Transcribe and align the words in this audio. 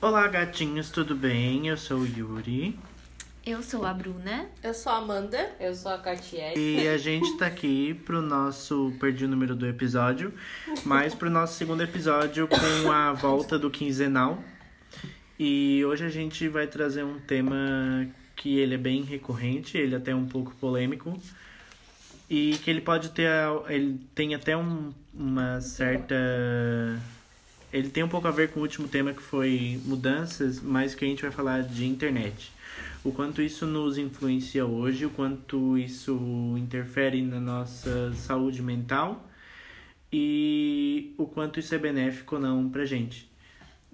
Olá, 0.00 0.28
gatinhos, 0.28 0.88
tudo 0.90 1.16
bem? 1.16 1.66
Eu 1.66 1.76
sou 1.76 1.98
o 1.98 2.06
Yuri 2.06 2.78
Eu 3.44 3.60
sou 3.60 3.84
a 3.84 3.92
Bruna. 3.92 4.46
Eu 4.62 4.72
sou 4.72 4.92
a 4.92 4.98
Amanda. 4.98 5.50
Eu 5.58 5.74
sou 5.74 5.90
a 5.90 5.98
Cartier. 5.98 6.56
e 6.56 6.86
a 6.86 6.96
gente 6.96 7.36
tá 7.38 7.46
aqui 7.46 7.92
pro 7.92 8.22
nosso. 8.22 8.92
Perdi 9.00 9.24
o 9.24 9.28
número 9.28 9.56
do 9.56 9.66
episódio, 9.66 10.32
mas 10.84 11.12
pro 11.12 11.28
nosso 11.28 11.54
segundo 11.54 11.82
episódio 11.82 12.46
com 12.46 12.92
a 12.92 13.12
volta 13.14 13.58
do 13.58 13.68
quinzenal. 13.68 14.38
E 15.36 15.84
hoje 15.84 16.04
a 16.04 16.10
gente 16.10 16.46
vai 16.46 16.68
trazer 16.68 17.02
um 17.02 17.18
tema 17.18 18.06
que 18.36 18.60
ele 18.60 18.74
é 18.76 18.78
bem 18.78 19.02
recorrente, 19.02 19.76
ele 19.76 19.96
é 19.96 19.98
até 19.98 20.14
um 20.14 20.26
pouco 20.26 20.54
polêmico. 20.54 21.18
E 22.30 22.52
que 22.62 22.70
ele 22.70 22.80
pode 22.80 23.10
ter. 23.10 23.28
Ele 23.68 24.00
tem 24.14 24.36
até 24.36 24.56
um, 24.56 24.92
uma 25.12 25.60
certa. 25.60 26.14
Ele 27.72 27.90
tem 27.90 28.04
um 28.04 28.08
pouco 28.08 28.28
a 28.28 28.30
ver 28.30 28.52
com 28.52 28.60
o 28.60 28.62
último 28.62 28.86
tema 28.86 29.12
que 29.12 29.20
foi 29.20 29.80
mudanças, 29.84 30.60
mas 30.60 30.94
que 30.94 31.04
a 31.04 31.08
gente 31.08 31.22
vai 31.22 31.32
falar 31.32 31.62
de 31.62 31.84
internet. 31.84 32.52
O 33.02 33.10
quanto 33.10 33.42
isso 33.42 33.66
nos 33.66 33.98
influencia 33.98 34.64
hoje, 34.64 35.06
o 35.06 35.10
quanto 35.10 35.76
isso 35.76 36.54
interfere 36.56 37.20
na 37.20 37.40
nossa 37.40 38.12
saúde 38.14 38.62
mental 38.62 39.28
e 40.12 41.14
o 41.16 41.26
quanto 41.26 41.58
isso 41.58 41.74
é 41.74 41.78
benéfico 41.78 42.36
ou 42.36 42.40
não 42.40 42.68
pra 42.68 42.84
gente. 42.84 43.28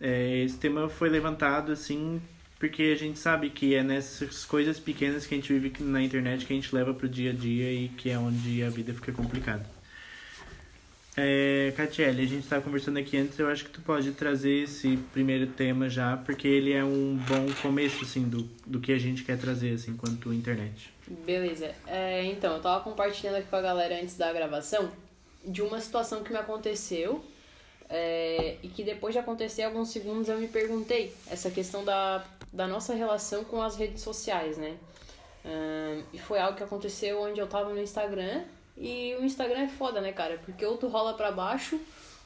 É, 0.00 0.42
esse 0.42 0.58
tema 0.58 0.88
foi 0.88 1.08
levantado 1.08 1.72
assim 1.72 2.20
porque 2.59 2.83
a 2.84 2.96
gente 2.96 3.19
sabe 3.19 3.51
que 3.51 3.74
é 3.74 3.83
nessas 3.83 4.45
coisas 4.45 4.78
pequenas 4.78 5.27
que 5.27 5.34
a 5.34 5.38
gente 5.38 5.52
vive 5.52 5.83
na 5.83 6.02
internet 6.02 6.47
que 6.47 6.52
a 6.52 6.56
gente 6.56 6.74
leva 6.74 6.95
pro 6.95 7.09
dia 7.09 7.30
a 7.30 7.34
dia 7.34 7.73
e 7.73 7.88
que 7.88 8.10
é 8.10 8.19
onde 8.19 8.62
a 8.62 8.70
vida 8.70 8.95
fica 8.95 9.12
complicada. 9.12 9.77
É, 11.19 11.72
Catiele, 11.75 12.22
a 12.22 12.27
gente 12.27 12.45
estava 12.45 12.61
conversando 12.61 12.98
aqui 12.98 13.17
antes, 13.17 13.39
eu 13.39 13.48
acho 13.48 13.64
que 13.64 13.70
tu 13.70 13.80
pode 13.80 14.12
trazer 14.12 14.64
esse 14.64 14.98
primeiro 15.14 15.47
tema 15.47 15.89
já, 15.89 16.14
porque 16.14 16.47
ele 16.47 16.75
é 16.75 16.84
um 16.84 17.17
bom 17.17 17.47
começo, 17.62 18.05
assim, 18.05 18.28
do, 18.28 18.42
do 18.67 18.80
que 18.80 18.92
a 18.92 18.98
gente 18.98 19.25
quer 19.25 19.39
trazer, 19.39 19.73
assim, 19.73 19.97
quanto 19.97 20.30
internet. 20.30 20.92
Beleza. 21.25 21.75
É, 21.86 22.23
então, 22.25 22.56
eu 22.56 22.61
tava 22.61 22.84
compartilhando 22.84 23.36
aqui 23.36 23.48
com 23.48 23.56
a 23.56 23.62
galera 23.62 23.98
antes 23.98 24.19
da 24.19 24.30
gravação 24.30 24.92
de 25.42 25.62
uma 25.62 25.80
situação 25.80 26.23
que 26.23 26.30
me 26.30 26.39
aconteceu 26.39 27.25
é, 27.89 28.56
e 28.62 28.69
que 28.69 28.83
depois 28.83 29.15
de 29.15 29.19
acontecer 29.19 29.62
alguns 29.62 29.91
segundos 29.91 30.29
eu 30.29 30.39
me 30.39 30.48
perguntei 30.48 31.15
essa 31.31 31.51
questão 31.51 31.84
da, 31.84 32.25
da 32.53 32.67
nossa 32.67 32.95
relação 32.95 33.45
com 33.45 33.62
as 33.62 33.77
redes 33.77 34.03
sociais, 34.03 34.56
né? 34.56 34.77
E 36.12 36.19
foi 36.19 36.41
algo 36.41 36.57
que 36.57 36.64
aconteceu 36.64 37.23
onde 37.23 37.39
eu 37.39 37.47
tava 37.47 37.73
no 37.73 37.81
Instagram 37.81 38.42
e 38.77 39.14
o 39.20 39.25
Instagram 39.25 39.61
é 39.61 39.69
foda, 39.69 40.01
né, 40.01 40.12
cara? 40.12 40.41
Porque 40.45 40.67
ou 40.67 40.77
tu 40.77 40.89
rola 40.89 41.14
pra 41.14 41.31
baixo 41.31 41.79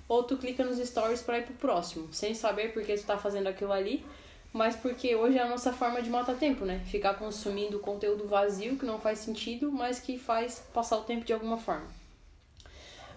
ou 0.08 0.22
tu 0.22 0.36
clica 0.38 0.64
nos 0.64 0.78
stories 0.78 1.22
pra 1.22 1.38
ir 1.38 1.44
pro 1.44 1.54
próximo, 1.54 2.12
sem 2.12 2.34
saber 2.34 2.72
por 2.72 2.82
que 2.82 2.96
tu 2.96 3.04
tá 3.04 3.18
fazendo 3.18 3.46
aquilo 3.46 3.72
ali, 3.72 4.04
mas 4.52 4.74
porque 4.74 5.14
hoje 5.14 5.38
é 5.38 5.42
a 5.42 5.48
nossa 5.48 5.72
forma 5.72 6.02
de 6.02 6.10
matar 6.10 6.34
tempo, 6.34 6.64
né? 6.64 6.80
Ficar 6.86 7.14
consumindo 7.14 7.78
conteúdo 7.78 8.26
vazio 8.26 8.76
que 8.76 8.84
não 8.84 8.98
faz 8.98 9.20
sentido, 9.20 9.70
mas 9.70 10.00
que 10.00 10.18
faz 10.18 10.64
passar 10.72 10.96
o 10.96 11.02
tempo 11.02 11.24
de 11.24 11.32
alguma 11.32 11.58
forma. 11.58 11.86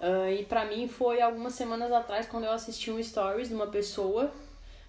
Ah, 0.06 0.30
e 0.30 0.44
pra 0.44 0.66
mim 0.66 0.86
foi 0.86 1.22
algumas 1.22 1.54
semanas 1.54 1.90
atrás 1.90 2.28
quando 2.28 2.44
eu 2.44 2.52
assisti 2.52 2.92
um 2.92 3.02
stories 3.02 3.48
de 3.48 3.56
uma 3.56 3.68
pessoa, 3.68 4.30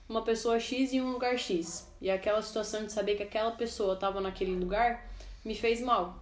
uma 0.08 0.22
pessoa 0.22 0.58
X 0.58 0.92
em 0.92 1.00
um 1.00 1.12
lugar 1.12 1.38
X. 1.38 1.88
E 2.00 2.10
aquela 2.10 2.42
situação 2.42 2.84
de 2.84 2.90
saber 2.90 3.14
que 3.14 3.22
aquela 3.22 3.52
pessoa 3.52 3.94
tava 3.94 4.20
naquele 4.20 4.56
lugar 4.56 5.08
me 5.44 5.54
fez 5.54 5.80
mal. 5.80 6.18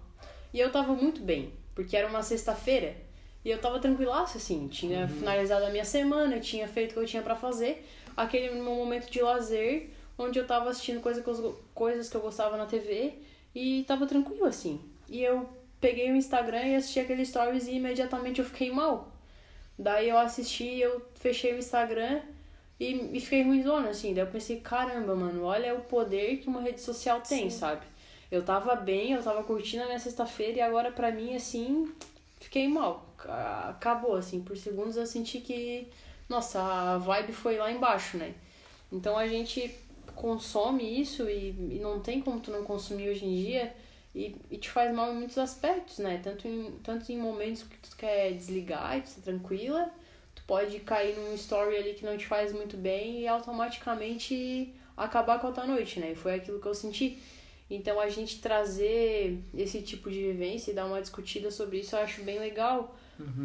E 0.53 0.61
eu 0.61 0.71
tava 0.71 0.93
muito 0.93 1.23
bem, 1.23 1.55
porque 1.75 1.97
era 1.97 2.07
uma 2.07 2.23
sexta-feira 2.23 2.95
e 3.43 3.49
eu 3.49 3.59
tava 3.59 3.81
tranquilaço 3.81 4.37
assim, 4.37 4.69
tinha 4.69 5.09
finalizado 5.09 5.65
a 5.65 5.71
minha 5.71 5.87
semana, 5.87 6.39
tinha 6.39 6.69
feito 6.69 6.91
o 6.91 6.95
que 6.95 7.01
eu 7.01 7.07
tinha 7.07 7.23
pra 7.23 7.35
fazer, 7.35 7.89
aquele 8.15 8.51
meu 8.51 8.75
momento 8.75 9.11
de 9.11 9.23
lazer, 9.23 9.89
onde 10.19 10.39
eu 10.39 10.47
tava 10.47 10.69
assistindo 10.69 11.01
coisa 11.01 11.23
que 11.23 11.29
eu, 11.29 11.59
coisas 11.75 12.11
que 12.11 12.17
eu 12.17 12.21
gostava 12.21 12.59
na 12.59 12.67
TV 12.67 13.15
e 13.55 13.85
tava 13.85 14.07
tranquilo 14.07 14.45
assim. 14.45 14.79
E 15.09 15.23
eu 15.25 15.49
peguei 15.83 16.13
o 16.13 16.17
Instagram 16.17 16.65
e 16.69 16.77
assisti 16.77 17.01
aquele 17.01 17.27
stories 17.27 17.69
e 17.69 17.75
imediatamente 17.77 18.41
eu 18.41 18.47
fiquei 18.47 18.73
mal. 18.73 19.13
Daí 19.79 20.09
eu 20.09 20.19
assisti, 20.19 20.79
eu 20.81 21.03
fechei 21.17 21.55
o 21.55 21.59
Instagram 21.59 22.21
e, 22.81 23.17
e 23.17 23.21
fiquei 23.21 23.43
ruimzona, 23.45 23.91
assim. 23.91 24.15
Daí 24.15 24.25
eu 24.25 24.31
pensei, 24.31 24.61
caramba, 24.61 25.15
mano, 25.17 25.45
olha 25.45 25.75
o 25.75 25.83
poder 25.83 26.39
que 26.39 26.49
uma 26.49 26.61
rede 26.63 26.81
social 26.81 27.21
tem, 27.23 27.51
sabe? 27.51 27.83
Eu 28.31 28.45
tava 28.45 28.75
bem, 28.77 29.13
eu 29.13 29.23
tava 29.23 29.43
curtindo 29.45 29.83
a 29.85 29.87
minha 29.87 29.99
sexta-feira 29.99 30.59
e 30.59 30.61
agora 30.63 30.91
pra 30.93 31.11
mim, 31.13 31.35
assim, 31.37 31.93
fiquei 32.41 32.69
mal. 32.69 33.07
Ca- 33.19 33.71
Acabou, 33.71 34.17
assim, 34.17 34.43
por 34.43 34.57
segundos 34.57 34.97
eu 34.97 35.07
senti 35.07 35.41
que, 35.41 35.89
nossa, 36.29 36.61
a 36.63 36.99
vibe 36.99 37.33
foi 37.33 37.57
lá 37.59 37.71
embaixo, 37.71 38.17
né? 38.17 38.35
Então 38.93 39.17
a 39.19 39.27
gente 39.27 39.75
consome 40.15 41.01
isso 41.01 41.29
e, 41.29 41.51
e 41.77 41.79
não 41.83 42.01
tem 42.01 42.21
como 42.21 42.41
tu 42.41 42.51
não 42.51 42.65
consumir 42.65 43.11
hoje 43.11 43.25
em 43.25 43.35
dia 43.45 43.75
e, 44.15 44.37
e 44.51 44.59
te 44.59 44.71
faz 44.71 44.95
mal 44.95 45.13
em 45.13 45.17
muitos 45.17 45.39
aspectos, 45.39 45.99
né? 45.99 46.21
Tanto 46.23 46.47
em, 46.47 46.73
tanto 46.83 47.11
em 47.11 47.19
momentos 47.19 47.63
que 47.63 47.77
tu 47.79 47.97
quer 47.97 48.33
desligar 48.33 48.99
e 48.99 49.03
tu 49.03 49.11
tá 49.15 49.23
tranquila, 49.23 49.91
tu 50.35 50.43
pode 50.47 50.79
cair 50.81 51.17
num 51.17 51.35
story 51.35 51.77
ali 51.77 51.95
que 51.95 52.05
não 52.05 52.17
te 52.17 52.27
faz 52.27 52.53
muito 52.53 52.77
bem 52.77 53.21
e 53.21 53.29
automaticamente 53.29 54.73
acabar 54.97 55.41
com 55.41 55.49
a 55.49 55.53
tua 55.53 55.67
noite, 55.67 55.99
né? 55.99 56.13
E 56.13 56.15
foi 56.15 56.35
aquilo 56.35 56.61
que 56.61 56.67
eu 56.67 56.75
senti. 56.75 57.19
Então 57.71 57.99
a 57.99 58.09
gente 58.11 58.41
trazer 58.41 59.39
esse 59.57 59.81
tipo 59.81 60.11
de 60.11 60.21
vivência 60.21 60.71
e 60.71 60.75
dar 60.75 60.85
uma 60.85 61.01
discutida 61.01 61.51
sobre 61.51 61.79
isso 61.79 61.97
eu 61.97 62.01
acho 62.01 62.23
bem 62.23 62.39
legal. 62.39 62.95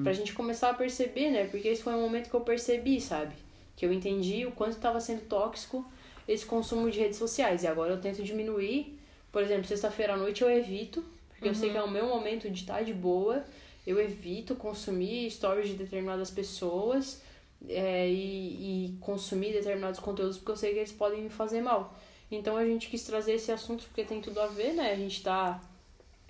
Pra 0.04 0.12
gente 0.12 0.34
começar 0.34 0.70
a 0.70 0.74
perceber, 0.74 1.30
né? 1.30 1.46
Porque 1.48 1.68
esse 1.70 1.82
foi 1.82 1.94
um 1.94 2.02
momento 2.02 2.30
que 2.30 2.36
eu 2.36 2.42
percebi, 2.42 3.00
sabe? 3.00 3.34
Que 3.76 3.86
eu 3.86 3.94
entendi 3.94 4.46
o 4.46 4.52
quanto 4.52 4.74
estava 4.74 5.00
sendo 5.00 5.22
tóxico 5.28 5.90
esse 6.28 6.46
consumo 6.46 6.92
de 6.92 7.00
redes 7.00 7.18
sociais. 7.18 7.64
E 7.64 7.68
agora 7.68 7.94
eu 7.94 8.02
tento 8.02 8.22
diminuir. 8.22 8.97
Por 9.38 9.44
exemplo, 9.44 9.66
sexta-feira 9.68 10.16
à 10.16 10.18
noite 10.18 10.42
eu 10.42 10.50
evito, 10.50 11.06
porque 11.30 11.48
eu 11.48 11.54
sei 11.54 11.70
que 11.70 11.78
é 11.78 11.84
o 11.84 11.88
meu 11.88 12.08
momento 12.08 12.50
de 12.50 12.60
estar 12.60 12.82
de 12.84 12.92
boa. 12.92 13.44
Eu 13.86 14.02
evito 14.02 14.56
consumir 14.56 15.30
stories 15.30 15.70
de 15.70 15.76
determinadas 15.76 16.32
pessoas 16.32 17.22
é, 17.70 18.10
e, 18.10 18.88
e 18.88 18.98
consumir 19.00 19.54
determinados 19.54 20.00
conteúdos 20.00 20.38
porque 20.38 20.54
eu 20.54 20.58
sei 20.58 20.74
que 20.74 20.80
eles 20.80 20.92
podem 20.92 21.22
me 21.22 21.30
fazer 21.30 21.62
mal. 21.62 21.96
Então 22.32 22.58
a 22.58 22.66
gente 22.66 22.90
quis 22.90 23.04
trazer 23.04 23.34
esse 23.34 23.52
assunto 23.52 23.84
porque 23.84 24.04
tem 24.04 24.20
tudo 24.22 24.42
a 24.42 24.48
ver, 24.48 24.74
né? 24.74 24.92
A 24.92 24.96
gente 24.96 25.22
tá 25.22 25.62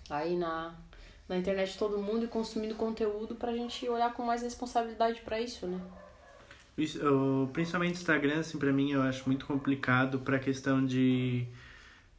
aí 0.10 0.36
na, 0.36 0.76
na 1.30 1.38
internet 1.38 1.78
todo 1.78 1.98
mundo 2.00 2.26
e 2.26 2.28
consumindo 2.28 2.76
conteúdo 2.76 3.36
pra 3.36 3.54
gente 3.54 3.88
olhar 3.88 4.14
com 4.14 4.24
mais 4.24 4.42
responsabilidade 4.42 5.22
pra 5.22 5.40
isso, 5.40 5.66
né? 5.66 5.80
Isso, 6.78 7.00
o- 7.08 7.48
principalmente 7.54 7.94
Instagram, 7.96 8.42
assim, 8.42 8.60
pra 8.60 8.74
mim, 8.74 8.92
eu 8.92 9.02
acho 9.02 9.24
muito 9.26 9.46
complicado 9.46 10.20
pra 10.20 10.38
questão 10.40 10.86
de, 10.86 11.48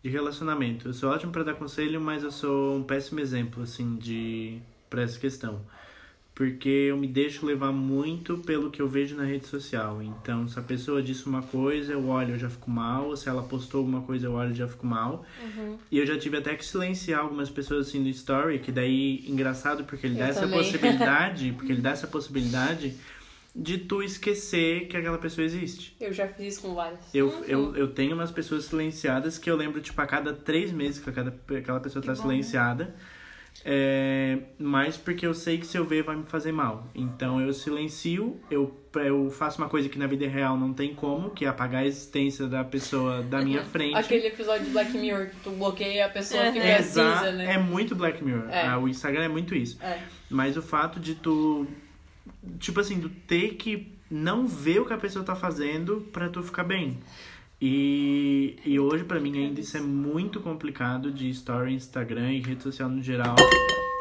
de 0.02 0.08
relacionamento. 0.10 0.88
Eu 0.88 0.92
sou 0.94 1.10
ótimo 1.10 1.32
pra 1.32 1.42
dar 1.42 1.54
conselho, 1.54 2.00
mas 2.00 2.22
eu 2.22 2.30
sou 2.30 2.76
um 2.76 2.82
péssimo 2.82 3.20
exemplo, 3.20 3.62
assim, 3.62 3.96
de 3.96 4.58
pra 4.88 5.02
essa 5.02 5.18
questão. 5.18 5.60
Porque 6.34 6.68
eu 6.68 6.96
me 6.96 7.08
deixo 7.08 7.44
levar 7.44 7.72
muito 7.72 8.38
pelo 8.38 8.70
que 8.70 8.80
eu 8.80 8.88
vejo 8.88 9.16
na 9.16 9.24
rede 9.24 9.46
social. 9.46 10.00
Então, 10.00 10.46
se 10.46 10.56
a 10.56 10.62
pessoa 10.62 11.02
disse 11.02 11.26
uma 11.26 11.42
coisa, 11.42 11.92
eu 11.94 12.06
olho, 12.06 12.34
eu 12.34 12.38
já 12.38 12.48
fico 12.48 12.70
mal. 12.70 13.16
Se 13.16 13.28
ela 13.28 13.42
postou 13.42 13.78
alguma 13.80 14.02
coisa, 14.02 14.26
eu 14.28 14.34
olho, 14.34 14.50
eu 14.50 14.54
já 14.54 14.68
fico 14.68 14.86
mal. 14.86 15.26
E 15.90 15.98
eu 15.98 16.06
já 16.06 16.16
tive 16.16 16.36
até 16.36 16.54
que 16.54 16.64
silenciar 16.64 17.22
algumas 17.22 17.50
pessoas 17.50 17.88
assim 17.88 17.98
no 17.98 18.08
story, 18.08 18.60
que 18.60 18.70
daí 18.70 19.24
engraçado 19.28 19.82
porque 19.82 20.06
ele 20.06 20.14
Eu 20.14 20.18
dá 20.20 20.28
essa 20.28 20.40
também. 20.42 20.58
possibilidade, 20.62 21.52
porque 21.58 21.72
ele 21.72 21.80
dá 21.82 21.90
essa 21.90 22.06
possibilidade 22.06 22.94
de 23.60 23.76
tu 23.78 24.02
esquecer 24.02 24.86
que 24.86 24.96
aquela 24.96 25.18
pessoa 25.18 25.44
existe. 25.44 25.96
Eu 26.00 26.12
já 26.12 26.28
fiz 26.28 26.54
isso 26.54 26.62
com 26.62 26.74
várias. 26.74 27.00
Eu, 27.12 27.44
eu, 27.48 27.74
eu 27.76 27.88
tenho 27.88 28.14
umas 28.14 28.30
pessoas 28.30 28.66
silenciadas 28.66 29.36
que 29.36 29.50
eu 29.50 29.56
lembro, 29.56 29.80
tipo, 29.80 30.00
a 30.00 30.06
cada 30.06 30.32
três 30.32 30.70
meses 30.70 31.00
que 31.02 31.10
cada, 31.10 31.34
aquela 31.58 31.80
pessoa 31.80 32.02
tá 32.04 32.14
silenciada. 32.14 32.94
É, 33.64 34.38
mas 34.58 34.96
porque 34.96 35.26
eu 35.26 35.34
sei 35.34 35.58
que 35.58 35.66
se 35.66 35.76
eu 35.76 35.84
ver 35.84 36.04
vai 36.04 36.14
me 36.14 36.22
fazer 36.22 36.52
mal. 36.52 36.88
Então 36.94 37.40
eu 37.40 37.52
silencio, 37.52 38.40
eu, 38.48 38.72
eu 38.94 39.28
faço 39.30 39.58
uma 39.60 39.68
coisa 39.68 39.88
que 39.88 39.98
na 39.98 40.06
vida 40.06 40.28
real 40.28 40.56
não 40.56 40.72
tem 40.72 40.94
como, 40.94 41.30
que 41.30 41.44
é 41.44 41.48
apagar 41.48 41.82
a 41.82 41.86
existência 41.86 42.46
da 42.46 42.62
pessoa 42.62 43.20
da 43.22 43.42
minha 43.42 43.64
frente. 43.66 43.96
Aquele 43.96 44.28
episódio 44.28 44.66
de 44.66 44.70
Black 44.70 44.96
Mirror 44.96 45.26
que 45.30 45.36
tu 45.42 45.50
bloqueia 45.50 46.06
a 46.06 46.08
pessoa 46.08 46.44
É. 46.44 46.52
fica 46.52 46.78
Exa- 46.78 47.16
cinza, 47.18 47.32
né? 47.32 47.54
É 47.54 47.58
muito 47.58 47.96
Black 47.96 48.22
Mirror. 48.22 48.48
É. 48.48 48.66
Ah, 48.68 48.78
o 48.78 48.88
Instagram 48.88 49.24
é 49.24 49.28
muito 49.28 49.54
isso. 49.54 49.76
É. 49.82 49.98
Mas 50.30 50.56
o 50.56 50.62
fato 50.62 51.00
de 51.00 51.16
tu. 51.16 51.66
Tipo 52.58 52.80
assim, 52.80 53.00
tu 53.00 53.08
ter 53.08 53.54
que 53.54 53.92
não 54.10 54.46
ver 54.46 54.80
o 54.80 54.86
que 54.86 54.92
a 54.92 54.98
pessoa 54.98 55.24
tá 55.24 55.34
fazendo 55.34 56.08
pra 56.12 56.28
tu 56.28 56.42
ficar 56.42 56.64
bem. 56.64 56.98
E, 57.60 58.56
e 58.64 58.78
hoje, 58.78 59.04
pra 59.04 59.18
mim, 59.18 59.36
ainda 59.36 59.60
isso 59.60 59.76
é 59.76 59.80
muito 59.80 60.40
complicado 60.40 61.10
de 61.10 61.28
story, 61.30 61.74
Instagram 61.74 62.32
e 62.32 62.40
rede 62.40 62.62
social 62.62 62.88
no 62.88 63.02
geral. 63.02 63.34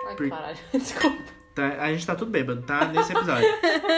Ai, 0.08 0.16
Por- 0.16 0.30
caralho. 0.30 0.58
Desculpa. 0.72 1.38
Tá? 1.56 1.84
A 1.84 1.92
gente 1.92 2.06
tá 2.06 2.16
tudo 2.16 2.30
bêbado, 2.30 2.62
tá? 2.62 2.86
Nesse 2.86 3.12
episódio. 3.12 3.48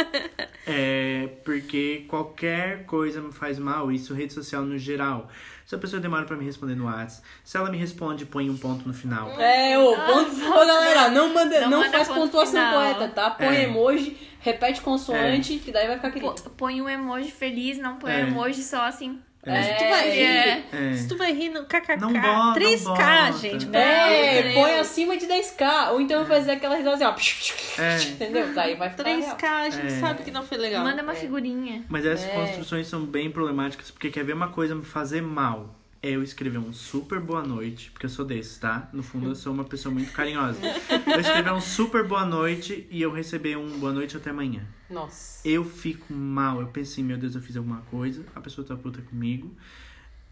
é 0.66 1.28
porque 1.44 2.06
qualquer 2.08 2.86
coisa 2.86 3.22
me 3.22 3.34
faz 3.34 3.60
mal, 3.60 3.92
isso 3.92 4.14
rede 4.14 4.32
social 4.32 4.64
no 4.64 4.78
geral. 4.78 5.30
Se 5.70 5.76
a 5.76 5.78
pessoa 5.78 6.00
demora 6.02 6.26
pra 6.26 6.36
me 6.36 6.44
responder 6.44 6.74
no 6.74 6.86
WhatsApp, 6.86 7.22
se 7.44 7.56
ela 7.56 7.70
me 7.70 7.78
responde, 7.78 8.26
põe 8.26 8.50
um 8.50 8.58
ponto 8.58 8.88
no 8.88 8.92
final. 8.94 9.30
É, 9.40 9.78
ô, 9.78 9.96
ponto. 9.96 10.32
Ô, 10.52 10.66
galera, 10.66 11.10
não, 11.10 11.32
manda, 11.32 11.62
Não 11.62 11.70
não, 11.70 11.78
manda 11.82 11.92
faz 11.92 12.08
pontuação 12.08 12.60
final. 12.60 12.74
correta, 12.74 13.08
tá? 13.14 13.30
Põe 13.30 13.56
É. 13.56 13.64
emoji, 13.66 14.18
repete 14.40 14.82
consoante, 14.82 15.60
que 15.60 15.72
daí 15.72 15.86
vai 15.86 15.98
ficar 15.98 16.10
querido. 16.10 16.34
Põe 16.58 16.82
um 16.82 16.90
emoji 16.90 17.30
feliz, 17.30 17.78
não 17.78 17.98
põe 17.98 18.12
É. 18.12 18.16
um 18.24 18.30
emoji 18.30 18.64
só 18.64 18.82
assim. 18.82 19.22
É. 19.46 19.64
Se 19.64 19.74
tu 19.78 19.90
vai 19.90 20.10
rir, 20.12 20.22
É. 20.22 20.64
É. 20.74 20.94
se 20.96 21.08
tu 21.08 21.18
vai 21.18 21.34
rir 21.34 21.50
no 21.50 21.64
kkk, 21.66 21.98
Não 21.98 22.12
bota, 22.12 22.60
3k, 22.60 22.84
não 22.84 22.94
bota. 22.96 23.32
gente. 23.40 23.66
É, 23.74 24.42
pelo 24.42 24.50
É, 24.50 24.54
põe 24.54 24.80
acima 24.80 25.16
de 25.18 25.26
10k. 25.28 25.92
Ou 25.94 26.02
então 26.02 26.26
fazer 26.26 26.52
aquela 26.52 26.76
risada 26.76 26.96
assim, 26.96 27.54
ó. 27.78 27.82
É. 27.82 28.02
Entendeu? 28.04 28.54
Daí 28.54 28.76
vai 28.76 28.90
ficar 28.90 29.04
real. 29.04 29.20
3k, 29.22 29.44
a 29.48 29.70
gente 29.70 29.88
É. 29.94 30.00
sabe 30.00 30.24
que 30.24 30.32
não 30.32 30.44
foi 30.44 30.58
legal. 30.58 30.84
Manda 30.84 31.02
uma 31.02 31.14
É. 31.14 31.16
figurinha. 31.16 31.84
Mas 31.88 32.06
essas 32.06 32.26
É. 32.30 32.34
construções 32.34 32.88
são 32.88 33.06
bem 33.06 33.32
problemáticas, 33.32 33.90
porque 33.90 34.10
quer 34.12 34.26
ver 34.26 34.34
uma 34.34 34.50
coisa 34.50 34.76
me 34.76 34.84
fazer 34.84 35.22
mal? 35.22 35.74
É 36.02 36.12
eu 36.12 36.24
escrever 36.24 36.60
um 36.60 36.72
super 36.72 37.20
boa 37.20 37.44
noite, 37.44 37.92
porque 37.92 38.06
eu 38.06 38.10
sou 38.10 38.24
desse, 38.24 38.60
tá? 38.60 38.90
No 38.94 39.04
fundo 39.04 39.30
eu 39.30 39.36
sou 39.36 39.54
uma 39.54 39.66
pessoa 39.66 39.94
muito 39.94 40.14
carinhosa. 40.14 40.60
Eu 41.06 41.20
escrever 41.20 41.52
um 41.52 41.60
super 41.60 42.08
boa 42.08 42.26
noite 42.26 42.88
e 42.90 43.02
eu 43.02 43.12
receber 43.12 43.58
um 43.58 43.80
boa 43.80 43.92
noite 43.92 44.16
até 44.16 44.30
amanhã. 44.30 44.62
Nossa. 44.90 45.46
Eu 45.46 45.66
fico 45.66 46.14
mal, 46.14 46.62
eu 46.62 46.68
penso 46.68 46.94
assim, 46.94 47.04
meu 47.04 47.18
Deus, 47.18 47.36
eu 47.36 47.42
fiz 47.42 47.58
alguma 47.58 47.82
coisa, 47.92 48.24
a 48.34 48.40
pessoa 48.40 48.66
tá 48.66 48.76
puta 48.78 49.02
comigo. 49.02 49.54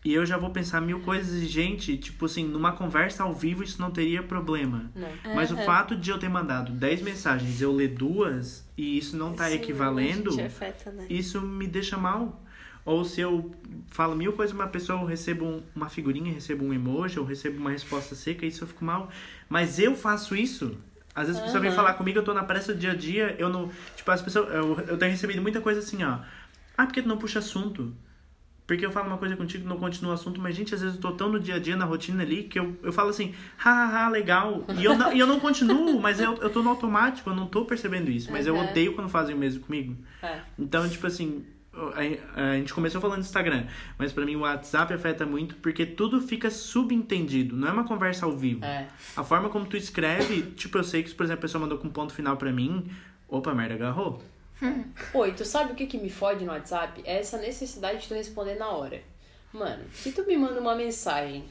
E 0.05 0.13
eu 0.13 0.25
já 0.25 0.37
vou 0.37 0.51
pensar 0.51 0.79
mil 0.79 1.01
coisas 1.01 1.41
gente, 1.49 1.97
tipo 1.97 2.25
assim, 2.25 2.45
numa 2.47 2.71
conversa 2.71 3.23
ao 3.23 3.33
vivo 3.33 3.61
isso 3.61 3.81
não 3.81 3.91
teria 3.91 4.23
problema. 4.23 4.89
Não. 4.95 5.35
Mas 5.35 5.51
o 5.51 5.57
fato 5.57 5.97
de 5.97 6.09
eu 6.09 6.17
ter 6.17 6.29
mandado 6.29 6.71
10 6.71 7.01
mensagens, 7.01 7.61
eu 7.61 7.73
ler 7.73 7.89
duas 7.89 8.65
e 8.77 8.97
isso 8.97 9.17
não 9.17 9.33
tá 9.33 9.49
Sim, 9.49 9.55
equivalendo, 9.55 10.39
afeta, 10.39 10.91
né? 10.91 11.07
isso 11.09 11.41
me 11.41 11.67
deixa 11.67 11.97
mal. 11.97 12.41
Ou 12.87 13.03
se 13.03 13.19
eu 13.19 13.51
falo 13.89 14.15
mil 14.15 14.31
coisas 14.31 14.55
pra 14.55 14.63
uma 14.65 14.71
pessoa, 14.71 15.01
eu 15.01 15.05
recebo 15.05 15.43
um- 15.45 15.61
uma 15.75 15.89
figurinha, 15.89 16.31
recebo 16.33 16.63
um 16.63 16.73
emoji, 16.73 17.17
eu 17.17 17.25
recebo 17.25 17.57
uma 17.59 17.69
resposta 17.69 18.15
seca, 18.15 18.45
isso 18.45 18.63
eu 18.63 18.67
fico 18.67 18.85
mal. 18.85 19.09
Mas 19.49 19.77
eu 19.77 19.93
faço 19.93 20.35
isso. 20.37 20.77
Às 21.13 21.27
vezes 21.27 21.41
a 21.41 21.43
pessoa 21.45 21.61
vem 21.61 21.71
falar 21.71 21.93
comigo, 21.95 22.17
eu 22.19 22.23
tô 22.23 22.33
na 22.33 22.43
pressa 22.45 22.73
do 22.73 22.79
dia 22.79 22.91
a 22.91 22.95
dia, 22.95 23.35
eu 23.37 23.49
não. 23.49 23.69
Tipo, 23.95 24.09
as 24.11 24.21
pessoas. 24.21 24.47
Eu, 24.53 24.79
eu 24.87 24.97
tenho 24.97 25.11
recebido 25.11 25.41
muita 25.41 25.59
coisa 25.59 25.81
assim, 25.81 26.01
ó. 26.03 26.19
Ah, 26.77 26.85
porque 26.85 27.01
tu 27.01 27.09
não 27.09 27.17
puxa 27.17 27.39
assunto? 27.39 27.93
Porque 28.65 28.85
eu 28.85 28.91
falo 28.91 29.07
uma 29.07 29.17
coisa 29.17 29.35
contigo 29.35 29.67
não 29.67 29.77
continua 29.77 30.11
o 30.11 30.13
assunto, 30.13 30.39
mas, 30.39 30.55
gente, 30.55 30.73
às 30.75 30.81
vezes 30.81 30.95
eu 30.95 31.01
tô 31.01 31.11
tão 31.13 31.29
no 31.29 31.39
dia 31.39 31.55
a 31.55 31.59
dia, 31.59 31.75
na 31.75 31.85
rotina 31.85 32.21
ali, 32.23 32.43
que 32.43 32.57
eu, 32.59 32.77
eu 32.83 32.91
falo 32.93 33.09
assim, 33.09 33.33
hahaha, 33.57 34.09
legal. 34.09 34.65
E 34.77 34.83
eu 34.85 34.95
não, 34.97 35.11
e 35.13 35.19
eu 35.19 35.25
não 35.27 35.39
continuo, 35.39 35.99
mas 36.01 36.19
eu, 36.21 36.35
eu 36.35 36.49
tô 36.49 36.61
no 36.63 36.69
automático, 36.69 37.29
eu 37.29 37.35
não 37.35 37.47
tô 37.47 37.65
percebendo 37.65 38.09
isso. 38.11 38.31
Mas 38.31 38.45
eu 38.47 38.55
Uhum. 38.55 38.61
odeio 38.69 38.93
quando 38.93 39.09
fazem 39.09 39.35
o 39.35 39.37
mesmo 39.37 39.61
comigo. 39.61 39.97
É. 40.23 40.39
Então, 40.59 40.87
tipo 40.89 41.05
assim, 41.07 41.45
a, 41.93 42.51
a 42.51 42.57
gente 42.57 42.73
começou 42.73 42.99
falando 42.99 43.19
do 43.19 43.25
Instagram, 43.25 43.67
mas 43.97 44.11
pra 44.11 44.25
mim 44.25 44.35
o 44.35 44.41
WhatsApp 44.41 44.93
afeta 44.93 45.25
muito 45.25 45.55
porque 45.57 45.85
tudo 45.85 46.21
fica 46.21 46.49
subentendido, 46.49 47.55
não 47.55 47.67
é 47.67 47.71
uma 47.71 47.85
conversa 47.85 48.25
ao 48.25 48.35
vivo. 48.35 48.63
É. 48.65 48.87
A 49.15 49.23
forma 49.23 49.49
como 49.49 49.65
tu 49.65 49.77
escreve, 49.77 50.41
tipo, 50.51 50.77
eu 50.77 50.83
sei 50.83 51.03
que, 51.03 51.13
por 51.13 51.23
exemplo, 51.23 51.39
a 51.39 51.41
pessoa 51.41 51.61
mandou 51.61 51.77
com 51.77 51.89
ponto 51.89 52.13
final 52.13 52.37
pra 52.37 52.51
mim, 52.51 52.89
opa, 53.27 53.53
merda, 53.53 53.75
agarrou. 53.75 54.21
Oi, 55.13 55.33
tu 55.33 55.45
sabe 55.45 55.73
o 55.73 55.75
que, 55.75 55.85
que 55.85 55.97
me 55.97 56.09
fode 56.09 56.43
no 56.43 56.51
WhatsApp? 56.51 57.01
É 57.05 57.19
essa 57.19 57.37
necessidade 57.37 58.01
de 58.01 58.07
tu 58.07 58.13
responder 58.13 58.55
na 58.55 58.69
hora. 58.69 59.01
Mano, 59.53 59.85
se 59.93 60.11
tu 60.11 60.25
me 60.25 60.35
manda 60.35 60.59
uma 60.59 60.75
mensagem 60.75 61.45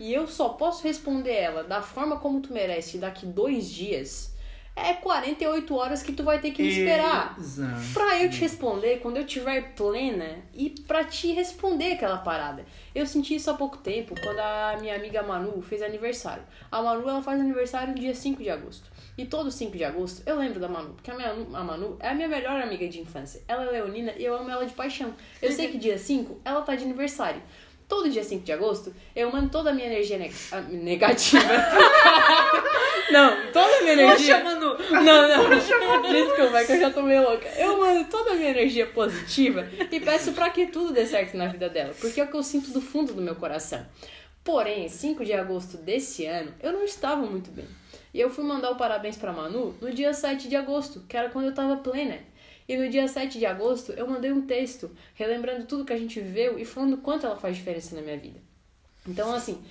e 0.00 0.12
eu 0.12 0.26
só 0.26 0.50
posso 0.50 0.82
responder 0.82 1.34
ela 1.34 1.64
da 1.64 1.82
forma 1.82 2.18
como 2.18 2.40
tu 2.40 2.52
merece 2.52 2.98
daqui 2.98 3.26
dois 3.26 3.68
dias, 3.68 4.31
é 4.74 4.94
48 4.94 5.74
horas 5.74 6.02
que 6.02 6.12
tu 6.12 6.24
vai 6.24 6.40
ter 6.40 6.50
que 6.50 6.62
me 6.62 6.68
esperar. 6.68 7.36
Exato. 7.38 7.92
Pra 7.92 8.22
eu 8.22 8.30
te 8.30 8.40
responder 8.40 9.00
quando 9.00 9.18
eu 9.18 9.26
tiver 9.26 9.74
plena 9.74 10.38
e 10.54 10.70
pra 10.70 11.04
te 11.04 11.32
responder 11.32 11.92
aquela 11.92 12.18
parada. 12.18 12.64
Eu 12.94 13.06
senti 13.06 13.34
isso 13.34 13.50
há 13.50 13.54
pouco 13.54 13.78
tempo, 13.78 14.14
quando 14.22 14.38
a 14.38 14.78
minha 14.80 14.94
amiga 14.94 15.22
Manu 15.22 15.60
fez 15.60 15.82
aniversário. 15.82 16.42
A 16.70 16.82
Manu, 16.82 17.08
ela 17.08 17.22
faz 17.22 17.38
aniversário 17.38 17.92
no 17.92 17.98
dia 17.98 18.14
5 18.14 18.42
de 18.42 18.48
agosto. 18.48 18.90
E 19.16 19.26
todo 19.26 19.50
5 19.50 19.76
de 19.76 19.84
agosto 19.84 20.22
eu 20.24 20.38
lembro 20.38 20.58
da 20.58 20.68
Manu, 20.68 20.94
porque 20.94 21.10
a, 21.10 21.14
minha, 21.14 21.30
a 21.30 21.64
Manu 21.64 21.98
é 22.00 22.08
a 22.08 22.14
minha 22.14 22.28
melhor 22.28 22.62
amiga 22.62 22.88
de 22.88 22.98
infância. 22.98 23.42
Ela 23.46 23.64
é 23.64 23.70
leonina 23.72 24.14
e 24.16 24.24
eu 24.24 24.34
amo 24.34 24.48
ela 24.48 24.64
de 24.64 24.72
paixão. 24.72 25.12
Eu 25.40 25.52
sei 25.52 25.70
que 25.70 25.76
dia 25.76 25.98
5 25.98 26.40
ela 26.44 26.62
tá 26.62 26.74
de 26.74 26.84
aniversário. 26.84 27.42
Todo 27.92 28.08
dia 28.08 28.24
5 28.24 28.42
de 28.42 28.52
agosto 28.52 28.90
eu 29.14 29.30
mando 29.30 29.50
toda 29.50 29.68
a 29.68 29.72
minha 29.74 29.86
energia 29.86 30.16
neg- 30.16 30.32
ah, 30.50 30.62
negativa. 30.62 31.42
não, 33.12 33.52
toda 33.52 33.76
a 33.76 33.80
minha 33.82 33.92
energia. 33.92 34.40
Poxa, 34.40 34.44
Manu. 34.44 34.78
Não, 35.04 35.28
não. 35.28 35.50
Desculpa, 36.10 36.58
é 36.58 36.64
que 36.64 36.72
eu 36.72 36.80
já 36.80 36.90
tô 36.90 37.02
meio 37.02 37.22
louca. 37.22 37.46
Eu 37.50 37.78
mando 37.78 38.08
toda 38.08 38.30
a 38.32 38.34
minha 38.34 38.48
energia 38.48 38.86
positiva 38.86 39.68
e 39.90 40.00
peço 40.00 40.32
pra 40.32 40.48
que 40.48 40.66
tudo 40.68 40.92
dê 40.94 41.06
certo 41.06 41.36
na 41.36 41.48
vida 41.48 41.68
dela. 41.68 41.94
Porque 42.00 42.18
é 42.18 42.24
o 42.24 42.28
que 42.28 42.36
eu 42.36 42.42
sinto 42.42 42.70
do 42.70 42.80
fundo 42.80 43.12
do 43.12 43.20
meu 43.20 43.34
coração. 43.36 43.86
Porém, 44.42 44.88
5 44.88 45.22
de 45.24 45.34
agosto 45.34 45.76
desse 45.76 46.24
ano, 46.24 46.52
eu 46.62 46.72
não 46.72 46.82
estava 46.84 47.20
muito 47.26 47.50
bem. 47.50 47.66
E 48.14 48.20
eu 48.20 48.30
fui 48.30 48.42
mandar 48.42 48.70
o 48.70 48.76
parabéns 48.76 49.16
pra 49.16 49.32
Manu 49.32 49.76
no 49.82 49.92
dia 49.92 50.14
7 50.14 50.48
de 50.48 50.56
agosto, 50.56 51.04
que 51.06 51.16
era 51.16 51.28
quando 51.28 51.46
eu 51.46 51.54
tava 51.54 51.76
plena. 51.76 52.18
E 52.68 52.76
no 52.76 52.88
dia 52.88 53.08
7 53.08 53.38
de 53.38 53.46
agosto, 53.46 53.92
eu 53.92 54.06
mandei 54.06 54.32
um 54.32 54.46
texto 54.46 54.90
relembrando 55.14 55.66
tudo 55.66 55.84
que 55.84 55.92
a 55.92 55.98
gente 55.98 56.20
viveu 56.20 56.58
e 56.58 56.64
falando 56.64 56.98
quanto 56.98 57.26
ela 57.26 57.36
faz 57.36 57.56
diferença 57.56 57.94
na 57.94 58.02
minha 58.02 58.16
vida. 58.16 58.40
Então, 59.06 59.34
assim, 59.34 59.62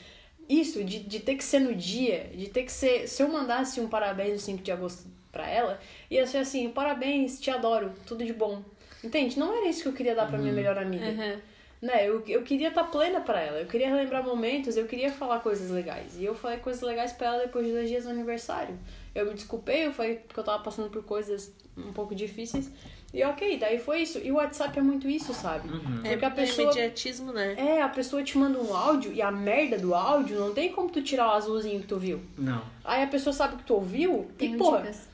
isso 0.48 0.84
de, 0.84 1.00
de 1.00 1.20
ter 1.20 1.36
que 1.36 1.44
ser 1.44 1.60
no 1.60 1.74
dia, 1.74 2.30
de 2.34 2.50
ter 2.50 2.64
que 2.64 2.72
ser. 2.72 3.08
Se 3.08 3.24
eu 3.24 3.30
mandasse 3.30 3.80
um 3.80 3.88
parabéns 3.88 4.34
no 4.34 4.40
5 4.40 4.64
de 4.64 4.72
agosto 4.72 5.08
pra 5.32 5.48
ela, 5.50 5.80
ia 6.10 6.28
ser 6.28 6.40
assim: 6.40 6.70
parabéns, 6.70 7.40
te 7.40 7.50
adoro, 7.50 7.94
tudo 8.06 8.26
de 8.26 8.34
bom. 8.34 8.62
Entende? 9.04 9.40
Não 9.40 9.56
era 9.56 9.68
isso 9.68 9.84
que 9.84 9.88
eu 9.88 9.94
queria 9.94 10.14
dar 10.14 10.28
pra 10.28 10.38
minha 10.38 10.54
melhor 10.54 10.78
amiga. 10.78 11.06
Uhum. 11.06 11.40
Né? 11.82 12.08
Eu, 12.08 12.24
eu 12.28 12.44
queria 12.44 12.68
estar 12.68 12.84
plena 12.84 13.22
pra 13.22 13.42
ela, 13.42 13.60
eu 13.60 13.66
queria 13.66 13.88
relembrar 13.88 14.24
momentos, 14.24 14.78
eu 14.78 14.86
queria 14.86 15.12
falar 15.12 15.40
coisas 15.40 15.72
legais. 15.72 16.16
E 16.20 16.26
eu 16.26 16.36
falei 16.36 16.58
coisas 16.58 16.82
legais 16.84 17.12
pra 17.12 17.28
ela 17.28 17.40
depois 17.40 17.66
de 17.66 17.72
dois 17.72 17.90
dias 17.90 18.04
do 18.04 18.12
aniversário. 18.12 18.78
Eu 19.14 19.26
me 19.28 19.34
desculpei, 19.34 19.86
eu 19.86 19.92
falei 19.94 20.16
porque 20.16 20.40
eu 20.40 20.44
tava 20.44 20.64
passando 20.64 20.90
por 20.90 21.04
coisas 21.04 21.54
um 21.78 21.92
pouco 21.92 22.16
difíceis. 22.16 22.70
E 23.14 23.22
ok, 23.26 23.58
daí 23.58 23.78
foi 23.78 24.04
isso. 24.04 24.20
E 24.20 24.32
o 24.32 24.36
WhatsApp 24.36 24.80
é 24.80 24.82
muito 24.82 25.10
isso, 25.10 25.34
sabe? 25.34 25.68
Uhum. 25.68 26.00
É, 26.06 26.12
Porque 26.12 26.24
a 26.26 26.28
é 26.30 26.32
pessoa. 26.32 26.72
imediatismo, 26.72 27.34
né? 27.34 27.56
É, 27.58 27.82
a 27.82 27.90
pessoa 27.90 28.24
te 28.24 28.38
manda 28.38 28.58
um 28.58 28.74
áudio 28.74 29.12
e 29.12 29.22
a 29.22 29.30
merda 29.30 29.78
do 29.78 29.94
áudio 29.94 30.40
não 30.40 30.54
tem 30.54 30.72
como 30.72 30.90
tu 30.90 31.02
tirar 31.02 31.28
o 31.28 31.32
azulzinho 31.32 31.82
que 31.82 31.88
tu 31.88 31.98
viu. 31.98 32.22
Não. 32.38 32.62
Aí 32.86 33.04
a 33.04 33.08
pessoa 33.08 33.34
sabe 33.34 33.58
que 33.58 33.64
tu 33.66 33.74
ouviu 33.74 34.30
e, 34.36 34.38
Tenho 34.38 34.58
porra, 34.58 34.78
dicas. 34.80 35.10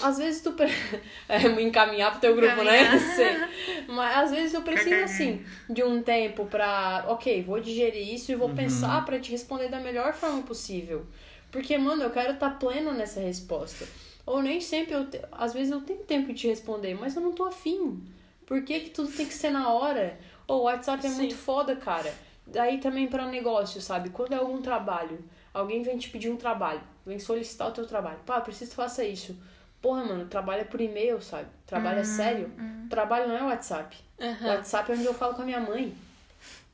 às 0.00 0.18
vezes 0.18 0.42
tu. 0.42 0.52
pre- 0.52 0.68
é, 1.28 1.48
me 1.48 1.64
encaminhar 1.64 2.12
pro 2.12 2.20
teu 2.20 2.36
grupo, 2.36 2.62
né? 2.62 2.82
Encaminhar. 2.82 3.16
Sei. 3.16 3.84
Mas 3.88 4.16
às 4.16 4.30
vezes 4.30 4.54
eu 4.54 4.62
preciso, 4.62 5.02
assim, 5.02 5.44
de 5.68 5.82
um 5.82 6.00
tempo 6.04 6.44
pra. 6.46 7.04
Ok, 7.08 7.42
vou 7.42 7.58
digerir 7.58 8.14
isso 8.14 8.30
e 8.30 8.36
vou 8.36 8.50
pensar 8.50 9.04
pra 9.04 9.18
te 9.18 9.32
responder 9.32 9.68
da 9.68 9.80
melhor 9.80 10.12
forma 10.12 10.40
possível. 10.42 11.04
Porque, 11.50 11.76
mano, 11.78 12.02
eu 12.02 12.10
quero 12.10 12.32
estar 12.34 12.50
pleno 12.58 12.92
nessa 12.92 13.20
resposta. 13.20 13.86
Ou 14.26 14.40
nem 14.42 14.60
sempre 14.60 14.94
eu. 14.94 15.08
te- 15.10 15.20
Às 15.32 15.52
vezes 15.52 15.72
eu 15.72 15.80
tenho 15.80 16.00
tempo 16.00 16.28
de 16.28 16.34
te 16.34 16.48
responder, 16.48 16.94
mas 16.94 17.16
eu 17.16 17.22
não 17.22 17.32
tô 17.32 17.44
afim. 17.44 18.02
Por 18.46 18.62
que, 18.62 18.80
que 18.80 18.90
tudo 18.90 19.10
tem 19.10 19.26
que 19.26 19.34
ser 19.34 19.50
na 19.50 19.72
hora? 19.72 20.18
Ou 20.46 20.60
o 20.60 20.64
WhatsApp 20.64 21.04
é 21.06 21.10
Sim. 21.10 21.16
muito 21.16 21.34
foda, 21.36 21.74
cara. 21.76 22.12
Daí 22.46 22.78
também 22.78 23.06
pra 23.08 23.26
negócio, 23.26 23.80
sabe? 23.80 24.10
Quando 24.10 24.32
é 24.32 24.36
algum 24.36 24.60
trabalho, 24.60 25.24
alguém 25.54 25.82
vem 25.82 25.96
te 25.98 26.08
pedir 26.10 26.30
um 26.30 26.36
trabalho, 26.36 26.80
vem 27.06 27.18
solicitar 27.18 27.68
o 27.68 27.72
teu 27.72 27.86
trabalho. 27.86 28.18
Pá, 28.26 28.40
preciso 28.40 28.70
que 28.70 28.76
tu 28.76 28.76
faça 28.76 29.04
isso. 29.04 29.36
Porra, 29.80 30.04
mano, 30.04 30.26
trabalho 30.26 30.62
é 30.62 30.64
por 30.64 30.80
e-mail, 30.80 31.20
sabe? 31.22 31.48
Trabalho 31.66 32.00
é 32.00 32.04
sério. 32.04 32.52
Trabalho 32.88 33.28
não 33.28 33.36
é 33.36 33.42
WhatsApp. 33.44 33.96
Aham. 34.20 34.48
WhatsApp 34.48 34.90
é 34.90 34.94
onde 34.96 35.04
eu 35.06 35.14
falo 35.14 35.34
com 35.34 35.42
a 35.42 35.44
minha 35.44 35.60
mãe, 35.60 35.94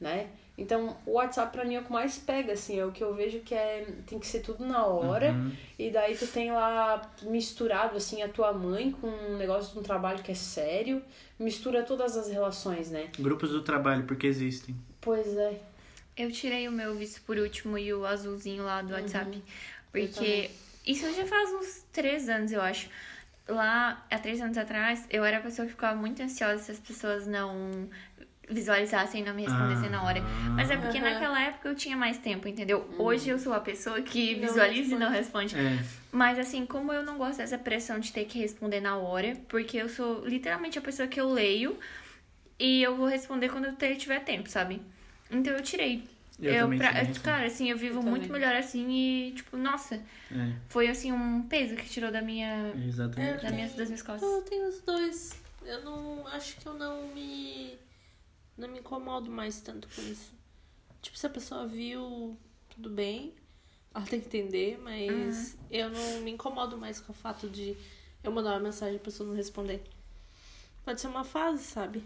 né? 0.00 0.28
Então, 0.58 0.96
o 1.04 1.12
WhatsApp 1.12 1.52
pra 1.52 1.64
mim 1.64 1.74
é 1.74 1.80
o 1.80 1.84
que 1.84 1.92
mais 1.92 2.16
pega, 2.16 2.54
assim, 2.54 2.78
é 2.78 2.84
o 2.84 2.90
que 2.90 3.04
eu 3.04 3.14
vejo 3.14 3.40
que 3.40 3.54
é 3.54 3.86
tem 4.06 4.18
que 4.18 4.26
ser 4.26 4.40
tudo 4.40 4.64
na 4.64 4.86
hora. 4.86 5.32
Uhum. 5.32 5.52
E 5.78 5.90
daí 5.90 6.16
tu 6.16 6.26
tem 6.26 6.50
lá 6.50 7.02
misturado, 7.22 7.96
assim, 7.96 8.22
a 8.22 8.28
tua 8.28 8.54
mãe 8.54 8.90
com 8.90 9.06
um 9.06 9.36
negócio 9.36 9.74
de 9.74 9.78
um 9.78 9.82
trabalho 9.82 10.22
que 10.22 10.32
é 10.32 10.34
sério. 10.34 11.02
Mistura 11.38 11.82
todas 11.82 12.16
as 12.16 12.30
relações, 12.30 12.90
né? 12.90 13.10
Grupos 13.18 13.50
do 13.50 13.60
trabalho, 13.62 14.04
porque 14.04 14.26
existem. 14.26 14.74
Pois 15.00 15.36
é. 15.36 15.60
Eu 16.16 16.32
tirei 16.32 16.66
o 16.66 16.72
meu 16.72 16.94
visto 16.94 17.20
por 17.22 17.36
último 17.36 17.76
e 17.76 17.92
o 17.92 18.06
azulzinho 18.06 18.64
lá 18.64 18.80
do 18.80 18.94
WhatsApp. 18.94 19.26
também. 19.26 19.42
Porque 19.92 20.50
isso 20.86 21.12
já 21.14 21.26
faz 21.26 21.52
uns 21.52 21.84
três 21.92 22.30
anos, 22.30 22.52
eu 22.52 22.62
acho. 22.62 22.88
Lá, 23.46 24.04
há 24.10 24.18
três 24.18 24.40
anos 24.40 24.56
atrás, 24.56 25.06
eu 25.10 25.24
era 25.24 25.38
a 25.38 25.40
pessoa 25.40 25.66
que 25.66 25.72
ficava 25.72 25.94
muito 25.94 26.22
ansiosa 26.22 26.62
se 26.62 26.72
as 26.72 26.80
pessoas 26.80 27.26
não 27.26 27.88
visualizassem 28.48 29.22
e 29.22 29.24
não 29.24 29.34
me 29.34 29.42
respondessem 29.42 29.88
na 29.90 30.02
hora. 30.02 30.20
Mas 30.54 30.70
é 30.70 30.76
porque 30.76 31.00
naquela 31.00 31.40
época 31.42 31.68
eu 31.68 31.74
tinha 31.74 31.96
mais 31.96 32.18
tempo, 32.18 32.46
entendeu? 32.48 32.86
Uhum. 32.98 33.04
Hoje 33.06 33.28
eu 33.28 33.38
sou 33.38 33.52
a 33.52 33.60
pessoa 33.60 34.00
que 34.02 34.34
Não 34.36 34.48
visualiza 34.48 34.94
e 34.94 34.98
não 34.98 35.10
responde. 35.10 35.56
É. 35.56 35.78
Mas 36.12 36.38
assim, 36.38 36.64
como 36.64 36.92
eu 36.92 37.02
não 37.02 37.18
gosto 37.18 37.38
dessa 37.38 37.58
pressão 37.58 37.98
de 37.98 38.12
ter 38.12 38.24
que 38.24 38.38
responder 38.38 38.80
na 38.80 38.96
hora, 38.96 39.36
porque 39.48 39.76
eu 39.76 39.88
sou 39.88 40.24
literalmente 40.26 40.78
a 40.78 40.82
pessoa 40.82 41.08
que 41.08 41.20
eu 41.20 41.28
leio 41.30 41.76
e 42.58 42.82
eu 42.82 42.96
vou 42.96 43.06
responder 43.06 43.48
quando 43.50 43.66
eu 43.66 43.96
tiver 43.96 44.20
tempo, 44.20 44.48
sabe? 44.48 44.80
Então 45.30 45.52
eu 45.52 45.62
tirei. 45.62 46.04
Eu, 46.40 46.52
Eu, 46.70 46.76
pra- 46.76 46.90
assim. 46.90 47.12
cara, 47.20 47.46
assim, 47.46 47.70
eu 47.70 47.78
vivo 47.78 47.98
Eu 47.98 48.02
muito 48.02 48.30
melhor 48.30 48.54
assim 48.54 48.86
e, 48.90 49.32
tipo, 49.32 49.56
nossa, 49.56 49.96
É, 50.30 50.52
foi 50.68 50.86
assim 50.86 51.10
um 51.10 51.42
peso 51.42 51.74
que 51.76 51.88
tirou 51.88 52.12
da 52.12 52.20
minha. 52.20 52.72
exatamente. 52.86 53.42
Da 53.42 53.50
minha, 53.50 53.68
das 53.68 53.88
minhas 53.88 54.02
costas. 54.02 54.22
Eu 54.30 54.42
tenho 54.42 54.68
os 54.68 54.80
dois. 54.82 55.30
Eu 55.64 55.82
não. 55.82 56.26
Acho 56.28 56.56
que 56.58 56.66
eu 56.66 56.74
não 56.74 57.08
me. 57.08 57.76
Não 58.56 58.68
me 58.68 58.78
incomodo 58.78 59.30
mais 59.30 59.60
tanto 59.60 59.88
com 59.88 60.02
isso. 60.02 60.32
Tipo, 61.02 61.18
se 61.18 61.26
a 61.26 61.30
pessoa 61.30 61.66
viu, 61.66 62.36
tudo 62.68 62.88
bem. 62.88 63.34
Ela 63.94 64.04
tem 64.04 64.20
que 64.20 64.26
entender, 64.26 64.78
mas 64.78 65.56
eu 65.70 65.88
não 65.90 66.20
me 66.20 66.30
incomodo 66.30 66.76
mais 66.76 67.00
com 67.00 67.12
o 67.12 67.14
fato 67.16 67.48
de 67.48 67.76
eu 68.22 68.30
mandar 68.32 68.52
uma 68.52 68.60
mensagem 68.60 68.94
e 68.94 68.98
a 68.98 69.02
pessoa 69.02 69.28
não 69.28 69.34
responder. 69.34 69.82
Pode 70.84 71.00
ser 71.00 71.08
uma 71.08 71.24
fase, 71.24 71.64
sabe? 71.64 72.02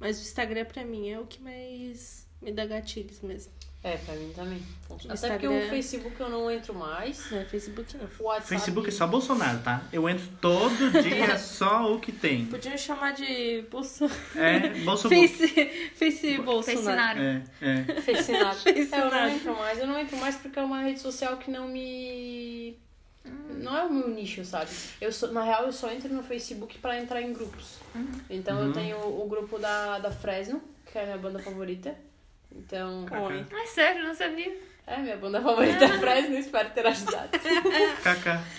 Mas 0.00 0.18
o 0.18 0.22
Instagram 0.22 0.64
pra 0.64 0.84
mim 0.84 1.08
é 1.08 1.18
o 1.18 1.26
que 1.26 1.40
mais 1.42 2.26
me 2.40 2.52
dá 2.52 2.66
gatilhos 2.66 3.20
mesmo. 3.20 3.52
É, 3.82 3.96
pra 3.96 4.14
mim 4.16 4.32
também. 4.34 4.60
Até 4.90 5.14
Instagram- 5.14 5.38
porque 5.38 5.46
o 5.46 5.68
Facebook 5.70 6.20
eu 6.20 6.28
não 6.28 6.50
entro 6.50 6.74
mais. 6.74 7.30
É 7.32 7.44
Facebook 7.44 7.96
não. 7.96 8.08
WhatsApp. 8.26 8.48
Facebook 8.48 8.88
é 8.88 8.90
só 8.90 9.06
Bolsonaro, 9.06 9.60
tá? 9.60 9.82
Eu 9.92 10.08
entro 10.08 10.26
todo 10.40 10.90
dia 11.02 11.38
só 11.38 11.94
o 11.94 12.00
que 12.00 12.10
tem. 12.10 12.46
Podiam 12.46 12.76
chamar 12.76 13.12
de 13.12 13.62
Bolso... 13.70 14.06
É, 14.34 14.70
Bolsonaro. 14.80 15.28
Face, 15.28 15.90
Face 15.94 16.38
Bolsonaro. 16.38 17.20
É, 17.20 17.42
é. 17.62 18.00
É, 18.66 19.00
eu 19.00 19.10
não 19.10 19.28
entro 19.28 19.56
mais. 19.56 19.78
Eu 19.78 19.86
não 19.86 19.98
entro 19.98 20.16
mais 20.16 20.34
porque 20.36 20.58
é 20.58 20.62
uma 20.62 20.82
rede 20.82 20.98
social 21.00 21.36
que 21.36 21.50
não 21.50 21.68
me. 21.68 22.76
Não 23.60 23.76
é 23.76 23.84
o 23.84 23.92
meu 23.92 24.08
nicho, 24.08 24.44
sabe? 24.44 24.70
Eu 25.00 25.12
sou, 25.12 25.30
na 25.32 25.42
real, 25.44 25.64
eu 25.66 25.72
só 25.72 25.90
entro 25.92 26.12
no 26.12 26.22
Facebook 26.22 26.78
pra 26.78 26.98
entrar 26.98 27.22
em 27.22 27.32
grupos. 27.32 27.76
Então 28.28 28.58
eu 28.64 28.72
tenho 28.72 28.96
o 29.22 29.28
grupo 29.28 29.58
da, 29.58 29.98
da 29.98 30.10
Fresno, 30.10 30.60
que 30.90 30.98
é 30.98 31.02
a 31.02 31.06
minha 31.06 31.18
banda 31.18 31.38
favorita. 31.38 31.94
Então. 32.54 33.06
Oi. 33.26 33.44
Ah, 33.52 33.66
sério, 33.66 34.04
não 34.04 34.14
sabia. 34.14 34.52
É, 34.86 34.96
minha 34.96 35.16
banda 35.18 35.40
favorita 35.42 35.84
é 35.84 35.98
Fresno, 35.98 36.38
espero 36.38 36.70
ter 36.70 36.86
ajudado. 36.86 37.28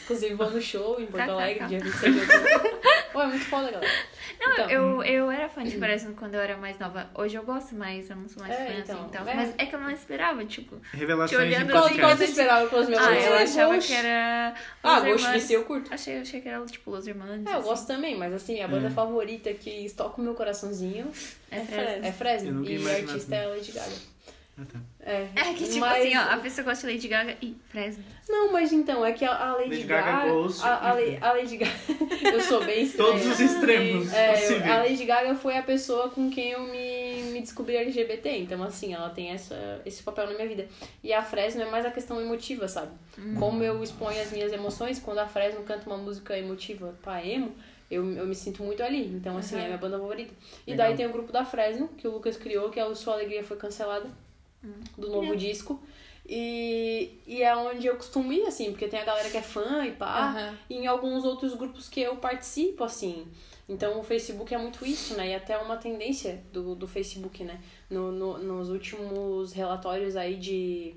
Inclusive, 0.04 0.36
vou 0.36 0.50
no 0.52 0.62
show 0.62 1.02
em 1.02 1.08
Porto. 1.08 1.32
Alegre, 1.32 1.66
dia 1.68 1.80
26 1.80 2.14
de 2.14 2.20
outubro. 2.22 2.80
Pô, 3.12 3.22
é 3.22 3.28
muito 3.28 3.46
foda, 3.46 3.72
galera. 3.72 3.92
Não, 4.40 4.52
Então. 4.54 4.70
eu, 4.70 5.04
eu 5.04 5.32
era 5.32 5.50
fã 5.50 5.64
de 5.64 5.78
Fresno 5.78 6.14
quando 6.16 6.36
eu 6.36 6.42
era 6.42 6.56
mais 6.58 6.78
nova. 6.80 7.10
Hoje 7.16 7.36
eu 7.36 7.44
gosto 7.44 7.76
mais, 7.76 8.10
eu 8.10 8.16
não 8.16 8.28
sou 8.30 8.42
mais 8.44 8.54
É, 8.54 8.66
fã 8.66 8.74
então, 8.80 8.96
assim 9.00 9.08
e 9.08 9.12
tal. 9.12 9.28
é. 9.28 9.34
Mas 9.34 9.54
é 9.58 9.66
que 9.66 9.76
eu 9.76 9.80
não 9.80 9.90
esperava, 9.92 10.46
tipo. 10.46 10.80
Revelações 10.94 11.30
Te 11.30 11.48
de 11.48 11.56
olhando 11.56 11.72
Qual, 11.72 11.86
assim, 11.86 11.96
qual 11.98 12.10
podcast. 12.12 12.26
você 12.26 12.32
esperava 12.42 12.68
com 12.70 12.76
os 12.80 12.88
meus 12.90 13.00
Ah, 13.02 13.08
amigos? 13.08 13.26
eu 13.26 13.34
achava 13.36 13.74
Ghost. 13.76 13.88
que 13.88 13.94
era. 13.98 14.54
Ah, 14.84 15.00
Ghost 15.00 15.10
Hermanos. 15.10 15.32
PC 15.44 15.56
eu 15.56 15.64
curto. 15.66 15.94
Achei, 15.94 16.20
achei 16.20 16.42
que 16.42 16.50
era 16.50 16.66
tipo 16.66 16.92
Los 16.92 17.08
Hermanos. 17.08 17.46
É, 17.46 17.50
eu 17.50 17.58
assim. 17.60 17.68
gosto 17.68 17.88
também, 17.88 18.18
mas 18.18 18.34
assim, 18.34 18.62
a 18.62 18.68
banda 18.68 18.88
É. 18.88 18.92
favorita 18.92 19.54
que 19.54 19.70
estoca 19.86 20.22
o 20.22 20.24
meu 20.24 20.36
coraçãozinho 20.36 21.12
É 21.52 21.58
É 21.58 21.62
Fresno. 21.66 22.06
É 22.06 22.12
Fresno. 22.12 22.66
E 22.66 22.88
a 22.88 22.92
artista 22.96 23.16
assim. 23.16 23.36
é 23.36 23.48
Lady 23.48 23.72
Gaga. 23.72 23.92
Ah, 24.62 24.66
tá. 24.66 24.80
É, 25.00 25.28
É 25.36 25.54
que 25.54 25.64
tipo 25.66 25.80
mas- 25.80 26.06
assim, 26.06 26.18
ó, 26.18 26.22
a 26.34 26.38
pessoa 26.38 26.66
gosta 26.66 26.86
de 26.88 26.94
Lady 26.94 27.08
Gaga 27.08 27.38
e 27.42 27.56
Fresno. 27.70 28.04
Não, 28.28 28.52
mas 28.52 28.74
então, 28.74 29.06
é 29.06 29.12
que 29.14 29.24
a, 29.24 29.34
a 29.34 29.54
Lady, 29.54 29.70
Lady 29.70 29.84
Gaga, 29.84 30.12
Gaga. 30.12 30.32
Ghost 30.32 30.64
a, 30.64 30.68
a, 30.76 30.90
a 31.30 31.34
Lady 31.34 31.58
Gaga. 31.58 31.72
eu 32.34 32.42
sou 32.42 32.64
bem 32.66 32.84
estranha. 32.84 33.12
Todos 33.12 33.26
os 33.28 33.40
extremos 33.40 34.14
É, 34.14 34.52
eu- 34.68 34.74
a 34.74 34.78
Lady 34.80 35.06
Gaga 35.06 35.36
foi 35.36 35.58
a 35.58 35.64
pessoa 35.64 36.10
com 36.10 36.30
quem 36.30 36.50
eu 36.52 36.62
me, 36.62 37.32
me 37.32 37.40
descobri 37.42 37.78
LGBT, 37.78 38.38
então 38.40 38.62
assim, 38.64 38.94
ela 38.94 39.10
tem 39.10 39.30
essa, 39.32 39.82
esse 39.86 40.04
papel 40.04 40.28
na 40.28 40.34
minha 40.34 40.48
vida. 40.48 40.68
E 41.04 41.14
a 41.14 41.22
Fresno 41.24 41.62
é 41.62 41.70
mais 41.72 41.86
a 41.86 41.92
questão 41.92 42.20
emotiva, 42.20 42.68
sabe? 42.68 42.92
Como 43.38 43.64
eu 43.64 43.82
exponho 43.84 44.22
as 44.22 44.32
minhas 44.32 44.52
emoções, 44.52 45.00
quando 45.00 45.20
a 45.20 45.28
Fresno 45.28 45.64
canta 45.64 45.88
uma 45.90 45.98
música 45.98 46.38
emotiva 46.38 46.94
pra 47.02 47.26
emo, 47.26 47.56
eu, 47.90 48.08
eu 48.14 48.28
me 48.28 48.36
sinto 48.36 48.62
muito 48.62 48.84
ali. 48.84 49.08
Então, 49.08 49.36
assim, 49.38 49.56
é 49.58 49.62
a 49.62 49.66
minha 49.66 49.78
banda 49.78 49.98
favorita. 49.98 50.32
E 50.68 50.72
Legal. 50.72 50.88
daí 50.88 50.96
tem 50.98 51.08
o 51.08 51.12
grupo 51.12 51.32
da 51.32 51.44
Fresno, 51.44 51.88
que 51.98 52.08
o 52.08 52.12
Lucas 52.12 52.38
criou, 52.38 52.70
que 52.70 52.80
é 52.80 52.86
o 52.86 52.94
Sua 52.94 53.14
Alegria 53.16 53.44
Foi 53.44 53.58
Cancelada, 53.58 54.08
do 54.98 55.10
novo 55.10 55.36
disco. 55.36 55.82
E, 56.32 57.20
e 57.26 57.42
é 57.42 57.56
onde 57.56 57.88
eu 57.88 57.96
costumo 57.96 58.32
ir, 58.32 58.44
assim, 58.46 58.72
porque 58.72 58.88
tem 58.88 59.00
a 59.00 59.06
galera 59.06 59.30
que 59.30 59.38
é 59.38 59.42
fã 59.42 59.84
e 59.86 59.92
pá, 59.94 60.28
Aham. 60.30 60.58
e 60.70 60.76
em 60.76 60.86
alguns 60.88 61.24
outros 61.26 61.56
grupos 61.56 61.90
que 61.90 62.00
eu 62.02 62.18
participo, 62.18 62.84
assim. 62.84 63.26
Então 63.68 64.00
o 64.00 64.04
Facebook 64.04 64.54
é 64.54 64.58
muito 64.58 64.86
isso, 64.86 65.16
né? 65.16 65.30
E 65.30 65.34
até 65.36 65.58
uma 65.58 65.78
tendência 65.78 66.44
do, 66.54 66.76
do 66.76 66.88
Facebook, 66.88 67.44
né? 67.44 67.60
No, 67.90 68.12
no- 68.12 68.38
nos 68.38 68.70
últimos 68.70 69.54
relatórios 69.54 70.16
aí 70.16 70.36
de, 70.36 70.94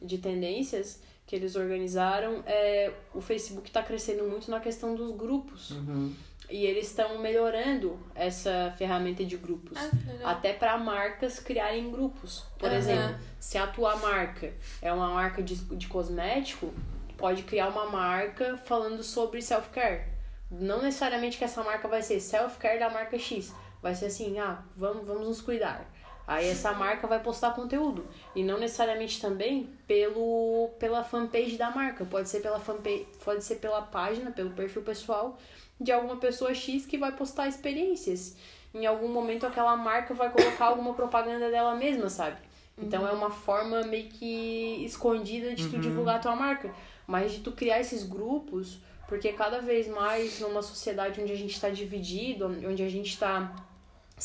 de 0.00 0.18
tendências 0.18 1.02
que 1.26 1.34
eles 1.36 1.56
organizaram, 1.56 2.42
é, 2.46 2.92
o 3.14 3.20
Facebook 3.20 3.68
está 3.68 3.82
crescendo 3.82 4.24
muito 4.24 4.50
na 4.50 4.60
questão 4.60 4.94
dos 4.94 5.10
grupos. 5.10 5.70
Uhum. 5.72 6.12
E 6.50 6.64
eles 6.64 6.86
estão 6.86 7.18
melhorando 7.18 7.98
essa 8.14 8.74
ferramenta 8.78 9.24
de 9.24 9.36
grupos. 9.36 9.78
Ah. 10.24 10.30
Até 10.32 10.52
para 10.52 10.78
marcas 10.78 11.38
criarem 11.38 11.90
grupos. 11.90 12.44
Por 12.58 12.68
Aham. 12.68 12.78
exemplo, 12.78 13.16
se 13.38 13.58
a 13.58 13.66
tua 13.66 13.96
marca 13.96 14.52
é 14.80 14.92
uma 14.92 15.08
marca 15.10 15.42
de, 15.42 15.56
de 15.56 15.86
cosmético, 15.86 16.72
pode 17.16 17.42
criar 17.42 17.68
uma 17.68 17.86
marca 17.86 18.56
falando 18.56 19.02
sobre 19.02 19.42
self-care. 19.42 20.06
Não 20.50 20.82
necessariamente 20.82 21.36
que 21.36 21.44
essa 21.44 21.62
marca 21.62 21.86
vai 21.86 22.00
ser 22.00 22.20
self-care 22.20 22.78
da 22.78 22.88
marca 22.88 23.18
X. 23.18 23.52
Vai 23.82 23.94
ser 23.94 24.06
assim, 24.06 24.38
ah, 24.38 24.62
vamos, 24.76 25.06
vamos 25.06 25.28
nos 25.28 25.40
cuidar. 25.42 25.86
Aí 26.28 26.46
essa 26.46 26.72
marca 26.72 27.06
vai 27.06 27.20
postar 27.20 27.54
conteúdo. 27.54 28.06
E 28.36 28.44
não 28.44 28.60
necessariamente 28.60 29.18
também 29.18 29.70
pelo, 29.86 30.68
pela 30.78 31.02
fanpage 31.02 31.56
da 31.56 31.70
marca. 31.70 32.04
Pode 32.04 32.28
ser 32.28 32.40
pela 32.40 32.60
fanpage, 32.60 33.06
pode 33.24 33.42
ser 33.42 33.56
pela 33.56 33.80
página, 33.80 34.30
pelo 34.30 34.50
perfil 34.50 34.82
pessoal 34.82 35.38
de 35.80 35.90
alguma 35.90 36.16
pessoa 36.16 36.52
X 36.52 36.84
que 36.84 36.98
vai 36.98 37.12
postar 37.12 37.48
experiências. 37.48 38.36
Em 38.74 38.84
algum 38.84 39.08
momento 39.08 39.46
aquela 39.46 39.74
marca 39.74 40.12
vai 40.12 40.30
colocar 40.30 40.66
alguma 40.66 40.92
propaganda 40.92 41.50
dela 41.50 41.74
mesma, 41.74 42.10
sabe? 42.10 42.36
Então 42.76 43.08
é 43.08 43.12
uma 43.12 43.30
forma 43.30 43.82
meio 43.84 44.10
que 44.10 44.84
escondida 44.84 45.54
de 45.54 45.66
tu 45.70 45.78
divulgar 45.78 46.16
a 46.16 46.18
tua 46.18 46.36
marca. 46.36 46.70
Mas 47.06 47.32
de 47.32 47.40
tu 47.40 47.52
criar 47.52 47.80
esses 47.80 48.02
grupos, 48.02 48.80
porque 49.08 49.32
cada 49.32 49.62
vez 49.62 49.88
mais 49.88 50.40
numa 50.40 50.60
sociedade 50.60 51.22
onde 51.22 51.32
a 51.32 51.36
gente 51.36 51.54
está 51.54 51.70
dividido, 51.70 52.46
onde 52.46 52.82
a 52.82 52.88
gente 52.90 53.08
está 53.08 53.50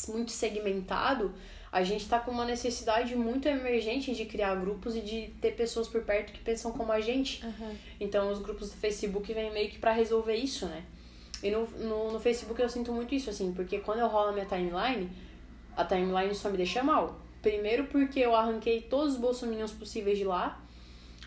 muito 0.08 0.32
segmentado, 0.32 1.32
a 1.74 1.82
gente 1.82 2.08
tá 2.08 2.20
com 2.20 2.30
uma 2.30 2.44
necessidade 2.44 3.16
muito 3.16 3.48
emergente 3.48 4.14
de 4.14 4.24
criar 4.26 4.54
grupos 4.54 4.94
e 4.94 5.00
de 5.00 5.32
ter 5.40 5.56
pessoas 5.56 5.88
por 5.88 6.02
perto 6.02 6.32
que 6.32 6.38
pensam 6.38 6.70
como 6.70 6.92
a 6.92 7.00
gente. 7.00 7.44
Aham. 7.44 7.74
Então 7.98 8.30
os 8.30 8.38
grupos 8.38 8.70
do 8.70 8.76
Facebook 8.76 9.34
vêm 9.34 9.52
meio 9.52 9.68
que 9.68 9.80
pra 9.80 9.90
resolver 9.90 10.36
isso, 10.36 10.66
né? 10.66 10.84
E 11.42 11.50
no, 11.50 11.66
no, 11.66 12.12
no 12.12 12.20
Facebook 12.20 12.62
eu 12.62 12.68
sinto 12.68 12.92
muito 12.92 13.12
isso, 13.12 13.28
assim, 13.28 13.52
porque 13.52 13.80
quando 13.80 13.98
eu 13.98 14.06
rolo 14.06 14.28
a 14.28 14.32
minha 14.32 14.46
timeline, 14.46 15.10
a 15.76 15.84
timeline 15.84 16.32
só 16.32 16.48
me 16.48 16.56
deixa 16.56 16.80
mal. 16.80 17.20
Primeiro 17.42 17.86
porque 17.86 18.20
eu 18.20 18.36
arranquei 18.36 18.80
todos 18.82 19.14
os 19.14 19.18
bolsominions 19.18 19.72
possíveis 19.72 20.16
de 20.16 20.24
lá 20.24 20.62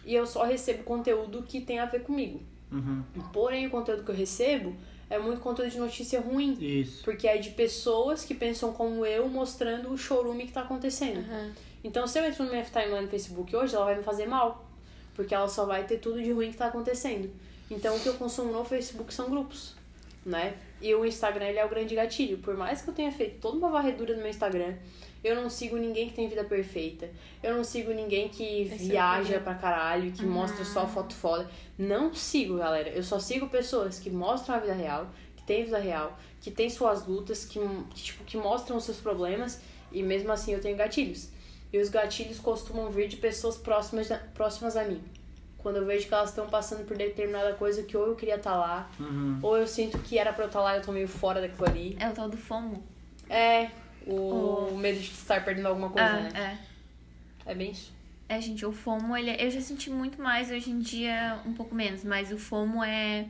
e 0.06 0.16
eu 0.16 0.26
só 0.26 0.46
recebo 0.46 0.84
conteúdo 0.84 1.44
que 1.44 1.60
tem 1.60 1.80
a 1.80 1.86
ver 1.86 2.04
comigo. 2.04 2.42
Uhum. 2.72 3.04
Porém, 3.34 3.68
o 3.68 3.70
conteúdo 3.70 4.06
que 4.06 4.12
eu 4.12 4.16
recebo 4.16 4.78
é 5.10 5.18
muito 5.18 5.42
conteúdo 5.42 5.72
de 5.72 5.80
notícia 5.80 6.20
ruim. 6.20 6.58
Isso. 6.60 7.04
Porque 7.04 7.28
é 7.28 7.38
de 7.38 7.52
pessoas 7.52 8.26
que 8.26 8.36
pensam 8.36 8.74
como 8.74 9.06
eu, 9.06 9.28
mostrando 9.30 9.92
o 9.92 9.98
showroom 9.98 10.38
que 10.40 10.52
tá 10.52 10.62
acontecendo. 10.62 11.20
Aham. 11.20 11.54
Então, 11.84 12.06
se 12.08 12.20
eu 12.20 12.26
entro 12.26 12.44
no 12.44 12.50
minha 12.50 12.64
timeline 12.64 13.04
no 13.04 13.08
Facebook 13.08 13.56
hoje, 13.56 13.76
ela 13.76 13.86
vai 13.86 13.96
me 13.96 14.04
fazer 14.04 14.26
mal. 14.26 14.66
Porque 15.16 15.34
ela 15.34 15.48
só 15.48 15.66
vai 15.66 15.86
ter 15.86 15.98
tudo 15.98 16.22
de 16.22 16.32
ruim 16.32 16.52
que 16.52 16.58
tá 16.58 16.68
acontecendo. 16.68 17.32
Então, 17.72 17.96
o 17.96 18.00
que 18.00 18.08
eu 18.08 18.16
consumo 18.16 18.52
no 18.52 18.66
Facebook 18.66 19.14
são 19.14 19.30
grupos, 19.30 19.76
né? 20.26 20.56
E 20.82 20.94
o 20.94 21.06
Instagram, 21.06 21.46
ele 21.48 21.60
é 21.60 21.66
o 21.66 21.70
grande 21.70 21.96
gatilho. 21.96 22.38
Por 22.40 22.56
mais 22.56 22.82
que 22.82 22.90
eu 22.90 22.94
tenha 22.94 23.12
feito 23.12 23.40
toda 23.40 23.58
uma 23.58 23.70
varredura 23.70 24.14
no 24.16 24.22
meu 24.22 24.30
Instagram, 24.30 24.76
eu 25.24 25.36
não 25.36 25.50
sigo 25.50 25.78
ninguém 25.78 26.08
que 26.10 26.16
tem 26.16 26.28
vida 26.28 26.44
perfeita. 26.44 27.10
Eu 27.44 27.56
não 27.56 27.64
sigo 27.64 27.92
ninguém 27.92 28.30
que 28.30 28.62
Esse 28.64 28.74
é 28.74 28.78
viaja 28.78 29.22
problema. 29.40 29.44
pra 29.44 29.56
caralho, 29.56 30.12
que 30.12 30.26
mostra 30.26 30.64
só 30.66 30.88
foto 30.88 31.14
foda. 31.16 31.50
Não 31.78 32.14
sigo, 32.14 32.58
galera. 32.58 32.90
Eu 32.90 33.04
só 33.04 33.20
sigo 33.20 33.48
pessoas 33.50 34.00
que 34.00 34.10
mostram 34.10 34.56
a 34.56 34.60
vida 34.60 34.74
real, 34.74 35.10
que 35.36 35.44
têm 35.44 35.64
vida 35.66 35.78
real, 35.80 36.18
que 36.42 36.52
têm 36.52 36.70
suas 36.70 37.06
lutas, 37.08 37.46
que, 37.46 37.60
que, 37.94 38.02
tipo, 38.04 38.24
que 38.24 38.38
mostram 38.38 38.78
os 38.78 38.84
seus 38.86 38.98
problemas. 38.98 39.62
E 39.92 40.04
mesmo 40.04 40.32
assim 40.32 40.54
eu 40.54 40.60
tenho 40.62 40.76
gatilhos. 40.78 41.30
E 41.72 41.78
os 41.80 41.90
gatilhos 41.90 42.40
costumam 42.40 42.90
vir 42.90 43.08
de 43.08 43.18
pessoas 43.18 43.58
próximas, 43.58 44.10
próximas 44.34 44.78
a 44.78 44.84
mim. 44.84 45.02
Quando 45.58 45.78
eu 45.78 45.86
vejo 45.86 46.08
que 46.08 46.14
elas 46.14 46.30
estão 46.30 46.48
passando 46.48 46.86
por 46.86 46.96
determinada 46.96 47.54
coisa 47.56 47.84
que 47.84 47.98
ou 47.98 48.08
eu 48.08 48.16
queria 48.16 48.36
estar 48.36 48.56
lá, 48.56 48.90
Uhum. 49.00 49.40
ou 49.42 49.58
eu 49.58 49.68
sinto 49.68 49.98
que 50.00 50.18
era 50.18 50.32
pra 50.32 50.44
eu 50.46 50.48
estar 50.48 50.62
lá 50.62 50.76
e 50.76 50.80
eu 50.80 50.84
tô 50.86 50.92
meio 50.94 51.08
fora 51.10 51.42
daquilo 51.42 51.68
ali. 51.68 51.98
É 52.00 52.08
o 52.08 52.14
tal 52.14 52.30
do 52.30 52.38
FOMO. 52.38 52.82
É, 53.30 53.70
o 54.10 54.78
medo 54.78 55.00
de 55.00 55.06
estar 55.12 55.44
perdendo 55.44 55.68
alguma 55.68 55.90
coisa, 55.90 56.08
Ah, 56.08 56.20
né? 56.22 56.58
é. 57.46 57.52
É 57.52 57.56
bem 57.56 57.72
isso. 57.72 57.92
É, 58.30 58.42
gente, 58.42 58.66
o 58.66 58.74
FOMO, 58.74 59.16
ele, 59.16 59.32
eu 59.42 59.50
já 59.50 59.62
senti 59.62 59.90
muito 59.90 60.22
mais 60.22 60.52
hoje 60.52 60.70
em 60.70 60.80
dia, 60.80 61.40
um 61.46 61.54
pouco 61.54 61.74
menos, 61.74 62.04
mas 62.04 62.32
o 62.32 62.38
FOMO 62.38 62.84
é. 62.84 63.26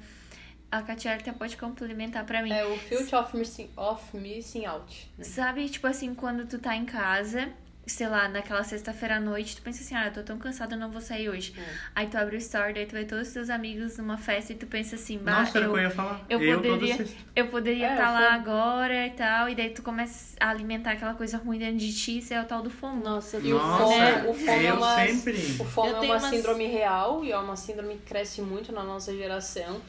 A 0.72 0.82
Katia 0.82 1.14
até 1.14 1.32
pode 1.32 1.56
complementar 1.56 2.26
pra 2.26 2.42
mim. 2.44 2.52
É 2.52 2.66
o 2.66 2.76
Field 2.78 3.14
of 3.16 3.38
Missing, 3.38 3.70
of 3.78 4.18
missing 4.18 4.66
Out. 4.66 5.10
né? 5.18 5.24
Sabe, 5.24 5.70
tipo 5.70 5.88
assim, 5.88 6.14
quando 6.14 6.46
tu 6.46 6.60
tá 6.60 6.76
em 6.76 6.84
casa 6.84 7.50
sei 7.88 8.08
lá, 8.08 8.28
naquela 8.28 8.64
sexta-feira 8.64 9.16
à 9.16 9.20
noite, 9.20 9.56
tu 9.56 9.62
pensa 9.62 9.82
assim, 9.82 9.96
ah, 9.96 10.08
eu 10.08 10.14
tô 10.14 10.22
tão 10.22 10.38
cansada, 10.38 10.76
eu 10.76 10.80
não 10.80 10.92
vou 10.92 11.00
sair 11.02 11.30
hoje. 11.30 11.54
É. 11.58 11.64
Aí 11.96 12.08
tu 12.08 12.18
abre 12.18 12.36
o 12.36 12.38
story, 12.40 12.74
daí 12.74 12.86
tu 12.86 12.92
vê 12.92 13.06
todos 13.06 13.28
os 13.30 13.34
teus 13.34 13.50
amigos 13.50 13.98
numa 13.98 14.18
festa 14.18 14.52
e 14.52 14.56
tu 14.58 14.68
pensa 14.68 14.96
assim, 14.96 15.18
bah, 15.18 15.40
Nossa, 15.40 15.58
eu, 15.58 15.72
que 15.72 15.78
eu 15.78 15.82
ia 15.84 15.90
falar. 15.90 16.26
eu 16.30 16.40
poderia- 16.40 16.98
sexta. 16.98 17.18
eu 17.36 17.48
poderia 17.48 17.88
É, 17.88 17.92
estar 17.94 18.12
lá 18.12 18.34
agora 18.34 19.08
e 19.08 19.12
tal, 19.12 19.48
e 19.50 19.56
daí 19.56 19.70
tu 19.70 19.82
começa 19.82 20.36
a 20.40 20.50
alimentar 20.50 20.92
aquela 20.92 21.14
coisa 21.14 21.38
ruim 21.38 21.58
dentro 21.60 21.78
de 21.78 21.94
ti, 21.96 22.18
isso 22.18 22.34
é 22.34 22.42
o 22.42 22.46
tal 22.46 22.62
do 22.62 22.70
fomo. 22.70 23.04
Nossa, 23.04 23.38
eu 23.38 23.46
E 23.46 23.54
o 23.54 23.60
FOMO, 23.60 23.86
uma- 23.88 24.30
o 24.30 24.34
FOMO 24.34 24.50
é 24.52 24.70
eu 24.72 24.76
uma, 24.76 24.96
sempre. 25.08 25.38
o 25.60 25.66
FOMO 25.66 25.90
Eu 25.90 25.96
é 25.96 26.00
tenho 26.02 26.14
uma 26.14 26.20
umas- 26.20 26.30
síndrome 26.30 26.68
real 26.68 27.24
e 27.24 27.32
é 27.32 27.38
uma 27.38 27.56
síndrome 27.56 27.94
que 27.96 28.02
cresce 28.04 28.42
muito 28.42 28.72
na 28.74 28.84
nossa 28.84 29.16
geração 29.16 29.80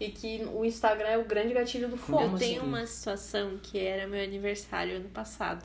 e 0.00 0.08
que 0.10 0.44
o 0.52 0.64
Instagram 0.64 1.08
é 1.08 1.18
o 1.18 1.24
grande 1.24 1.54
gatilho 1.54 1.88
do 1.88 1.96
FOMO. 1.96 2.32
Eu 2.34 2.38
tenho 2.38 2.60
assim. 2.62 2.68
uma 2.68 2.84
situação 2.86 3.58
que 3.62 3.78
era 3.78 4.08
meu 4.08 4.22
aniversário 4.22 4.96
ano 4.96 5.08
passado. 5.10 5.64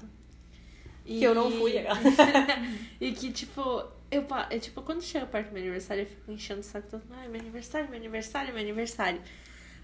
E... 1.10 1.18
Que 1.18 1.24
eu 1.24 1.34
não 1.34 1.50
fui. 1.50 1.74
e 3.02 3.12
que, 3.14 3.32
tipo, 3.32 3.84
eu, 4.12 4.24
pa- 4.26 4.48
é, 4.52 4.60
tipo, 4.60 4.84
quando 4.84 5.02
chega 5.02 5.26
perto 5.26 5.48
do 5.48 5.54
meu 5.54 5.64
aniversário, 5.64 6.04
eu 6.04 6.06
fico 6.06 6.32
enchendo 6.32 6.60
o 6.60 6.64
saco 6.64 6.88
todo. 6.88 7.02
Ai, 7.10 7.28
meu 7.28 7.42
aniversário, 7.42 7.90
meu 7.90 7.98
aniversário, 7.98 8.54
meu 8.54 8.62
aniversário. 8.62 9.20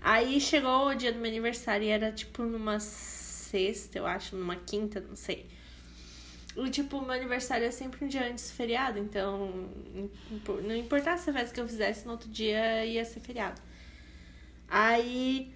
Aí 0.02 0.40
chegou 0.40 0.90
o 0.90 0.94
dia 0.94 1.12
do 1.12 1.18
meu 1.18 1.32
aniversário 1.32 1.84
e 1.84 1.90
era, 1.90 2.12
tipo, 2.12 2.44
numa 2.44 2.80
sexta, 2.80 3.98
eu 3.98 4.06
acho, 4.06 4.36
numa 4.36 4.56
quinta, 4.56 5.02
não 5.02 5.16
sei. 5.16 5.48
E, 6.56 6.70
tipo, 6.70 7.02
meu 7.02 7.14
aniversário 7.14 7.66
é 7.66 7.72
sempre 7.72 8.06
um 8.06 8.08
dia 8.08 8.30
antes 8.30 8.48
do 8.52 8.54
feriado, 8.54 9.00
então 9.00 9.52
não 10.64 10.76
importasse 10.76 11.28
a 11.30 11.34
festa 11.34 11.56
que 11.56 11.60
eu 11.60 11.68
fizesse, 11.68 12.06
no 12.06 12.12
outro 12.12 12.30
dia 12.30 12.86
ia 12.86 13.04
ser 13.04 13.20
feriado. 13.20 13.60
Aí 14.68 15.52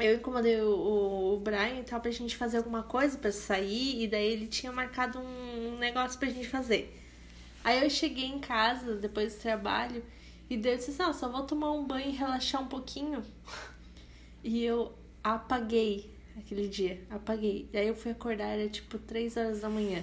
eu 0.00 0.16
incomodei 0.16 0.60
o, 0.60 1.34
o 1.34 1.40
Brian 1.40 1.80
e 1.80 1.84
tal 1.84 2.00
pra 2.00 2.10
gente 2.10 2.36
fazer 2.36 2.58
alguma 2.58 2.82
coisa 2.82 3.18
pra 3.18 3.32
sair, 3.32 4.02
e 4.02 4.08
daí 4.08 4.32
ele 4.32 4.46
tinha 4.46 4.72
marcado 4.72 5.18
um 5.18 5.78
negócio 5.78 6.18
pra 6.18 6.28
gente 6.28 6.48
fazer. 6.48 6.96
Aí 7.62 7.82
eu 7.82 7.90
cheguei 7.90 8.24
em 8.24 8.38
casa 8.38 8.94
depois 8.94 9.34
do 9.34 9.40
trabalho 9.40 10.02
e 10.48 10.56
daí 10.56 10.72
eu 10.72 10.78
disse 10.78 10.90
assim, 10.90 11.02
não, 11.02 11.12
só 11.12 11.28
vou 11.28 11.42
tomar 11.42 11.72
um 11.72 11.84
banho 11.84 12.08
e 12.08 12.16
relaxar 12.16 12.62
um 12.62 12.68
pouquinho. 12.68 13.24
E 14.42 14.64
eu 14.64 14.94
apaguei 15.22 16.10
aquele 16.38 16.66
dia, 16.66 16.98
apaguei. 17.10 17.68
Daí 17.70 17.88
eu 17.88 17.94
fui 17.94 18.10
acordar, 18.10 18.46
era 18.46 18.66
tipo 18.70 18.98
3 18.98 19.36
horas 19.36 19.60
da 19.60 19.68
manhã. 19.68 20.02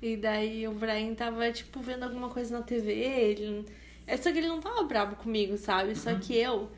E 0.00 0.16
daí 0.16 0.68
o 0.68 0.72
Brian 0.72 1.14
tava, 1.14 1.50
tipo, 1.50 1.80
vendo 1.80 2.04
alguma 2.04 2.28
coisa 2.28 2.56
na 2.56 2.64
TV, 2.64 2.92
ele... 2.92 3.66
É 4.06 4.16
só 4.16 4.30
que 4.30 4.38
ele 4.38 4.46
não 4.46 4.60
tava 4.60 4.84
bravo 4.84 5.16
comigo, 5.16 5.58
sabe? 5.58 5.96
Só 5.96 6.14
que 6.14 6.36
eu 6.36 6.70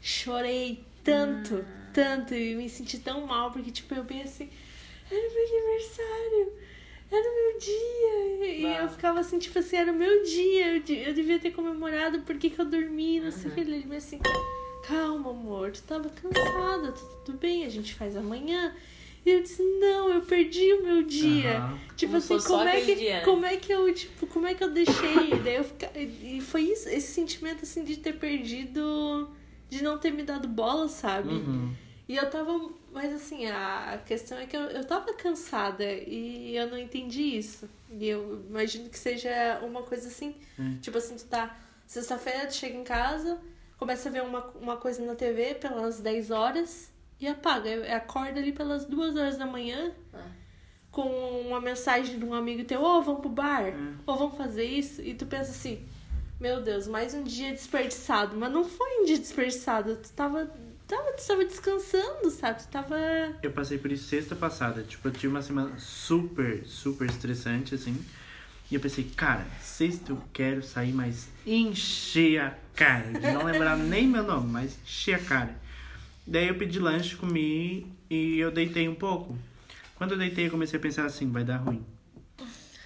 chorei 0.00 0.84
tanto, 1.06 1.64
tanto, 1.92 2.34
e 2.34 2.56
me 2.56 2.68
senti 2.68 2.98
tão 2.98 3.26
mal, 3.26 3.50
porque, 3.52 3.70
tipo, 3.70 3.94
eu 3.94 4.02
bem 4.02 4.22
assim, 4.22 4.50
era 5.10 5.20
meu 5.20 5.60
aniversário, 5.60 6.52
era 7.10 7.22
meu 7.22 7.58
dia. 7.58 8.46
E 8.48 8.76
eu 8.82 8.88
ficava 8.88 9.20
assim, 9.20 9.38
tipo 9.38 9.58
assim, 9.58 9.76
era 9.76 9.92
meu 9.92 10.24
dia, 10.24 10.76
eu, 10.76 10.82
eu 11.06 11.14
devia 11.14 11.38
ter 11.38 11.52
comemorado, 11.52 12.20
por 12.22 12.36
que 12.36 12.50
que 12.50 12.60
eu 12.60 12.64
dormi, 12.64 13.20
não 13.20 13.30
sei 13.30 13.50
o 13.50 13.54
que. 13.54 13.60
Ele 13.60 13.86
me 13.86 13.96
assim, 13.96 14.18
calma, 14.86 15.30
amor, 15.30 15.70
tu 15.70 15.82
tava 15.82 16.08
cansada, 16.08 16.92
tá 16.92 17.00
tudo 17.24 17.38
bem, 17.38 17.64
a 17.64 17.68
gente 17.68 17.94
faz 17.94 18.16
amanhã. 18.16 18.74
E 19.24 19.30
eu 19.30 19.42
disse, 19.42 19.60
não, 19.60 20.08
eu 20.08 20.20
perdi 20.20 20.72
o 20.72 20.84
meu 20.84 21.02
dia. 21.02 21.58
Aham. 21.58 21.78
Tipo 21.96 22.12
Como 22.12 22.38
assim, 22.38 22.48
como 22.48 22.68
é, 22.68 22.80
que, 22.80 22.94
dia, 22.94 23.14
né? 23.14 23.20
como 23.24 23.44
é 23.44 23.56
que 23.56 23.72
eu, 23.72 23.92
tipo, 23.92 24.26
como 24.28 24.46
é 24.46 24.54
que 24.54 24.62
eu 24.62 24.70
deixei? 24.70 25.30
Daí 25.42 25.56
eu 25.56 25.64
fica... 25.64 25.90
E 25.98 26.40
foi 26.40 26.62
isso, 26.62 26.88
esse 26.88 27.12
sentimento, 27.12 27.64
assim, 27.64 27.82
de 27.82 27.96
ter 27.96 28.12
perdido, 28.12 29.28
de 29.68 29.82
não 29.82 29.98
ter 29.98 30.10
me 30.12 30.22
dado 30.22 30.46
bola, 30.48 30.88
sabe? 30.88 31.28
Uhum. 31.28 31.74
E 32.08 32.16
eu 32.16 32.30
tava, 32.30 32.70
mas 32.92 33.12
assim, 33.12 33.46
a 33.46 33.94
a 33.94 33.98
questão 33.98 34.38
é 34.38 34.46
que 34.46 34.56
eu, 34.56 34.62
eu 34.62 34.84
tava 34.84 35.12
cansada 35.14 35.84
e 35.84 36.54
eu 36.56 36.68
não 36.70 36.78
entendi 36.78 37.22
isso. 37.36 37.68
E 37.90 38.06
eu 38.08 38.44
imagino 38.48 38.88
que 38.88 38.98
seja 38.98 39.60
uma 39.62 39.82
coisa 39.82 40.06
assim, 40.08 40.34
Hum. 40.58 40.78
tipo 40.80 40.96
assim, 40.98 41.16
tu 41.16 41.24
tá, 41.26 41.56
sexta-feira 41.86 42.46
tu 42.46 42.54
chega 42.54 42.76
em 42.76 42.84
casa, 42.84 43.38
começa 43.76 44.08
a 44.08 44.12
ver 44.12 44.22
uma, 44.22 44.44
uma 44.60 44.76
coisa 44.76 45.04
na 45.04 45.14
TV 45.16 45.54
pelas 45.56 45.98
10 46.00 46.30
horas 46.30 46.92
e 47.20 47.26
apaga. 47.26 47.70
Acorda 47.96 48.38
ali 48.38 48.52
pelas 48.52 48.84
2 48.84 49.16
horas 49.16 49.36
da 49.36 49.46
manhã 49.46 49.92
É. 50.14 50.18
com 50.92 51.08
uma 51.46 51.60
mensagem 51.60 52.18
de 52.18 52.24
um 52.24 52.32
amigo 52.34 52.64
teu, 52.64 52.82
ô, 52.82 53.02
vamos 53.02 53.20
pro 53.20 53.28
bar, 53.30 53.64
É. 53.66 53.74
ou 54.06 54.16
vamos 54.16 54.36
fazer 54.36 54.64
isso, 54.64 55.02
e 55.02 55.12
tu 55.14 55.26
pensa 55.26 55.50
assim, 55.50 55.84
meu 56.38 56.60
Deus, 56.60 56.86
mais 56.86 57.14
um 57.14 57.22
dia 57.22 57.50
desperdiçado. 57.52 58.36
Mas 58.36 58.52
não 58.52 58.64
foi 58.64 59.00
um 59.00 59.04
dia 59.04 59.18
desperdiçado, 59.18 59.96
tu 59.96 60.10
tava, 60.12 60.50
tava, 60.86 61.12
tu 61.12 61.26
tava 61.26 61.44
descansando, 61.44 62.30
sabe? 62.30 62.62
Tu 62.62 62.68
tava. 62.68 62.96
Eu 63.42 63.50
passei 63.52 63.78
por 63.78 63.90
isso 63.90 64.08
sexta 64.08 64.36
passada. 64.36 64.82
Tipo, 64.82 65.08
eu 65.08 65.12
tive 65.12 65.28
uma 65.28 65.42
semana 65.42 65.78
super, 65.78 66.64
super 66.66 67.08
estressante, 67.08 67.74
assim. 67.74 67.96
E 68.70 68.74
eu 68.74 68.80
pensei, 68.80 69.04
cara, 69.04 69.46
sexta 69.60 70.12
eu 70.12 70.20
quero 70.32 70.62
sair, 70.62 70.92
mas 70.92 71.28
encher 71.46 72.40
a 72.40 72.54
cara. 72.74 73.12
De 73.12 73.32
não 73.32 73.44
lembrar 73.44 73.76
nem 73.78 74.06
meu 74.08 74.24
nome, 74.24 74.50
mas 74.50 74.78
encher 74.84 75.14
a 75.14 75.18
cara. 75.20 75.56
Daí 76.26 76.48
eu 76.48 76.56
pedi 76.56 76.80
lanche, 76.80 77.14
comi 77.14 77.86
e 78.10 78.38
eu 78.38 78.50
deitei 78.50 78.88
um 78.88 78.94
pouco. 78.94 79.38
Quando 79.94 80.12
eu 80.12 80.18
deitei, 80.18 80.46
eu 80.46 80.50
comecei 80.50 80.78
a 80.78 80.82
pensar 80.82 81.06
assim, 81.06 81.30
vai 81.30 81.44
dar 81.44 81.58
ruim. 81.58 81.84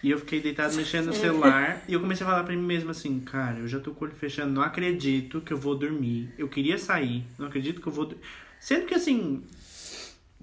E 0.02 0.10
eu 0.10 0.18
fiquei 0.18 0.40
deitado 0.40 0.74
mexendo 0.74 1.06
no 1.06 1.12
celular 1.12 1.82
e 1.88 1.92
eu 1.92 2.00
comecei 2.00 2.26
a 2.26 2.30
falar 2.30 2.44
pra 2.44 2.54
mim 2.56 2.62
mesmo 2.62 2.90
assim, 2.90 3.20
cara, 3.20 3.58
eu 3.58 3.68
já 3.68 3.78
tô 3.78 3.92
com 3.92 4.04
o 4.04 4.08
olho 4.08 4.16
fechando, 4.16 4.52
não 4.52 4.62
acredito 4.62 5.40
que 5.42 5.52
eu 5.52 5.58
vou 5.58 5.74
dormir. 5.76 6.32
Eu 6.38 6.48
queria 6.48 6.78
sair, 6.78 7.24
não 7.38 7.46
acredito 7.48 7.80
que 7.80 7.86
eu 7.86 7.92
vou 7.92 8.06
dormir. 8.06 8.22
Sendo 8.58 8.86
que 8.86 8.94
assim, 8.94 9.42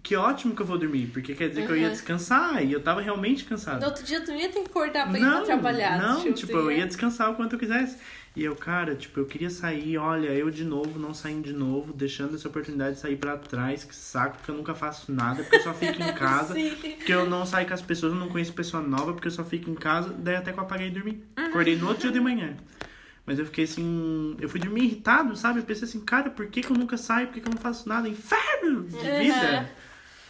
que 0.04 0.16
ótimo 0.16 0.56
que 0.56 0.62
eu 0.62 0.66
vou 0.66 0.78
dormir, 0.78 1.08
porque 1.08 1.34
quer 1.34 1.50
dizer 1.50 1.66
que 1.66 1.72
eu 1.72 1.76
ia 1.78 1.88
Uhum. 1.88 1.92
descansar 1.94 2.64
e 2.64 2.72
eu 2.72 2.80
tava 2.82 3.02
realmente 3.02 3.46
cansado. 3.46 3.80
No 3.82 3.88
outro 3.88 4.04
dia 4.06 4.22
tu 4.22 4.32
não 4.32 4.38
ia 4.40 4.50
ter 4.50 4.62
que 4.62 4.70
acordar 4.70 5.10
pra 5.10 5.18
ir 5.18 5.22
Não, 5.22 5.38
pra 5.38 5.46
trabalhar. 5.46 5.98
não, 6.02 6.22
tu 6.24 6.34
tipo, 6.34 6.54
eu 6.56 6.72
ia 6.72 6.86
descansar 6.86 7.32
o 7.32 7.36
quanto 7.36 7.54
eu 7.54 7.60
quisesse. 7.60 7.98
E 8.38 8.44
eu, 8.44 8.56
cara, 8.56 8.94
tipo, 8.96 9.20
eu 9.20 9.26
queria 9.26 9.50
sair, 9.50 9.98
olha, 9.98 10.28
eu 10.28 10.52
de 10.52 10.64
novo, 10.64 11.00
não 11.00 11.12
saindo 11.12 11.46
de 11.48 11.54
novo, 11.54 11.92
deixando 11.92 12.36
essa 12.36 12.48
oportunidade 12.48 12.94
de 12.94 13.02
sair 13.02 13.18
pra 13.18 13.36
trás, 13.36 13.84
que 13.84 13.96
saco, 13.96 14.38
porque 14.38 14.52
eu 14.52 14.56
nunca 14.56 14.76
faço 14.76 15.12
nada, 15.12 15.42
porque 15.42 15.56
eu 15.56 15.64
só 15.64 15.74
fico 15.74 16.00
em 16.00 16.08
casa, 16.14 16.54
porque 16.54 17.12
eu 17.12 17.28
não 17.28 17.48
saio 17.48 17.68
com 17.68 17.74
as 17.74 17.82
pessoas, 17.82 18.14
eu 18.14 18.20
não 18.20 18.30
conheço 18.30 18.54
pessoa 18.54 18.84
nova, 18.84 19.12
porque 19.14 19.28
eu 19.28 19.32
só 19.32 19.44
fico 19.44 19.72
em 19.72 19.74
casa, 19.74 20.14
daí 20.14 20.36
até 20.36 20.54
que 20.54 20.60
eu 20.60 20.64
apaguei 20.64 20.86
e 20.86 20.92
dormi. 20.92 21.24
Acordei 21.36 21.76
no 21.76 21.88
outro 21.88 22.04
dia 22.04 22.12
de 22.12 22.20
manhã. 22.20 22.56
Mas 23.26 23.40
eu 23.40 23.46
fiquei 23.48 23.64
assim, 23.64 24.38
eu 24.40 24.48
fui 24.48 24.60
dormir 24.60 24.84
irritado, 24.84 25.36
sabe? 25.36 25.60
Eu 25.60 25.64
pensei 25.66 25.86
assim, 25.86 26.00
cara, 26.02 26.30
por 26.30 26.46
que, 26.46 26.62
que 26.62 26.70
eu 26.72 26.78
nunca 26.78 26.96
saio? 26.96 27.26
Por 27.30 27.34
que, 27.34 27.42
que 27.42 27.48
eu 27.50 27.54
não 27.56 27.60
faço 27.62 27.90
nada? 27.90 28.08
Inferno 28.08 28.84
de 28.84 28.98
Uhum. 28.98 29.16
vida! 29.16 29.68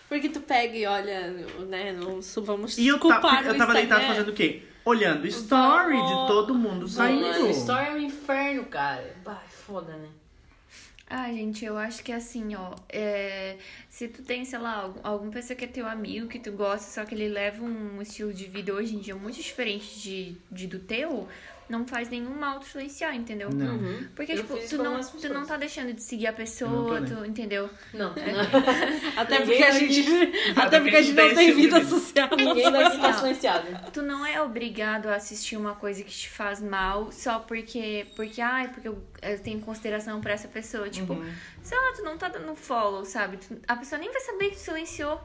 Porque 0.08 0.30
tu 0.30 0.39
pega 0.39 0.78
e 0.78 0.86
olha, 0.86 1.30
né? 1.67 1.91
Não 1.91 2.22
su- 2.22 2.41
vamos 2.41 2.78
E 2.78 2.88
eu, 2.88 2.98
culpar 3.00 3.43
no 3.43 3.50
eu 3.50 3.58
tava 3.58 3.74
deitado 3.74 4.06
fazendo 4.06 4.30
o 4.30 4.34
quê? 4.34 4.63
Olhando 4.88 5.28
story 5.28 5.97
de 5.97 6.13
todo 6.28 6.56
mundo 6.56 6.88
saindo. 6.88 7.28
Mano, 7.28 7.50
story 7.50 7.88
é 7.88 7.91
um 7.91 7.97
inferno, 7.97 8.63
cara. 8.67 9.17
Bah, 9.21 9.43
foda, 9.50 9.91
né? 9.97 10.08
Ah, 11.10 11.28
gente, 11.28 11.65
eu 11.65 11.78
acho 11.78 12.02
que 12.02 12.13
assim, 12.13 12.56
ó, 12.56 12.73
é, 12.88 13.58
se 13.89 14.08
tu 14.08 14.23
tem, 14.23 14.45
sei 14.45 14.60
lá, 14.60 14.76
algum, 14.76 15.00
alguma 15.04 15.32
pessoa 15.32 15.58
que 15.58 15.65
é 15.65 15.67
teu 15.67 15.86
amigo, 15.86 16.30
que 16.30 16.39
tu 16.39 16.54
gosta, 16.54 16.89
só 16.89 17.06
que 17.06 17.13
ele 17.13 17.28
leva 17.28 17.65
um 17.65 18.02
estilo 18.02 18.34
de 18.34 18.45
vida 18.45 18.73
hoje 18.73 18.95
em 18.95 19.00
dia 19.00 19.15
muito 19.15 19.36
diferente 19.36 20.00
de, 20.00 20.38
de 20.50 20.67
do 20.67 20.80
teu, 20.80 21.28
não 21.70 21.86
faz 21.86 22.10
nenhum 22.10 22.34
mal 22.34 22.60
tu 22.60 22.66
influenciar, 22.68 23.14
entendeu? 23.16 23.50
Não. 23.50 23.76
Uhum. 23.76 24.08
Porque, 24.16 24.32
Eu 24.34 24.38
tipo, 24.38 24.58
tu 24.70 24.78
não, 24.82 25.00
tu 25.02 25.30
não 25.34 25.46
tá 25.46 25.58
deixando 25.58 25.94
de 25.94 26.02
seguir 26.02 26.28
a 26.28 26.34
pessoa, 26.34 27.02
tu, 27.02 27.26
entendeu? 27.26 27.70
Não, 27.94 28.14
Até 29.16 29.40
Ninguém 29.40 29.46
porque 29.58 29.64
a 29.64 29.72
gente. 29.72 30.06
Até 30.56 30.80
porque 30.80 30.96
a 30.96 31.02
gente 31.02 31.16
não 31.16 31.36
tem 31.36 31.54
vida 31.54 31.80
de- 31.80 31.86
social. 31.90 32.30
ninguém 32.36 32.72
vai 32.72 32.92
ficar 32.92 33.10
influenciado. 33.10 33.68
Tu 33.92 34.02
não 34.02 34.26
é 34.26 34.42
obrigado 34.42 35.08
a 35.08 35.16
assistir 35.16 35.58
uma 35.58 35.76
coisa 35.76 36.04
que 36.04 36.12
te 36.12 36.30
faz 36.30 36.62
mal 36.62 37.12
só 37.12 37.40
porque, 37.40 38.08
porque 38.16 38.42
ai, 38.42 38.70
porque 38.70 38.88
eu, 38.88 39.02
eu 39.22 39.40
tenho 39.40 39.60
consideração 39.62 40.22
pra 40.22 40.34
essa 40.34 40.48
pessoa. 40.48 40.90
Tipo, 40.90 41.14
Uhum. 41.14 41.34
sei 41.64 41.78
lá, 41.78 41.94
tu 41.96 42.04
não 42.04 42.18
tá 42.18 42.28
dando 42.30 42.56
follow, 42.56 43.06
sabe? 43.06 43.38
Tu- 43.38 43.58
a 43.68 43.76
pessoa 43.76 44.00
nem 44.00 44.12
vai 44.12 44.22
saber 44.22 44.50
que 44.52 44.56
tu 44.56 44.62
silenciou. 44.62 45.22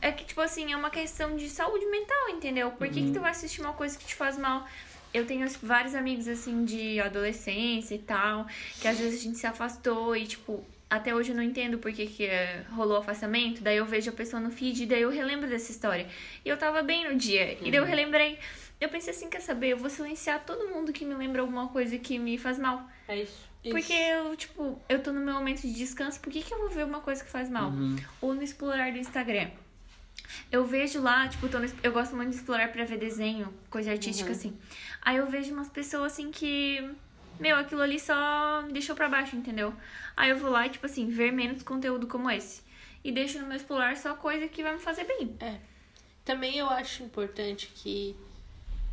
É 0.00 0.12
que, 0.12 0.24
tipo 0.24 0.40
assim, 0.42 0.72
é 0.72 0.76
uma 0.76 0.90
questão 0.90 1.36
de 1.36 1.48
saúde 1.48 1.86
mental, 1.86 2.28
entendeu? 2.28 2.70
Por 2.72 2.86
que, 2.88 3.02
que 3.06 3.12
tu 3.12 3.20
vai 3.20 3.30
assistir 3.30 3.62
uma 3.62 3.72
coisa 3.72 3.96
que 3.98 4.04
te 4.04 4.14
faz 4.14 4.36
mal? 4.36 4.66
Eu 5.12 5.26
tenho 5.26 5.48
vários 5.62 5.94
amigos, 5.94 6.28
assim, 6.28 6.64
de 6.64 7.00
adolescência 7.00 7.94
e 7.94 7.98
tal, 7.98 8.46
que 8.80 8.86
às 8.86 8.98
vezes 8.98 9.20
a 9.20 9.22
gente 9.22 9.38
se 9.38 9.46
afastou 9.46 10.14
e, 10.16 10.26
tipo, 10.26 10.64
até 10.88 11.14
hoje 11.14 11.32
eu 11.32 11.36
não 11.36 11.42
entendo 11.42 11.78
por 11.78 11.92
que, 11.92 12.06
que 12.06 12.24
eh, 12.24 12.64
rolou 12.70 12.98
afastamento. 12.98 13.62
Daí 13.62 13.76
eu 13.76 13.86
vejo 13.86 14.10
a 14.10 14.12
pessoa 14.12 14.40
no 14.40 14.50
feed 14.50 14.82
e 14.82 14.86
daí 14.86 15.02
eu 15.02 15.10
relembro 15.10 15.48
dessa 15.48 15.70
história. 15.70 16.06
E 16.44 16.48
eu 16.48 16.56
tava 16.56 16.82
bem 16.82 17.08
no 17.08 17.16
dia. 17.16 17.52
E 17.60 17.70
daí 17.70 17.76
eu 17.76 17.84
relembrei. 17.84 18.38
Eu 18.80 18.88
pensei 18.88 19.12
assim, 19.12 19.28
quer 19.28 19.40
saber? 19.40 19.68
Eu 19.68 19.78
vou 19.78 19.88
silenciar 19.88 20.44
todo 20.44 20.68
mundo 20.68 20.92
que 20.92 21.04
me 21.04 21.14
lembra 21.14 21.40
alguma 21.40 21.68
coisa 21.68 21.98
que 21.98 22.18
me 22.18 22.36
faz 22.36 22.58
mal. 22.58 22.88
É 23.08 23.22
isso. 23.22 23.46
Porque 23.70 23.92
eu, 23.92 24.36
tipo, 24.36 24.80
eu 24.88 25.02
tô 25.02 25.12
no 25.12 25.20
meu 25.20 25.34
momento 25.34 25.62
de 25.62 25.72
descanso, 25.72 26.20
por 26.20 26.32
que, 26.32 26.42
que 26.42 26.52
eu 26.52 26.58
vou 26.58 26.68
ver 26.68 26.84
uma 26.84 27.00
coisa 27.00 27.24
que 27.24 27.30
faz 27.30 27.48
mal? 27.48 27.70
Uhum. 27.70 27.96
Ou 28.20 28.34
no 28.34 28.42
explorar 28.42 28.92
do 28.92 28.98
Instagram. 28.98 29.50
Eu 30.50 30.64
vejo 30.64 31.00
lá, 31.00 31.28
tipo, 31.28 31.48
tô 31.48 31.58
no- 31.58 31.68
eu 31.82 31.92
gosto 31.92 32.14
muito 32.16 32.30
de 32.30 32.36
explorar 32.36 32.68
pra 32.72 32.84
ver 32.84 32.98
desenho, 32.98 33.52
coisa 33.70 33.90
artística, 33.90 34.30
assim. 34.32 34.56
Aí 35.02 35.16
eu 35.16 35.26
vejo 35.28 35.52
umas 35.52 35.68
pessoas 35.68 36.12
assim 36.12 36.30
que. 36.30 36.88
Meu, 37.38 37.56
aquilo 37.56 37.82
ali 37.82 38.00
só 38.00 38.62
me 38.66 38.72
deixou 38.72 38.96
pra 38.96 39.08
baixo, 39.08 39.36
entendeu? 39.36 39.74
Aí 40.16 40.30
eu 40.30 40.38
vou 40.38 40.50
lá 40.50 40.66
e, 40.66 40.70
tipo 40.70 40.86
assim, 40.86 41.08
ver 41.08 41.32
menos 41.32 41.62
conteúdo 41.62 42.06
como 42.06 42.30
esse. 42.30 42.62
E 43.04 43.12
deixo 43.12 43.38
no 43.38 43.46
meu 43.46 43.56
explorar 43.56 43.96
só 43.96 44.14
coisa 44.14 44.48
que 44.48 44.62
vai 44.62 44.72
me 44.72 44.78
fazer 44.78 45.04
bem. 45.04 45.36
Também 46.24 46.56
eu 46.58 46.68
acho 46.68 47.02
importante 47.02 47.70
que 47.74 48.16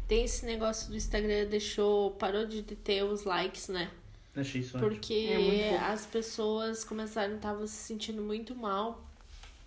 tem 0.08 0.26
esse 0.26 0.46
negócio 0.46 0.90
do 0.90 0.96
Instagram, 0.98 1.46
deixou, 1.46 2.12
parou 2.12 2.46
de 2.46 2.62
ter 2.64 3.04
os 3.04 3.24
likes, 3.24 3.70
né? 3.70 3.90
Achei 4.36 4.62
isso 4.62 4.76
ótimo. 4.78 4.92
Porque 4.92 5.28
É 5.32 5.78
as 5.78 6.06
pessoas 6.06 6.84
começaram, 6.84 7.36
estavam 7.36 7.66
se 7.66 7.76
sentindo 7.76 8.22
muito 8.22 8.54
mal. 8.56 9.02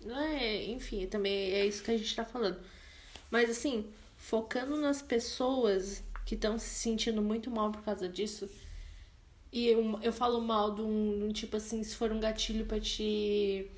Não 0.01 0.19
é, 0.19 0.65
enfim, 0.65 1.05
também 1.07 1.51
é 1.51 1.65
isso 1.65 1.83
que 1.83 1.91
a 1.91 1.97
gente 1.97 2.15
tá 2.15 2.23
falando. 2.23 2.57
Mas 3.29 3.49
assim, 3.49 3.85
focando 4.17 4.77
nas 4.77 5.01
pessoas 5.01 6.03
que 6.25 6.35
estão 6.35 6.59
se 6.59 6.69
sentindo 6.69 7.21
muito 7.21 7.49
mal 7.49 7.71
por 7.71 7.81
causa 7.83 8.07
disso. 8.07 8.49
E 9.51 9.67
eu, 9.67 9.99
eu 10.01 10.11
falo 10.11 10.41
mal 10.41 10.75
de 10.75 10.81
um, 10.81 11.19
de 11.19 11.23
um 11.25 11.31
tipo 11.31 11.55
assim, 11.57 11.83
se 11.83 11.95
for 11.95 12.11
um 12.11 12.19
gatilho 12.19 12.65
pra 12.65 12.79
te 12.79 13.69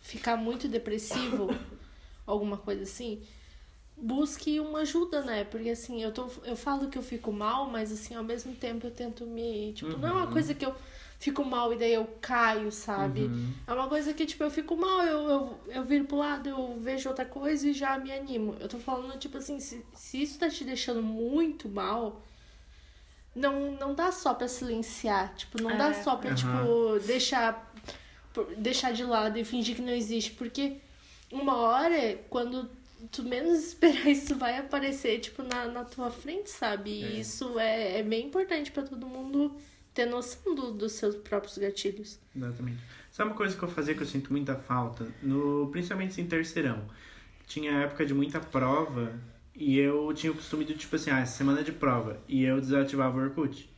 ficar 0.00 0.36
muito 0.36 0.68
depressivo, 0.68 1.48
alguma 2.24 2.56
coisa 2.56 2.84
assim, 2.84 3.22
busque 3.96 4.60
uma 4.60 4.80
ajuda, 4.80 5.22
né? 5.22 5.44
Porque 5.44 5.70
assim, 5.70 6.02
eu, 6.02 6.12
tô, 6.12 6.28
eu 6.44 6.56
falo 6.56 6.88
que 6.88 6.98
eu 6.98 7.02
fico 7.02 7.32
mal, 7.32 7.68
mas 7.68 7.90
assim, 7.90 8.14
ao 8.14 8.24
mesmo 8.24 8.54
tempo 8.54 8.86
eu 8.86 8.90
tento 8.90 9.26
me. 9.26 9.72
Tipo, 9.72 9.98
não 9.98 10.08
é 10.08 10.12
uma 10.12 10.26
coisa 10.28 10.54
que 10.54 10.64
eu 10.64 10.74
fico 11.18 11.44
mal 11.44 11.72
e 11.72 11.76
daí 11.78 11.94
eu 11.94 12.06
caio, 12.20 12.70
sabe? 12.70 13.22
Uhum. 13.22 13.52
É 13.66 13.72
uma 13.72 13.88
coisa 13.88 14.12
que, 14.14 14.26
tipo, 14.26 14.42
eu 14.44 14.50
fico 14.50 14.76
mal, 14.76 15.02
eu, 15.02 15.28
eu, 15.28 15.60
eu 15.68 15.84
viro 15.84 16.04
pro 16.04 16.18
lado, 16.18 16.48
eu 16.48 16.76
vejo 16.80 17.08
outra 17.08 17.24
coisa 17.24 17.68
e 17.68 17.72
já 17.72 17.98
me 17.98 18.12
animo. 18.12 18.56
Eu 18.60 18.68
tô 18.68 18.78
falando, 18.78 19.18
tipo 19.18 19.38
assim, 19.38 19.58
se, 19.60 19.84
se 19.94 20.22
isso 20.22 20.38
tá 20.38 20.48
te 20.48 20.64
deixando 20.64 21.02
muito 21.02 21.68
mal, 21.68 22.22
não, 23.34 23.72
não 23.72 23.94
dá 23.94 24.12
só 24.12 24.34
pra 24.34 24.48
silenciar. 24.48 25.34
Tipo, 25.34 25.62
não 25.62 25.76
dá 25.76 25.88
É. 25.90 26.02
só 26.02 26.16
pra, 26.16 26.30
Aham. 26.30 26.36
tipo, 26.36 27.06
deixar, 27.06 27.72
deixar 28.58 28.92
de 28.92 29.04
lado 29.04 29.38
e 29.38 29.44
fingir 29.44 29.76
que 29.76 29.82
não 29.82 29.92
existe. 29.92 30.32
Porque 30.32 30.76
uma 31.32 31.56
hora, 31.56 32.18
quando 32.30 32.68
tu 33.10 33.22
menos 33.22 33.58
esperar, 33.68 34.06
isso 34.08 34.36
vai 34.36 34.58
aparecer, 34.58 35.20
tipo, 35.20 35.42
na, 35.42 35.66
na 35.66 35.84
tua 35.84 36.10
frente, 36.10 36.50
sabe? 36.50 36.90
E 36.90 37.04
É. 37.16 37.20
isso 37.20 37.58
é, 37.58 37.98
é 38.00 38.02
bem 38.02 38.26
importante 38.26 38.70
pra 38.70 38.82
todo 38.82 39.06
mundo 39.06 39.54
ter 39.96 40.04
noção 40.04 40.54
do, 40.54 40.72
dos 40.72 40.92
seus 40.92 41.14
próprios 41.14 41.56
gatilhos. 41.56 42.18
Exatamente. 42.36 42.78
Sabe 43.10 43.30
uma 43.30 43.36
coisa 43.36 43.56
que 43.56 43.62
eu 43.62 43.68
fazia 43.68 43.94
que 43.94 44.02
eu 44.02 44.06
sinto 44.06 44.30
muita 44.30 44.54
falta? 44.54 45.06
No, 45.22 45.68
principalmente 45.72 46.20
em 46.20 46.26
terceirão. 46.26 46.82
Tinha 47.46 47.72
época 47.80 48.04
de 48.04 48.12
muita 48.12 48.38
prova 48.38 49.18
e 49.54 49.78
eu 49.78 50.12
tinha 50.12 50.30
o 50.30 50.34
costume 50.34 50.66
de, 50.66 50.74
tipo 50.74 50.94
assim, 50.96 51.10
ah, 51.10 51.24
semana 51.24 51.60
é 51.60 51.62
de 51.62 51.72
prova. 51.72 52.20
E 52.28 52.44
eu 52.44 52.60
desativava 52.60 53.16
o 53.18 53.22
Orkut. 53.22 53.70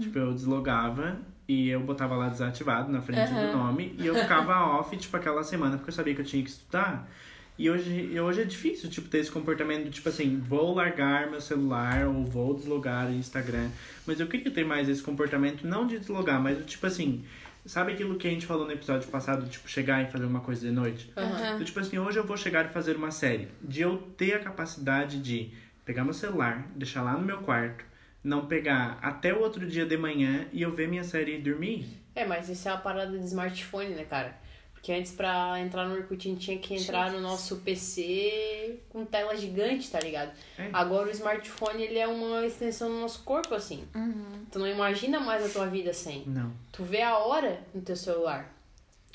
Tipo, 0.00 0.18
eu 0.18 0.32
deslogava 0.32 1.18
e 1.46 1.68
eu 1.68 1.80
botava 1.80 2.16
lá 2.16 2.30
desativado 2.30 2.90
na 2.90 3.02
frente 3.02 3.30
Aham. 3.30 3.50
do 3.50 3.58
nome. 3.58 3.94
E 3.98 4.06
eu 4.06 4.14
ficava 4.14 4.54
off, 4.80 4.96
tipo, 4.96 5.14
aquela 5.14 5.44
semana, 5.44 5.76
porque 5.76 5.90
eu 5.90 5.94
sabia 5.94 6.14
que 6.14 6.22
eu 6.22 6.24
tinha 6.24 6.42
que 6.42 6.48
estudar. 6.48 7.06
E 7.58 7.70
hoje, 7.70 7.90
e 8.12 8.20
hoje 8.20 8.42
é 8.42 8.44
difícil, 8.44 8.90
tipo, 8.90 9.08
ter 9.08 9.18
esse 9.18 9.30
comportamento 9.30 9.84
do 9.84 9.90
tipo 9.90 10.08
assim, 10.08 10.38
vou 10.38 10.74
largar 10.74 11.30
meu 11.30 11.40
celular 11.40 12.06
ou 12.06 12.24
vou 12.24 12.54
deslogar 12.54 13.08
o 13.08 13.14
Instagram. 13.14 13.70
Mas 14.06 14.20
eu 14.20 14.26
queria 14.26 14.50
ter 14.50 14.64
mais 14.64 14.88
esse 14.88 15.02
comportamento, 15.02 15.66
não 15.66 15.86
de 15.86 15.98
deslogar, 15.98 16.40
mas 16.40 16.58
do 16.58 16.64
tipo 16.64 16.86
assim, 16.86 17.24
sabe 17.64 17.92
aquilo 17.92 18.16
que 18.16 18.28
a 18.28 18.30
gente 18.30 18.44
falou 18.44 18.66
no 18.66 18.72
episódio 18.72 19.08
passado, 19.08 19.48
tipo, 19.48 19.68
chegar 19.68 20.02
e 20.02 20.10
fazer 20.10 20.26
uma 20.26 20.40
coisa 20.40 20.66
de 20.66 20.72
noite? 20.72 21.10
Aham. 21.16 21.58
Do 21.58 21.64
tipo 21.64 21.80
assim, 21.80 21.98
hoje 21.98 22.18
eu 22.18 22.24
vou 22.24 22.36
chegar 22.36 22.66
e 22.66 22.68
fazer 22.68 22.96
uma 22.96 23.10
série. 23.10 23.48
De 23.62 23.80
eu 23.80 23.96
ter 24.18 24.34
a 24.34 24.38
capacidade 24.38 25.18
de 25.20 25.50
pegar 25.84 26.04
meu 26.04 26.12
celular, 26.14 26.66
deixar 26.74 27.02
lá 27.02 27.14
no 27.14 27.24
meu 27.24 27.38
quarto, 27.38 27.84
não 28.22 28.46
pegar 28.46 28.98
até 29.00 29.32
o 29.32 29.40
outro 29.40 29.66
dia 29.66 29.86
de 29.86 29.96
manhã 29.96 30.46
e 30.52 30.60
eu 30.60 30.72
ver 30.72 30.88
minha 30.88 31.04
série 31.04 31.36
e 31.36 31.40
dormir. 31.40 31.86
É, 32.14 32.26
mas 32.26 32.48
isso 32.48 32.68
é 32.68 32.72
a 32.72 32.76
parada 32.76 33.16
de 33.16 33.24
smartphone, 33.24 33.90
né, 33.90 34.04
cara? 34.04 34.36
Porque 34.76 34.92
antes 34.92 35.10
pra 35.10 35.58
entrar 35.58 35.84
no 35.88 35.96
Orkut 35.96 36.28
a 36.28 36.30
gente 36.30 36.44
tinha 36.44 36.58
que 36.58 36.74
entrar 36.76 37.10
no 37.10 37.20
nosso 37.20 37.56
PC 37.56 38.78
com 38.88 39.04
tela 39.04 39.36
gigante, 39.36 39.90
tá 39.90 39.98
ligado? 39.98 40.30
É. 40.56 40.70
Agora 40.72 41.08
o 41.08 41.10
smartphone 41.10 41.82
ele 41.82 41.98
é 41.98 42.06
uma 42.06 42.46
extensão 42.46 42.88
do 42.88 43.00
nosso 43.00 43.24
corpo, 43.24 43.52
assim. 43.52 43.84
Tu 44.52 44.58
não 44.60 44.68
imagina 44.68 45.18
mais 45.18 45.44
a 45.44 45.48
tua 45.48 45.66
vida 45.66 45.92
sem. 45.92 46.22
Não. 46.26 46.52
Tu 46.70 46.84
vê 46.84 47.02
a 47.02 47.18
hora 47.18 47.60
no 47.74 47.80
teu 47.80 47.96
celular. 47.96 48.54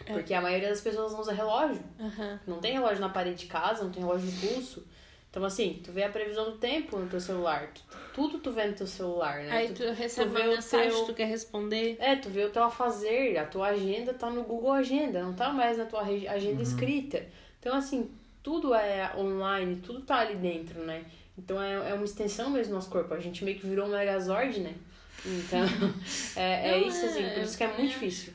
Porque 0.06 0.34
a 0.34 0.41
maioria 0.41 0.67
das 0.67 0.82
pessoas 0.82 1.13
não 1.13 1.21
usa 1.21 1.32
relógio. 1.32 1.82
Aham. 2.00 2.39
Não 2.45 2.60
tem 2.60 2.74
relógio 2.74 3.00
na 3.00 3.10
parede 3.10 3.38
de 3.38 3.45
casa, 3.45 3.84
não 3.84 3.91
tem 3.91 4.04
relógio 4.04 4.30
no 4.30 4.39
pulso. 4.39 4.86
Então, 5.32 5.46
assim, 5.46 5.80
tu 5.82 5.94
vê 5.94 6.04
a 6.04 6.10
previsão 6.10 6.52
do 6.52 6.58
tempo 6.58 7.00
no 7.00 7.08
teu 7.08 7.20
celular. 7.22 7.72
Tu- 7.74 7.82
tudo 8.13 8.39
tu 8.39 8.52
vê 8.52 8.65
no 8.67 8.74
teu 8.76 8.86
celular, 8.86 9.38
né? 9.41 9.50
Aí 9.50 9.74
tu 9.74 9.82
recebe 9.94 10.30
vê 10.30 10.41
uma 10.41 10.50
o 10.50 10.56
mensagem, 10.56 10.89
teu- 10.91 11.06
tu 11.06 11.13
quer 11.13 11.26
responder. 11.26 11.96
É, 12.00 12.17
tu 12.17 12.30
vê 12.30 12.44
o 12.44 12.50
teu 12.50 12.63
afazer, 12.63 13.38
a 13.39 13.46
tua 13.46 13.67
agenda 13.70 14.13
tá 14.13 14.30
no 14.30 14.44
Google 14.44 14.74
Agenda, 14.74 15.24
não 15.24 15.34
tá 15.34 15.54
mais 15.54 15.78
na 15.78 15.86
tua 15.86 16.02
agenda 16.02 16.62
escrita. 16.62 17.26
Então, 17.62 17.74
assim, 17.78 18.12
tudo 18.44 18.74
é 18.76 19.13
online, 19.15 19.78
tudo 19.78 20.02
tá 20.02 20.17
ali 20.20 20.36
dentro, 20.36 20.82
né? 20.84 21.06
Então 21.38 21.62
é, 21.62 21.91
é 21.91 21.94
uma 21.94 22.04
extensão 22.04 22.50
mesmo 22.50 22.74
do 22.74 22.76
nosso 22.76 22.89
corpo. 22.89 23.13
A 23.13 23.20
gente 23.22 23.46
meio 23.46 23.58
que 23.58 23.65
virou 23.65 23.88
um 23.88 23.91
Megazord, 23.91 24.60
né? 24.60 24.76
Então, 25.26 25.62
é, 26.36 26.72
é 26.72 26.80
Não, 26.82 26.88
isso, 26.89 27.06
assim, 27.06 27.24
é- 27.24 27.34
por 27.36 27.44
isso 27.44 27.58
que 27.58 27.63
é 27.63 27.67
muito 27.67 27.84
é. 27.84 27.88
difícil. 27.88 28.34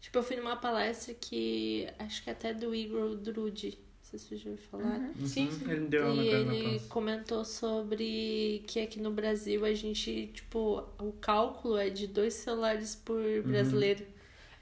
Tipo, 0.00 0.18
eu 0.18 0.22
fui 0.22 0.36
numa 0.36 0.56
palestra 0.56 1.12
que 1.12 1.86
acho 1.98 2.22
que 2.24 2.30
até 2.30 2.54
do 2.54 2.74
Igor 2.74 3.16
Drude, 3.16 3.78
sei 4.18 4.18
se 4.18 4.26
vocês 4.28 4.40
já 4.42 4.50
ouviram 4.50 4.68
falar. 4.70 5.10
Sim, 5.26 5.44
Uhum. 5.46 5.50
sim. 5.52 5.70
Ele 5.70 5.86
deu 5.88 6.04
uma 6.12 6.22
E 6.22 6.28
ele 6.28 6.80
comentou 6.88 7.44
sobre 7.44 8.62
que 8.66 8.80
aqui 8.80 9.00
no 9.00 9.10
Brasil 9.10 9.64
a 9.64 9.72
gente, 9.74 10.28
tipo, 10.34 10.82
o 10.98 11.12
cálculo 11.20 11.76
é 11.76 11.90
de 11.90 12.06
dois 12.06 12.34
celulares 12.34 12.94
por 12.94 13.16
Uhum. 13.20 13.42
brasileiro. 13.42 14.04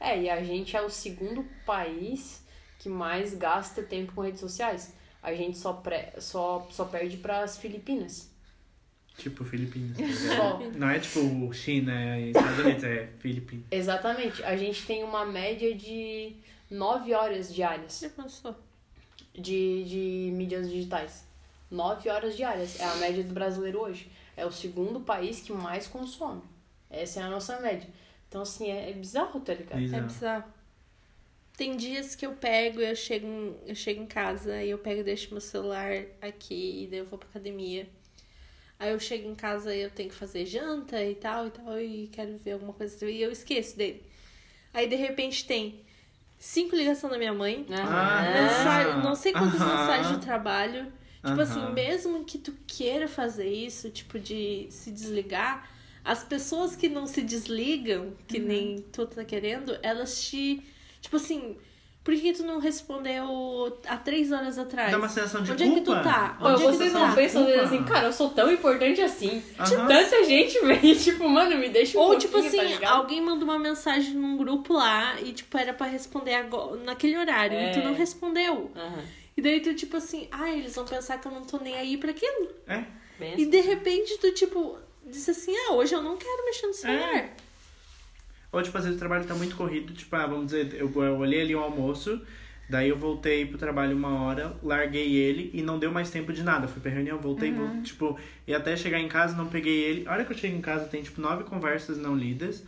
É, 0.01 0.21
e 0.23 0.31
a 0.31 0.43
gente 0.43 0.77
é 0.77 0.83
o 0.83 0.91
segundo 0.91 1.45
país 1.65 2.43
que 2.79 2.89
mais 2.89 3.35
gasta 3.35 3.83
tempo 3.83 4.13
com 4.13 4.21
redes 4.23 4.41
sociais. 4.41 4.95
A 5.23 5.33
gente 5.35 5.57
só, 5.57 5.73
pré, 5.75 6.15
só, 6.19 6.67
só 6.71 6.85
perde 6.85 7.17
pras 7.17 7.57
Filipinas. 7.57 8.29
Tipo 9.17 9.45
Filipinas. 9.45 9.97
Só. 10.37 10.59
Não 10.75 10.89
é 10.89 10.99
tipo 10.99 11.53
China 11.53 12.19
e 12.19 12.31
Estados 12.31 12.59
Unidos, 12.61 12.83
é 12.83 13.07
Filipinas. 13.19 13.67
Exatamente. 13.71 14.43
A 14.43 14.57
gente 14.57 14.87
tem 14.87 15.05
uma 15.05 15.25
média 15.27 15.75
de 15.75 16.35
9 16.71 17.13
horas 17.13 17.55
diárias 17.55 17.93
Você 17.93 18.09
pensou? 18.09 18.57
De, 19.35 19.85
de 19.85 20.31
mídias 20.33 20.71
digitais. 20.71 21.25
9 21.71 22.09
horas 22.11 22.37
diárias. 22.37 22.79
É 22.81 22.85
a 22.85 22.97
média 22.97 23.25
do 23.25 23.33
brasileiro 23.33 23.81
hoje. 23.81 24.11
É 24.37 24.45
o 24.47 24.53
segundo 24.53 25.01
país 25.01 25.41
que 25.41 25.53
mais 25.53 25.87
consome. 25.87 26.43
Essa 26.91 27.21
é 27.21 27.23
a 27.23 27.31
nossa 27.31 27.59
média. 27.61 27.89
Então, 28.29 28.43
assim, 28.43 28.71
é, 28.71 28.91
é 28.91 28.93
bizarro, 28.93 29.41
tá 29.41 29.55
ligado? 29.55 29.79
É 29.79 29.83
Bizarro. 29.83 30.07
bizarro. 30.07 30.45
Tem 31.57 31.77
dias 31.77 32.15
que 32.15 32.25
eu 32.27 32.33
pego, 32.33 32.81
eu 32.81 32.97
chego, 32.97 33.27
eu 33.67 33.75
chego 33.75 34.03
em 34.03 34.07
casa 34.07 34.63
e 34.63 34.71
eu 34.71 34.79
pego 34.79 35.01
e 35.01 35.05
deixo 35.05 35.31
meu 35.33 35.41
celular 35.41 35.91
aqui 36.21 36.85
e 36.85 36.87
daí 36.89 36.99
eu 37.01 37.07
vou 37.07 37.19
pra 37.19 37.29
academia. 37.29 37.87
Aí 38.79 38.91
eu 38.91 38.99
chego 38.99 39.29
em 39.29 39.35
casa 39.35 39.75
e 39.75 39.83
eu 39.83 39.91
tenho 39.91 40.09
que 40.09 40.15
fazer 40.15 40.45
janta 40.47 41.03
e 41.05 41.15
tal 41.15 41.47
e 41.47 41.51
tal 41.51 41.81
e 41.81 42.09
quero 42.09 42.37
ver 42.39 42.53
alguma 42.53 42.73
coisa 42.73 43.09
e 43.09 43.23
eu 43.23 43.31
esqueço 43.31 43.77
dele. 43.77 44.03
Aí 44.73 44.89
de 44.89 44.97
repente 44.97 45.47
tem 45.47 45.85
cinco 46.45 46.75
ligações 46.75 47.13
da 47.13 47.19
minha 47.19 47.33
mãe, 47.33 47.65
Ah. 47.71 48.33
mensagem, 48.35 49.01
não 49.03 49.15
sei 49.15 49.33
quantas 49.33 49.61
Aham. 49.61 49.71
mensagens 49.79 50.19
de 50.19 50.25
trabalho. 50.25 50.85
Tipo 51.25 51.29
Aham. 51.41 51.43
assim, 51.43 51.73
mesmo 51.73 52.25
que 52.25 52.37
tu 52.37 52.53
queira 52.67 53.07
fazer 53.07 53.47
isso, 53.49 53.89
tipo, 53.91 54.19
de 54.19 54.67
se 54.71 54.91
desligar, 54.91 55.71
as 56.05 56.25
pessoas 56.25 56.75
que 56.75 56.89
não 56.89 57.07
se 57.07 57.23
desligam, 57.23 58.13
que 58.27 58.39
Uhum. 58.41 58.45
nem 58.47 58.77
tu 58.93 59.07
tá 59.07 59.25
querendo, 59.25 59.79
elas 59.83 60.21
te. 60.21 60.61
Tipo 61.01 61.15
assim, 61.17 61.57
por 62.05 62.15
que 62.15 62.33
tu 62.33 62.43
não 62.43 62.59
respondeu 62.59 63.79
há 63.87 63.97
três 63.97 64.33
horas 64.33 64.59
atrás? 64.59 64.91
Dá 64.91 64.99
uma 64.99 65.09
sensação 65.09 65.43
de 65.43 65.53
Onde 65.53 65.63
é 65.63 65.67
que 65.69 65.73
culpa. 65.83 66.01
tu 66.01 66.03
tá? 66.03 66.37
Pô, 66.39 66.49
Onde 66.49 66.63
é 66.63 66.67
que 66.67 66.73
vocês 66.73 66.93
tu 66.93 66.99
não 66.99 67.09
tá? 67.09 67.15
pensam 67.15 67.45
Culpa. 67.45 67.61
assim, 67.63 67.85
cara, 67.85 68.07
eu 68.09 68.13
sou 68.13 68.31
tão 68.31 68.51
importante 68.53 69.01
assim. 69.01 69.43
Aham. 69.59 69.87
Tanta 69.87 70.25
gente 70.25 70.59
vem, 70.67 70.95
tipo, 70.97 71.29
mano, 71.29 71.57
me 71.59 71.69
deixa 71.69 71.99
um 71.99 72.03
Ou, 72.03 72.19
tipo 72.19 72.33
pouquinho, 72.41 72.63
assim, 72.67 72.79
tá 72.81 72.91
alguém 72.91 73.21
mandou 73.21 73.45
uma 73.49 73.59
mensagem 73.59 74.15
num 74.15 74.37
grupo 74.37 74.73
lá 74.75 75.21
e, 75.21 75.33
tipo, 75.33 75.57
era 75.57 75.73
pra 75.73 75.87
responder 75.87 76.35
agora, 76.35 76.77
naquele 76.83 77.17
horário. 77.17 77.57
E 77.59 77.71
tu 77.73 77.79
É. 77.79 77.85
não 77.85 77.95
respondeu. 77.95 78.71
Aham. 78.75 79.05
E 79.37 79.41
daí 79.41 79.61
tu, 79.61 79.73
tipo 79.75 79.97
assim, 79.97 80.29
ah, 80.31 80.51
eles 80.51 80.75
vão 80.75 80.85
pensar 80.85 81.19
que 81.19 81.27
eu 81.27 81.33
não 81.33 81.43
tô 81.43 81.57
nem 81.59 81.75
aí 81.77 81.97
pra 81.97 82.11
aquilo. 82.11 82.49
É. 82.67 82.85
E 83.21 83.33
assim. 83.35 83.49
de 83.49 83.61
repente 83.61 84.19
tu, 84.19 84.31
tipo, 84.33 84.77
disse 85.07 85.31
assim, 85.31 85.55
ah, 85.69 85.73
hoje 85.75 85.95
eu 85.95 86.03
não 86.03 86.17
quero 86.17 86.45
mexer 86.45 86.67
no 86.67 86.75
celular. 86.75 87.15
É. 87.17 87.31
Ou, 88.53 88.63
tipo, 88.63 88.77
às 88.77 88.85
vezes 88.85 88.97
o 88.97 89.01
trabalho 89.01 89.25
tá 89.25 89.35
muito 89.35 89.57
corrido, 89.57 89.93
tipo, 89.95 90.15
ah, 90.15 90.27
vamos 90.27 90.47
dizer, 90.47 90.75
eu, 90.75 90.93
eu 91.03 91.17
olhei 91.17 91.41
ali 91.41 91.55
o 91.57 91.59
almoço, 91.61 92.21
daí 92.69 92.91
eu 92.91 92.97
voltei 92.97 93.47
pro 93.47 93.57
trabalho 93.57 93.97
uma 93.97 94.21
hora, 94.23 94.55
larguei 94.63 95.15
ele 95.15 95.51
e 95.55 95.63
não 95.63 95.79
deu 95.79 95.91
mais 95.91 96.11
tempo 96.11 96.33
de 96.33 96.43
nada. 96.43 96.69
Fui 96.69 96.81
pra 96.81 96.91
reunião, 96.91 97.19
voltei, 97.19 97.51
Uhum. 97.51 97.57
vol- 97.57 97.83
tipo, 97.83 98.19
e 98.47 98.55
até 98.55 98.77
chegar 98.77 99.01
em 99.01 99.09
casa 99.09 99.35
não 99.35 99.47
peguei 99.47 99.81
ele. 99.85 100.07
A 100.07 100.13
hora 100.13 100.25
que 100.25 100.33
eu 100.33 100.37
chego 100.37 100.55
em 100.57 100.61
casa 100.61 100.85
tem, 100.87 101.03
tipo, 101.03 101.21
nove 101.21 101.45
conversas 101.45 101.97
não 101.97 102.15
lidas, 102.15 102.63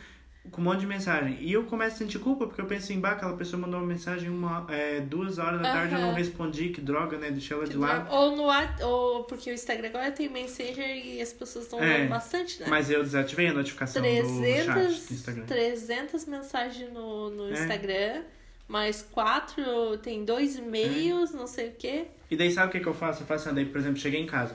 com 0.51 0.61
um 0.61 0.65
monte 0.65 0.81
de 0.81 0.87
mensagem. 0.87 1.39
E 1.41 1.53
eu 1.53 1.65
começo 1.65 1.97
a 1.97 1.99
sentir 1.99 2.19
culpa, 2.19 2.47
porque 2.47 2.61
eu 2.61 2.67
penso 2.67 2.85
assim, 2.85 3.01
bah, 3.01 3.13
aquela 3.13 3.37
pessoa 3.37 3.61
mandou 3.61 3.81
uma 3.81 3.87
mensagem 3.87 4.29
uma, 4.29 4.67
é, 4.71 5.01
duas 5.01 5.39
horas 5.39 5.61
da 5.61 5.73
tarde, 5.73 5.95
eu 5.95 6.01
não 6.01 6.13
respondi, 6.13 6.69
que 6.69 6.81
droga, 6.81 7.17
né? 7.19 7.31
Deixei 7.31 7.57
ela 7.57 7.67
de 7.67 7.77
lado. 7.77 8.13
Ou 8.13 8.37
no 8.37 8.45
ou 8.87 9.25
porque 9.25 9.51
o 9.51 9.55
Instagram 9.55 9.89
agora 9.89 10.13
tem 10.13 10.29
Messenger 10.29 10.87
e 10.87 11.21
as 11.21 11.33
pessoas 11.33 11.65
estão 11.65 11.83
É, 11.83 12.07
bastante, 12.07 12.61
né? 12.61 12.67
Mas 12.69 12.91
eu 12.91 13.03
desativei 13.03 13.49
a 13.49 13.53
notificação 13.53 14.03
do 14.03 14.09
chat 14.09 14.23
300, 14.25 15.07
do 15.07 15.15
Instagram. 15.15 15.45
300 15.47 16.25
mensagens 16.27 16.93
no, 16.93 17.31
no 17.31 17.49
É. 17.49 17.53
Instagram, 17.53 18.23
mais 18.69 19.03
quatro, 19.03 19.99
tem 19.99 20.25
dois 20.25 20.59
meios, 20.59 21.33
não 21.33 21.47
sei 21.47 21.69
o 21.69 21.73
quê. 21.73 22.07
E 22.31 22.37
daí 22.37 22.51
sabe 22.51 22.69
o 22.69 22.73
que, 22.73 22.81
que 22.81 22.87
eu 22.87 22.95
faço? 22.95 23.23
Eu 23.23 23.27
faço 23.27 23.47
assim, 23.49 23.55
daí, 23.55 23.65
por 23.65 23.79
exemplo, 23.79 23.99
cheguei 23.99 24.21
em 24.21 24.27
casa. 24.27 24.55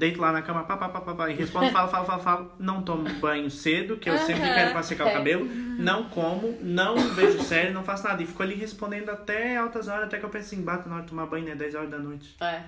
Deito 0.00 0.18
lá 0.18 0.32
na 0.32 0.40
cama, 0.40 0.64
pá, 0.64 0.78
pá, 0.78 0.88
pá, 0.88 1.00
pá, 1.02 1.14
pá, 1.14 1.28
e 1.30 1.34
respondo, 1.34 1.68
falo, 1.72 1.88
falo, 1.90 2.06
falo, 2.06 2.22
falo. 2.22 2.52
Não 2.58 2.80
tomo 2.82 3.06
banho 3.20 3.50
cedo, 3.50 3.98
que 3.98 4.08
eu 4.08 4.16
sempre 4.16 4.42
quero 4.54 4.72
pra 4.72 4.82
secar 4.82 5.06
É. 5.06 5.10
o 5.10 5.12
cabelo. 5.12 5.44
Não 5.44 6.04
como, 6.08 6.56
não 6.62 6.96
vejo 7.10 7.42
série, 7.42 7.70
não 7.70 7.84
faço 7.84 8.04
nada. 8.04 8.22
E 8.22 8.26
fico 8.26 8.42
ali 8.42 8.54
respondendo 8.54 9.10
até 9.10 9.58
altas 9.58 9.88
horas, 9.88 10.04
até 10.06 10.16
que 10.18 10.24
eu 10.24 10.30
penso 10.30 10.46
assim, 10.54 10.62
bata 10.62 10.88
na 10.88 10.94
hora 10.96 11.04
de 11.04 11.10
tomar 11.10 11.26
banho, 11.26 11.44
né? 11.44 11.54
10 11.54 11.74
horas 11.74 11.90
da 11.90 11.98
noite. 11.98 12.34
É. 12.40 12.62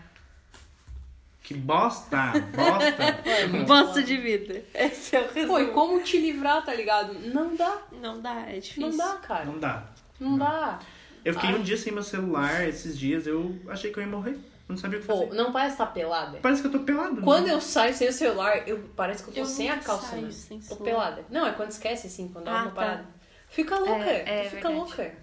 Que 1.43 1.55
bosta! 1.55 2.33
Bosta! 2.55 3.65
Bosta 3.67 4.03
de 4.03 4.17
vida. 4.17 4.63
Esse 4.75 5.17
é 5.17 5.21
o 5.23 5.33
resumo. 5.33 5.55
Pô, 5.55 5.59
e 5.59 5.67
como 5.73 6.03
te 6.03 6.19
livrar, 6.21 6.63
tá 6.65 6.75
ligado? 6.75 7.15
Não 7.33 7.57
dá. 7.57 7.79
Não 8.01 8.21
dá, 8.21 8.43
é 8.47 8.59
difícil. 8.61 8.89
Não 8.91 8.97
dá, 8.97 9.15
cara. 9.17 9.45
Não 9.47 9.59
dá. 9.59 9.83
Não 10.21 10.39
dá. 10.39 10.79
Eu 11.25 11.33
fiquei 11.35 11.51
Ah. 11.51 11.55
um 11.57 11.63
dia 11.63 11.77
sem 11.79 11.93
meu 11.93 12.03
celular, 12.03 12.69
esses 12.69 12.97
dias, 12.99 13.27
eu 13.27 13.59
achei 13.69 13.91
que 13.91 13.99
eu 13.99 14.03
ia 14.05 14.09
morrer. 14.09 14.39
Eu 14.69 14.75
não 14.75 14.77
sabia 14.77 14.99
o 14.99 15.01
que 15.03 15.07
fazer. 15.07 15.27
Pô, 15.27 15.35
não 15.35 15.53
parece 15.53 15.75
estar 15.75 15.87
pelada? 15.87 16.39
Parece 16.41 16.61
que 16.63 16.69
eu 16.69 16.73
tô 16.73 16.81
pelado. 16.81 17.17
né? 17.17 17.23
Quando 17.23 17.49
eu 17.49 17.61
saio 17.61 17.93
sem 17.95 18.09
o 18.09 18.13
celular, 18.13 18.67
eu 18.69 18.79
parece 18.97 19.23
que 19.23 19.31
eu 19.31 19.35
tô 19.35 19.41
Eu 19.41 19.47
sem 19.47 19.69
a 19.71 19.79
calça, 19.79 20.07
saio 20.11 20.23
né? 20.27 20.31
sem 20.31 20.59
Tô 20.61 20.65
celular. 20.77 20.85
pelada. 20.85 21.25
Não, 21.31 21.47
é 21.47 21.53
quando 21.53 21.71
esquece, 21.71 22.07
assim, 22.07 22.29
quando 22.29 22.45
dá 22.47 22.53
Ah, 22.53 22.63
uma 22.63 22.71
tá. 22.71 22.75
parada. 22.75 23.07
Fica 23.49 23.79
louca. 23.79 24.05
É, 24.05 24.21
é 24.21 24.43
tu 24.45 24.51
fica 24.57 24.69
verdade. 24.69 24.75
louca. 24.75 25.15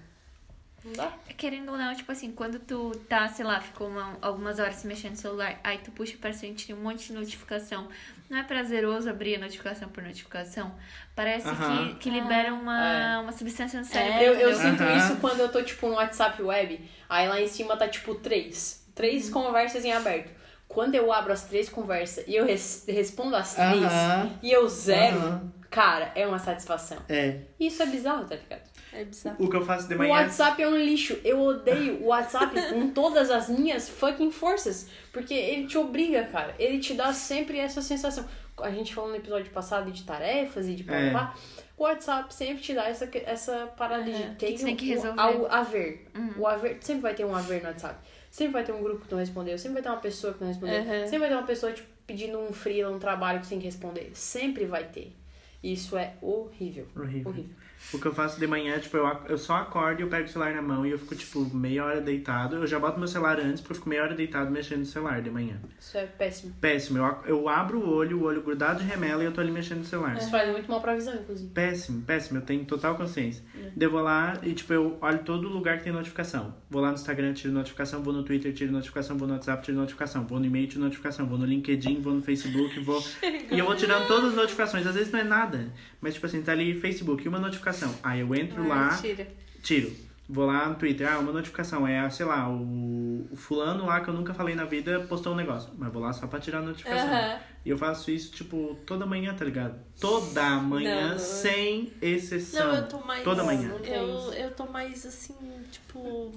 Não 0.85 0.93
dá? 0.93 1.11
Querendo 1.35 1.71
ou 1.73 1.77
não, 1.77 1.93
tipo 1.93 2.09
assim, 2.09 2.31
quando 2.31 2.57
tu 2.59 2.91
tá, 3.09 3.27
sei 3.27 3.43
lá, 3.43 3.59
ficou 3.59 3.89
uma- 3.89 4.17
algumas 4.21 4.59
horas 4.59 4.75
se 4.75 4.87
mexendo 4.87 5.11
no 5.11 5.17
celular, 5.17 5.59
aí 5.61 5.77
tu 5.79 5.91
puxa 5.91 6.15
pra 6.19 6.31
frente 6.33 6.67
tem 6.67 6.75
um 6.75 6.79
monte 6.81 7.07
de 7.07 7.13
notificação. 7.13 7.89
Não 8.29 8.37
é 8.37 8.43
prazeroso 8.43 9.09
abrir 9.09 9.35
a 9.35 9.39
notificação 9.39 9.89
por 9.89 10.01
notificação? 10.03 10.73
Parece 11.15 11.47
Aham. 11.49 11.89
que, 11.89 11.95
que 11.95 12.09
libera 12.09 12.53
uma, 12.53 12.81
É. 12.81 13.17
uma 13.17 13.31
substância 13.33 13.77
no 13.79 13.85
cérebro. 13.85 14.21
Eu, 14.23 14.33
eu 14.35 14.51
entendeu? 14.51 14.71
sinto 14.71 14.83
Aham. 14.83 14.97
isso 14.97 15.15
quando 15.19 15.39
eu 15.41 15.51
tô, 15.51 15.61
tipo, 15.63 15.87
no 15.87 15.95
WhatsApp 15.95 16.41
web. 16.41 16.89
Aí 17.09 17.27
lá 17.27 17.41
em 17.41 17.47
cima 17.47 17.75
tá, 17.75 17.87
tipo, 17.89 18.15
três. 18.15 18.78
Três 18.99 19.27
Uhum. 19.27 19.31
conversas 19.45 19.85
em 19.85 19.93
aberto. 19.93 20.29
Quando 20.67 20.93
eu 20.93 21.11
abro 21.13 21.31
as 21.31 21.45
três 21.45 21.69
conversas 21.69 22.25
e 22.27 22.35
eu 22.35 22.45
res- 22.45 22.83
respondo 22.85 23.33
as 23.33 23.55
três 23.55 23.81
Aham. 23.81 24.37
e 24.43 24.51
eu 24.51 24.67
zero, 24.67 25.41
cara, 25.69 26.11
é 26.15 26.27
uma 26.27 26.37
satisfação. 26.37 26.97
É. 27.07 27.37
Isso 27.57 27.81
é 27.81 27.85
bizarro, 27.85 28.25
tá 28.25 28.35
ligado? 28.35 28.69
É 28.91 29.05
bizarro. 29.05 29.37
O 29.39 29.49
que 29.49 29.55
eu 29.55 29.65
faço 29.65 29.87
de 29.87 29.95
O 29.95 29.97
manhã. 29.97 30.11
WhatsApp 30.11 30.61
é 30.61 30.67
um 30.67 30.75
lixo. 30.75 31.17
Eu 31.23 31.39
odeio 31.39 32.03
o 32.03 32.07
WhatsApp 32.07 32.53
com 32.73 32.89
todas 32.89 33.31
as 33.31 33.47
minhas 33.47 33.87
fucking 33.89 34.31
forças. 34.31 34.89
Porque 35.13 35.33
ele 35.33 35.65
te 35.65 35.77
obriga, 35.77 36.25
cara. 36.25 36.53
Ele 36.59 36.77
te 36.79 36.93
dá 36.93 37.13
sempre 37.13 37.57
essa 37.57 37.81
sensação. 37.81 38.25
A 38.61 38.69
gente 38.69 38.93
falou 38.93 39.09
no 39.11 39.15
episódio 39.15 39.49
passado 39.53 39.89
de 39.91 40.03
tarefas 40.03 40.67
e 40.67 40.75
de 40.75 40.83
blá, 40.83 40.97
blá, 40.97 41.05
É. 41.07 41.09
blá. 41.11 41.35
O 41.77 41.83
WhatsApp 41.83 42.33
sempre 42.33 42.61
te 42.61 42.73
dá 42.73 42.83
essa, 42.89 43.09
essa 43.25 43.67
parada 43.77 44.03
de 44.03 44.11
Uhum. 44.11 44.35
tem, 44.35 44.53
Que 44.57 44.63
tem 44.65 44.75
que 44.75 44.85
o- 44.85 44.95
resolver. 44.95 45.19
ao- 45.21 45.45
haver. 45.51 46.05
O 46.37 46.45
haver. 46.45 46.77
Sempre 46.81 47.01
vai 47.03 47.13
ter 47.15 47.23
um 47.25 47.33
haver 47.33 47.61
no 47.63 47.69
WhatsApp. 47.69 47.95
Sempre 48.29 48.53
vai 48.53 48.63
ter 48.63 48.71
um 48.71 48.83
grupo 48.83 49.05
que 49.05 49.11
não 49.11 49.19
respondeu. 49.19 49.57
Sempre 49.57 49.75
vai 49.75 49.83
ter 49.83 49.89
uma 49.89 50.01
pessoa 50.01 50.33
que 50.33 50.41
não 50.41 50.47
respondeu. 50.47 50.79
Uhum. 50.79 51.03
Sempre 51.03 51.19
vai 51.19 51.29
ter 51.29 51.35
uma 51.35 51.47
pessoa 51.47 51.71
tipo, 51.71 51.87
pedindo 52.05 52.39
um 52.39 52.53
freela, 52.53 52.95
um 52.95 52.99
trabalho 52.99 53.39
que 53.39 53.45
você 53.45 53.51
tem 53.51 53.59
que 53.59 53.65
responder. 53.65 54.11
Sempre 54.13 54.65
vai 54.65 54.83
ter. 54.85 55.15
Isso 55.63 55.97
é 55.97 56.15
horrível. 56.21 56.87
Horrível. 56.95 57.31
Horrível. 57.31 57.55
O 57.93 57.99
que 57.99 58.05
eu 58.05 58.13
faço 58.13 58.39
de 58.39 58.45
manhã, 58.45 58.77
tipo, 58.77 58.95
eu, 58.97 59.07
eu 59.27 59.37
só 59.37 59.55
acordo 59.55 59.99
e 59.99 60.03
eu 60.03 60.07
pego 60.07 60.25
o 60.25 60.27
celular 60.27 60.53
na 60.53 60.61
mão 60.61 60.85
e 60.85 60.91
eu 60.91 60.99
fico, 60.99 61.15
tipo, 61.15 61.43
meia 61.55 61.83
hora 61.83 62.01
deitado. 62.01 62.57
Eu 62.57 62.67
já 62.67 62.77
boto 62.79 62.99
meu 62.99 63.07
celular 63.07 63.39
antes, 63.39 63.61
porque 63.61 63.73
eu 63.73 63.75
fico 63.77 63.89
meia 63.89 64.03
hora 64.03 64.13
deitado 64.13 64.51
mexendo 64.51 64.79
no 64.79 64.85
celular 64.85 65.21
de 65.21 65.29
manhã. 65.31 65.59
Isso 65.79 65.97
é 65.97 66.05
péssimo. 66.05 66.53
Péssimo. 66.61 66.97
Eu, 66.99 67.17
eu 67.25 67.49
abro 67.49 67.79
o 67.79 67.89
olho, 67.89 68.19
o 68.19 68.23
olho 68.23 68.43
grudado 68.43 68.83
de 68.83 68.85
remela 68.85 69.23
e 69.23 69.25
eu 69.25 69.31
tô 69.31 69.41
ali 69.41 69.51
mexendo 69.51 69.79
no 69.79 69.85
celular. 69.85 70.17
Isso 70.17 70.29
faz 70.29 70.51
muito 70.51 70.69
mal 70.69 70.81
pra 70.81 70.93
visão, 70.93 71.15
inclusive. 71.15 71.49
Péssimo, 71.51 72.01
péssimo. 72.03 72.37
Eu 72.37 72.43
tenho 72.43 72.63
total 72.65 72.95
consciência. 72.95 73.43
É. 73.55 73.71
Daí 73.75 73.87
eu 73.87 73.91
vou 73.91 74.01
lá 74.01 74.37
e, 74.43 74.53
tipo, 74.53 74.71
eu 74.71 74.97
olho 75.01 75.19
todo 75.19 75.47
lugar 75.49 75.77
que 75.77 75.85
tem 75.85 75.93
notificação. 75.93 76.53
Vou 76.69 76.81
lá 76.81 76.89
no 76.89 76.95
Instagram, 76.95 77.33
tiro 77.33 77.53
notificação. 77.53 78.03
Vou 78.03 78.13
no 78.13 78.23
Twitter, 78.23 78.53
tiro 78.53 78.71
notificação. 78.71 79.17
Vou 79.17 79.27
no 79.27 79.33
WhatsApp, 79.33 79.63
tiro 79.63 79.77
notificação. 79.77 80.25
Vou 80.25 80.39
no 80.39 80.45
e-mail, 80.45 80.67
tiro 80.67 80.81
notificação. 80.81 81.25
Vou 81.25 81.37
no 81.37 81.45
LinkedIn, 81.45 82.01
vou 82.01 82.13
no 82.13 82.21
Facebook, 82.21 82.79
vou... 82.81 83.03
E 83.51 83.57
eu 83.57 83.65
vou 83.65 83.75
tirando 83.75 84.05
todas 84.07 84.29
as 84.29 84.35
notificações. 84.35 84.85
Às 84.85 84.93
vezes 84.93 85.11
não 85.11 85.19
é 85.19 85.23
nada. 85.23 85.71
Mas, 86.01 86.13
tipo 86.13 86.25
assim, 86.25 86.41
tá 86.41 86.51
ali 86.53 86.79
Facebook, 86.79 87.27
uma 87.27 87.39
notificação. 87.39 87.93
Aí 88.03 88.21
eu 88.21 88.33
entro 88.35 88.67
lá... 88.67 88.89
Ai, 88.91 89.01
tira. 89.01 89.27
Tiro. 89.61 90.09
Vou 90.31 90.45
lá 90.45 90.69
no 90.69 90.75
Twitter, 90.75 91.11
ah, 91.11 91.17
uma 91.17 91.31
notificação. 91.31 91.87
É, 91.87 92.07
sei 92.11 92.25
lá, 92.25 92.47
o, 92.47 93.27
o 93.31 93.35
fulano 93.35 93.85
lá 93.87 93.99
que 93.99 94.09
eu 94.09 94.13
nunca 94.13 94.31
falei 94.33 94.53
na 94.53 94.63
vida 94.63 94.99
postou 95.09 95.33
um 95.33 95.35
negócio. 95.35 95.71
Mas 95.75 95.91
vou 95.91 96.01
lá 96.01 96.13
só 96.13 96.27
pra 96.27 96.39
tirar 96.39 96.59
a 96.59 96.61
notificação. 96.61 97.07
Aham. 97.09 97.39
E 97.65 97.69
eu 97.71 97.77
faço 97.79 98.11
isso, 98.11 98.31
tipo, 98.31 98.77
toda 98.85 99.05
manhã, 99.07 99.33
tá 99.33 99.43
ligado? 99.43 99.79
Toda 99.99 100.51
manhã, 100.59 101.11
Não. 101.13 101.19
sem 101.19 101.91
exceção. 102.01 102.67
Não, 102.67 102.75
eu 102.75 102.87
tô 102.87 102.99
mais. 102.99 103.23
Toda 103.23 103.43
manhã. 103.43 103.69
Eu, 103.83 104.17
isso. 104.19 104.33
eu 104.33 104.51
tô 104.51 104.65
mais 104.67 105.03
assim, 105.05 105.35
tipo. 105.71 106.31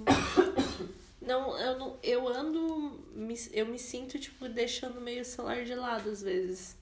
Não, 1.21 1.57
eu 1.59 1.79
não. 1.79 1.97
Eu 2.03 2.29
ando. 2.29 2.99
me- 3.15 3.39
Eu 3.53 3.67
me 3.67 3.79
sinto, 3.79 4.19
tipo, 4.19 4.49
deixando 4.49 5.01
meio 5.01 5.21
o 5.23 5.25
celular 5.25 5.65
de 5.65 5.75
lado 5.75 6.11
às 6.11 6.23
vezes. 6.23 6.77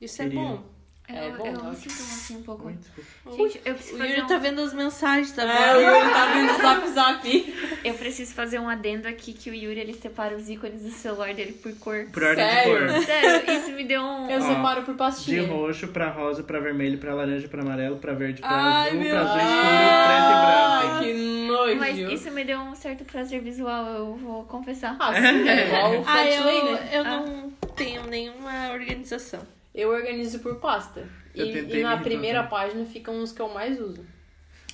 Isso 0.00 0.20
é 0.20 0.24
Queria. 0.28 0.58
Eu, 1.06 1.14
É 1.16 1.30
bom, 1.32 1.46
eu 1.46 1.52
eu 1.52 1.64
me 1.64 1.76
sinto 1.76 1.92
assim 1.92 2.36
um 2.38 2.42
pouco. 2.42 2.72
Desculpa. 2.72 3.36
Gente, 3.36 3.60
eu 3.62 3.74
preciso 3.74 3.94
O 3.94 3.98
fazer 3.98 4.10
Yuri 4.10 4.22
um... 4.22 4.26
tá 4.26 4.38
vendo 4.38 4.60
as 4.62 4.72
mensagens 4.72 5.36
É, 5.38 5.76
o. 5.76 5.80
Yuri 5.80 6.10
tá 6.12 6.26
vendo 6.32 6.50
o 6.52 6.62
zap 6.62 6.88
zap. 6.88 7.54
Eu 7.84 7.94
preciso 7.94 8.34
fazer 8.34 8.58
um 8.58 8.68
adendo 8.70 9.06
aqui 9.06 9.34
que 9.34 9.50
o 9.50 9.54
Yuri 9.54 9.80
ele 9.80 9.92
separa 9.92 10.34
os 10.34 10.48
ícones 10.48 10.80
do 10.82 10.90
celular 10.90 11.34
dele 11.34 11.52
por 11.52 11.74
cor. 11.76 12.06
Por 12.10 12.22
ordem 12.22 12.42
Sério? 12.48 12.86
de 12.88 12.94
cor. 12.94 13.04
Sério, 13.04 13.52
isso 13.52 13.72
me 13.72 13.84
deu 13.84 14.00
um. 14.02 14.30
Eu 14.30 14.40
Ó, 14.42 14.48
separo 14.48 14.82
por 14.82 14.92
De 14.92 14.98
pastinha. 14.98 15.46
roxo 15.46 15.88
pra 15.88 16.08
rosa, 16.08 16.42
pra 16.42 16.58
vermelho, 16.58 16.96
pra 16.96 17.14
laranja, 17.14 17.48
pra 17.48 17.60
amarelo, 17.60 17.98
pra 17.98 18.14
verde, 18.14 18.40
pra 18.40 18.48
Ai, 18.50 18.88
azul, 18.88 19.00
pra 19.10 19.20
azul 19.20 19.36
escuro, 19.36 20.04
preto 20.06 20.30
e 20.30 20.40
branco. 20.40 20.94
Ai, 20.96 21.04
que 21.04 21.46
nojo. 21.48 21.76
Mas 21.76 21.98
isso 22.12 22.30
me 22.30 22.44
deu 22.44 22.58
um 22.60 22.74
certo 22.74 23.04
prazer 23.04 23.42
visual, 23.42 23.86
eu 23.88 24.16
vou 24.16 24.44
confessar. 24.44 24.96
Ah, 24.98 25.12
sim, 25.14 25.48
é 25.48 25.66
igual 25.68 26.00
o 26.00 26.04
Ah, 26.06 26.26
eu, 26.26 26.72
né? 26.72 26.88
eu 26.94 27.02
Ah. 27.04 27.04
não 27.20 27.50
tenho 27.76 28.06
nenhuma 28.06 28.70
organização. 28.72 29.40
Eu 29.74 29.88
organizo 29.90 30.38
por 30.38 30.56
pasta. 30.60 31.06
Eu 31.34 31.46
E, 31.46 31.78
e 31.78 31.82
na 31.82 31.96
me 31.96 32.02
primeira 32.04 32.40
irritar. 32.40 32.50
página 32.50 32.84
ficam 32.84 33.20
os 33.22 33.32
que 33.32 33.42
eu 33.42 33.48
mais 33.48 33.80
uso. 33.80 34.04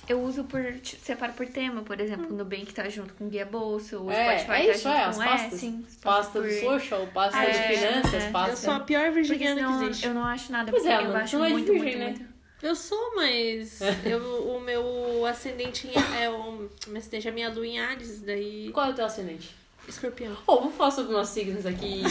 Eu 0.09 0.19
uso 0.21 0.43
por. 0.45 0.61
separo 0.83 1.31
por 1.33 1.45
tema, 1.47 1.83
por 1.83 1.99
exemplo, 1.99 2.27
o 2.29 2.33
Nubank 2.33 2.73
tá 2.73 2.89
junto 2.89 3.13
com 3.13 3.29
Guia 3.29 3.45
Bolsa, 3.45 3.99
o 3.99 4.11
É, 4.11 4.39
Spotify 4.39 4.51
é 4.63 4.65
tá 4.65 4.71
isso, 4.73 4.83
junto 4.83 4.95
é, 4.95 5.03
com 5.03 5.09
as 5.09 5.19
é, 5.19 5.25
pastas. 5.25 5.59
sim, 5.59 5.85
as 5.87 5.95
Pasta 5.97 6.31
por- 6.39 6.47
do 6.47 6.53
social, 6.59 7.07
pasta 7.13 7.37
É, 7.39 7.49
de 7.51 7.77
finanças, 7.77 8.13
é. 8.23 8.31
pasta... 8.31 8.51
Eu 8.51 8.57
sou 8.57 8.73
a 8.73 8.79
pior 8.79 9.11
virginiana 9.11 9.55
senão 9.61 9.79
que 9.79 9.85
existe. 9.85 10.05
eu 10.07 10.13
não 10.13 10.23
acho 10.25 10.51
nada, 10.51 10.71
Pois 10.71 10.83
porque 10.83 10.93
é, 10.93 10.97
eu 10.97 11.25
tu 11.25 11.37
não 11.37 11.45
é 11.45 11.49
muito, 11.49 11.73
muito, 11.73 11.97
né? 11.97 12.05
muito. 12.09 12.25
Eu 12.63 12.75
sou, 12.75 13.15
mas 13.15 13.79
eu, 14.05 14.19
o 14.55 14.59
meu 14.59 15.25
ascendente 15.25 15.89
é 16.19 16.29
o. 16.29 16.67
Meu 16.87 16.97
ascendente 16.97 17.27
é 17.27 17.31
a 17.31 17.33
minha 17.33 17.49
lua 17.49 17.65
em 17.65 17.79
Ares, 17.79 18.21
daí. 18.21 18.69
Qual 18.73 18.87
é 18.87 18.89
o 18.89 18.93
teu 18.95 19.05
ascendente? 19.05 19.49
Escorpião. 19.87 20.37
Ô, 20.47 20.57
vamos 20.57 20.75
falar 20.75 20.91
sobre 20.91 21.11
nossos 21.11 21.33
signos 21.33 21.65
aqui. 21.65 22.01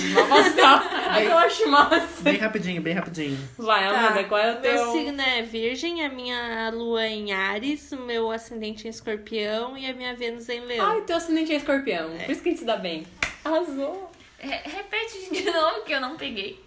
É 1.16 1.20
que 1.22 1.26
eu 1.30 1.38
acho 1.38 1.68
massa. 1.68 2.22
Bem 2.22 2.36
rapidinho, 2.36 2.82
bem 2.82 2.94
rapidinho. 2.94 3.38
Vai, 3.56 3.86
Amanda, 3.86 4.24
qual 4.24 4.40
é 4.40 4.52
o 4.52 4.56
teu... 4.60 4.72
Meu 4.74 4.92
signo 4.92 5.20
é 5.22 5.42
Virgem, 5.42 6.04
a 6.04 6.08
minha 6.10 6.70
lua 6.74 7.04
é 7.04 7.10
em 7.10 7.32
Ares, 7.32 7.90
o 7.92 7.96
meu 7.98 8.30
ascendente 8.30 8.86
é 8.86 8.90
Escorpião 8.90 9.78
e 9.78 9.86
a 9.86 9.94
minha 9.94 10.14
Vênus 10.14 10.48
é 10.48 10.56
em 10.56 10.60
Leão. 10.60 10.84
Ai, 10.86 11.00
teu 11.02 11.16
ascendente 11.16 11.52
é 11.52 11.56
escorpião. 11.56 12.10
Por 12.10 12.30
isso 12.30 12.42
que 12.42 12.48
a 12.48 12.52
gente 12.52 12.60
se 12.60 12.66
dá 12.66 12.76
bem. 12.76 13.06
Arrasou. 13.44 14.10
Re- 14.38 14.60
repete 14.64 15.30
de 15.32 15.42
novo 15.50 15.82
que 15.84 15.92
eu 15.92 16.00
não 16.00 16.16
peguei. 16.16 16.60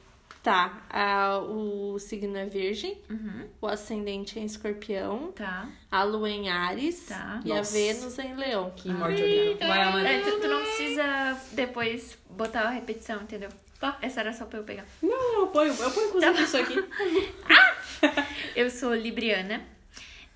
Tá, 0.44 0.86
a- 0.90 1.40
o 1.40 1.98
signo 1.98 2.36
é 2.36 2.46
Virgem, 2.46 2.98
Uhum, 3.10 3.48
o 3.62 3.66
ascendente 3.68 4.38
é 4.38 4.42
em 4.42 4.46
Escorpião, 4.46 5.32
tá. 5.32 5.70
a 5.90 6.04
lua 6.04 6.28
é 6.28 6.34
em 6.34 6.50
Ares 6.50 7.06
Tá. 7.08 7.40
e 7.46 7.48
Nossa. 7.48 7.74
a 7.74 7.80
Vênus 7.80 8.20
é 8.20 8.24
em 8.26 8.36
Leão. 8.36 8.70
Que 8.76 8.90
morte 8.92 9.24
horrível. 9.24 9.58
Vai, 9.60 9.82
Amanda. 9.84 10.10
É, 10.10 10.20
tu, 10.20 10.42
tu 10.42 10.48
não 10.50 10.62
precisa 10.62 11.38
depois 11.54 12.18
botar 12.30 12.64
a 12.64 12.70
repetição, 12.72 13.22
entendeu? 13.22 13.48
Tá. 13.80 13.98
Essa 14.02 14.20
era 14.20 14.34
só 14.34 14.44
pra 14.46 14.60
eu 14.60 14.64
pegar. 14.66 14.86
Não, 15.02 15.40
eu 15.42 15.48
ponho, 15.48 15.74
eu 15.74 15.92
ponho 15.92 16.08
inclusive 16.10 16.44
isso 16.44 16.58
aqui. 16.58 16.76
Eu 18.56 18.70
sou 18.70 18.94
Libriana. 18.94 19.62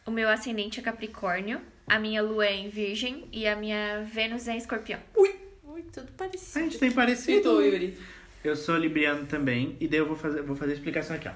O 0.06 0.12
meu 0.12 0.30
ascendente 0.30 0.80
é 0.80 0.84
Capricórnio. 0.84 1.62
A 1.86 2.00
minha 2.00 2.22
lua 2.22 2.46
é 2.46 2.54
em 2.56 2.70
Virgem. 2.70 3.28
E 3.32 3.46
a 3.48 3.56
minha 3.56 4.04
Vênus 4.04 4.48
é 4.48 4.54
em 4.54 4.58
Escorpião. 4.58 5.00
Ui, 5.16 5.36
tudo 5.94 6.08
A 6.14 6.18
parecido. 6.18 6.66
gente 6.66 6.78
tem 6.80 6.92
parecido. 6.92 7.62
Yuri? 7.62 7.98
Eu 8.48 8.56
sou 8.56 8.78
libriano 8.78 9.26
também, 9.26 9.76
e 9.80 9.88
daí 9.88 10.00
eu 10.00 10.06
vou 10.08 10.16
fazer, 10.16 10.42
vou 10.42 10.56
fazer 10.56 10.72
a 10.72 10.76
explicação 10.76 11.16
aqui, 11.16 11.28
ó. 11.28 11.32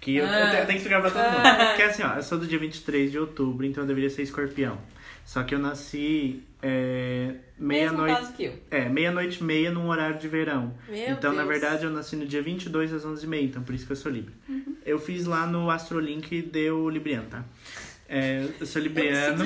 Que 0.00 0.16
eu, 0.16 0.26
Ah. 0.26 0.28
eu 0.28 0.32
tenho- 0.50 0.62
eu 0.62 0.66
tenho 0.66 0.66
que 0.66 0.74
explicar 0.88 1.00
pra 1.00 1.10
todo 1.10 1.22
mundo. 1.32 1.42
Porque 1.70 1.82
assim, 1.82 2.02
ó, 2.02 2.14
eu 2.16 2.22
sou 2.22 2.38
do 2.38 2.46
dia 2.46 2.58
23 2.58 3.10
de 3.12 3.18
outubro, 3.18 3.64
então 3.64 3.84
eu 3.84 3.86
deveria 3.86 4.10
ser 4.10 4.22
escorpião. 4.22 4.78
Só 5.24 5.44
que 5.44 5.54
eu 5.54 5.58
nasci 5.60 6.42
é, 6.60 7.34
meia-noite. 7.58 8.32
que. 8.36 8.52
É, 8.70 8.88
meia-noite 8.88 9.40
e 9.40 9.44
meia 9.44 9.70
num 9.70 9.88
horário 9.88 10.18
de 10.18 10.26
verão. 10.26 10.74
Meu 10.88 11.10
então, 11.10 11.32
na 11.32 11.44
Deus. 11.44 11.48
verdade, 11.60 11.84
eu 11.84 11.90
nasci 11.90 12.16
no 12.16 12.26
dia 12.26 12.42
22 12.42 12.92
às 12.92 13.04
11h30, 13.04 13.44
então 13.44 13.62
por 13.62 13.74
isso 13.74 13.86
que 13.86 13.92
eu 13.92 13.96
sou 13.96 14.10
Libra. 14.10 14.32
Uhum. 14.48 14.76
Eu 14.84 14.98
fiz 14.98 15.24
lá 15.26 15.46
no 15.46 15.70
Astrolink 15.70 16.42
deu 16.42 16.88
Libriano, 16.88 17.26
tá? 17.30 17.44
É, 18.08 18.44
eu 18.60 18.66
sou 18.66 18.82
Libriano. 18.82 19.44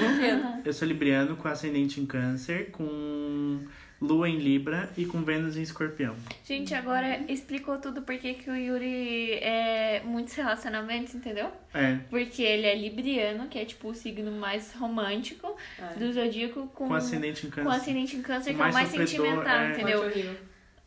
Eu 0.64 0.72
sou 0.72 0.88
Libriano 0.88 1.36
com 1.36 1.46
ascendente 1.48 2.00
em 2.00 2.06
câncer, 2.06 2.70
com 2.72 3.60
Lua 4.00 4.28
em 4.28 4.36
Libra 4.38 4.90
e 4.96 5.06
com 5.06 5.22
Vênus 5.22 5.56
em 5.56 5.62
Escorpião. 5.62 6.14
Gente, 6.44 6.74
agora 6.74 7.20
explicou 7.28 7.78
tudo 7.78 8.02
porque 8.02 8.34
que 8.34 8.50
o 8.50 8.54
Yuri 8.54 9.32
é 9.34 10.02
muitos 10.04 10.34
relacionamentos, 10.34 11.14
entendeu? 11.14 11.50
É, 11.72 11.96
Porque 12.10 12.42
ele 12.42 12.66
é 12.66 12.74
libriano, 12.74 13.48
que 13.48 13.58
é 13.58 13.64
tipo 13.64 13.88
o 13.88 13.94
signo 13.94 14.30
mais 14.32 14.72
romântico 14.74 15.56
É. 15.78 15.98
do 15.98 16.12
zodíaco 16.12 16.66
com, 16.74 16.88
com 16.88 16.94
ascendente 16.94 17.46
em 17.46 17.50
com 17.50 17.56
câncer. 17.62 17.70
ascendente 17.76 18.16
em 18.16 18.22
câncer, 18.22 18.50
que 18.54 18.56
é 18.56 18.58
Mais 18.58 18.74
o 18.74 18.78
mais 18.78 18.88
sentimental, 18.90 19.58
é. 19.60 19.72
entendeu? 19.72 20.36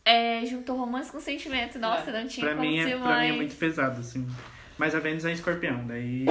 É, 0.04 0.46
juntou 0.46 0.76
romance 0.76 1.10
com 1.10 1.20
sentimento. 1.20 1.78
Nossa, 1.78 2.10
É. 2.10 2.20
não 2.22 2.28
tinha 2.28 2.46
Pra 2.46 2.56
como 2.56 2.68
mim, 2.68 2.78
é, 2.78 2.84
ser 2.84 2.96
pra 2.98 3.00
mais. 3.06 3.28
mim 3.28 3.34
é 3.34 3.36
muito 3.36 3.56
pesado, 3.56 4.00
assim. 4.00 4.26
Mas 4.80 4.94
a 4.94 4.98
Vênus 4.98 5.26
é 5.26 5.32
Escorpião, 5.32 5.86
daí... 5.86 6.24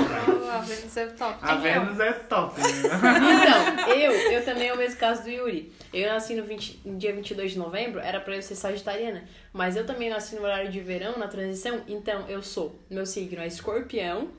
A 0.51 0.57
Vênus 0.61 0.97
é 0.97 1.05
top. 1.05 1.37
A 1.39 1.53
Vênus 1.53 1.99
é 1.99 2.11
top, 2.13 2.59
né? 2.59 2.67
Então, 2.67 3.93
eu, 3.95 4.11
eu 4.31 4.43
também 4.43 4.69
é 4.69 4.73
o 4.73 4.77
mesmo 4.77 4.99
caso 4.99 5.21
do 5.21 5.29
Yuri. 5.29 5.71
Eu 5.93 6.11
nasci 6.11 6.33
no, 6.33 6.43
20, 6.43 6.81
no 6.83 6.97
dia 6.97 7.13
22 7.13 7.51
de 7.51 7.59
novembro, 7.59 7.99
era 7.99 8.19
pra 8.19 8.35
eu 8.35 8.41
ser 8.41 8.55
sagitariana. 8.55 9.23
Mas 9.53 9.75
eu 9.75 9.85
também 9.85 10.09
nasci 10.09 10.35
no 10.35 10.41
horário 10.41 10.71
de 10.71 10.79
verão, 10.79 11.15
na 11.19 11.27
transição. 11.27 11.83
Então, 11.87 12.25
eu 12.27 12.41
sou, 12.41 12.79
meu 12.89 13.05
signo 13.05 13.39
é 13.39 13.45
escorpião, 13.45 14.29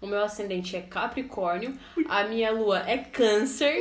o 0.00 0.06
meu 0.08 0.20
ascendente 0.24 0.74
é 0.74 0.80
capricórnio, 0.80 1.72
a 2.08 2.24
minha 2.24 2.50
lua 2.50 2.82
é 2.88 2.98
câncer 2.98 3.80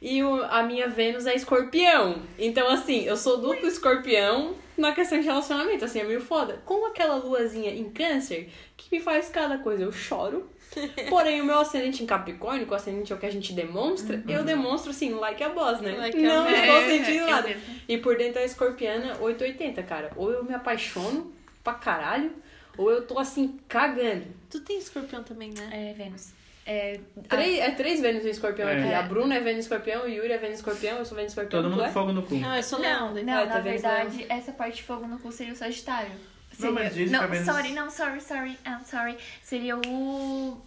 e 0.00 0.22
o- 0.24 0.42
a 0.44 0.62
minha 0.62 0.88
Vênus 0.88 1.26
é 1.26 1.34
escorpião. 1.34 2.22
Então, 2.38 2.70
assim, 2.70 3.04
eu 3.04 3.18
sou 3.18 3.36
duplo 3.38 3.66
escorpião 3.68 4.54
na 4.80 4.92
questão 4.92 5.18
de 5.20 5.26
relacionamento. 5.26 5.84
Assim, 5.84 6.00
é 6.00 6.04
meio 6.04 6.20
foda. 6.20 6.60
Com 6.64 6.86
aquela 6.86 7.16
luazinha 7.16 7.70
em 7.72 7.90
câncer, 7.90 8.50
que 8.76 8.94
me 8.94 9.00
faz 9.02 9.28
cada 9.28 9.58
coisa. 9.58 9.82
Eu 9.84 9.92
choro, 9.92 10.48
Porém, 11.08 11.40
o 11.40 11.44
meu 11.44 11.58
ascendente 11.58 12.02
em 12.02 12.06
Capricórnio, 12.06 12.64
que 12.64 12.72
o 12.72 12.76
ascendente 12.76 13.12
é 13.12 13.16
o 13.16 13.18
que 13.18 13.26
a 13.26 13.30
gente 13.30 13.52
demonstra, 13.52 14.22
eu 14.28 14.44
demonstro 14.44 14.90
assim, 14.92 15.12
like 15.14 15.42
a 15.42 15.48
boss, 15.48 15.80
né? 15.80 15.96
Like 15.96 16.16
a 16.24 16.28
não 16.28 16.44
boss. 16.44 16.58
estou 16.58 16.76
É, 16.76 16.88
sentindo 16.88 17.26
nada. 17.26 17.56
E 17.88 17.98
por 17.98 18.16
dentro 18.16 18.40
a 18.40 18.44
escorpiana 18.44 19.16
880, 19.20 19.82
cara. 19.82 20.12
Ou 20.14 20.30
eu 20.30 20.44
me 20.44 20.54
apaixono 20.54 21.32
pra 21.64 21.74
caralho, 21.74 22.32
ou 22.78 22.88
eu 22.90 23.04
tô 23.04 23.18
assim, 23.18 23.58
cagando. 23.68 24.26
Tu 24.48 24.60
tem 24.60 24.78
escorpião 24.78 25.24
também, 25.24 25.50
né? 25.50 25.68
É, 25.72 25.92
Vênus. 25.92 26.32
É, 26.72 27.00
Três, 27.28 27.58
é 27.58 27.70
três 27.72 28.00
Vênus 28.00 28.24
em 28.24 28.28
escorpião 28.30 28.68
É. 28.68 28.78
aqui. 28.78 28.94
A 28.94 29.02
Bruna 29.02 29.34
é 29.34 29.40
Vênus 29.40 29.64
escorpião, 29.64 30.04
o 30.04 30.08
Yuri 30.08 30.30
é 30.30 30.38
Vênus 30.38 30.58
escorpião, 30.58 30.98
eu 30.98 31.04
sou 31.04 31.16
Vênus 31.16 31.32
escorpião. 31.32 31.62
Todo 31.62 31.70
mundo 31.70 31.82
é? 31.82 31.86
com 31.88 31.92
fogo 31.92 32.12
no 32.12 32.22
cu. 32.22 32.36
Não, 32.36 32.54
eu 32.56 32.62
sou 32.62 32.78
Não, 32.78 33.12
Leandro. 33.12 33.24
não, 33.24 33.32
Ah, 33.42 33.44
na 33.46 33.52
tá 33.54 33.58
vendo? 33.58 33.72
verdade, 33.72 34.26
essa 34.28 34.52
parte 34.52 34.76
de 34.76 34.82
fogo 34.84 35.04
no 35.08 35.18
cu 35.18 35.32
seria 35.32 35.52
o 35.52 35.56
Sagitário. 35.56 36.12
Seria... 36.52 36.66
Não, 36.66 36.72
mas 36.80 36.94
diz 36.94 37.10
que 37.10 37.16
não 37.16 37.22
a 37.24 37.26
Vênus- 37.26 37.46
sorry, 37.46 37.72
não, 37.72 37.90
sorry, 37.90 38.20
sorry, 38.20 38.58
I'm 38.64 38.84
sorry. 38.84 39.16
Seria 39.42 39.76
o 39.84 40.60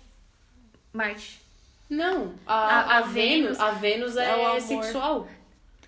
Marte. 0.91 1.39
Não, 1.89 2.33
a, 2.45 2.53
A- 2.53 2.81
a, 2.81 2.97
a 2.97 3.01
Vênus, 3.01 3.59
a 3.59 3.71
Vênus 3.71 4.17
é, 4.17 4.55
É 4.55 4.59
sexual. 4.59 5.27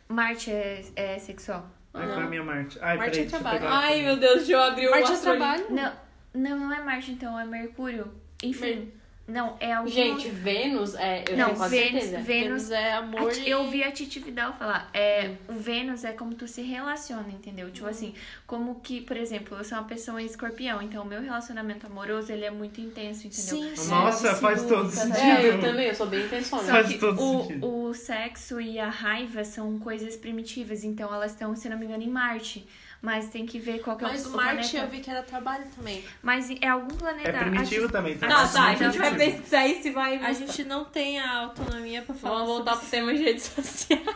Marte 0.07 0.49
é, 0.51 0.81
é 0.95 1.19
sexual. 1.19 1.65
Ai, 1.93 2.07
qual 2.07 2.21
é 2.21 2.23
a 2.23 2.27
minha 2.27 2.43
Marte? 2.43 2.77
Ai, 2.81 2.97
Marte 2.97 3.11
peraí, 3.11 3.19
é 3.19 3.29
deixa 3.29 3.35
eu 3.35 3.41
trabalho. 3.41 3.67
Ai, 3.67 4.01
meu 4.01 4.17
Deus, 4.17 4.35
deixa 4.37 4.51
eu 4.53 4.61
abrir 4.61 4.87
o 4.87 4.91
Marte 4.91 5.11
é 5.11 5.17
trabalho. 5.17 5.65
Não, 5.69 5.93
não, 6.33 6.59
não 6.59 6.73
é 6.73 6.81
Marte, 6.83 7.11
então, 7.11 7.37
é 7.39 7.43
Mercúrio. 7.45 8.11
Enfim, 8.43 8.91
não, 9.27 9.57
é 9.59 9.73
algum... 9.73 9.89
Gente, 9.89 10.29
Vênus 10.29 10.93
é. 10.93 11.23
Eu 11.27 11.35
não, 11.37 11.55
tenho 11.55 11.69
Vênus, 11.69 11.91
certeza. 12.03 12.17
Vênus 12.21 12.25
Vênus 12.69 12.71
é 12.71 12.91
A 12.93 12.97
amor 12.99 13.31
Ti- 13.31 13.41
e... 13.41 13.49
Eu 13.49 13.67
vi 13.69 13.83
a 13.83 13.91
Titi 13.91 14.19
Vidal 14.19 14.53
falar, 14.53 14.89
é, 14.93 15.31
o 15.49 15.53
Vênus 15.53 16.03
é 16.03 16.11
como 16.11 16.35
tu 16.35 16.47
se 16.47 16.61
relaciona, 16.61 17.27
entendeu? 17.29 17.71
Tipo 17.71 17.87
assim, 17.87 18.13
como 18.45 18.79
que, 18.81 19.01
por 19.01 19.17
exemplo, 19.17 19.57
eu 19.57 19.63
sou 19.63 19.77
uma 19.79 19.85
pessoa 19.87 20.21
em 20.21 20.25
escorpião, 20.25 20.81
então 20.81 21.03
o 21.03 21.05
meu 21.07 21.21
relacionamento 21.21 21.87
amoroso, 21.87 22.31
ele 22.31 22.45
é 22.45 22.51
muito 22.51 22.79
intenso, 22.79 23.25
entendeu? 23.25 23.69
Sim, 23.69 23.75
sim. 23.75 23.89
Nossa, 23.89 24.27
Envolve 24.27 24.41
faz 24.41 24.61
todo 24.63 24.91
ciúmes, 24.91 24.93
sentido. 24.93 25.17
É, 25.17 25.49
eu 25.49 25.59
também, 25.59 25.87
eu 25.87 25.95
sou 25.95 26.05
bem 26.07 26.23
intençona. 26.25 26.63
Só 26.63 26.69
Faz 26.71 26.87
que 26.87 26.97
todo 26.99 27.19
o, 27.19 27.41
sentido. 27.41 27.67
o 27.67 27.93
sexo 27.95 28.61
e 28.61 28.77
a 28.79 28.89
raiva 28.89 29.43
são 29.43 29.79
coisas 29.79 30.15
primitivas, 30.15 30.83
então 30.83 31.11
elas 31.13 31.31
estão, 31.31 31.55
se 31.55 31.67
não 31.67 31.77
me 31.79 31.85
engano, 31.85 32.03
em 32.03 32.09
Marte. 32.09 32.67
Mas 33.01 33.29
tem 33.29 33.45
que 33.45 33.59
ver 33.59 33.81
qual 33.83 33.95
que 33.97 34.03
é 34.03 34.07
Mas 34.07 34.25
o 34.25 34.29
o 34.29 34.35
Marte 34.35 34.71
planeta. 34.71 34.77
eu 34.77 34.87
vi 34.87 34.99
que 34.99 35.11
era 35.11 35.21
trabalho 35.21 35.65
também. 35.75 36.03
Mas 36.23 36.49
é 36.49 36.67
algum 36.67 36.87
planeta. 36.95 37.29
É 37.29 37.33
primitivo 37.39 37.83
acho- 37.83 37.91
também. 37.93 38.17
Tá, 38.17 38.27
Nossa, 38.27 38.53
tá, 38.53 38.67
muito 38.69 38.83
a 38.83 38.85
gente 38.87 38.97
vai 38.97 39.11
primitivo. 39.17 39.37
pesquisar 39.37 39.67
isso 39.67 39.87
e 39.87 39.91
vai. 39.91 40.17
A 40.17 40.33
gente 40.33 40.63
não 40.63 40.85
tem 40.85 41.19
a 41.19 41.39
autonomia 41.39 42.01
pra 42.01 42.13
falar 42.15 42.35
Vamos 42.39 42.49
voltar 42.51 42.77
pro 42.77 42.87
tema 42.87 43.13
de 43.13 43.23
redes 43.23 43.43
sociais. 43.45 44.05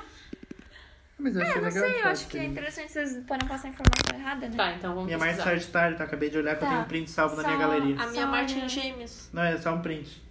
Mas 1.22 1.36
eu 1.36 1.42
achei 1.42 1.52
É, 1.54 1.56
não 1.58 1.64
legal 1.68 1.84
sei, 1.84 1.94
de 1.94 2.00
eu 2.00 2.08
acho 2.08 2.28
que 2.28 2.38
é 2.38 2.44
interessante 2.46 2.92
vocês 2.94 3.18
podem 3.28 3.46
passar 3.48 3.68
informação 3.68 4.18
errada, 4.18 4.48
né? 4.48 4.56
Tá, 4.56 4.72
então 4.74 4.92
vamos 4.94 5.06
Minha 5.08 5.18
Marte 5.18 5.34
é 5.34 5.36
pesquisar. 5.36 5.60
Sagitário, 5.60 5.98
tá? 5.98 6.04
Acabei 6.06 6.30
de 6.30 6.38
olhar 6.38 6.56
que 6.56 6.64
eu 6.64 6.68
Tá. 6.68 6.74
tenho 6.74 6.82
um 6.86 6.88
print 6.88 7.10
salvo 7.12 7.36
na 7.36 7.42
Só- 7.42 7.48
minha 7.50 7.60
galeria. 7.60 7.96
A 8.02 8.08
minha 8.08 8.24
Só 8.24 8.28
Marte 8.32 8.60
é 8.60 8.64
em 8.64 8.70
gêmeos. 8.70 9.30
Não, 9.34 9.44
é 9.44 9.58
só 9.58 9.74
um 9.74 9.82
print. 9.82 10.22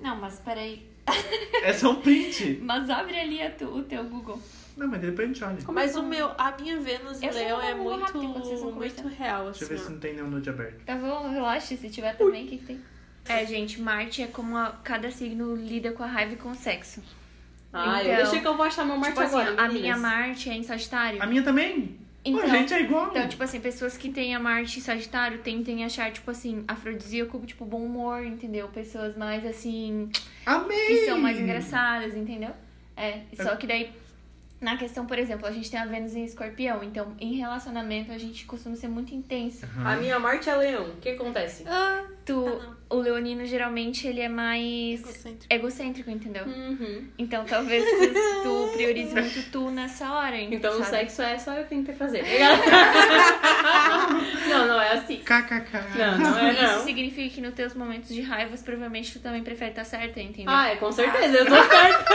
Não, 0.00 0.16
mas 0.16 0.38
peraí. 0.38 0.88
É 1.62 1.74
só 1.74 1.90
um 1.90 1.96
print. 1.96 2.58
Mas 2.62 2.88
abre 2.88 3.20
ali 3.20 3.42
a 3.42 3.50
tu- 3.50 3.66
o 3.66 3.82
teu 3.82 4.02
Google. 4.04 4.40
Não, 4.78 4.88
mas 4.88 5.00
depois 5.02 5.28
a 5.28 5.32
gente 5.32 5.44
olha. 5.44 5.58
Mas 5.74 5.94
o 5.94 6.02
meu, 6.02 6.30
a 6.38 6.56
minha 6.58 6.80
Vênus 6.80 7.20
Eu 7.22 7.32
só 7.34 7.38
Leão 7.38 7.60
é 7.60 7.74
muito, 7.74 8.16
muito 8.72 9.08
real, 9.08 9.44
Deixa 9.50 9.64
eu 9.64 9.66
assim. 9.66 9.66
ver 9.66 9.78
se 9.78 9.86
ó. 9.86 9.90
não 9.90 9.98
tem 9.98 10.14
nenhum 10.14 10.30
nude 10.30 10.48
aberto. 10.48 10.82
Tá 10.86 10.94
bom, 10.96 11.28
relaxa, 11.28 11.76
se 11.76 11.90
tiver 11.90 12.16
também, 12.16 12.46
o 12.46 12.48
que, 12.48 12.56
que 12.58 12.64
tem? 12.64 12.80
É, 13.28 13.46
gente, 13.46 13.80
Marte 13.80 14.22
é 14.22 14.26
como 14.26 14.56
a- 14.56 14.78
cada 14.82 15.10
signo 15.10 15.54
lida 15.54 15.92
com 15.92 16.02
a 16.02 16.06
raiva 16.06 16.32
e 16.32 16.36
com 16.36 16.50
o 16.50 16.54
sexo. 16.54 17.02
Ah, 17.72 18.02
eu 18.02 18.12
Então, 18.12 18.16
deixei 18.22 18.40
que 18.40 18.46
eu 18.48 18.56
vou 18.56 18.66
achar 18.66 18.84
meu 18.84 18.96
Marte 18.96 19.10
tipo 19.14 19.20
assim, 19.20 19.36
agora. 19.36 19.50
a 19.52 19.68
meninas. 19.68 19.80
minha 19.82 19.96
Marte 19.96 20.50
é 20.50 20.54
em 20.54 20.62
Sagitário. 20.64 21.22
A 21.22 21.26
minha 21.26 21.42
também? 21.42 21.96
Então, 22.24 22.40
Pô, 22.40 22.46
a 22.46 22.50
gente 22.50 22.74
é 22.74 22.80
igual. 22.82 23.08
então, 23.10 23.28
tipo 23.28 23.42
assim, 23.42 23.60
pessoas 23.60 23.96
que 23.96 24.10
têm 24.10 24.34
a 24.34 24.40
Marte 24.40 24.78
em 24.78 24.82
Sagitário 24.82 25.38
tentem 25.38 25.84
achar, 25.84 26.10
tipo 26.12 26.30
assim, 26.30 26.64
afrodisíaco, 26.68 27.38
tipo, 27.46 27.64
bom 27.64 27.82
humor, 27.84 28.24
entendeu? 28.24 28.68
Pessoas 28.68 29.16
mais, 29.16 29.46
assim, 29.46 30.10
Amei! 30.44 30.86
que 30.86 31.06
são 31.06 31.18
mais 31.18 31.38
engraçadas, 31.38 32.14
entendeu? 32.16 32.50
É, 32.96 33.20
só 33.34 33.56
que 33.56 33.66
daí, 33.66 33.90
na 34.60 34.76
questão, 34.76 35.06
por 35.06 35.18
exemplo, 35.18 35.46
a 35.46 35.50
gente 35.52 35.70
tem 35.70 35.80
a 35.80 35.86
Vênus 35.86 36.14
em 36.14 36.24
escorpião, 36.24 36.82
então 36.84 37.14
em 37.18 37.36
relacionamento 37.36 38.12
a 38.12 38.18
gente 38.18 38.44
costuma 38.44 38.76
ser 38.76 38.88
muito 38.88 39.14
intenso. 39.14 39.64
A 39.82 39.96
minha 39.96 40.18
Marte 40.18 40.50
é 40.50 40.56
Leão. 40.56 40.90
O 40.90 40.96
que 40.96 41.10
acontece? 41.10 41.64
Ah, 41.66 42.04
Tu, 42.26 42.46
Ah, 42.46 42.76
o 42.90 42.96
leonino 42.96 43.44
geralmente 43.46 44.06
ele 44.06 44.20
é 44.20 44.28
mais 44.28 45.00
egocêntrico. 45.00 45.46
egocêntrico, 45.54 46.10
entendeu? 46.10 46.44
Uhum. 46.44 47.06
Então 47.18 47.44
talvez 47.44 47.84
tu, 48.42 48.70
priorize 48.74 49.14
muito 49.14 49.50
tu 49.50 49.70
nessa 49.70 50.12
hora, 50.12 50.38
Então 50.40 50.72
o 50.74 50.78
sabe? 50.78 50.90
sexo 50.90 51.22
é 51.22 51.38
só 51.38 51.52
eu 51.54 51.62
que 51.64 51.70
tenho 51.70 51.84
que 51.84 51.92
fazer. 51.92 52.24
não, 54.48 54.66
não 54.66 54.80
é 54.80 54.92
assim. 54.94 55.16
KKK. 55.18 55.98
Não, 55.98 56.18
não 56.18 56.38
é 56.38 56.52
Isso 56.52 56.62
não. 56.62 56.84
significa 56.84 57.34
que 57.34 57.40
nos 57.40 57.54
teus 57.54 57.74
momentos 57.74 58.08
de 58.14 58.20
raivas, 58.22 58.62
provavelmente 58.62 59.12
tu 59.12 59.20
também 59.20 59.42
prefere 59.42 59.70
estar 59.70 59.84
certa, 59.84 60.20
entendeu? 60.20 60.52
Ah, 60.52 60.68
é 60.68 60.76
com 60.76 60.90
certeza, 60.90 61.36
eu 61.38 61.46
tô 61.46 61.54
certa. 61.54 62.14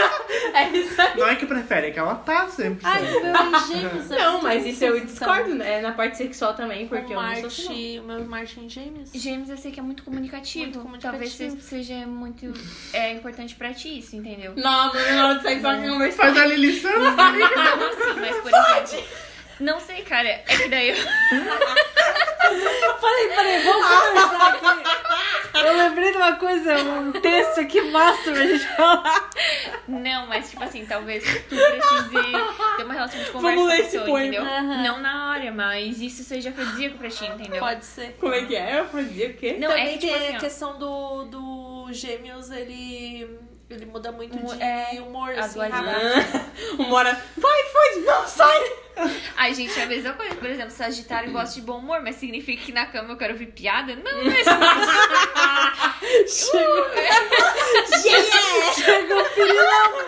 É 0.54 0.68
isso 0.70 1.00
aí. 1.00 1.16
Não 1.18 1.26
é 1.28 1.36
que 1.36 1.46
prefere, 1.46 1.88
é 1.88 1.90
que 1.90 1.98
ela 1.98 2.14
tá 2.16 2.48
sempre. 2.48 2.80
Ai, 2.84 3.04
certa. 3.06 3.42
o 3.42 3.50
meu 3.50 3.60
gêmeos. 3.66 4.10
é 4.10 4.18
Não, 4.18 4.42
mas 4.42 4.66
isso 4.66 4.84
eu 4.84 4.96
então. 4.96 5.06
discordo, 5.06 5.54
né? 5.54 5.78
É 5.78 5.80
na 5.80 5.92
parte 5.92 6.16
sexual 6.16 6.54
também, 6.54 6.86
porque 6.86 7.12
O 7.14 7.16
eu 7.16 7.22
não 7.22 7.36
sou 7.36 7.46
assim. 7.46 7.96
não. 7.98 8.04
O 8.04 8.06
meu 8.08 8.24
Marte 8.26 8.60
em 8.60 8.68
gêmeos. 8.68 9.10
Gêmeos 9.14 9.50
eu 9.50 9.56
sei 9.56 9.70
que 9.70 9.80
é 9.80 9.82
muito 9.82 10.02
comunicativo. 10.02 10.65
Muito. 10.74 10.98
Talvez 11.02 11.32
seja- 11.32 11.56
seja 11.60 12.06
muito 12.06 12.52
é, 12.92 13.12
importante 13.14 13.54
pra 13.54 13.72
ti 13.74 13.98
isso, 13.98 14.16
entendeu? 14.16 14.52
Não, 14.56 14.92
mas 14.92 15.14
na 15.14 15.26
hora 15.28 15.34
do 15.36 15.42
sexo 15.42 15.62
só 15.62 15.74
que 15.76 15.88
conversar. 15.88 16.22
Faz 16.24 16.38
a 16.38 16.46
Lilição. 16.46 16.98
Não 16.98 17.08
assim, 17.10 18.20
mas 18.20 18.36
por 18.36 18.52
exemplo. 18.52 19.06
Não 19.08 19.35
sei, 19.80 20.02
cara. 20.02 20.28
É 20.28 20.38
que 20.44 20.68
daí 20.68 20.90
eu. 20.90 20.96
Peraí, 22.46 23.28
peraí, 23.34 23.62
vamos 23.64 23.86
conversar 23.86 24.48
aqui. 24.54 25.56
Eu 25.66 25.76
lembrei 25.76 26.10
de 26.12 26.16
uma 26.16 26.36
coisa, 26.36 26.76
um 26.76 27.12
texto 27.12 27.60
aqui 27.60 27.80
massa 27.90 28.30
pra 28.32 28.46
gente 28.46 28.66
falar. 28.76 29.30
Não, 29.88 30.26
mas 30.26 30.50
tipo 30.50 30.62
assim, 30.62 30.84
talvez 30.86 31.24
tu 31.48 31.56
precise 31.56 32.10
ter 32.76 32.84
uma 32.84 32.94
relação 32.94 33.20
de 33.22 33.30
conversa 33.30 33.56
Vamos 33.56 33.68
ler 33.72 33.80
esse 33.80 33.90
pessoa, 33.92 34.04
poema. 34.06 34.26
entendeu? 34.26 34.44
Aham. 34.44 34.82
Não 34.82 35.00
na 35.00 35.30
hora, 35.30 35.50
mas 35.50 36.00
isso 36.00 36.22
seja 36.22 36.50
afrodisíaco 36.50 36.98
pra 36.98 37.08
ti, 37.08 37.24
entendeu? 37.26 37.58
Pode 37.60 37.84
ser. 37.84 38.16
Como 38.20 38.34
é 38.34 38.44
que 38.44 38.54
é? 38.54 38.80
Eu 38.80 38.86
fazia 38.88 39.28
o 39.28 39.34
quê? 39.34 39.56
Não, 39.58 39.68
Também 39.68 39.86
é 39.88 39.92
que, 39.92 39.98
tipo 39.98 40.12
tem 40.12 40.24
assim, 40.26 40.34
a 40.34 40.36
ó, 40.36 40.40
questão 40.40 40.78
do, 40.78 41.24
do 41.24 41.88
gêmeos, 41.92 42.50
ele, 42.50 43.38
ele 43.68 43.86
muda 43.86 44.12
muito 44.12 44.36
Humor- 44.36 44.56
de 44.56 44.62
é, 44.62 45.00
humor, 45.00 45.30
a 45.36 45.40
assim. 45.44 45.58
hora, 45.58 45.70
vai, 47.36 47.62
foi, 47.64 48.00
não, 48.02 48.26
sai! 48.26 48.62
A 49.36 49.50
gente 49.52 49.78
é 49.78 49.82
a 49.82 49.86
mesma 49.86 50.14
coisa. 50.14 50.34
Por 50.36 50.48
exemplo, 50.48 50.70
Sagitário 50.70 51.30
gosta 51.30 51.54
de 51.56 51.60
bom 51.60 51.76
humor, 51.78 52.00
mas 52.02 52.16
significa 52.16 52.64
que 52.64 52.72
na 52.72 52.86
cama 52.86 53.12
eu 53.12 53.16
quero 53.18 53.34
ouvir 53.34 53.48
piada? 53.48 53.94
Não, 53.94 54.24
não 54.24 54.32
é 54.32 54.40
isso. 54.40 54.50
Chegou 58.74 59.20
o 59.20 59.24
pirilão. 59.30 60.00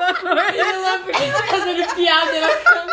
Ela 0.57 0.99
porque 1.01 1.31
tá 1.31 1.43
fazendo 1.49 1.95
piada 1.95 2.41
na 2.41 2.57
cama. 2.57 2.93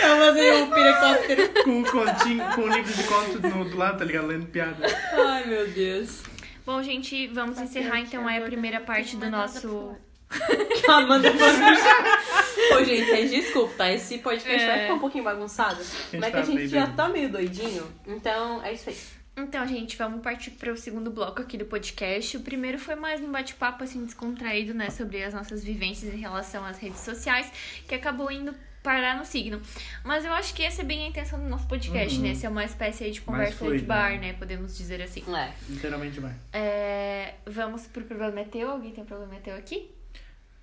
Tá 0.00 0.16
fazendo 0.18 0.64
um 0.64 0.70
pirocóptero. 0.70 1.48
com 1.64 1.80
o 1.80 1.90
continho, 1.90 2.44
com 2.54 2.60
o 2.62 2.68
livro 2.68 2.92
de 2.92 3.04
conto 3.04 3.38
do 3.38 3.76
lado, 3.76 3.98
tá 3.98 4.04
ligado? 4.04 4.26
Lendo 4.26 4.46
piada. 4.46 4.76
Ai, 5.14 5.46
meu 5.46 5.66
Deus. 5.68 6.20
Bom, 6.64 6.82
gente, 6.82 7.26
vamos 7.28 7.58
encerrar 7.58 8.00
então 8.00 8.26
aí 8.26 8.38
a 8.42 8.46
primeira 8.46 8.80
parte 8.80 9.16
do 9.16 9.28
nosso. 9.30 9.96
A 10.88 10.94
Amanda 10.96 11.30
falou. 11.32 12.80
Ô, 12.80 12.84
gente, 12.84 13.04
vocês 13.06 13.30
desculpa, 13.30 13.74
tá? 13.78 13.92
Esse 13.92 14.18
podcast 14.18 14.64
vai 14.66 14.78
É. 14.78 14.82
ficar 14.82 14.94
um 14.94 14.98
pouquinho 14.98 15.24
bagunçado. 15.24 15.76
Mas 16.12 16.22
é 16.22 16.30
que 16.30 16.36
a 16.36 16.40
tá 16.40 16.42
gente 16.42 16.54
meio 16.56 16.68
já 16.68 16.84
doido. 16.86 16.96
tá 16.96 17.08
meio 17.08 17.28
doidinho. 17.28 17.92
Então, 18.06 18.62
é 18.64 18.72
isso 18.72 18.88
aí. 18.88 18.96
Então, 19.36 19.66
gente, 19.66 19.96
vamos 19.96 20.22
partir 20.22 20.52
para 20.52 20.72
o 20.72 20.76
segundo 20.76 21.10
bloco 21.10 21.42
aqui 21.42 21.58
do 21.58 21.64
podcast. 21.66 22.36
O 22.36 22.40
primeiro 22.40 22.78
foi 22.78 22.94
mais 22.94 23.20
um 23.20 23.30
bate-papo 23.30 23.84
assim 23.84 24.04
descontraído, 24.04 24.72
né, 24.74 24.88
sobre 24.90 25.22
as 25.22 25.34
nossas 25.34 25.62
vivências 25.64 26.12
em 26.14 26.18
relação 26.18 26.64
às 26.64 26.78
redes 26.78 27.00
sociais, 27.00 27.50
que 27.88 27.94
acabou 27.94 28.30
indo 28.30 28.54
parar 28.82 29.16
no 29.16 29.24
signo. 29.24 29.60
Mas 30.04 30.24
eu 30.24 30.32
acho 30.32 30.54
que 30.54 30.62
essa 30.62 30.82
é 30.82 30.84
bem 30.84 31.04
a 31.04 31.08
intenção 31.08 31.38
do 31.38 31.48
nosso 31.48 31.66
podcast, 31.68 32.16
Uhum. 32.18 32.26
né? 32.28 32.34
Ser 32.34 32.48
uma 32.48 32.64
espécie 32.64 33.04
aí 33.04 33.10
de 33.10 33.20
conversa 33.20 33.56
fluido, 33.56 33.78
de 33.78 33.84
bar, 33.84 34.10
né? 34.12 34.18
né? 34.18 34.32
Podemos 34.34 34.76
dizer 34.76 35.00
assim. 35.02 35.22
É. 35.34 35.52
Literalmente 35.68 36.18
vai. 36.20 36.32
É, 36.52 37.34
vamos 37.46 37.86
pro 37.86 38.04
problema 38.04 38.40
é 38.40 38.44
teu. 38.44 38.70
Alguém 38.70 38.90
tem 38.92 39.04
um 39.04 39.06
problema 39.06 39.34
é 39.36 39.38
teu 39.38 39.56
aqui? 39.56 39.90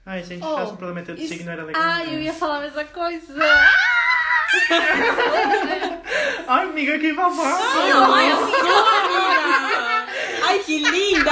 Ah, 0.06 0.20
e 0.20 0.24
se 0.26 0.34
a 0.34 0.36
gente 0.36 0.46
Oh, 0.46 0.56
tivesse 0.56 0.74
um 0.74 0.78
prometeu 0.78 1.16
de 1.16 1.24
isso- 1.24 1.34
signo 1.34 1.52
era 1.52 1.64
legal. 1.64 1.82
Ah, 1.82 2.00
né? 2.00 2.16
eu 2.16 2.20
ia 2.22 2.34
falar 2.34 2.58
a 2.58 2.62
mesma 2.62 2.84
coisa. 2.86 3.40
Ai, 6.48 6.64
amiga, 6.70 6.98
que 6.98 7.14
babado! 7.14 7.40
Ai, 10.44 10.60
que 10.66 10.80
linda! 10.80 11.32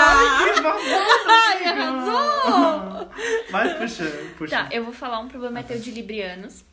Que 0.54 0.62
babado! 0.62 0.82
Ai, 1.28 1.64
arrasou! 1.66 3.10
Vai, 3.50 3.74
puxa, 3.80 4.06
puxa. 4.38 4.56
Tá, 4.56 4.70
eu 4.72 4.84
vou 4.84 4.94
falar 4.94 5.20
um 5.20 5.28
problema 5.28 5.60
é 5.60 5.64
teu 5.64 5.80
de 5.80 5.90
librianos. 5.92 6.64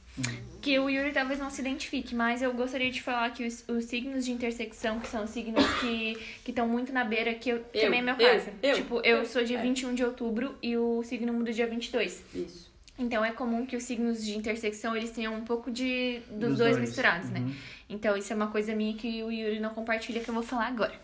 Que 0.60 0.78
o 0.78 0.88
Yuri 0.88 1.12
talvez 1.12 1.38
não 1.38 1.50
se 1.50 1.60
identifique, 1.60 2.14
mas 2.14 2.40
eu 2.40 2.52
gostaria 2.54 2.90
de 2.90 3.02
falar 3.02 3.30
que 3.30 3.46
os, 3.46 3.64
os 3.68 3.84
signos 3.84 4.24
de 4.24 4.32
intersecção, 4.32 4.98
que 4.98 5.08
são 5.08 5.26
signos 5.26 5.64
que 5.80 6.16
estão 6.46 6.66
muito 6.66 6.92
na 6.92 7.04
beira, 7.04 7.34
que 7.34 7.50
eu, 7.50 7.56
Eu, 7.74 7.80
também 7.82 8.00
é 8.00 8.02
meu 8.02 8.14
eu, 8.14 8.30
caso. 8.38 8.50
eu, 8.62 8.74
tipo, 8.76 9.00
eu 9.00 9.18
eu, 9.18 9.26
sou 9.26 9.44
dia 9.44 9.58
é. 9.58 9.62
21 9.62 9.94
de 9.94 10.04
outubro 10.04 10.56
e 10.62 10.76
o 10.76 11.02
signo 11.02 11.32
muda 11.32 11.52
dia 11.52 11.66
22. 11.66 12.22
Isso. 12.34 12.72
Então 12.98 13.24
é 13.24 13.32
comum 13.32 13.66
que 13.66 13.76
os 13.76 13.82
signos 13.82 14.24
de 14.24 14.36
intersecção 14.38 14.96
eles 14.96 15.10
tenham 15.10 15.34
um 15.34 15.44
pouco 15.44 15.70
de 15.70 16.20
dos, 16.30 16.50
Dos 16.50 16.58
dois, 16.58 16.76
dois. 16.76 16.88
misturados, 16.88 17.28
né? 17.28 17.40
Uhum. 17.40 17.54
Então 17.90 18.16
isso 18.16 18.32
é 18.32 18.36
uma 18.36 18.46
coisa 18.46 18.74
minha 18.74 18.94
que 18.94 19.22
o 19.22 19.30
Yuri 19.32 19.58
não 19.58 19.70
compartilha 19.74 20.20
que 20.20 20.28
eu 20.30 20.34
vou 20.34 20.44
falar 20.44 20.68
agora. 20.68 20.94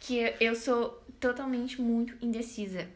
Que 0.00 0.34
eu 0.40 0.54
sou 0.56 1.02
totalmente 1.20 1.80
muito 1.80 2.14
indecisa. 2.20 2.88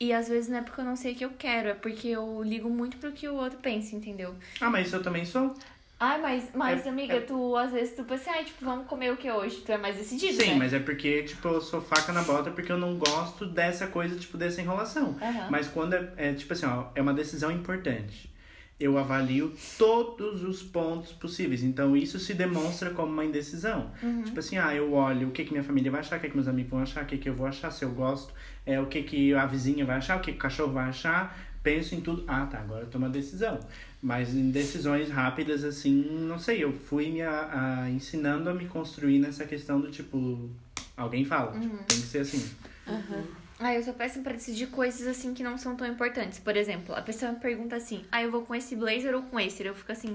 E 0.00 0.12
às 0.12 0.28
vezes 0.28 0.48
não 0.50 0.58
é 0.58 0.62
porque 0.62 0.80
eu 0.80 0.84
não 0.84 0.96
sei 0.96 1.12
o 1.12 1.16
que 1.16 1.24
eu 1.24 1.30
quero, 1.38 1.68
é 1.68 1.74
porque 1.74 2.08
eu 2.08 2.42
ligo 2.42 2.68
muito 2.68 2.96
pro 2.96 3.12
que 3.12 3.28
o 3.28 3.34
outro 3.34 3.58
pensa, 3.58 3.94
entendeu? 3.94 4.34
Ah, 4.60 4.68
mas 4.70 4.88
isso 4.88 4.96
eu 4.96 5.02
também 5.02 5.24
sou. 5.24 5.54
Ai, 5.98 6.20
mas, 6.20 6.50
mas 6.54 6.84
É- 6.84 6.88
amiga, 6.88 7.14
é- 7.14 7.20
tu 7.20 7.56
às 7.56 7.70
vezes 7.72 7.94
tu 7.94 8.04
pensa, 8.04 8.30
ai, 8.32 8.44
tipo, 8.44 8.64
vamos 8.64 8.86
comer 8.88 9.12
o 9.12 9.16
que 9.16 9.30
hoje? 9.30 9.58
Tu 9.62 9.70
é 9.70 9.78
mais 9.78 9.96
decidido, 9.96 10.34
Sim, 10.42 10.50
né? 10.50 10.54
mas 10.56 10.72
é 10.74 10.80
porque, 10.80 11.22
tipo, 11.22 11.46
eu 11.48 11.60
sou 11.60 11.80
faca 11.80 12.12
na 12.12 12.22
bota 12.22 12.50
porque 12.50 12.70
eu 12.72 12.76
não 12.76 12.98
gosto 12.98 13.46
dessa 13.46 13.86
coisa, 13.86 14.18
tipo, 14.18 14.36
dessa 14.36 14.60
enrolação. 14.60 15.16
Aham. 15.22 15.46
Mas 15.50 15.68
quando 15.68 15.94
é, 15.94 16.12
é, 16.16 16.32
tipo 16.34 16.52
assim, 16.52 16.66
ó, 16.66 16.86
é 16.94 17.00
uma 17.00 17.14
decisão 17.14 17.50
importante. 17.50 18.33
Eu 18.78 18.98
avalio 18.98 19.52
todos 19.78 20.42
os 20.42 20.62
pontos 20.62 21.12
possíveis. 21.12 21.62
Então, 21.62 21.96
isso 21.96 22.18
se 22.18 22.34
demonstra 22.34 22.90
como 22.90 23.12
uma 23.12 23.24
indecisão. 23.24 23.90
Uhum. 24.02 24.22
Tipo 24.24 24.40
assim, 24.40 24.58
ah, 24.58 24.74
eu 24.74 24.92
olho 24.94 25.28
o 25.28 25.30
que, 25.30 25.44
que 25.44 25.52
minha 25.52 25.62
família 25.62 25.90
vai 25.92 26.00
achar, 26.00 26.18
o 26.18 26.20
que, 26.20 26.28
que 26.28 26.34
meus 26.34 26.48
amigos 26.48 26.70
vão 26.72 26.80
achar, 26.80 27.04
o 27.04 27.06
que, 27.06 27.16
que 27.16 27.28
eu 27.28 27.34
vou 27.34 27.46
achar, 27.46 27.70
se 27.70 27.84
eu 27.84 27.90
gosto, 27.90 28.34
é, 28.66 28.80
o 28.80 28.86
que, 28.86 29.02
que 29.04 29.32
a 29.34 29.46
vizinha 29.46 29.84
vai 29.84 29.96
achar, 29.96 30.16
o 30.18 30.20
que, 30.20 30.32
que 30.32 30.38
o 30.38 30.40
cachorro 30.40 30.72
vai 30.72 30.88
achar. 30.88 31.38
Penso 31.62 31.94
em 31.94 32.00
tudo. 32.00 32.24
Ah, 32.26 32.44
tá, 32.46 32.58
agora 32.58 32.82
eu 32.84 32.88
tomo 32.88 33.06
uma 33.06 33.10
decisão. 33.12 33.58
Mas 34.02 34.34
em 34.34 34.50
decisões 34.50 35.08
rápidas, 35.08 35.64
assim, 35.64 36.04
não 36.28 36.38
sei, 36.38 36.62
eu 36.62 36.72
fui 36.72 37.08
me 37.10 37.22
a- 37.22 37.84
a- 37.84 37.90
ensinando 37.90 38.50
a 38.50 38.54
me 38.54 38.66
construir 38.66 39.18
nessa 39.18 39.46
questão 39.46 39.80
do 39.80 39.90
tipo. 39.90 40.50
Alguém 40.96 41.24
fala, 41.24 41.52
Uhum. 41.54 41.60
tipo, 41.60 41.76
tem 41.84 42.00
que 42.00 42.06
ser 42.06 42.18
assim. 42.18 42.44
Ah, 43.66 43.72
eu 43.74 43.82
sou 43.82 43.94
péssima 43.94 44.24
pra 44.24 44.32
decidir 44.34 44.66
coisas 44.66 45.06
assim 45.06 45.32
que 45.32 45.42
não 45.42 45.56
são 45.56 45.74
tão 45.74 45.86
importantes. 45.86 46.38
Por 46.38 46.54
exemplo, 46.56 46.94
a 46.94 47.00
pessoa 47.00 47.32
me 47.32 47.38
pergunta 47.40 47.76
assim: 47.76 48.04
ah, 48.12 48.22
eu 48.22 48.30
vou 48.30 48.42
com 48.42 48.54
esse 48.54 48.76
blazer 48.76 49.14
ou 49.14 49.22
com 49.22 49.40
esse? 49.40 49.64
Eu 49.64 49.74
fico 49.74 49.90
assim. 49.90 50.12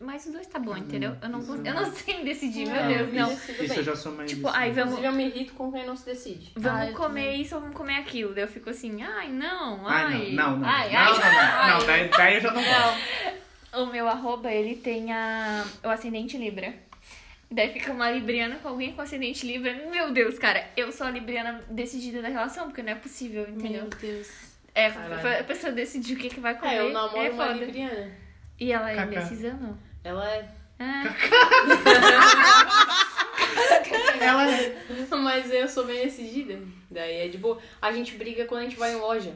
Mas 0.00 0.26
os 0.26 0.32
dois 0.32 0.46
tá 0.48 0.58
bom, 0.58 0.76
entendeu? 0.76 1.16
Eu 1.22 1.28
não, 1.28 1.44
cons- 1.44 1.60
eu 1.64 1.74
não 1.74 1.90
sei 1.94 2.18
me 2.18 2.24
decidir, 2.24 2.66
meu 2.66 2.74
Não, 2.82 2.88
Deus, 2.88 3.12
não. 3.12 3.32
isso- 3.32 3.52
eu 3.74 3.82
já 3.84 3.94
sou 3.94 4.12
mais. 4.12 4.28
Tipo, 4.30 4.48
assim. 4.48 4.56
ai, 4.58 4.70
vamos- 4.72 4.94
Inclusive, 4.98 5.06
eu 5.06 5.12
me 5.12 5.26
irrito 5.28 5.52
com 5.54 5.70
quem 5.72 5.86
não 5.86 5.96
se 5.96 6.04
decide. 6.04 6.52
Vamos 6.56 6.88
Ah, 6.88 6.92
comer 6.92 7.22
também. 7.26 7.40
isso 7.42 7.54
ou 7.54 7.60
vamos 7.60 7.76
comer 7.76 7.96
aquilo? 7.96 8.34
Daí 8.34 8.42
eu 8.44 8.48
fico 8.48 8.70
assim, 8.70 9.00
ai, 9.02 9.28
não, 9.30 9.86
Ai, 9.86 10.02
ai. 10.04 10.30
não, 10.32 10.50
não, 10.50 10.58
não. 10.58 10.68
Ai, 10.68 10.92
não, 10.92 10.98
ai, 10.98 11.10
não, 11.12 11.18
não, 11.18 11.38
ai. 11.40 11.70
não, 11.78 11.86
daí, 11.86 12.08
daí 12.08 12.34
eu 12.34 12.40
já 12.40 12.50
não 12.52 12.62
gosto. 12.62 12.98
Não. 13.72 13.82
O 13.84 13.86
meu 13.86 14.08
arroba, 14.08 14.50
ele 14.52 14.74
tem 14.76 15.12
a, 15.12 15.64
o 15.84 15.88
ascendente 15.88 16.36
Libra. 16.36 16.74
Daí 17.52 17.72
fica 17.72 17.92
uma 17.92 18.10
libriana 18.10 18.56
com 18.56 18.68
alguém 18.68 18.92
com 18.92 19.02
ascendente 19.02 19.46
Libra. 19.46 19.74
Meu 19.90 20.10
Deus, 20.10 20.38
cara, 20.38 20.66
eu 20.76 20.90
sou 20.90 21.06
a 21.06 21.10
libriana 21.10 21.62
decidida 21.68 22.22
da 22.22 22.28
relação, 22.28 22.66
porque 22.66 22.82
não 22.82 22.92
é 22.92 22.94
possível, 22.94 23.42
entendeu? 23.42 23.82
Meu 23.82 23.90
Deus. 23.90 24.28
É, 24.74 24.90
Caralho. 24.90 25.40
a 25.40 25.44
pessoa 25.44 25.70
decidir 25.70 26.14
o 26.14 26.18
que, 26.18 26.30
que 26.30 26.40
vai 26.40 26.58
comer. 26.58 26.74
É, 26.74 26.80
eu 26.80 26.90
namoro 26.90 27.22
é 27.22 27.30
uma 27.30 27.46
foda. 27.48 27.64
libriana. 27.64 28.10
E 28.58 28.72
ela 28.72 28.90
é 28.90 28.96
Cacá. 28.96 29.06
indecisa 29.08 29.52
não? 29.54 29.76
Ela 30.02 30.30
é. 30.30 30.48
Ah, 30.78 31.04
Ela 34.20 34.50
é. 34.50 34.82
Mas 35.10 35.50
eu 35.52 35.68
sou 35.68 35.84
bem 35.84 36.04
decidida. 36.04 36.58
Daí 36.90 37.26
é 37.26 37.28
de 37.28 37.38
boa. 37.38 37.60
A 37.80 37.92
gente 37.92 38.16
briga 38.16 38.44
quando 38.46 38.62
a 38.62 38.64
gente 38.64 38.76
vai 38.76 38.92
em 38.92 38.96
loja. 38.96 39.34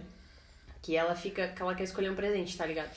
Que 0.82 0.96
ela 0.96 1.14
fica. 1.14 1.48
Que 1.48 1.60
ela 1.60 1.74
quer 1.74 1.84
escolher 1.84 2.10
um 2.10 2.14
presente, 2.14 2.56
tá 2.56 2.64
ligado? 2.64 2.90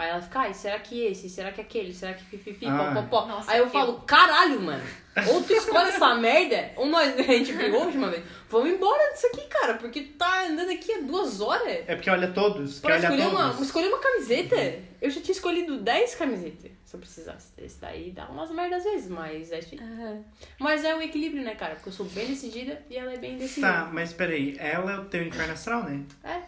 Aí 0.00 0.08
ela 0.10 0.22
fica, 0.22 0.40
ai, 0.40 0.54
será 0.54 0.78
que 0.78 1.04
esse? 1.04 1.28
Será 1.28 1.52
que 1.52 1.60
aquele? 1.60 1.92
Será 1.92 2.14
que 2.14 2.24
pipipi, 2.24 2.66
Ah. 2.66 2.92
pó, 2.94 3.02
pó, 3.02 3.26
pó? 3.26 3.40
Aí 3.46 3.58
eu 3.58 3.64
eu- 3.64 3.70
falo, 3.70 4.00
caralho, 4.06 4.60
mano. 4.60 4.82
Ou 5.28 5.42
tu 5.42 5.52
escolhe 5.52 5.88
essa 5.90 6.14
merda, 6.16 6.70
ou 6.76 6.86
nós, 6.86 7.12
a 7.18 7.22
gente 7.22 7.52
brigou 7.52 7.82
a 7.82 7.84
última 7.86 8.08
vez. 8.08 8.24
Vamos 8.48 8.70
embora 8.70 9.12
disso 9.12 9.26
aqui, 9.26 9.42
cara, 9.48 9.74
porque 9.74 10.00
tu 10.02 10.12
tá 10.14 10.44
andando 10.46 10.70
aqui 10.70 10.92
há 10.92 11.00
duas 11.00 11.40
horas. 11.40 11.84
É 11.86 11.94
porque 11.94 12.08
olha 12.08 12.28
todos. 12.32 12.80
Pra 12.80 12.96
escolher 12.98 13.24
todos. 13.24 13.38
uma, 13.56 13.62
escolher 13.62 13.88
uma 13.88 13.98
camiseta. 13.98 14.56
Eu 15.02 15.10
já 15.10 15.20
tinha 15.20 15.32
escolhido 15.32 15.78
10 15.80 16.14
camisetas. 16.14 16.70
Se 16.84 16.96
eu 16.96 17.00
precisasse 17.00 17.52
desse 17.56 17.80
daí, 17.80 18.10
dá 18.10 18.26
umas 18.26 18.50
merdas 18.50 18.78
às 18.84 18.92
vezes, 18.92 19.08
mas 19.10 19.52
é 19.52 19.56
aí. 19.56 20.20
Mas 20.58 20.84
é 20.84 20.94
o 20.94 21.00
equilíbrio, 21.02 21.44
né, 21.44 21.54
cara? 21.54 21.74
Porque 21.74 21.88
eu 21.88 21.92
sou 21.92 22.06
bem 22.06 22.26
decidida 22.26 22.82
e 22.90 22.96
ela 22.96 23.12
é 23.12 23.16
bem 23.18 23.36
decidida. 23.36 23.66
Tá, 23.72 23.90
mas 23.92 24.12
peraí, 24.12 24.56
ela 24.58 24.92
é 24.92 24.98
o 24.98 25.04
teu 25.04 25.22
astral, 25.52 25.84
né? 25.84 26.02
É. 26.24 26.40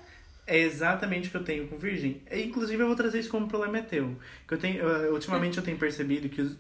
É 0.46 0.58
exatamente 0.58 1.28
o 1.28 1.30
que 1.30 1.36
eu 1.36 1.44
tenho 1.44 1.68
com 1.68 1.78
Virgem. 1.78 2.20
Inclusive, 2.30 2.82
eu 2.82 2.86
vou 2.88 2.96
trazer 2.96 3.20
isso 3.20 3.30
como 3.30 3.46
problema 3.48 3.78
é 3.78 3.82
teu. 3.82 4.16
Que 4.46 4.54
eu 4.54 4.58
tenho, 4.58 5.12
ultimamente 5.12 5.56
eu 5.58 5.62
tenho 5.64 5.78
percebido 5.78 6.28
que 6.28 6.42
os- 6.42 6.56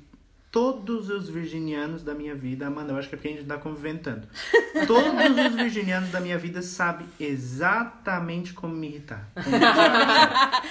todos 0.52 1.08
os 1.08 1.30
virginianos 1.30 2.02
da 2.02 2.14
minha 2.14 2.34
vida, 2.34 2.66
Amanda, 2.66 2.92
eu 2.92 2.98
acho 2.98 3.08
que 3.08 3.14
é 3.14 3.16
porque 3.16 3.28
a 3.28 3.32
gente 3.32 3.46
tá 3.46 3.56
convivendo 3.56 4.00
tanto. 4.00 4.28
Todos 4.86 5.46
os 5.46 5.54
virginianos 5.56 6.10
da 6.10 6.20
minha 6.20 6.36
vida 6.36 6.60
sabem 6.60 7.06
exatamente 7.18 8.52
como 8.52 8.74
me 8.74 8.88
irritar. 8.88 9.30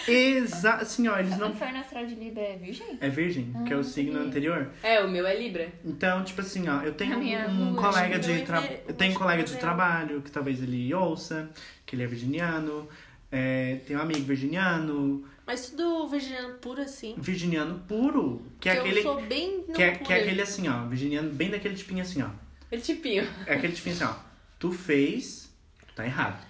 Exa 0.07 0.73
assim, 0.75 1.07
ó, 1.07 1.17
eles 1.17 1.33
o 1.33 1.39
não. 1.39 1.49
inferno 1.49 1.79
astral 1.79 2.05
de 2.05 2.13
Libra 2.13 2.43
é 2.43 2.57
virgem? 2.57 2.97
É 3.01 3.09
virgem, 3.09 3.53
que 3.65 3.73
é 3.73 3.75
o 3.75 3.83
signo 3.83 4.13
sabia. 4.13 4.27
anterior. 4.27 4.69
É, 4.83 5.03
o 5.03 5.09
meu 5.09 5.25
é 5.25 5.35
Libra. 5.37 5.67
Então, 5.83 6.23
tipo 6.23 6.41
assim, 6.41 6.69
ó, 6.69 6.81
eu 6.83 6.93
tenho 6.93 7.17
um 7.17 7.75
colega 7.75 8.19
de 8.19 8.31
eu 8.39 8.45
tra... 8.45 8.61
ia 8.61 8.67
ver- 8.67 8.83
eu 8.87 8.93
tenho 8.93 9.11
um 9.13 9.17
colega 9.17 9.43
de 9.43 9.57
trabalho 9.57 10.21
que 10.21 10.31
talvez 10.31 10.61
ele 10.61 10.93
ouça, 10.93 11.49
que 11.87 11.95
ele 11.95 12.03
é 12.03 12.07
virginiano, 12.07 12.87
é, 13.31 13.79
tem 13.87 13.97
um 13.97 14.01
amigo 14.01 14.21
virginiano, 14.21 15.23
Mas 15.51 15.69
tudo 15.69 16.07
virginiano 16.07 16.53
puro 16.59 16.81
assim. 16.81 17.13
virginiano 17.17 17.79
puro, 17.85 18.41
que 18.57 18.69
é 18.69 18.77
eu 18.77 18.79
aquele 18.79 19.01
sou 19.01 19.21
bem 19.21 19.65
não 19.67 19.75
que 19.75 19.83
é, 19.83 19.95
que 19.95 20.13
é 20.13 20.21
aquele 20.21 20.41
assim, 20.41 20.69
ó, 20.69 20.87
virginiano 20.87 21.29
bem 21.29 21.49
daquele 21.49 21.75
tipinho 21.75 22.01
assim, 22.01 22.21
ó. 22.21 22.29
É 22.71 22.77
tipinho. 22.77 23.27
É 23.45 23.55
aquele 23.55 23.73
tipinho 23.73 23.95
assim, 23.95 24.05
ó. 24.05 24.15
Tu 24.57 24.71
fez, 24.71 25.53
tá 25.93 26.05
errado. 26.05 26.47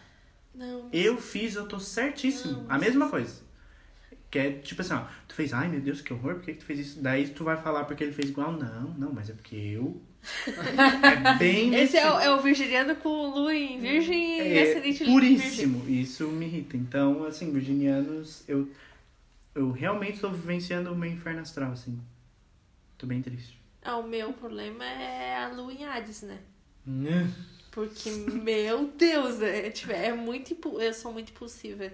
Não, 0.54 0.88
Eu 0.94 1.18
fiz, 1.18 1.56
eu 1.56 1.66
tô 1.68 1.80
certíssimo. 1.80 2.64
A 2.70 2.78
mesma 2.78 3.10
coisa. 3.10 3.42
Que 4.30 4.38
é 4.38 4.52
tipo 4.52 4.82
assim, 4.82 4.94
ó, 4.94 5.06
tu 5.28 5.34
fez, 5.34 5.52
ai 5.52 5.68
meu 5.68 5.82
Deus, 5.82 6.00
que 6.00 6.14
horror, 6.14 6.36
por 6.36 6.44
que, 6.44 6.54
que 6.54 6.60
tu 6.60 6.66
fez 6.66 6.80
isso? 6.80 7.02
Daí 7.02 7.28
tu 7.28 7.44
vai 7.44 7.58
falar 7.58 7.86
porque 7.86 8.04
ele 8.04 8.14
fez 8.14 8.30
igual, 8.30 8.52
não, 8.52 8.94
não, 9.00 9.12
mas 9.12 9.32
é 9.32 9.34
porque 9.34 9.56
eu. 9.56 10.00
é 10.46 11.38
bem 11.40 11.74
Esse 11.74 11.98
é 11.98 12.08
o, 12.08 12.20
é 12.20 12.32
o 12.32 12.40
virginiano 12.40 12.96
com 12.98 13.10
lua 13.32 13.56
em 13.56 13.80
virgem 13.80 14.38
e 14.38 14.58
é 14.60 14.62
ascendente 14.62 15.00
virgem. 15.00 15.14
puríssimo. 15.14 15.90
Isso 15.90 16.28
me 16.28 16.46
irrita. 16.46 16.78
Então, 16.78 17.24
assim, 17.24 17.52
virginianos, 17.52 18.44
eu, 18.48 18.70
eu 19.54 19.72
realmente 19.72 20.16
estou 20.16 20.32
vivenciando 20.32 20.92
o 20.92 20.96
meu 20.96 21.10
inferno 21.10 21.42
astral, 21.42 21.72
assim. 21.72 22.00
Tô 22.98 23.06
bem 23.06 23.22
triste. 23.22 23.60
Ah, 23.84 23.98
o 23.98 24.04
meu 24.08 24.32
problema 24.34 24.86
é 24.86 25.38
a 25.38 25.50
lua 25.50 25.74
em 25.74 25.86
Hades, 25.86 26.22
né? 26.22 26.40
Né? 26.86 27.32
Porque, 27.72 28.10
meu 28.12 28.88
Deus, 28.90 29.40
né? 29.40 29.70
Tipo, 29.72 29.92
é 29.92 30.14
muito 30.14 30.56
eu 30.80 30.94
sou 30.94 31.12
muito 31.14 31.32
impulsiva. 31.32 31.92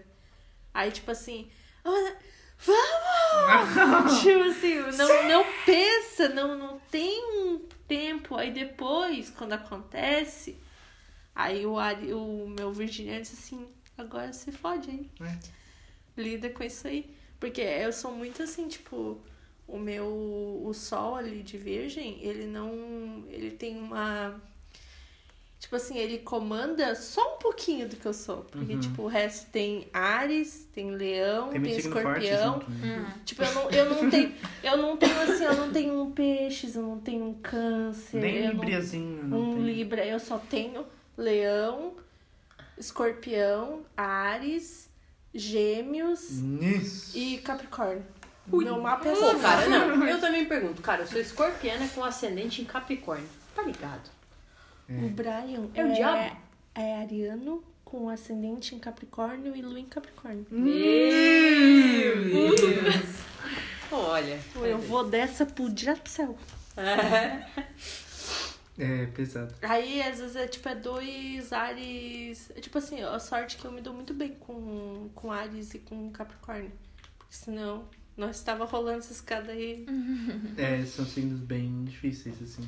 Aí, 0.73 0.91
tipo 0.91 1.09
assim, 1.11 1.49
"Ah, 1.85 2.13
vamos! 2.59 4.19
tipo 4.21 4.43
assim, 4.43 4.75
não, 4.97 5.29
não 5.29 5.45
pensa, 5.65 6.29
não, 6.29 6.57
não 6.57 6.79
tem 6.91 7.23
um 7.43 7.59
tempo. 7.87 8.35
Aí 8.35 8.51
depois, 8.51 9.29
quando 9.29 9.53
acontece, 9.53 10.57
aí 11.33 11.65
o, 11.65 11.75
o 11.75 12.49
meu 12.49 12.73
virginiano 12.73 13.21
disse 13.21 13.35
assim, 13.35 13.67
agora 13.97 14.33
se 14.33 14.51
fode 14.51 14.89
aí. 14.89 15.09
É. 15.21 15.37
Lida 16.21 16.49
com 16.49 16.63
isso 16.63 16.87
aí. 16.87 17.15
Porque 17.39 17.61
eu 17.61 17.93
sou 17.93 18.11
muito 18.11 18.41
assim, 18.43 18.67
tipo, 18.67 19.17
o 19.67 19.77
meu 19.77 20.05
o 20.65 20.71
sol 20.73 21.15
ali 21.15 21.43
de 21.43 21.57
virgem, 21.57 22.19
ele 22.21 22.45
não. 22.45 23.23
Ele 23.29 23.51
tem 23.51 23.77
uma. 23.77 24.41
Tipo 25.59 25.75
assim, 25.75 25.97
ele 25.97 26.19
comanda 26.19 26.93
só 26.93 27.35
um 27.35 27.39
pouquinho 27.39 27.89
do 27.89 27.95
que 27.95 28.05
eu 28.05 28.13
sou. 28.13 28.43
Porque, 28.43 28.73
Uhum. 28.75 28.79
tipo, 28.79 29.01
o 29.01 29.07
resto 29.07 29.49
tem 29.51 29.87
Ares, 29.91 30.67
tem 30.71 30.91
Leão, 30.91 31.49
Tem 31.49 31.61
tem, 31.61 31.81
forte 31.81 31.87
Escorpião. 32.27 32.53
junto, 32.53 32.69
né? 32.71 33.21
Tipo, 33.25 33.41
eu 33.43 33.53
não, 33.55 33.69
eu 33.71 33.89
não 33.89 34.09
tenho. 34.09 34.33
Eu 34.63 34.77
não 34.77 34.97
tenho 34.97 35.19
assim, 35.21 35.43
eu 35.43 35.55
não 35.55 35.71
tenho 35.73 35.99
um 36.01 36.11
peixes, 36.11 36.75
eu 36.75 36.83
não 36.83 36.99
tenho 36.99 37.25
um 37.25 37.33
câncer. 37.33 38.21
Nem 38.21 38.47
Libriazinho, 38.49 39.23
não 39.23 39.41
um 39.49 39.53
tem. 39.55 39.63
Libra, 39.65 40.05
eu 40.05 40.19
só 40.19 40.37
tenho 40.37 40.85
Leão, 41.17 41.95
Escorpião, 42.77 43.81
Ares, 43.95 44.86
Gêmeos 45.37 46.29
Isso. 46.61 47.17
e 47.17 47.37
Capricórnio. 47.37 48.03
Meu 48.47 48.81
mapa 48.81 49.07
é 49.09 49.13
Pô, 49.13 49.25
assim. 49.25 49.39
cara, 49.39 49.67
não. 49.69 50.07
Eu 50.07 50.19
também 50.21 50.45
pergunto, 50.45 50.81
cara, 50.81 51.01
eu 51.03 51.07
sou 51.07 51.19
escorpiana 51.19 51.87
com 51.89 52.03
ascendente 52.03 52.61
em 52.61 52.65
Capricórnio. 52.65 53.27
Tá 53.55 53.61
ligado? 53.61 54.09
O 54.89 55.09
Brian 55.09 55.67
É 55.73 55.83
o 55.83 55.93
diabo? 55.93 56.37
é 56.75 56.95
ariano 57.01 57.61
com 57.83 58.09
ascendente 58.09 58.73
em 58.73 58.79
Capricórnio 58.79 59.53
e 59.55 59.61
lua 59.61 59.79
em 59.79 59.85
Capricórnio. 59.85 60.45
Meu 60.49 60.65
Deus. 62.55 63.17
Olha. 63.91 64.39
Eu 64.55 64.77
vou 64.79 65.03
dessa 65.03 65.45
pro 65.45 65.69
direto 65.69 66.01
pro 66.01 66.11
céu. 66.11 66.37
É, 66.77 67.45
pesado. 69.13 69.53
Aí, 69.61 70.01
às 70.01 70.19
vezes, 70.19 70.35
é 70.35 70.47
tipo, 70.47 70.69
é 70.69 70.75
dois 70.75 71.51
Ares. 71.51 72.51
É 72.55 72.59
tipo 72.59 72.77
assim, 72.77 73.01
a 73.01 73.19
sorte 73.19 73.57
que 73.57 73.65
eu 73.65 73.71
me 73.71 73.81
dou 73.81 73.93
muito 73.93 74.13
bem 74.13 74.35
com, 74.35 75.09
com 75.15 75.31
Ares 75.31 75.73
e 75.73 75.79
com 75.79 76.11
Capricórnio. 76.11 76.71
Porque 77.17 77.33
senão, 77.33 77.85
nós 78.15 78.37
estava 78.37 78.65
rolando 78.65 78.99
essa 78.99 79.13
escada 79.13 79.51
aí. 79.51 79.85
É, 80.57 80.83
são 80.85 81.05
signos 81.05 81.39
bem 81.39 81.83
difíceis, 81.85 82.41
assim. 82.41 82.67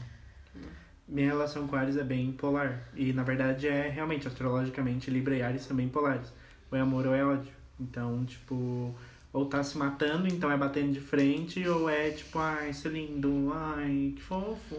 Minha 1.08 1.28
relação 1.28 1.68
com 1.68 1.76
Ares 1.76 1.98
é 1.98 2.04
bem 2.04 2.32
polar. 2.32 2.88
E, 2.96 3.14
na 3.14 3.24
verdade, 3.24 3.68
é 3.68 3.90
realmente, 3.90 4.28
astrologicamente, 4.28 5.10
Libra 5.10 5.36
e 5.36 5.42
Ares 5.42 5.64
são 5.64 5.76
bem 5.76 5.90
polares. 5.90 6.32
Ou 6.72 6.78
é 6.78 6.82
amor 6.82 7.08
ou 7.08 7.16
é 7.16 7.26
ódio. 7.26 7.52
Então, 7.80 8.26
tipo, 8.26 8.94
ou 9.32 9.46
tá 9.46 9.64
se 9.64 9.78
matando, 9.78 10.28
então 10.28 10.52
é 10.52 10.58
batendo 10.58 10.92
de 10.92 11.00
frente, 11.00 11.68
ou 11.68 11.90
é 11.90 12.12
tipo, 12.12 12.40
ai, 12.40 12.72
isso 12.72 12.88
é 12.88 12.92
lindo, 12.92 13.52
ai, 13.54 14.14
que 14.16 14.22
fofo. 14.22 14.76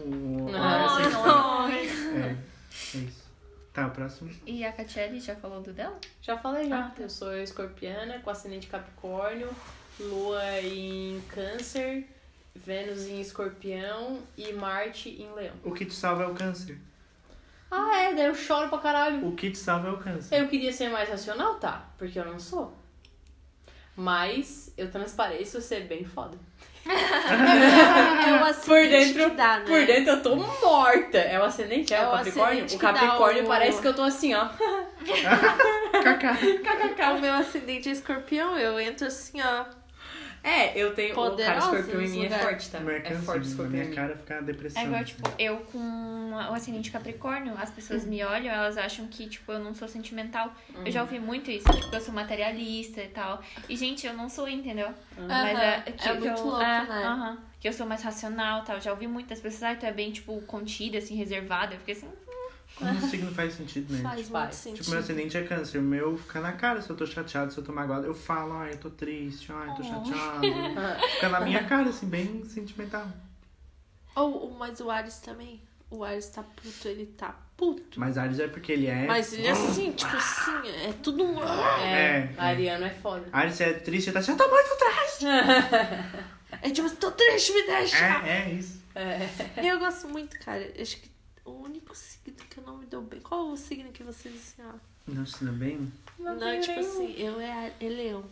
Ai, 0.53 0.85
Ai, 0.85 1.87
assim, 1.87 2.17
é, 2.17 2.37
é 2.95 2.97
isso. 3.03 3.21
Tá, 3.73 3.87
o 3.87 3.91
próximo. 3.91 4.29
E 4.45 4.65
a 4.65 4.71
Catiele 4.73 5.19
já 5.19 5.35
falou 5.35 5.61
do 5.61 5.71
dela? 5.71 5.97
Já 6.21 6.37
falei 6.37 6.67
já. 6.67 6.87
Ah, 6.87 6.89
tá. 6.89 7.03
Eu 7.03 7.09
sou 7.09 7.33
escorpiana 7.37 8.19
com 8.19 8.29
ascendente 8.29 8.67
Capricórnio, 8.67 9.49
Lua 9.97 10.59
em 10.61 11.21
Câncer, 11.29 12.05
Vênus 12.53 13.07
em 13.07 13.21
Escorpião 13.21 14.19
e 14.37 14.51
Marte 14.51 15.09
em 15.09 15.31
Leão. 15.33 15.55
O 15.63 15.71
que 15.71 15.85
te 15.85 15.93
salva 15.93 16.23
é 16.23 16.27
o 16.27 16.33
câncer. 16.33 16.77
Ah, 17.69 17.95
é, 18.01 18.13
daí 18.13 18.25
eu 18.25 18.35
choro 18.35 18.67
pra 18.67 18.79
caralho. 18.79 19.25
O 19.25 19.33
que 19.33 19.49
te 19.49 19.57
salva 19.57 19.87
é 19.87 19.91
o 19.91 19.97
câncer. 19.97 20.37
Eu 20.37 20.49
queria 20.49 20.73
ser 20.73 20.89
mais 20.89 21.07
racional, 21.07 21.55
tá? 21.55 21.89
Porque 21.97 22.19
eu 22.19 22.25
não 22.25 22.37
sou. 22.37 22.77
Mas 23.95 24.73
eu 24.77 24.89
transpareço 24.89 25.61
ser 25.61 25.81
bem 25.81 26.03
foda. 26.03 26.37
É 26.91 28.33
o 28.33 28.45
ascendente 28.45 28.65
Por 28.65 28.89
dentro, 28.89 29.29
que 29.29 29.35
dá, 29.35 29.59
né? 29.59 29.65
por 29.65 29.85
dentro 29.85 30.11
eu 30.13 30.23
tô 30.23 30.35
morta. 30.35 31.17
É 31.17 31.39
o 31.39 31.43
ascendente? 31.43 31.93
É, 31.93 31.97
É 31.97 32.07
o 32.07 32.11
Capricórnio? 32.11 32.65
O 32.65 32.77
Capricórnio 32.79 33.43
o- 33.43 33.47
parece 33.47 33.81
que 33.81 33.87
eu 33.87 33.93
tô 33.93 34.01
assim, 34.03 34.33
ó. 34.33 34.47
O 37.15 37.21
meu 37.21 37.33
ascendente 37.33 37.89
é 37.89 37.91
escorpião, 37.91 38.57
eu 38.57 38.79
entro 38.79 39.07
assim, 39.07 39.41
ó. 39.41 39.65
É, 40.43 40.77
eu 40.77 40.93
tenho. 40.95 41.13
O 41.13 41.35
cara 41.35 41.59
escorpião 41.59 42.01
em 42.01 42.09
mim 42.09 42.25
é 42.25 42.29
forte, 42.29 42.69
tá? 42.69 42.79
O 42.79 42.81
meu 42.81 42.95
é 42.95 42.99
É 43.03 43.15
forte 43.15 43.47
escorpião 43.47 43.81
minha 43.81 43.95
cara 43.95 44.15
fica 44.15 44.37
a 44.37 44.41
depressão. 44.41 44.81
É 44.81 44.85
igual, 44.85 45.03
tipo, 45.03 45.29
eu 45.37 45.57
com 45.71 46.31
o 46.31 46.53
ascendente 46.53 46.91
Capricórnio, 46.91 47.53
as 47.57 47.69
pessoas 47.69 48.05
me 48.05 48.23
olham, 48.23 48.53
elas 48.53 48.77
acham 48.77 49.07
que, 49.07 49.27
tipo, 49.27 49.51
eu 49.51 49.59
não 49.59 49.73
sou 49.73 49.87
sentimental. 49.87 50.53
Eu 50.85 50.91
já 50.91 51.01
ouvi 51.01 51.19
muito 51.19 51.51
isso, 51.51 51.71
tipo, 51.71 51.93
eu 51.93 52.01
sou 52.01 52.13
materialista 52.13 53.01
e 53.01 53.07
tal. 53.07 53.41
E, 53.67 53.75
gente, 53.75 54.05
eu 54.07 54.13
não 54.13 54.29
sou, 54.29 54.47
entendeu? 54.47 54.89
Mas 55.17 55.29
Aham, 55.29 55.61
é, 55.61 55.83
é 55.85 55.91
que, 55.91 55.91
que 55.91 56.13
muito 56.13 56.25
eu, 56.41 56.45
louco, 56.45 56.61
é, 56.63 56.87
né? 56.87 57.03
aham, 57.05 57.37
que 57.59 57.67
eu 57.67 57.73
sou 57.73 57.85
mais 57.85 58.01
racional 58.01 58.63
e 58.63 58.65
tal. 58.65 58.81
Já 58.81 58.91
ouvi 58.91 59.07
muitas 59.07 59.39
pessoas, 59.39 59.63
ah, 59.63 59.75
tu 59.75 59.85
é 59.85 59.91
bem, 59.91 60.11
tipo, 60.11 60.39
contida, 60.41 60.97
assim, 60.97 61.15
reservada. 61.15 61.75
Eu 61.75 61.79
fiquei 61.79 61.93
assim, 61.93 62.07
Como 62.75 62.91
o 62.97 63.01
signo 63.01 63.31
faz 63.33 63.53
sentido, 63.53 63.93
né? 63.93 64.01
Faz 64.01 64.15
muito 64.21 64.31
Faz. 64.31 64.55
sentido. 64.55 64.77
Tipo, 64.79 64.89
meu 64.91 64.99
ascendente 64.99 65.37
é 65.37 65.43
câncer. 65.43 65.77
O 65.77 65.81
meu 65.83 66.17
fica 66.17 66.39
na 66.41 66.53
cara 66.53 66.81
se 66.81 66.89
eu 66.89 66.95
tô 66.95 67.05
chateado, 67.05 67.51
se 67.53 67.57
eu 67.59 67.63
tô 67.63 67.71
magoado. 67.71 68.05
Eu 68.07 68.13
falo, 68.15 68.53
ai, 68.53 68.71
eu 68.73 68.77
tô 68.77 68.89
triste, 68.89 69.51
ai, 69.51 69.69
eu 69.69 69.75
tô 69.75 69.83
chateado. 69.83 70.41
Fica 71.15 71.29
na 71.29 71.41
minha 71.41 71.63
cara, 71.65 71.89
assim, 71.89 72.07
bem 72.07 72.43
sentimental. 72.45 73.07
Ou, 74.15 74.33
ou- 74.43 74.51
mas 74.57 74.79
o 74.79 74.89
Ares 74.89 75.19
também. 75.19 75.61
O 75.89 76.03
Ares 76.03 76.27
tá 76.27 76.41
puto, 76.41 76.87
ele 76.87 77.05
tá 77.05 77.35
puto. 77.57 77.99
Mas 77.99 78.17
Ares 78.17 78.39
é 78.39 78.47
porque 78.47 78.71
ele 78.71 78.87
é. 78.87 79.05
Mas 79.05 79.33
ele 79.33 79.45
é 79.45 79.51
assim, 79.51 79.91
tipo 79.93 80.15
assim, 80.15 80.67
é 80.87 80.93
tudo 81.03 81.23
um. 81.23 81.43
É, 81.43 81.83
É, 81.83 82.33
é. 82.35 82.41
Ariano 82.41 82.85
é 82.85 82.89
foda. 82.89 83.27
Ares 83.31 83.59
é 83.61 83.73
triste, 83.73 84.11
tá 84.11 84.19
assim, 84.19 84.31
eu 84.31 84.37
tô 84.37 84.47
muito 84.49 84.69
triste. 84.77 85.25
É 86.63 86.69
tipo, 86.69 86.87
tô 86.97 87.09
triste, 87.11 87.53
me 87.53 87.63
deixa. 87.65 87.97
É, 87.97 88.29
é 88.49 88.49
isso. 88.53 88.81
E 89.63 89.67
eu 89.67 89.79
gosto 89.79 90.07
muito, 90.09 90.37
cara. 90.39 90.61
Acho 90.79 90.97
que 90.97 91.09
signo 92.31 92.49
que 92.49 92.57
eu 92.59 92.63
não 92.65 92.77
me 92.77 92.85
dou 92.85 93.01
bem. 93.01 93.19
Qual 93.21 93.49
o 93.49 93.57
signo 93.57 93.91
que 93.91 94.03
vocês 94.03 94.33
assim, 94.35 94.61
ó? 94.67 94.73
Não 95.07 95.25
se 95.25 95.43
dá 95.43 95.51
bem? 95.51 95.91
Não, 96.19 96.37
tenho 96.37 96.61
tipo 96.61 96.79
nenhum. 96.79 96.91
assim, 96.91 97.13
eu 97.17 97.39
é, 97.39 97.51
a- 97.51 97.71
é 97.85 97.89
leão. 97.89 98.23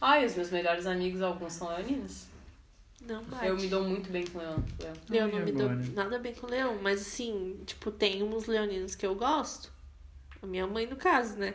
Ai, 0.00 0.24
os 0.26 0.34
meus 0.34 0.50
melhores 0.50 0.86
amigos, 0.86 1.20
alguns 1.22 1.52
são 1.52 1.68
leoninos. 1.68 2.24
Não 3.06 3.22
bate. 3.24 3.46
Eu 3.46 3.56
me 3.56 3.66
dou 3.68 3.84
muito 3.84 4.10
bem 4.10 4.26
com 4.26 4.38
leão. 4.38 4.64
leão. 4.78 4.94
Eu 5.10 5.28
não 5.28 5.44
me 5.44 5.52
dou 5.52 5.68
nada 5.94 6.18
bem 6.18 6.34
com 6.34 6.46
leão, 6.46 6.78
mas 6.82 7.00
assim, 7.00 7.60
tipo, 7.66 7.90
tem 7.90 8.22
uns 8.22 8.46
leoninos 8.46 8.94
que 8.94 9.06
eu 9.06 9.14
gosto. 9.14 9.70
A 10.42 10.46
minha 10.46 10.66
mãe, 10.66 10.86
no 10.86 10.96
caso, 10.96 11.36
né? 11.36 11.54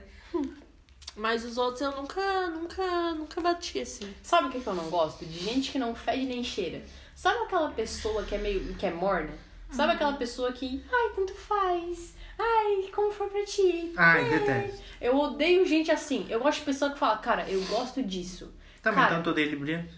Mas 1.16 1.44
os 1.44 1.58
outros 1.58 1.82
eu 1.82 1.92
nunca, 1.96 2.48
nunca, 2.52 3.14
nunca 3.16 3.42
bati 3.42 3.80
assim. 3.80 4.14
Sabe 4.22 4.48
o 4.48 4.52
que, 4.52 4.60
que 4.62 4.68
eu 4.68 4.76
não 4.76 4.90
gosto? 4.90 5.26
De 5.26 5.40
gente 5.40 5.72
que 5.72 5.80
não 5.80 5.96
fede 5.96 6.26
nem 6.26 6.44
cheira. 6.44 6.82
Sabe 7.16 7.40
aquela 7.46 7.72
pessoa 7.72 8.24
que 8.24 8.36
é 8.36 8.38
meio. 8.38 8.76
que 8.76 8.86
é 8.86 8.92
morna? 8.92 9.32
Sabe 9.70 9.94
aquela 9.94 10.14
pessoa 10.14 10.52
que. 10.52 10.84
Ai, 10.92 11.10
tanto 11.16 11.34
faz. 11.34 12.16
Ai, 12.40 12.90
como 12.94 13.12
for 13.12 13.28
pra 13.30 13.44
ti. 13.44 13.92
Ai, 13.96 14.26
É. 14.26 14.40
detesto. 14.40 14.82
Eu 15.02 15.18
odeio 15.18 15.66
gente 15.66 15.92
assim. 15.92 16.26
Eu 16.30 16.40
gosto 16.40 16.60
de 16.60 16.66
pessoa 16.66 16.92
que 16.92 17.00
fala, 17.00 17.18
cara, 17.18 17.50
eu 17.50 17.62
gosto 17.66 18.02
disso. 18.04 18.54
Também 18.82 19.00
Cara, 19.04 19.16
tanto 19.16 19.34
dele 19.34 19.56
brilhante. 19.56 19.94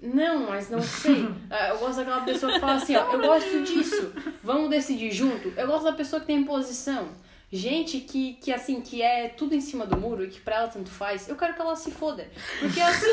Não, 0.00 0.48
mas 0.48 0.70
não 0.70 0.80
sei. 0.80 1.28
Ah, 1.50 1.68
Eu 1.68 1.78
gosto 1.78 1.96
daquela 1.96 2.20
pessoa 2.22 2.52
que 2.52 2.60
fala 2.60 2.74
assim, 2.74 2.96
ó, 2.96 3.12
eu 3.12 3.20
gosto 3.20 3.62
disso. 3.64 4.12
Vamos 4.42 4.70
decidir 4.70 5.10
junto. 5.10 5.52
Eu 5.56 5.66
gosto 5.66 5.84
da 5.84 5.92
pessoa 5.92 6.20
que 6.20 6.26
tem 6.26 6.44
posição. 6.44 7.10
Gente 7.52 7.98
que, 8.00 8.34
que 8.34 8.52
assim, 8.52 8.80
que 8.80 9.02
é 9.02 9.28
tudo 9.28 9.56
em 9.56 9.60
cima 9.60 9.84
do 9.84 9.96
muro 9.96 10.22
e 10.22 10.28
que 10.28 10.40
pra 10.40 10.54
ela 10.56 10.68
tanto 10.68 10.88
faz, 10.88 11.28
eu 11.28 11.34
quero 11.34 11.52
que 11.54 11.60
ela 11.60 11.74
se 11.74 11.90
foda. 11.90 12.28
Porque 12.60 12.80
assim. 12.80 13.06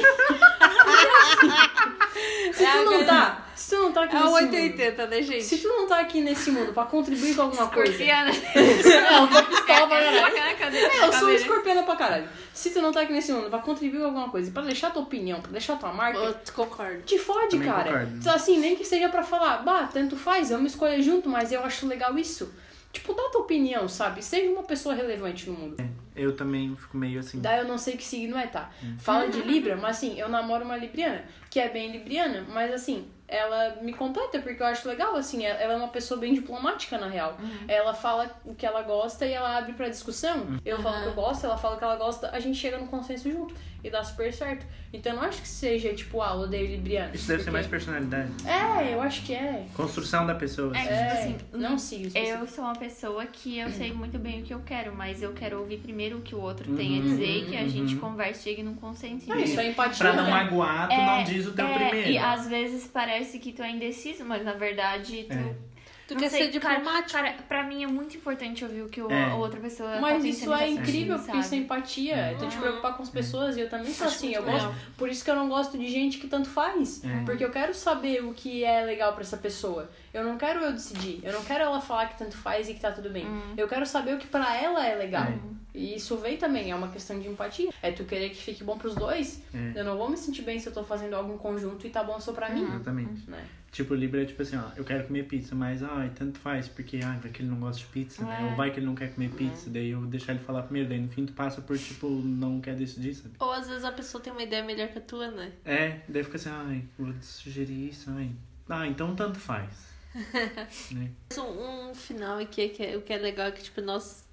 se 2.53 2.65
tu 2.65 2.85
não 2.85 3.03
tá. 3.05 3.45
Se 3.55 3.75
tu 3.75 3.81
não 3.81 3.91
tá 3.91 4.03
aqui 4.03 4.15
É 4.15 4.19
nesse 4.19 4.29
o 4.29 4.31
mundo. 4.31 4.53
880, 4.53 5.07
né, 5.07 5.21
gente? 5.23 5.43
Se 5.43 5.57
tu 5.57 5.67
não 5.67 5.87
tá 5.87 5.99
aqui 5.99 6.21
nesse 6.21 6.51
mundo 6.51 6.71
pra 6.71 6.85
contribuir 6.85 7.35
com 7.35 7.41
alguma 7.43 7.67
coisa. 7.67 7.91
escorpiana. 7.91 8.31
É, 8.57 9.17
eu 9.17 9.27
tô 9.27 9.43
pistola 9.43 9.87
pra 9.87 10.31
caralho. 10.31 10.77
É, 10.77 11.07
eu 11.07 11.13
sou 11.13 11.31
escorpiana 11.31 11.83
pra 11.83 11.95
caralho. 11.95 12.27
Se 12.53 12.69
tu 12.71 12.81
não 12.81 12.91
tá 12.91 13.01
aqui 13.01 13.13
nesse 13.13 13.31
mundo 13.33 13.49
pra 13.49 13.59
contribuir 13.59 13.99
com 13.99 14.05
alguma 14.05 14.29
coisa 14.29 14.49
e 14.49 14.53
pra 14.53 14.61
deixar 14.63 14.91
tua 14.91 15.01
opinião, 15.03 15.41
pra 15.41 15.51
deixar 15.51 15.77
tua 15.77 15.91
marca, 15.93 16.17
Eu 16.19 16.35
concordo. 16.53 17.01
te 17.03 17.17
fode, 17.17 17.51
Também 17.57 17.67
cara. 17.67 17.83
concordo. 17.85 18.17
Então, 18.17 18.33
Assim, 18.35 18.59
nem 18.59 18.75
que 18.75 18.85
seja 18.85 19.09
pra 19.09 19.23
falar, 19.23 19.57
bah, 19.63 19.89
tanto 19.91 20.15
faz, 20.15 20.49
vamos 20.49 20.71
escolher 20.73 21.01
junto, 21.01 21.29
mas 21.29 21.51
eu 21.51 21.63
acho 21.63 21.87
legal 21.87 22.17
isso. 22.17 22.51
Tipo, 22.97 23.13
dá 23.13 23.29
tua 23.29 23.41
opinião, 23.41 23.87
sabe? 23.87 24.23
Seja 24.23 24.51
uma 24.51 24.63
pessoa 24.63 24.95
relevante 24.95 25.47
no 25.47 25.55
mundo. 25.55 25.77
Eu 26.15 26.35
também 26.35 26.75
fico 26.75 26.97
meio 26.97 27.19
assim. 27.19 27.39
Daí 27.39 27.59
eu 27.59 27.67
não 27.67 27.77
sei 27.77 27.95
que 27.95 28.03
signo 28.03 28.35
é, 28.35 28.47
tá? 28.47 28.71
Fala 28.97 29.27
de 29.29 29.39
Libra, 29.41 29.77
mas 29.77 29.97
assim, 29.97 30.19
eu 30.19 30.27
namoro 30.27 30.65
uma 30.65 30.75
Libriana, 30.75 31.23
que 31.47 31.59
é 31.59 31.69
bem 31.69 31.91
Libriana, 31.91 32.43
mas 32.51 32.73
assim, 32.73 33.07
ela 33.27 33.77
me 33.81 33.93
completa 33.93 34.39
porque 34.39 34.61
eu 34.61 34.67
acho 34.67 34.87
legal, 34.87 35.15
assim, 35.15 35.45
ela 35.45 35.73
é 35.73 35.75
uma 35.75 35.89
pessoa 35.89 36.19
bem 36.19 36.33
diplomática, 36.33 36.97
na 36.97 37.07
real. 37.07 37.37
Ela 37.67 37.93
fala 37.93 38.29
o 38.45 38.55
que 38.55 38.65
ela 38.65 38.81
gosta 38.83 39.25
e 39.25 39.33
ela 39.33 39.57
abre 39.57 39.73
pra 39.73 39.89
discussão. 39.89 40.59
Eu 40.65 40.81
falo 40.81 40.97
o 40.99 41.01
que 41.03 41.07
eu 41.09 41.13
gosto, 41.13 41.45
ela 41.45 41.57
fala 41.57 41.75
o 41.75 41.77
que 41.77 41.83
ela 41.83 41.95
gosta, 41.97 42.29
a 42.31 42.39
gente 42.39 42.57
chega 42.57 42.77
no 42.77 42.87
consenso 42.87 43.29
junto 43.29 43.53
e 43.83 43.89
dá 43.89 44.03
super 44.03 44.33
certo. 44.33 44.65
Então 44.91 45.11
eu 45.11 45.17
não 45.17 45.27
acho 45.27 45.41
que 45.41 45.47
seja, 45.47 45.93
tipo, 45.93 46.21
ah, 46.21 46.31
eu 46.33 46.41
odeio 46.41 46.67
Libriana. 46.67 47.13
Isso 47.13 47.27
deve 47.27 47.43
ser 47.43 47.51
mais 47.51 47.67
personalidade. 47.67 48.31
É, 48.45 48.93
eu 48.93 49.01
acho 49.01 49.23
que 49.23 49.33
é. 49.33 49.65
Construção 49.73 50.25
da 50.25 50.33
pessoa. 50.33 50.75
É, 50.75 50.79
assim. 50.79 50.87
tipo 50.87 50.93
É, 50.93 51.11
assim, 51.11 51.37
não 51.53 51.77
sigo. 51.77 52.17
Eu 52.17 52.47
sou 52.47 52.63
uma 52.63 52.75
pessoa 52.75 53.25
que 53.25 53.59
eu 53.59 53.69
sei 53.69 53.93
muito 53.93 54.17
bem 54.17 54.41
o 54.41 54.43
que 54.43 54.53
eu 54.53 54.61
quero, 54.65 54.95
mas 54.95 55.21
eu 55.21 55.33
quero 55.33 55.59
ouvir 55.59 55.77
primeiro 55.77 56.17
o 56.17 56.21
que 56.21 56.33
o 56.33 56.39
outro 56.39 56.71
Uhum, 56.71 56.77
tem 56.77 56.99
a 56.99 57.01
dizer 57.01 57.25
e 57.25 57.45
que 57.45 57.57
a 57.57 57.61
uhum. 57.61 57.69
gente 57.69 57.95
converse 57.97 58.39
e 58.39 58.43
chegue 58.43 58.63
num 58.63 58.75
consenso. 58.75 59.31
Ah, 59.31 59.39
isso 59.39 59.59
é 59.59 59.67
empatia. 59.69 59.97
Pra 59.97 60.13
não 60.13 60.25
né? 60.25 60.31
magoar, 60.31 60.89
tu 60.89 60.95
não 60.95 61.23
diz 61.23 61.45
o 61.45 61.51
teu 61.51 61.67
é, 61.67 61.73
primeiro. 61.89 62.09
E 62.09 62.17
às 62.17 62.47
vezes 62.47 62.87
parece 62.87 63.16
que 63.25 63.51
tu 63.53 63.61
é 63.63 63.71
indeciso, 63.71 64.23
mas 64.25 64.43
na 64.43 64.53
verdade 64.53 65.25
tu. 65.29 65.33
É. 65.33 65.67
Tu 66.07 66.13
Não 66.13 66.21
quer 66.21 66.29
sei, 66.29 66.49
ser 66.49 66.59
cara, 66.61 66.75
diplomático. 66.77 67.11
Cara, 67.19 67.33
pra 67.49 67.63
mim 67.63 67.83
é 67.83 67.87
muito 67.87 68.15
importante 68.15 68.63
ouvir 68.63 68.81
o 68.81 68.87
que 68.87 69.01
o- 69.01 69.11
É. 69.11 69.25
a 69.25 69.35
outra 69.35 69.59
pessoa 69.59 69.89
tá 69.91 69.99
Mas 69.99 70.23
pensando 70.23 70.29
isso 70.29 70.49
tá 70.49 70.63
é 70.63 70.69
incrível, 70.69 71.19
porque 71.19 71.37
isso 71.37 71.53
é 71.53 71.57
empatia. 71.57 72.15
É 72.15 72.33
tu 72.35 72.47
te 72.47 72.55
preocupar 72.55 72.95
com 72.95 73.03
as 73.03 73.09
pessoas 73.09 73.57
e 73.57 73.59
eu 73.59 73.69
também 73.69 73.91
sou 73.93 74.07
assim. 74.07 74.31
Eu 74.33 74.41
gosto, 74.43 74.73
por 74.97 75.09
isso 75.09 75.21
que 75.25 75.29
eu 75.29 75.35
não 75.35 75.49
gosto 75.49 75.77
de 75.77 75.85
gente 75.89 76.17
que 76.17 76.27
tanto 76.27 76.47
faz. 76.47 77.03
É. 77.03 77.23
Porque 77.25 77.43
eu 77.43 77.49
quero 77.51 77.73
saber 77.73 78.23
o 78.23 78.33
que 78.33 78.63
é 78.63 78.85
legal 78.85 79.11
pra 79.11 79.21
essa 79.21 79.35
pessoa. 79.35 79.89
Eu 80.13 80.23
não 80.23 80.37
quero 80.37 80.61
eu 80.61 80.71
decidir. 80.71 81.19
Eu 81.23 81.33
não 81.33 81.43
quero 81.43 81.65
ela 81.65 81.81
falar 81.81 82.05
que 82.07 82.17
tanto 82.17 82.37
faz 82.37 82.69
e 82.69 82.73
que 82.73 82.79
tá 82.79 82.89
tudo 82.93 83.09
bem. 83.09 83.27
Eu 83.57 83.67
quero 83.67 83.85
saber 83.85 84.13
o 84.15 84.17
que 84.17 84.27
pra 84.27 84.55
ela 84.55 84.87
é 84.87 84.95
legal. 84.95 85.25
É. 85.25 85.37
E 85.77 85.95
isso 85.95 86.17
vem 86.17 86.37
também, 86.37 86.71
é 86.71 86.75
uma 86.75 86.87
questão 86.87 87.19
de 87.19 87.27
empatia. 87.27 87.71
É 87.83 87.91
tu 87.91 88.03
querer 88.03 88.31
que 88.31 88.41
fique 88.41 88.63
bom 88.63 88.77
pros 88.79 88.95
dois. 88.95 89.43
É. 89.53 89.79
Eu 89.79 89.85
não 89.85 89.95
vou 89.95 90.09
me 90.09 90.17
sentir 90.17 90.41
bem 90.41 90.59
se 90.59 90.67
eu 90.67 90.73
tô 90.73 90.83
fazendo 90.83 91.13
algo 91.13 91.31
em 91.31 91.37
conjunto 91.37 91.85
e 91.85 91.89
tá 91.91 92.03
bom 92.03 92.19
só 92.19 92.33
pra 92.33 92.49
mim. 92.49 92.63
Exatamente. 92.63 93.29
Né? 93.29 93.45
Tipo, 93.71 93.93
o 93.93 93.97
Libra 93.97 94.23
é 94.23 94.25
tipo 94.25 94.41
assim, 94.41 94.57
ó, 94.57 94.71
eu 94.75 94.83
quero 94.83 95.05
comer 95.05 95.25
pizza, 95.25 95.53
mas 95.53 95.83
ai, 95.83 96.11
tanto 96.15 96.39
faz, 96.39 96.67
porque 96.67 96.99
ai, 97.03 97.19
vai 97.19 97.31
que 97.31 97.43
ele 97.43 97.49
não 97.49 97.59
gosta 97.59 97.79
de 97.79 97.85
pizza, 97.87 98.25
né? 98.25 98.39
É. 98.41 98.45
Ou 98.45 98.55
vai 98.55 98.71
que 98.71 98.79
ele 98.79 98.87
não 98.87 98.95
quer 98.95 99.13
comer 99.13 99.29
pizza, 99.29 99.69
daí 99.69 99.91
eu 99.91 99.99
vou 99.99 100.09
deixar 100.09 100.31
ele 100.33 100.43
falar 100.43 100.63
primeiro, 100.63 100.89
daí 100.89 100.99
no 100.99 101.09
fim 101.09 101.27
tu 101.27 101.33
passa 101.33 101.61
por, 101.61 101.77
tipo, 101.77 102.09
não 102.09 102.59
quer 102.59 102.75
decidir, 102.75 103.13
sabe? 103.13 103.35
Ou 103.39 103.51
às 103.51 103.67
vezes 103.67 103.83
a 103.83 103.91
pessoa 103.91 104.23
tem 104.23 104.33
uma 104.33 104.41
ideia 104.41 104.63
melhor 104.63 104.87
que 104.87 104.97
a 104.97 105.01
tua, 105.01 105.29
né? 105.29 105.51
É, 105.63 105.99
daí 106.09 106.23
fica 106.23 106.37
assim, 106.37 106.49
ai, 106.49 106.83
vou 106.97 107.13
te 107.13 107.25
sugerir 107.25 107.89
isso, 107.89 108.09
ai. 108.09 108.31
Ah, 108.67 108.87
então 108.87 109.15
tanto 109.15 109.37
faz. 109.37 109.69
né? 110.91 111.11
Um, 111.37 111.89
um 111.89 111.93
final 111.93 112.39
aqui, 112.39 112.69
que 112.69 112.83
é, 112.83 112.97
o 112.97 113.01
que 113.01 113.13
é 113.13 113.17
legal 113.17 113.47
é 113.47 113.51
que, 113.51 113.61
tipo, 113.61 113.81
nós 113.81 114.26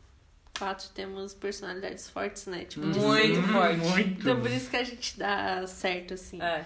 quatro 0.59 0.89
temos 0.95 1.35
personalidades 1.35 2.09
fortes, 2.09 2.47
né? 2.47 2.65
Tipo, 2.65 2.87
Muito 2.87 3.43
forte. 3.53 3.77
Muito. 3.79 4.21
Então 4.21 4.41
por 4.41 4.51
isso 4.51 4.71
que 4.71 4.77
a 4.77 4.85
gente 4.85 5.19
dá 5.19 5.67
certo, 5.67 6.15
assim. 6.15 6.41
É. 6.41 6.65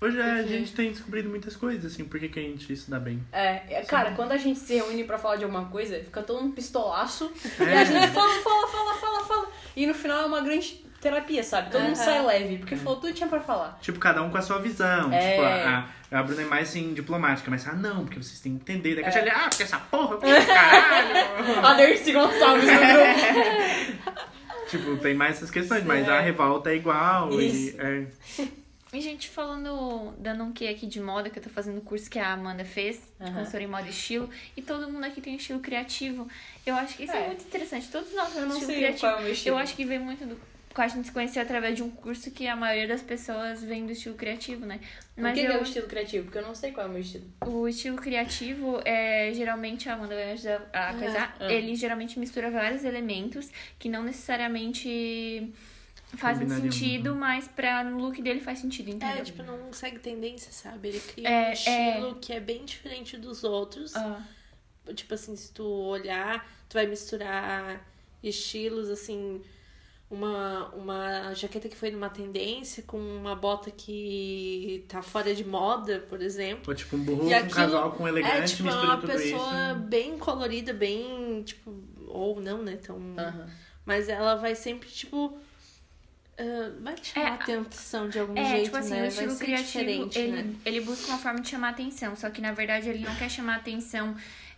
Hoje 0.00 0.20
a 0.20 0.42
gente 0.42 0.74
tem 0.74 0.90
descobrido 0.90 1.30
muitas 1.30 1.56
coisas, 1.56 1.92
assim, 1.92 2.04
por 2.04 2.20
que, 2.20 2.28
que 2.28 2.38
a 2.38 2.42
gente 2.42 2.76
se 2.76 2.90
dá 2.90 3.00
bem. 3.00 3.24
É, 3.32 3.62
é, 3.78 3.84
cara, 3.84 4.12
quando 4.12 4.32
a 4.32 4.36
gente 4.36 4.58
se 4.58 4.74
reúne 4.74 5.04
pra 5.04 5.16
falar 5.16 5.36
de 5.36 5.44
alguma 5.44 5.66
coisa, 5.66 5.98
fica 6.00 6.22
todo 6.22 6.42
mundo 6.42 6.54
pistolaço. 6.54 7.32
E 7.58 7.62
É. 7.62 7.78
a 7.78 7.84
gente 7.84 8.08
fala, 8.12 8.42
fala, 8.42 8.66
fala, 8.68 8.94
fala, 8.96 9.24
fala. 9.24 9.48
E 9.74 9.86
no 9.86 9.94
final 9.94 10.22
é 10.22 10.26
uma 10.26 10.42
grande 10.42 10.84
terapia, 11.04 11.42
sabe? 11.44 11.70
Todo 11.70 11.82
mundo 11.82 11.94
Aham. 11.96 12.04
sai 12.04 12.24
leve, 12.26 12.58
porque 12.58 12.74
falou 12.76 12.96
tudo 12.96 13.08
que 13.08 13.14
tinha 13.14 13.28
pra 13.28 13.40
falar. 13.40 13.78
Tipo, 13.80 13.98
cada 13.98 14.22
um 14.22 14.30
com 14.30 14.38
a 14.38 14.42
sua 14.42 14.58
visão. 14.58 15.12
É. 15.12 15.30
Tipo, 15.30 15.42
a, 15.42 15.88
a, 16.10 16.18
a 16.20 16.22
Bruna 16.22 16.42
é 16.42 16.44
mais, 16.46 16.68
assim, 16.70 16.92
diplomática, 16.94 17.50
mas, 17.50 17.66
ah, 17.68 17.72
não, 17.74 18.04
porque 18.04 18.20
vocês 18.22 18.40
têm 18.40 18.56
que 18.58 18.72
entender. 18.72 18.94
Daí 18.96 19.04
a 19.04 19.06
Catiele, 19.06 19.30
ah, 19.30 19.46
porque 19.48 19.62
essa 19.62 19.78
porra, 19.78 20.16
porque 20.16 20.46
caralho. 20.46 21.14
A 21.66 21.74
Dercy 21.74 22.12
Gonçalves 22.12 22.64
no 22.64 22.78
grupo. 22.78 24.24
tipo, 24.70 24.96
tem 24.98 25.14
mais 25.14 25.36
essas 25.36 25.50
questões, 25.50 25.84
mas 25.84 26.06
É. 26.08 26.10
a 26.10 26.20
revolta 26.20 26.70
é 26.70 26.76
igual. 26.76 27.30
Isso. 27.40 27.76
E, 27.76 27.80
é, 27.80 28.06
E, 28.92 29.00
gente, 29.00 29.28
falando, 29.28 30.14
dando 30.18 30.44
um 30.44 30.52
quê 30.52 30.68
aqui 30.68 30.86
de 30.86 31.00
moda, 31.00 31.28
que 31.28 31.36
eu 31.38 31.42
tô 31.42 31.50
fazendo 31.50 31.78
o 31.78 31.80
curso 31.80 32.08
que 32.08 32.16
a 32.18 32.32
Amanda 32.32 32.64
fez, 32.64 33.00
de 33.18 33.26
Aham. 33.26 33.34
consultoria 33.38 33.66
em 33.66 33.70
moda 33.70 33.86
e 33.88 33.90
estilo, 33.90 34.30
e 34.56 34.62
todo 34.62 34.88
mundo 34.88 35.04
aqui 35.04 35.20
tem 35.20 35.32
um 35.34 35.36
estilo 35.36 35.58
criativo. 35.58 36.28
Eu 36.64 36.76
acho 36.76 36.96
que 36.96 37.02
isso 37.02 37.12
é, 37.12 37.24
É. 37.24 37.26
muito 37.26 37.42
interessante. 37.44 37.88
Todos 37.88 38.14
nós 38.14 38.28
temos 38.32 38.48
não 38.50 38.56
estilo 38.56 38.70
sei 38.70 38.76
criativo. 38.76 39.00
qual 39.00 39.12
é 39.12 39.16
o 39.18 39.22
meu 39.22 39.32
estilo. 39.32 39.56
Eu 39.56 39.58
acho 39.60 39.74
que 39.74 39.84
vem 39.84 39.98
muito 39.98 40.24
do. 40.24 40.38
Que 40.74 40.80
a 40.80 40.88
gente 40.88 41.06
se 41.06 41.12
conheceu 41.12 41.42
através 41.42 41.76
de 41.76 41.82
um 41.82 41.90
curso 41.90 42.30
que 42.30 42.48
a 42.48 42.56
maioria 42.56 42.88
das 42.88 43.02
pessoas 43.02 43.62
vem 43.62 43.86
do 43.86 43.92
estilo 43.92 44.16
criativo, 44.16 44.66
né? 44.66 44.80
o 45.16 45.22
Mas 45.22 45.34
que, 45.34 45.40
que 45.42 45.46
eu, 45.46 45.52
é 45.52 45.58
o 45.58 45.62
estilo 45.62 45.86
criativo? 45.86 46.24
Porque 46.24 46.38
eu 46.38 46.42
não 46.42 46.54
sei 46.54 46.72
qual 46.72 46.86
é 46.86 46.88
o 46.88 46.92
meu 46.92 47.00
estilo. 47.00 47.24
o 47.46 47.68
estilo 47.68 47.96
criativo 47.96 48.80
é 48.84 49.32
geralmente, 49.32 49.88
a 49.88 49.94
Amanda 49.94 50.14
vai 50.14 50.26
me 50.26 50.32
ajudar 50.32 50.68
a 50.72 50.94
coisar, 50.94 51.36
ah. 51.38 51.52
ele 51.52 51.74
geralmente 51.76 52.18
mistura 52.18 52.50
vários 52.50 52.84
elementos 52.84 53.50
que 53.78 53.88
não 53.88 54.02
necessariamente 54.02 55.52
fazem 56.16 56.48
sentido, 56.48 57.10
uhum. 57.10 57.18
mas 57.18 57.48
pra, 57.48 57.82
no 57.84 57.98
look 57.98 58.20
dele 58.20 58.40
faz 58.40 58.58
sentido, 58.58 58.88
entendeu? 58.90 59.18
É, 59.18 59.22
tipo, 59.22 59.42
não 59.42 59.72
segue 59.72 59.98
tendência, 59.98 60.52
sabe? 60.52 60.88
Ele 60.88 61.00
cria 61.00 61.28
É, 61.28 61.48
um 61.48 61.52
estilo 61.52 62.14
que 62.20 62.32
é 62.32 62.40
bem 62.40 62.64
diferente 62.64 63.16
dos 63.16 63.44
outros. 63.44 63.94
Ah, 63.96 64.22
Tipo 64.94 65.14
assim, 65.14 65.34
se 65.34 65.50
tu 65.50 65.64
olhar, 65.64 66.46
tu 66.68 66.74
vai 66.74 66.86
misturar 66.86 67.82
estilos, 68.22 68.90
assim, 68.90 69.42
uma, 70.14 70.68
uma 70.74 71.34
jaqueta 71.34 71.68
que 71.68 71.76
foi 71.76 71.90
numa 71.90 72.08
tendência 72.10 72.82
com 72.84 72.98
uma 72.98 73.34
bota 73.36 73.70
que 73.70 74.84
tá 74.88 75.02
fora 75.02 75.34
de 75.34 75.44
moda, 75.44 76.00
por 76.08 76.20
exemplo. 76.22 76.62
ou 76.66 76.74
tipo, 76.74 76.96
um 76.96 77.04
burro 77.04 77.28
E 77.28 77.34
com 77.34 77.46
um 77.46 77.48
casal 77.48 77.92
com 77.92 78.08
elegante, 78.08 78.54
é, 78.54 78.56
tipo, 78.56 78.68
é 78.68 78.72
mistura 78.72 78.86
uma 78.92 78.96
tudo 78.98 79.12
pessoa 79.12 79.72
isso. 79.72 79.80
bem 79.80 80.18
colorida, 80.18 80.72
bem, 80.72 81.42
tipo, 81.44 81.72
ou 82.08 82.40
não, 82.40 82.62
né, 82.62 82.76
tão... 82.76 83.00
Mas 83.84 84.08
ela 84.08 84.34
vai 84.36 84.54
sempre, 84.54 84.88
tipo... 84.88 85.38
ah, 86.38 86.72
vai 86.80 86.96
chamar 87.02 87.26
É, 87.26 87.28
a 87.30 87.34
atenção 87.34 88.08
de 88.08 88.18
algum 88.18 88.36
É, 88.36 88.44
jeito, 88.44 88.64
tipo 88.64 88.76
assim, 88.76 88.90
né? 88.90 89.08
o 89.08 89.12
vai 89.12 89.26
estilo 89.26 89.30
ser 89.30 89.44
criativo, 89.44 89.64
diferente, 89.64 90.18
ele, 90.18 90.42
né? 90.42 90.54
ele 90.64 90.80
busca 90.80 91.06
uma 91.08 91.18
forma 91.18 91.40
de 91.40 91.48
chamar 91.48 91.70
atenção, 91.70 92.16
só 92.16 92.30
que 92.30 92.40
na 92.40 92.52
verdade 92.52 92.88
ele 92.88 93.00
não 93.04 93.14
quer 93.16 93.28
chamar 93.30 93.56
atenção, 93.56 94.16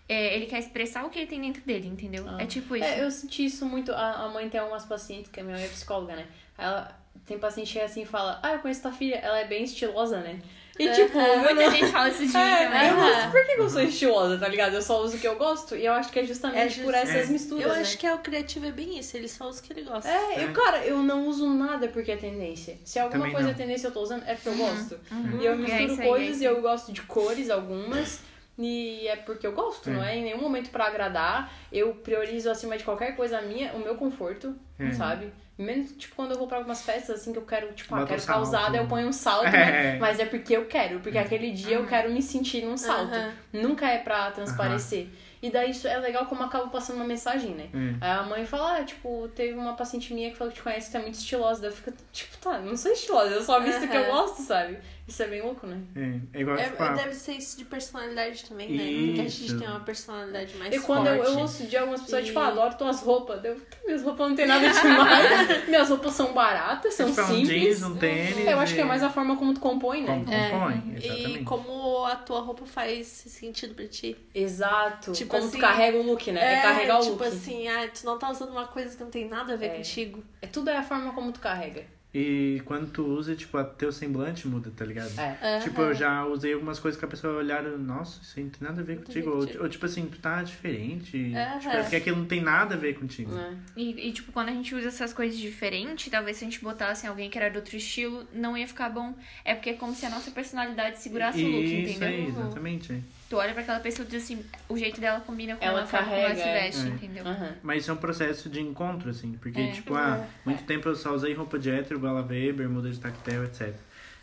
é, 0.08 0.34
ele 0.36 0.46
quer 0.46 0.58
expressar 0.60 1.04
o 1.04 1.10
que 1.10 1.18
ele 1.18 1.26
tem 1.26 1.40
dentro 1.40 1.62
dele, 1.62 1.88
entendeu? 1.88 2.24
Ah. 2.28 2.36
É 2.40 2.46
tipo 2.46 2.76
isso. 2.76 2.84
É, 2.84 3.02
eu 3.02 3.10
senti 3.10 3.44
isso 3.46 3.66
muito. 3.66 3.92
A, 3.92 4.24
a 4.24 4.28
mãe 4.28 4.48
tem 4.48 4.60
umas 4.60 4.84
pacientes, 4.84 5.30
que 5.30 5.40
a 5.40 5.42
minha 5.42 5.56
mãe 5.56 5.64
é 5.64 5.68
psicóloga, 5.68 6.14
né? 6.16 6.26
Ela 6.56 6.96
tem 7.26 7.38
paciente 7.38 7.66
que 7.68 7.72
chega 7.74 7.86
assim 7.86 8.02
e 8.02 8.06
fala: 8.06 8.38
Ah, 8.42 8.52
eu 8.54 8.58
conheço 8.60 8.82
tua 8.82 8.92
filha, 8.92 9.16
ela 9.16 9.38
é 9.40 9.44
bem 9.46 9.64
estilosa, 9.64 10.18
né? 10.20 10.38
E 10.78 10.90
tipo, 10.92 11.18
eu 11.18 11.38
Muita 11.38 11.54
não- 11.54 11.70
gente 11.70 11.86
fala 11.90 12.08
isso 12.10 12.18
de 12.26 12.28
mim 12.36 12.38
É, 12.38 12.64
também. 12.66 12.88
eu 12.90 12.96
gosto. 12.96 13.30
Por 13.30 13.46
que 13.46 13.52
eu 13.52 13.70
sou 13.70 13.80
estilosa, 13.82 14.38
tá 14.38 14.46
ligado? 14.46 14.74
Eu 14.74 14.82
só 14.82 15.02
uso 15.02 15.16
o 15.16 15.18
que 15.18 15.26
eu 15.26 15.36
gosto. 15.36 15.74
E 15.74 15.86
eu 15.86 15.92
acho 15.94 16.12
que 16.12 16.18
é 16.18 16.24
justamente 16.24 16.58
É 16.60 16.68
just- 16.68 16.84
por 16.84 16.92
essas 16.92 17.14
é. 17.30 17.32
misturas. 17.32 17.64
Eu 17.64 17.72
né? 17.72 17.80
acho 17.80 17.96
que 17.96 18.06
é 18.06 18.14
o 18.14 18.18
criativo 18.18 18.66
é 18.66 18.70
bem 18.72 18.98
isso, 18.98 19.16
ele 19.16 19.26
só 19.26 19.48
usa 19.48 19.60
o 19.60 19.62
que 19.62 19.72
ele 19.72 19.82
gosta. 19.84 20.06
É, 20.10 20.44
eu, 20.44 20.52
cara, 20.52 20.84
eu 20.84 20.98
não 20.98 21.26
uso 21.28 21.48
nada 21.48 21.88
porque 21.88 22.12
é 22.12 22.16
tendência. 22.18 22.76
Se 22.84 22.98
alguma 22.98 23.20
Também 23.20 23.32
coisa 23.32 23.48
não. 23.48 23.54
é 23.54 23.56
tendência 23.56 23.86
eu 23.86 23.90
tô 23.92 24.00
usando, 24.02 24.22
é 24.26 24.34
porque 24.34 24.50
eu 24.50 24.54
gosto. 24.56 25.00
Uhum. 25.10 25.40
E 25.40 25.46
eu 25.46 25.52
É 25.54 25.56
misturo 25.56 26.02
é 26.02 26.06
coisas 26.06 26.40
e 26.42 26.44
eu 26.44 26.60
gosto 26.60 26.92
de 26.92 27.00
cores 27.02 27.48
algumas. 27.48 28.20
E 28.58 29.06
é 29.06 29.16
porque 29.16 29.46
eu 29.46 29.52
gosto, 29.52 29.90
É. 29.90 29.92
não 29.92 30.02
é 30.02 30.16
em 30.16 30.22
nenhum 30.24 30.40
momento 30.40 30.70
pra 30.70 30.86
agradar. 30.86 31.52
Eu 31.70 31.92
priorizo 31.94 32.50
acima 32.50 32.76
de 32.78 32.84
qualquer 32.84 33.14
coisa 33.14 33.40
minha 33.42 33.72
o 33.74 33.78
meu 33.80 33.96
conforto, 33.96 34.54
É. 34.78 34.90
sabe? 34.92 35.30
Menos, 35.58 35.92
tipo, 35.92 36.14
quando 36.16 36.32
eu 36.32 36.38
vou 36.38 36.46
pra 36.46 36.58
algumas 36.58 36.82
festas, 36.82 37.20
assim, 37.20 37.32
que 37.32 37.38
eu 37.38 37.44
quero, 37.46 37.72
tipo, 37.72 37.94
ah, 37.94 38.04
quero 38.06 38.20
ficar 38.20 38.40
usada, 38.40 38.76
eu 38.76 38.86
ponho 38.86 39.08
um 39.08 39.12
salto, 39.12 39.44
É. 39.48 39.50
né? 39.92 39.98
Mas 39.98 40.18
é 40.20 40.26
porque 40.26 40.54
eu 40.56 40.66
quero, 40.66 41.00
porque 41.00 41.16
aquele 41.18 41.50
dia 41.50 41.76
eu 41.76 41.86
quero 41.86 42.10
me 42.10 42.22
sentir 42.22 42.64
num 42.64 42.76
salto. 42.76 43.14
Aham. 43.14 43.32
Nunca 43.52 43.86
é 43.88 43.98
pra 43.98 44.30
transparecer. 44.30 45.08
E 45.42 45.50
daí 45.50 45.70
isso 45.70 45.86
é 45.86 45.96
legal 45.98 46.26
como 46.26 46.42
acaba 46.42 46.66
passando 46.68 46.96
uma 46.96 47.04
mensagem, 47.04 47.50
né? 47.54 47.68
Aí 48.00 48.10
a 48.10 48.22
mãe 48.22 48.44
fala, 48.46 48.78
ah, 48.78 48.84
tipo, 48.84 49.28
teve 49.34 49.52
uma 49.54 49.74
paciente 49.74 50.12
minha 50.14 50.30
que 50.30 50.36
falou 50.36 50.50
que 50.50 50.58
te 50.58 50.62
conhece, 50.62 50.90
tu 50.90 50.96
é 50.96 51.00
muito 51.00 51.14
estilosa. 51.14 51.60
Daí 51.60 51.70
eu 51.70 51.74
fico, 51.76 51.92
tipo, 52.12 52.36
tá, 52.38 52.58
não 52.58 52.76
sou 52.76 52.90
estilosa, 52.90 53.34
eu 53.34 53.42
só 53.42 53.60
visto 53.60 53.86
que 53.86 53.96
eu 53.96 54.00
Aham. 54.02 54.10
gosto, 54.12 54.42
sabe? 54.42 54.78
Isso 55.08 55.22
é 55.22 55.28
bem 55.28 55.40
louco, 55.40 55.66
né? 55.68 55.80
É, 55.94 56.38
é 56.38 56.40
igual, 56.40 56.56
É, 56.56 56.64
tipo, 56.64 56.82
ah, 56.82 56.88
deve 56.92 57.14
ser 57.14 57.32
isso 57.34 57.56
de 57.56 57.64
personalidade 57.64 58.44
também, 58.44 58.68
né? 58.70 59.06
Porque 59.06 59.20
a 59.20 59.24
gente 59.30 59.46
Isso. 59.46 59.58
tem 59.58 59.68
uma 59.68 59.78
personalidade 59.80 60.56
mais 60.56 60.74
E 60.74 60.80
quando 60.80 61.06
eu, 61.06 61.16
forte. 61.18 61.30
eu 61.32 61.38
ouço 61.38 61.66
de 61.66 61.76
algumas 61.76 62.02
pessoas, 62.02 62.22
E- 62.24 62.26
tipo, 62.26 62.38
ah, 62.40 62.48
adoro 62.48 62.74
tuas 62.76 63.00
roupas. 63.02 63.44
Eu, 63.44 63.56
minhas 63.84 64.02
roupas 64.02 64.28
não 64.28 64.34
tem 64.36 64.46
nada 64.46 64.68
demais. 64.68 65.66
minhas 65.68 65.88
roupas 65.90 66.12
são 66.12 66.32
baratas, 66.32 66.94
são 66.94 67.06
tipo, 67.08 67.20
é 67.20 67.24
um 67.24 67.26
simples. 67.28 67.48
jeans, 67.48 67.82
um 67.84 67.96
tênis. 67.96 68.46
Eu 68.48 68.58
acho 68.58 68.74
que 68.74 68.80
é 68.80 68.84
e- 68.84 68.86
mais 68.86 69.02
a 69.04 69.08
forma 69.10 69.36
como 69.36 69.54
tu 69.54 69.60
compõe, 69.60 70.02
né? 70.02 70.18
Como 70.24 70.32
É, 70.32 70.50
compõe, 70.50 70.82
E 71.00 71.06
exatamente. 71.06 71.44
como 71.44 72.04
a 72.04 72.16
tua 72.16 72.40
roupa 72.40 72.66
faz 72.66 73.06
sentido 73.06 73.74
pra 73.74 73.86
ti. 73.86 74.16
Exato. 74.34 75.12
Tipo 75.12 75.30
como 75.30 75.44
assim, 75.44 75.56
tu 75.56 75.60
carrega 75.60 75.98
o 75.98 76.02
look, 76.02 76.32
né? 76.32 76.54
É, 76.54 76.62
carregar 76.62 76.98
o 76.98 77.02
tipo 77.02 77.12
look. 77.12 77.26
assim, 77.26 77.68
ah, 77.68 77.88
tu 77.88 78.04
não 78.04 78.18
tá 78.18 78.30
usando 78.30 78.50
uma 78.50 78.66
coisa 78.66 78.96
que 78.96 79.02
não 79.04 79.10
tem 79.10 79.28
nada 79.28 79.52
a 79.52 79.56
ver 79.56 79.66
É. 79.66 79.76
contigo. 79.76 80.22
É, 80.42 80.46
tudo 80.48 80.68
é 80.70 80.76
a 80.76 80.82
forma 80.82 81.12
como 81.12 81.30
tu 81.30 81.38
carrega. 81.40 81.84
E 82.18 82.62
quando 82.64 82.90
tu 82.90 83.04
usa, 83.04 83.36
tipo, 83.36 83.58
até 83.58 83.74
teu 83.76 83.92
semblante 83.92 84.48
muda, 84.48 84.72
tá 84.74 84.86
ligado? 84.86 85.12
É. 85.20 85.60
Tipo, 85.60 85.82
eu 85.82 85.94
já 85.94 86.24
usei 86.24 86.54
algumas 86.54 86.80
coisas 86.80 86.98
que 86.98 87.04
a 87.04 87.08
pessoa 87.08 87.34
olharam, 87.34 87.76
nossa, 87.76 88.22
isso 88.22 88.38
aí 88.38 88.44
não 88.44 88.50
tem 88.50 88.66
nada 88.66 88.80
a 88.80 88.84
ver 88.84 89.04
contigo. 89.04 89.30
Ou, 89.32 89.62
ou, 89.62 89.68
tipo 89.68 89.84
assim, 89.84 90.06
tu 90.06 90.18
tá 90.18 90.42
diferente. 90.42 91.34
Aham. 91.34 91.58
Tipo, 91.58 91.74
é 91.74 91.82
porque 91.82 91.96
aquilo 91.96 92.16
não 92.16 92.24
tem 92.24 92.40
nada 92.40 92.74
a 92.74 92.78
ver 92.78 92.98
contigo. 92.98 93.32
Né? 93.32 93.58
E, 93.76 94.08
e, 94.08 94.12
tipo, 94.14 94.32
quando 94.32 94.48
a 94.48 94.52
gente 94.52 94.74
usa 94.74 94.88
essas 94.88 95.12
coisas 95.12 95.38
diferentes, 95.38 96.10
talvez 96.10 96.38
se 96.38 96.44
a 96.44 96.48
gente 96.48 96.62
botasse 96.62 97.06
alguém 97.06 97.28
que 97.28 97.36
era 97.36 97.50
de 97.50 97.58
outro 97.58 97.76
estilo, 97.76 98.26
não 98.32 98.56
ia 98.56 98.66
ficar 98.66 98.88
bom. 98.88 99.14
É 99.44 99.54
porque 99.54 99.68
é 99.68 99.74
como 99.74 99.94
se 99.94 100.06
a 100.06 100.08
nossa 100.08 100.30
personalidade 100.30 100.98
segurasse 100.98 101.44
o 101.44 101.48
look, 101.48 101.64
Isso 101.64 101.90
entendeu? 101.90 102.08
aí, 102.08 102.28
exatamente. 102.28 103.04
É. 103.26 103.30
Tu 103.30 103.36
olha 103.36 103.52
pra 103.52 103.62
aquela 103.62 103.80
pessoa 103.80 104.06
e 104.06 104.10
diz 104.10 104.22
assim, 104.22 104.44
o 104.68 104.76
jeito 104.78 105.00
dela 105.00 105.20
combina 105.20 105.56
com 105.56 105.64
Ela 105.64 105.82
a 105.82 105.86
forma 105.86 106.06
como 106.06 106.16
ela 106.18 106.34
se 106.34 106.40
carrega, 106.42 106.60
veste, 106.64 106.86
é. 106.86 106.90
entendeu? 106.90 107.26
Aham. 107.26 107.54
Mas 107.62 107.82
isso 107.82 107.90
é 107.90 107.94
um 107.94 107.98
processo 107.98 108.48
de 108.48 108.60
encontro, 108.60 109.10
assim. 109.10 109.32
Porque, 109.40 109.60
É. 109.60 109.70
tipo, 109.72 109.94
ah, 109.94 110.26
muito 110.44 110.62
tempo 110.64 110.88
eu 110.88 110.94
só 110.94 111.12
usei 111.14 111.34
roupa 111.34 111.58
de 111.58 111.70
hétero, 111.70 111.98
gola 111.98 112.22
V, 112.22 112.52
bermuda 112.52 112.90
de 112.90 112.98
tactel, 113.00 113.44
etc. 113.44 113.74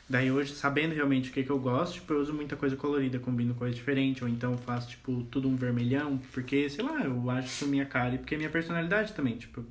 Daí 0.10 0.30
hoje, 0.32 0.54
sabendo 0.54 0.94
realmente 0.94 1.30
o 1.30 1.34
que, 1.34 1.44
que 1.44 1.50
eu 1.50 1.58
gosto, 1.58 1.94
tipo, 1.96 2.14
eu 2.14 2.20
uso 2.20 2.34
muita 2.34 2.56
coisa 2.58 2.76
colorida, 2.76 3.20
combino 3.20 3.54
coisa 3.56 3.74
diferente, 3.74 4.22
ou 4.24 4.30
então 4.30 4.58
faço, 4.58 4.90
tipo, 4.90 5.24
tudo 5.32 5.48
um 5.48 5.56
vermelhão, 5.56 6.18
porque, 6.34 6.70
sei 6.70 6.84
lá, 6.84 7.02
eu 7.04 7.30
acho 7.30 7.48
isso 7.48 7.68
minha 7.68 7.86
cara 7.86 8.16
e 8.16 8.18
porque 8.18 8.36
é 8.36 8.38
minha 8.38 8.50
personalidade 8.50 9.14
também, 9.14 9.38
tipo, 9.38 9.64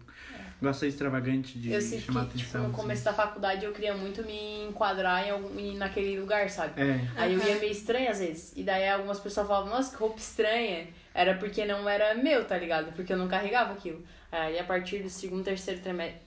ser 0.72 0.88
extravagante, 0.88 1.58
de 1.58 1.72
Eu 1.72 1.80
chamar 1.80 2.26
que, 2.26 2.38
tipo, 2.38 2.48
atenção. 2.50 2.60
no 2.62 2.66
assim. 2.68 2.76
começo 2.76 3.04
da 3.04 3.12
faculdade 3.14 3.64
eu 3.64 3.72
queria 3.72 3.94
muito 3.94 4.22
me 4.24 4.64
enquadrar 4.68 5.26
em 5.26 5.30
algum, 5.30 5.74
naquele 5.74 6.20
lugar, 6.20 6.50
sabe? 6.50 6.80
É, 6.80 7.00
Aí 7.16 7.32
eu 7.32 7.38
ia 7.42 7.58
meio 7.58 7.72
estranha 7.72 8.10
às 8.10 8.18
vezes. 8.18 8.52
E 8.54 8.62
daí 8.62 8.88
algumas 8.88 9.18
pessoas 9.18 9.46
falavam, 9.46 9.70
nossa, 9.70 9.90
que 9.90 9.96
roupa 9.96 10.18
estranha. 10.18 10.88
Era 11.14 11.34
porque 11.36 11.64
não 11.64 11.88
era 11.88 12.14
meu, 12.14 12.44
tá 12.44 12.56
ligado? 12.58 12.92
Porque 12.92 13.12
eu 13.12 13.16
não 13.16 13.28
carregava 13.28 13.72
aquilo. 13.72 14.02
Aí 14.30 14.58
a 14.58 14.64
partir 14.64 14.98
do 15.02 15.08
segundo, 15.10 15.44
terceiro 15.44 15.80
trimestre. 15.80 16.20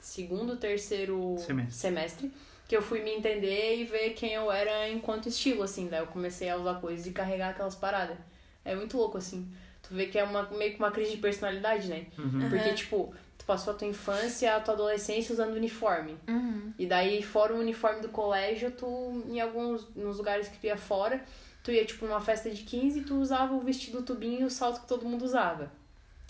Segundo, 0.00 0.56
terceiro 0.56 1.36
Semestre. 1.38 1.74
semestre, 1.74 2.32
que 2.66 2.76
eu 2.76 2.80
fui 2.82 3.02
me 3.02 3.10
entender 3.10 3.76
e 3.76 3.84
ver 3.84 4.10
quem 4.10 4.32
eu 4.34 4.50
era 4.50 4.88
enquanto 4.88 5.28
estilo, 5.28 5.62
assim. 5.62 5.88
Daí 5.88 6.00
eu 6.00 6.06
comecei 6.06 6.48
a 6.48 6.56
usar 6.56 6.74
coisas 6.74 7.06
e 7.06 7.10
carregar 7.10 7.50
aquelas 7.50 7.74
paradas. 7.74 8.16
É 8.64 8.74
muito 8.74 8.96
louco, 8.96 9.18
assim. 9.18 9.50
Tu 9.82 9.94
vê 9.94 10.06
que 10.06 10.18
é 10.18 10.24
uma, 10.24 10.42
meio 10.50 10.72
que 10.72 10.78
uma 10.78 10.90
crise 10.90 11.12
de 11.12 11.16
personalidade, 11.18 11.88
né? 11.88 12.06
Uhum. 12.18 12.48
Porque, 12.50 12.72
tipo, 12.74 13.14
tu 13.38 13.44
passou 13.44 13.72
a 13.72 13.76
tua 13.76 13.86
infância, 13.86 14.54
a 14.54 14.60
tua 14.60 14.74
adolescência 14.74 15.32
usando 15.32 15.54
uniforme. 15.54 16.18
Uhum. 16.28 16.72
E 16.78 16.86
daí, 16.86 17.22
fora 17.22 17.54
o 17.54 17.58
uniforme 17.58 18.00
do 18.02 18.08
colégio, 18.08 18.70
tu, 18.72 19.22
em 19.28 19.40
alguns 19.40 19.86
nos 19.94 20.18
lugares 20.18 20.48
que 20.48 20.58
tu 20.58 20.66
ia 20.66 20.76
fora, 20.76 21.24
tu 21.62 21.70
ia, 21.70 21.84
tipo, 21.84 22.04
numa 22.06 22.20
festa 22.20 22.50
de 22.50 22.62
15 22.62 22.98
e 23.00 23.04
tu 23.04 23.14
usava 23.16 23.54
o 23.54 23.60
vestido 23.60 24.02
tubinho 24.02 24.40
e 24.40 24.44
o 24.44 24.50
salto 24.50 24.80
que 24.82 24.86
todo 24.88 25.06
mundo 25.06 25.24
usava. 25.24 25.70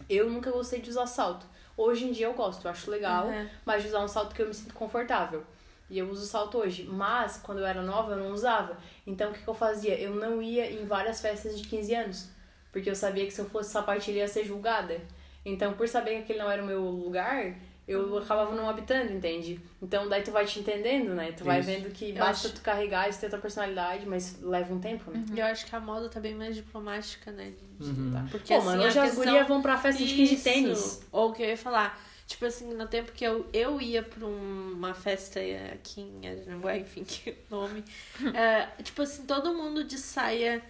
Eu 0.09 0.30
nunca 0.30 0.50
gostei 0.50 0.80
de 0.80 0.90
usar 0.90 1.06
salto. 1.06 1.44
Hoje 1.76 2.04
em 2.06 2.12
dia 2.12 2.26
eu 2.26 2.34
gosto, 2.34 2.64
eu 2.66 2.70
acho 2.70 2.90
legal, 2.90 3.26
Uhum. 3.28 3.48
mas 3.64 3.82
de 3.82 3.88
usar 3.88 4.00
um 4.00 4.09
salto 4.09 4.34
que 4.34 4.42
eu 4.42 4.46
me 4.48 4.54
sinto 4.54 4.74
confortável. 4.74 5.42
E 5.90 5.98
eu 5.98 6.11
uso 6.11 6.26
salto 6.26 6.59
hoje. 6.59 6.84
Mas, 6.84 7.38
quando 7.42 7.61
eu 7.61 7.66
era 7.66 7.80
nova, 7.80 8.12
eu 8.12 8.18
não 8.18 8.32
usava. 8.32 8.76
Então, 9.06 9.30
o 9.30 9.32
que, 9.32 9.42
que 9.42 9.48
eu 9.48 9.54
fazia? 9.54 9.98
Eu 9.98 10.14
não 10.14 10.42
ia 10.42 10.70
em 10.70 10.84
várias 10.84 11.18
festas 11.20 11.59
de 11.59 11.66
15 11.66 11.94
anos. 11.94 12.28
Porque 12.70 12.90
eu 12.90 12.94
sabia 12.94 13.24
que 13.24 13.30
se 13.30 13.40
eu 13.40 13.48
fosse 13.48 13.70
sapatilha 13.70 14.18
ia 14.18 14.28
ser 14.28 14.44
julgada. 14.44 15.00
Então, 15.45 15.72
por 15.74 15.89
saber 15.89 16.12
que 16.16 16.18
aquele 16.22 16.39
não 16.41 16.51
era 16.51 16.62
o 16.62 16.66
meu 16.66 16.82
lugar, 16.82 17.55
eu 17.86 18.18
acabava 18.18 18.55
não 18.55 18.68
habitando, 18.68 19.12
entende? 19.12 19.59
Então, 19.80 20.09
daí 20.09 20.22
tu 20.22 20.30
vai 20.30 20.45
te 20.45 20.59
entendendo, 20.61 21.14
né? 21.14 21.32
Tu 21.32 21.43
vai 21.45 21.61
Isso. 21.61 21.68
vendo 21.70 21.91
que 21.91 22.11
Eu 22.11 22.16
basta 22.16 22.49
acho- 22.49 22.57
tu 22.57 22.61
carregar 22.61 23.09
isso 23.09 23.18
ter 23.20 23.30
tua 23.30 23.39
personalidade, 23.39 24.05
mas 24.07 24.39
leva 24.43 24.74
um 24.74 24.78
tempo, 24.80 25.11
né? 25.11 25.24
Eu 25.34 25.47
acho 25.47 25.64
que 25.64 25.74
a 25.74 25.80
moda 25.80 26.09
tá 26.09 26.20
bem 26.20 26.34
mais 26.34 26.55
diplomática, 26.55 27.30
né? 27.32 27.53
de- 27.78 27.84
de- 27.86 28.01
Uhum. 28.01 28.11
tá. 28.12 28.26
Porque 28.30 28.53
Pô, 28.53 28.59
assim, 28.59 28.66
mano, 28.66 28.82
hoje 28.82 28.99
as 28.99 29.05
questão- 29.11 29.24
gurias 29.24 29.49
vão 29.49 29.62
pra 29.62 29.78
festa 29.78 30.05
de 30.05 30.14
15 30.14 30.28
de 30.28 30.34
Isso. 30.34 30.45
tênis. 30.45 31.03
Ou 31.11 31.30
o 31.30 31.32
que 31.32 31.43
eu 31.43 31.49
ia 31.49 31.57
falar. 31.57 31.99
Tipo 32.26 32.45
assim, 32.45 32.74
no 32.74 32.86
tempo 32.86 33.11
que 33.12 33.24
eu, 33.24 33.47
eu 33.55 33.80
ia 33.80 34.03
pra 34.03 34.26
um- 34.26 34.72
uma 34.74 34.93
festa 34.93 35.41
aqui 35.72 36.03
em 36.03 36.28
Aranguá, 36.28 36.76
enfim, 36.76 37.03
que 37.05 37.34
nome. 37.51 37.82
é, 38.36 38.66
tipo 38.82 39.01
assim, 39.01 39.24
todo 39.24 39.55
mundo 39.55 39.82
de 39.82 39.97
saia, 39.97 40.61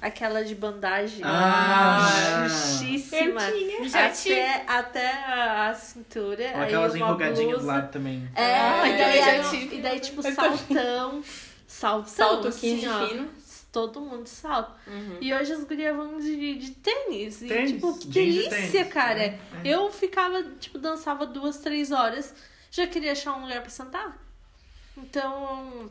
aquela 0.00 0.44
de 0.44 0.54
bandagem. 0.54 1.20
Ah! 1.24 2.46
Justíssima. 2.48 3.40
Já. 3.88 4.06
Até, 4.06 4.64
até 4.66 5.12
a, 5.24 5.68
a 5.70 5.74
cintura. 5.74 6.44
Ou 6.54 6.60
aí 6.60 6.64
aquelas 6.66 6.94
enrugadinhas 6.94 7.60
do 7.60 7.66
lado 7.66 7.90
também. 7.90 8.28
É, 8.34 8.54
Ah, 8.56 8.88
e, 8.88 8.96
daí, 8.98 9.18
eu 9.18 9.24
já 9.24 9.30
aí- 9.50 9.50
tive. 9.50 9.76
e 9.76 9.80
daí, 9.82 10.00
tipo, 10.00 10.22
saltão. 10.22 11.22
Saltão, 11.66 12.06
Salto 12.08 12.48
assim, 12.48 12.76
15 12.80 12.88
ó, 12.88 13.08
fino. 13.08 13.28
Todo 13.72 14.00
mundo 14.00 14.22
de 14.22 14.30
salto. 14.30 14.72
Uhum. 14.86 15.18
E 15.20 15.34
hoje 15.34 15.52
as 15.52 15.64
gurias 15.64 15.96
vão 15.96 16.20
de, 16.20 16.54
de 16.54 16.70
tênis. 16.70 17.42
E, 17.42 17.48
Tênis, 17.48 17.72
tipo, 17.72 17.98
que 17.98 18.06
delícia, 18.06 18.84
cara. 18.84 19.20
É, 19.20 19.26
é. 19.26 19.38
Eu 19.64 19.90
ficava, 19.90 20.40
tipo, 20.60 20.78
dançava 20.78 21.26
duas, 21.26 21.58
três 21.58 21.90
horas. 21.90 22.32
Já 22.70 22.86
queria 22.86 23.10
achar 23.12 23.36
um 23.36 23.42
lugar 23.42 23.60
pra 23.62 23.70
sentar. 23.70 24.16
Então, 24.96 25.90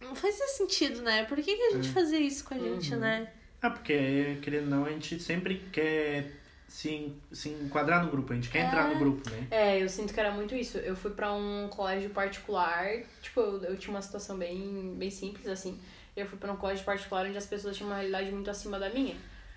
não 0.00 0.14
fazia 0.14 0.46
sentido, 0.48 1.02
né? 1.02 1.24
Por 1.24 1.36
que, 1.36 1.54
que 1.56 1.62
a 1.62 1.70
gente 1.72 1.88
É. 1.88 1.92
fazia 1.92 2.20
isso 2.20 2.44
com 2.44 2.54
a 2.54 2.58
gente, 2.58 2.94
Uhum. 2.94 3.00
né? 3.00 3.32
Ah, 3.62 3.70
porque, 3.70 4.38
querendo 4.42 4.64
ou 4.64 4.70
não, 4.70 4.84
a 4.86 4.90
gente 4.90 5.20
sempre 5.20 5.56
quer 5.70 6.32
se, 6.66 7.12
se 7.30 7.50
enquadrar 7.50 8.02
no 8.04 8.10
grupo, 8.10 8.32
a 8.32 8.36
gente 8.36 8.48
quer 8.48 8.66
entrar 8.66 8.88
no 8.88 8.98
grupo, 8.98 9.28
né? 9.30 9.46
É, 9.50 9.82
eu 9.82 9.88
sinto 9.88 10.14
que 10.14 10.20
era 10.20 10.30
muito 10.32 10.54
isso. 10.54 10.78
Eu 10.78 10.96
fui 10.96 11.10
pra 11.10 11.32
um 11.32 11.68
colégio 11.68 12.08
particular, 12.10 12.86
tipo, 13.20 13.40
eu, 13.40 13.62
eu 13.64 13.76
tinha 13.76 13.94
uma 13.94 14.00
situação 14.00 14.38
bem, 14.38 14.94
bem 14.96 15.10
simples, 15.10 15.46
assim. 15.46 15.78
Eu 16.16 16.26
fui 16.26 16.38
pra 16.38 16.52
um 16.52 16.56
colégio 16.56 16.84
particular 16.84 17.26
onde 17.26 17.36
as 17.36 17.46
pessoas 17.46 17.76
tinham 17.76 17.90
uma 17.90 17.96
realidade 17.96 18.30
muito 18.32 18.50
acima 18.50 18.78
da 18.78 18.88
minha. 18.88 19.14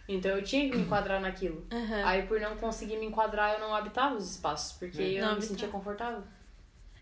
Então 0.08 0.32
eu 0.32 0.44
tinha 0.44 0.70
que 0.70 0.76
me 0.76 0.84
enquadrar 0.84 1.22
naquilo. 1.22 1.66
Aham. 1.72 2.06
Aí 2.06 2.24
por 2.28 2.39
não 2.41 2.58
conseguir 2.58 2.98
me 2.98 3.06
enquadrar, 3.06 3.54
eu 3.54 3.60
não 3.62 3.74
habitava 3.74 4.16
os 4.16 4.32
espaços, 4.32 4.78
porque 4.78 5.02
É. 5.02 5.06
eu 5.18 5.22
Não 5.22 5.22
não 5.22 5.28
me 5.28 5.32
habitava. 5.32 5.41
sentia 5.48 5.68
confortável. 5.70 6.24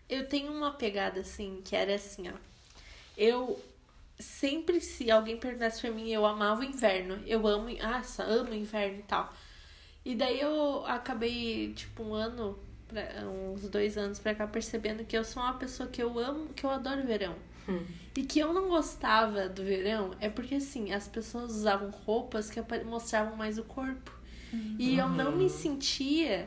Eu 0.08 0.28
tenho 0.28 0.52
uma 0.52 0.72
pegada 0.74 1.20
assim, 1.20 1.60
que 1.64 1.74
era 1.74 1.94
assim, 1.94 2.28
ó. 2.28 2.34
Eu 3.16 3.60
sempre, 4.18 4.80
se 4.80 5.10
alguém 5.10 5.36
perguntasse 5.36 5.80
pra 5.80 5.90
mim, 5.90 6.08
eu 6.10 6.24
amava 6.24 6.60
o 6.60 6.64
inverno. 6.64 7.20
Eu 7.26 7.46
amo, 7.46 7.68
ah, 7.80 8.02
só 8.02 8.22
amo 8.22 8.50
o 8.50 8.54
inverno 8.54 9.00
e 9.00 9.02
tal. 9.02 9.32
E 10.04 10.14
daí 10.14 10.40
eu 10.40 10.84
acabei, 10.86 11.72
tipo, 11.74 12.02
um 12.02 12.14
ano, 12.14 12.58
pra, 12.88 13.24
uns 13.26 13.68
dois 13.68 13.96
anos 13.96 14.18
pra 14.18 14.34
cá, 14.34 14.46
percebendo 14.46 15.04
que 15.04 15.16
eu 15.16 15.24
sou 15.24 15.42
uma 15.42 15.54
pessoa 15.54 15.88
que 15.88 16.02
eu 16.02 16.18
amo, 16.18 16.48
que 16.54 16.64
eu 16.64 16.70
adoro 16.70 17.06
verão. 17.06 17.34
Hum. 17.68 17.84
E 18.16 18.24
que 18.24 18.40
eu 18.40 18.52
não 18.52 18.68
gostava 18.68 19.48
do 19.48 19.62
verão 19.62 20.10
é 20.20 20.28
porque, 20.28 20.56
assim, 20.56 20.92
as 20.92 21.06
pessoas 21.06 21.52
usavam 21.52 21.90
roupas 21.90 22.50
que 22.50 22.60
mostravam 22.84 23.36
mais 23.36 23.58
o 23.58 23.64
corpo. 23.64 24.12
E 24.78 24.98
eu 24.98 25.08
não 25.08 25.32
me 25.32 25.48
sentia 25.48 26.46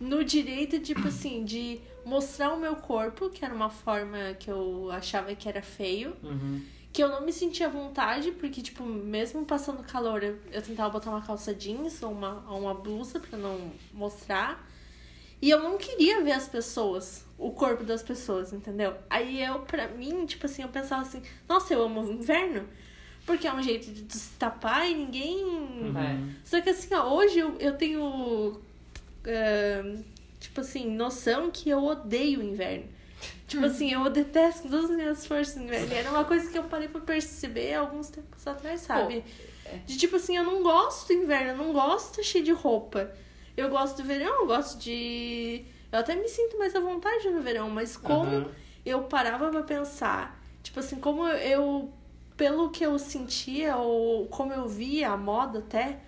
no 0.00 0.24
direito, 0.24 0.80
tipo 0.80 1.06
assim, 1.06 1.44
de 1.44 1.80
mostrar 2.04 2.52
o 2.52 2.58
meu 2.58 2.76
corpo, 2.76 3.30
que 3.30 3.44
era 3.44 3.54
uma 3.54 3.70
forma 3.70 4.34
que 4.38 4.50
eu 4.50 4.90
achava 4.90 5.34
que 5.34 5.48
era 5.48 5.62
feio. 5.62 6.16
Uhum. 6.22 6.62
Que 6.92 7.02
eu 7.02 7.08
não 7.08 7.22
me 7.22 7.32
sentia 7.32 7.66
à 7.66 7.70
vontade, 7.70 8.30
porque, 8.32 8.62
tipo, 8.62 8.84
mesmo 8.84 9.44
passando 9.44 9.82
calor, 9.82 10.22
eu, 10.22 10.38
eu 10.52 10.62
tentava 10.62 10.90
botar 10.90 11.10
uma 11.10 11.22
calça 11.22 11.52
jeans 11.52 12.02
ou 12.02 12.12
uma, 12.12 12.44
ou 12.48 12.60
uma 12.60 12.74
blusa 12.74 13.18
pra 13.18 13.36
não 13.36 13.72
mostrar. 13.92 14.64
E 15.42 15.50
eu 15.50 15.60
não 15.60 15.76
queria 15.76 16.22
ver 16.22 16.32
as 16.32 16.48
pessoas, 16.48 17.24
o 17.36 17.50
corpo 17.50 17.82
das 17.82 18.02
pessoas, 18.02 18.52
entendeu? 18.52 18.94
Aí 19.10 19.42
eu, 19.42 19.58
pra 19.60 19.88
mim, 19.88 20.24
tipo 20.24 20.46
assim, 20.46 20.62
eu 20.62 20.68
pensava 20.68 21.02
assim, 21.02 21.20
nossa, 21.48 21.74
eu 21.74 21.82
amo 21.82 22.00
o 22.00 22.12
inverno. 22.12 22.64
Porque 23.26 23.46
é 23.46 23.52
um 23.52 23.62
jeito 23.62 23.90
de 23.90 24.14
se 24.16 24.30
tapar 24.38 24.88
e 24.88 24.94
ninguém. 24.94 25.44
Uhum. 25.44 26.34
Só 26.44 26.60
que 26.60 26.70
assim, 26.70 26.94
ó, 26.94 27.14
hoje 27.14 27.38
eu, 27.38 27.56
eu 27.58 27.76
tenho. 27.76 28.60
ah, 29.26 30.02
tipo 30.54 30.60
assim, 30.60 30.88
noção 30.88 31.50
que 31.50 31.68
eu 31.68 31.82
odeio 31.84 32.38
o 32.38 32.42
inverno. 32.42 32.88
Tipo 33.48 33.66
assim, 33.66 33.92
eu 33.92 34.08
detesto 34.08 34.68
todas 34.68 34.88
as 34.88 34.96
minhas 34.96 35.26
forças 35.26 35.56
o 35.56 35.60
inverno. 35.64 35.92
E 35.92 35.96
Era 35.96 36.10
uma 36.10 36.24
coisa 36.24 36.48
que 36.48 36.56
eu 36.56 36.62
parei 36.64 36.86
pra 36.86 37.00
perceber 37.00 37.74
alguns 37.74 38.08
tempos 38.08 38.46
atrás, 38.46 38.80
sabe? 38.82 39.24
De 39.84 39.96
tipo 39.98 40.14
assim, 40.14 40.36
eu 40.36 40.44
não 40.44 40.62
gosto 40.62 41.08
do 41.08 41.12
inverno, 41.14 41.50
eu 41.50 41.56
não 41.56 41.72
gosto 41.72 42.22
cheio 42.22 42.44
de 42.44 42.52
roupa. 42.52 43.10
Eu 43.56 43.68
gosto 43.68 43.96
do 43.96 44.04
verão, 44.04 44.42
eu 44.42 44.46
gosto 44.46 44.78
de. 44.78 45.64
Eu 45.90 45.98
até 45.98 46.14
me 46.14 46.28
sinto 46.28 46.56
mais 46.56 46.74
à 46.74 46.80
vontade 46.80 47.28
no 47.30 47.40
verão, 47.40 47.68
mas 47.68 47.96
como 47.96 48.30
Aham. 48.30 48.50
eu 48.86 49.02
parava 49.04 49.50
pra 49.50 49.62
pensar, 49.62 50.40
tipo 50.62 50.78
assim, 50.78 50.96
como 51.00 51.26
eu, 51.26 51.36
eu 51.36 51.92
pelo 52.36 52.70
que 52.70 52.84
eu 52.84 52.96
sentia 52.98 53.76
ou 53.76 54.26
como 54.26 54.52
eu 54.52 54.68
via 54.68 55.10
a 55.10 55.16
moda 55.16 55.60
até, 55.60 56.00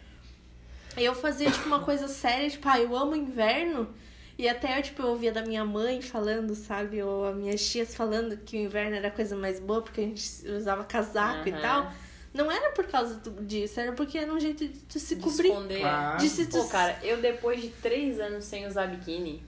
eu 0.96 1.14
fazia 1.14 1.50
tipo 1.50 1.66
uma 1.66 1.80
coisa 1.80 2.08
séria, 2.08 2.48
tipo, 2.50 2.68
ah, 2.68 2.80
eu 2.80 2.96
amo 2.96 3.14
inverno. 3.14 3.94
E 4.38 4.48
até 4.48 4.82
tipo, 4.82 5.00
eu 5.02 5.08
ouvia 5.08 5.32
da 5.32 5.42
minha 5.42 5.64
mãe 5.64 6.02
falando, 6.02 6.54
sabe? 6.54 7.02
Ou 7.02 7.24
as 7.26 7.36
minhas 7.36 7.66
tias 7.70 7.94
falando 7.94 8.36
que 8.36 8.56
o 8.56 8.60
inverno 8.60 8.96
era 8.96 9.08
a 9.08 9.10
coisa 9.10 9.34
mais 9.34 9.58
boa 9.58 9.80
porque 9.80 10.00
a 10.00 10.04
gente 10.04 10.22
usava 10.50 10.84
casaco 10.84 11.48
e 11.48 11.52
Aham. 11.52 11.62
tal. 11.62 11.92
Não 12.34 12.52
era 12.52 12.70
por 12.72 12.86
causa 12.86 13.18
disso, 13.40 13.80
era 13.80 13.92
porque 13.92 14.18
era 14.18 14.30
um 14.30 14.38
jeito 14.38 14.68
de 14.68 14.78
tu 14.80 14.98
se 14.98 15.16
De 15.16 15.22
cobrir. 15.22 15.48
esconder. 15.48 15.78
Claro. 15.80 16.18
De 16.18 16.28
se 16.28 16.46
tu 16.46 16.58
Pô, 16.58 16.64
cara, 16.66 16.98
eu 17.02 17.16
depois 17.22 17.62
de 17.62 17.68
três 17.68 18.20
anos 18.20 18.44
sem 18.44 18.66
usar 18.66 18.88
biquíni, 18.88 19.42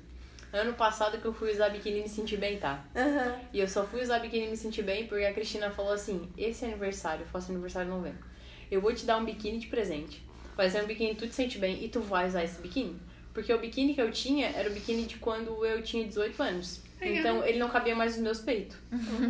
ano 0.51 0.73
passado 0.73 1.19
que 1.21 1.25
eu 1.27 1.35
fui 1.35 1.53
usar 1.53 1.69
biquíni 1.69 1.99
e 1.99 2.03
me 2.03 2.09
senti 2.09 2.35
bem, 2.39 2.59
tá? 2.59 2.83
Aham. 2.97 3.39
E 3.53 3.61
eu 3.61 3.69
só 3.69 3.85
fui 3.87 4.01
usar 4.03 4.21
biquíni 4.21 4.47
e 4.47 4.51
me 4.51 4.57
senti 4.57 4.83
bem 4.83 5.07
porque 5.07 5.25
a 5.27 5.35
Cristina 5.35 5.71
falou 5.71 5.93
assim: 5.93 6.31
esse 6.39 6.65
aniversário, 6.65 7.25
eu 7.25 7.29
faço 7.29 7.53
aniversário 7.53 7.89
em 7.89 7.95
novembro. 7.95 8.25
Eu 8.71 8.81
vou 8.81 8.95
te 8.95 9.05
dar 9.05 9.19
um 9.19 9.25
biquíni 9.27 9.59
de 9.59 9.67
presente. 9.67 10.27
Vai 10.57 10.71
ser 10.71 10.83
um 10.83 10.87
biquíni 10.87 11.11
que 11.15 11.21
tu 11.21 11.29
te 11.29 11.35
sente 11.35 11.59
bem 11.59 11.85
e 11.85 11.89
tu 11.91 12.01
vai 12.01 12.27
usar 12.27 12.43
esse 12.43 12.59
biquíni. 12.63 12.99
Porque 13.39 13.55
o 13.55 13.59
biquíni 13.61 13.95
que 13.95 14.03
eu 14.03 14.11
tinha 14.11 14.49
era 14.49 14.69
o 14.69 14.73
biquíni 14.73 15.05
de 15.05 15.15
quando 15.19 15.65
eu 15.65 15.81
tinha 15.81 16.05
18 16.05 16.43
anos. 16.43 16.81
Então 17.01 17.47
ele 17.47 17.57
não 17.57 17.69
cabia 17.69 17.95
mais 17.95 18.15
nos 18.15 18.25
meus 18.25 18.41
peitos. 18.41 18.77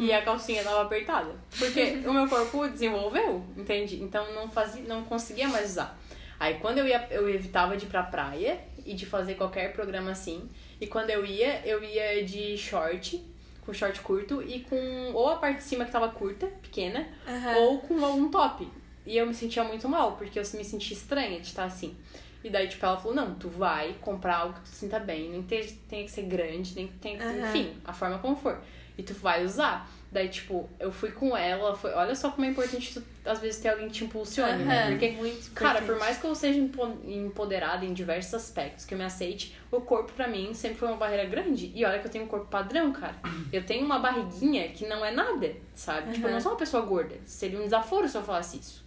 E 0.00 0.10
a 0.10 0.22
calcinha 0.22 0.64
tava 0.64 0.80
apertada. 0.80 1.34
Porque 1.58 1.98
o 2.08 2.12
meu 2.14 2.26
corpo 2.26 2.66
desenvolveu, 2.66 3.44
entende? 3.54 4.02
Então 4.02 4.32
não 4.32 4.50
fazia, 4.50 4.82
não 4.84 5.04
conseguia 5.04 5.46
mais 5.46 5.72
usar. 5.72 6.00
Aí 6.40 6.54
quando 6.54 6.78
eu 6.78 6.88
ia, 6.88 7.06
eu 7.10 7.28
evitava 7.28 7.76
de 7.76 7.84
ir 7.84 7.88
pra 7.90 8.02
praia 8.02 8.58
e 8.86 8.94
de 8.94 9.04
fazer 9.04 9.34
qualquer 9.34 9.74
programa 9.74 10.12
assim. 10.12 10.48
E 10.80 10.86
quando 10.86 11.10
eu 11.10 11.26
ia, 11.26 11.60
eu 11.66 11.84
ia 11.84 12.24
de 12.24 12.56
short, 12.56 13.22
com 13.66 13.74
short 13.74 14.00
curto 14.00 14.42
e 14.42 14.60
com 14.60 15.12
ou 15.12 15.28
a 15.28 15.36
parte 15.36 15.58
de 15.58 15.64
cima 15.64 15.84
que 15.84 15.92
tava 15.92 16.08
curta, 16.08 16.46
pequena, 16.62 17.06
Aham. 17.28 17.56
ou 17.58 17.78
com 17.80 18.02
algum 18.02 18.30
top. 18.30 18.66
E 19.04 19.18
eu 19.18 19.26
me 19.26 19.34
sentia 19.34 19.64
muito 19.64 19.86
mal, 19.86 20.12
porque 20.16 20.38
eu 20.38 20.44
me 20.54 20.64
sentia 20.64 20.96
estranha 20.96 21.38
de 21.40 21.48
estar 21.48 21.64
assim. 21.64 21.94
E 22.42 22.50
daí, 22.50 22.68
tipo, 22.68 22.84
ela 22.86 22.96
falou, 22.96 23.14
não, 23.14 23.34
tu 23.34 23.48
vai 23.48 23.94
comprar 24.00 24.36
algo 24.38 24.54
que 24.54 24.60
tu 24.60 24.68
sinta 24.68 24.98
bem, 25.00 25.28
nem 25.30 25.42
tem, 25.42 25.66
tem 25.88 26.04
que 26.04 26.10
ser 26.10 26.22
grande, 26.22 26.74
nem 26.76 26.86
tem 26.86 27.16
que 27.18 27.24
Aham. 27.24 27.48
enfim, 27.48 27.76
a 27.84 27.92
forma 27.92 28.18
como 28.18 28.36
for. 28.36 28.60
E 28.96 29.02
tu 29.02 29.12
vai 29.14 29.44
usar. 29.44 29.88
Daí, 30.10 30.28
tipo, 30.28 30.68
eu 30.80 30.90
fui 30.90 31.10
com 31.12 31.36
ela, 31.36 31.76
foi, 31.76 31.92
olha 31.92 32.14
só 32.14 32.30
como 32.30 32.46
é 32.46 32.48
importante 32.48 32.94
tu, 32.94 33.02
às 33.24 33.38
vezes, 33.40 33.60
ter 33.60 33.68
alguém 33.68 33.88
que 33.88 33.92
te 33.94 34.04
impulsione, 34.04 34.64
né? 34.64 34.82
Aham, 34.84 34.90
Porque 34.90 35.10
muito 35.10 35.50
Cara, 35.52 35.82
por 35.82 35.96
mais 35.98 36.16
que 36.16 36.24
eu 36.26 36.34
seja 36.34 36.58
empo- 36.58 36.96
empoderada 37.04 37.84
em 37.84 37.92
diversos 37.92 38.32
aspectos, 38.34 38.84
que 38.86 38.94
eu 38.94 38.98
me 38.98 39.04
aceite, 39.04 39.54
o 39.70 39.80
corpo 39.80 40.12
pra 40.14 40.26
mim 40.26 40.54
sempre 40.54 40.78
foi 40.78 40.88
uma 40.88 40.96
barreira 40.96 41.26
grande. 41.26 41.70
E 41.74 41.84
olha 41.84 41.98
que 41.98 42.06
eu 42.06 42.10
tenho 42.10 42.24
um 42.24 42.28
corpo 42.28 42.46
padrão, 42.46 42.90
cara. 42.92 43.14
Eu 43.52 43.64
tenho 43.66 43.84
uma 43.84 43.98
barriguinha 43.98 44.68
que 44.70 44.86
não 44.86 45.04
é 45.04 45.10
nada, 45.10 45.54
sabe? 45.74 46.12
Tipo, 46.14 46.26
eu 46.28 46.32
não 46.32 46.40
sou 46.40 46.52
uma 46.52 46.58
pessoa 46.58 46.82
gorda. 46.84 47.16
Seria 47.26 47.58
um 47.58 47.64
desaforo 47.64 48.08
se 48.08 48.16
eu 48.16 48.22
falasse 48.22 48.58
isso. 48.58 48.84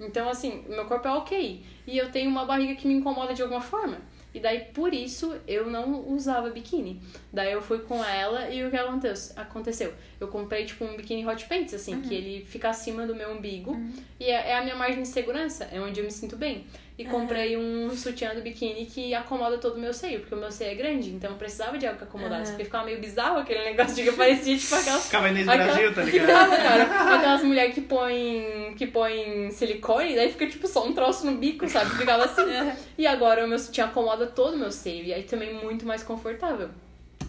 Então, 0.00 0.28
assim, 0.30 0.64
meu 0.66 0.86
corpo 0.86 1.06
é 1.06 1.12
ok. 1.12 1.62
E 1.86 1.98
eu 1.98 2.10
tenho 2.10 2.30
uma 2.30 2.46
barriga 2.46 2.74
que 2.74 2.88
me 2.88 2.94
incomoda 2.94 3.34
de 3.34 3.42
alguma 3.42 3.60
forma. 3.60 3.98
E 4.32 4.40
daí, 4.40 4.60
por 4.72 4.94
isso, 4.94 5.38
eu 5.46 5.68
não 5.68 6.08
usava 6.08 6.50
biquíni. 6.50 7.02
Daí 7.32 7.52
eu 7.52 7.60
fui 7.60 7.80
com 7.80 8.02
ela 8.02 8.48
e 8.48 8.64
o 8.64 8.70
que 8.70 8.76
aconteceu? 9.36 9.92
Eu 10.20 10.28
comprei, 10.28 10.66
tipo, 10.66 10.84
um 10.84 10.96
biquíni 10.96 11.26
hot 11.26 11.46
pants, 11.46 11.72
assim, 11.72 12.02
que 12.02 12.14
ele 12.14 12.44
fica 12.46 12.68
acima 12.68 13.06
do 13.06 13.14
meu 13.14 13.30
umbigo. 13.30 13.74
E 14.20 14.24
é, 14.26 14.50
é 14.50 14.56
a 14.58 14.62
minha 14.62 14.76
margem 14.76 15.00
de 15.02 15.08
segurança, 15.08 15.66
é 15.72 15.80
onde 15.80 15.98
eu 15.98 16.04
me 16.04 16.10
sinto 16.10 16.36
bem. 16.36 16.66
E 16.98 17.04
comprei 17.06 17.56
um 17.56 17.88
sutiã 17.96 18.34
do 18.34 18.42
biquíni 18.42 18.84
que 18.84 19.14
acomoda 19.14 19.56
todo 19.56 19.76
o 19.76 19.80
meu 19.80 19.94
seio, 19.94 20.20
porque 20.20 20.34
o 20.34 20.38
meu 20.38 20.52
seio 20.52 20.72
é 20.72 20.74
grande, 20.74 21.08
então 21.08 21.30
eu 21.30 21.36
precisava 21.38 21.78
de 21.78 21.86
algo 21.86 21.96
que 21.98 22.04
acomodasse. 22.04 22.50
Porque 22.52 22.64
ficava 22.64 22.84
meio 22.84 23.00
bizarro 23.00 23.38
aquele 23.38 23.64
negócio 23.64 23.94
de 23.94 24.02
que 24.02 24.12
parecia, 24.12 24.58
tipo, 24.58 24.74
aquelas 24.74 25.04
Ficava 25.08 25.28
Inês 25.30 25.48
Aquela- 25.48 25.64
Brasil, 25.72 25.94
tá 25.94 26.02
ligado? 26.04 26.26
Ficava, 26.26 26.56
cara. 26.58 27.14
Aquelas 27.16 27.42
mulheres 27.42 27.74
que 27.74 27.80
põem 27.80 28.74
que 28.76 28.86
põe 28.86 29.50
silicone, 29.50 30.14
daí 30.14 30.30
fica 30.30 30.46
tipo 30.46 30.68
só 30.68 30.86
um 30.86 30.92
troço 30.92 31.24
no 31.24 31.38
bico, 31.38 31.66
sabe? 31.66 31.88
Ficava 31.96 32.26
assim. 32.26 32.42
E 32.98 33.06
agora 33.06 33.46
o 33.46 33.48
meu 33.48 33.58
sutiã 33.58 33.86
acomoda 33.86 34.26
todo 34.26 34.52
o 34.54 34.58
meu 34.58 34.70
seio. 34.70 35.04
E 35.06 35.14
aí 35.14 35.22
também 35.22 35.54
muito 35.54 35.86
mais 35.86 36.02
confortável. 36.02 36.68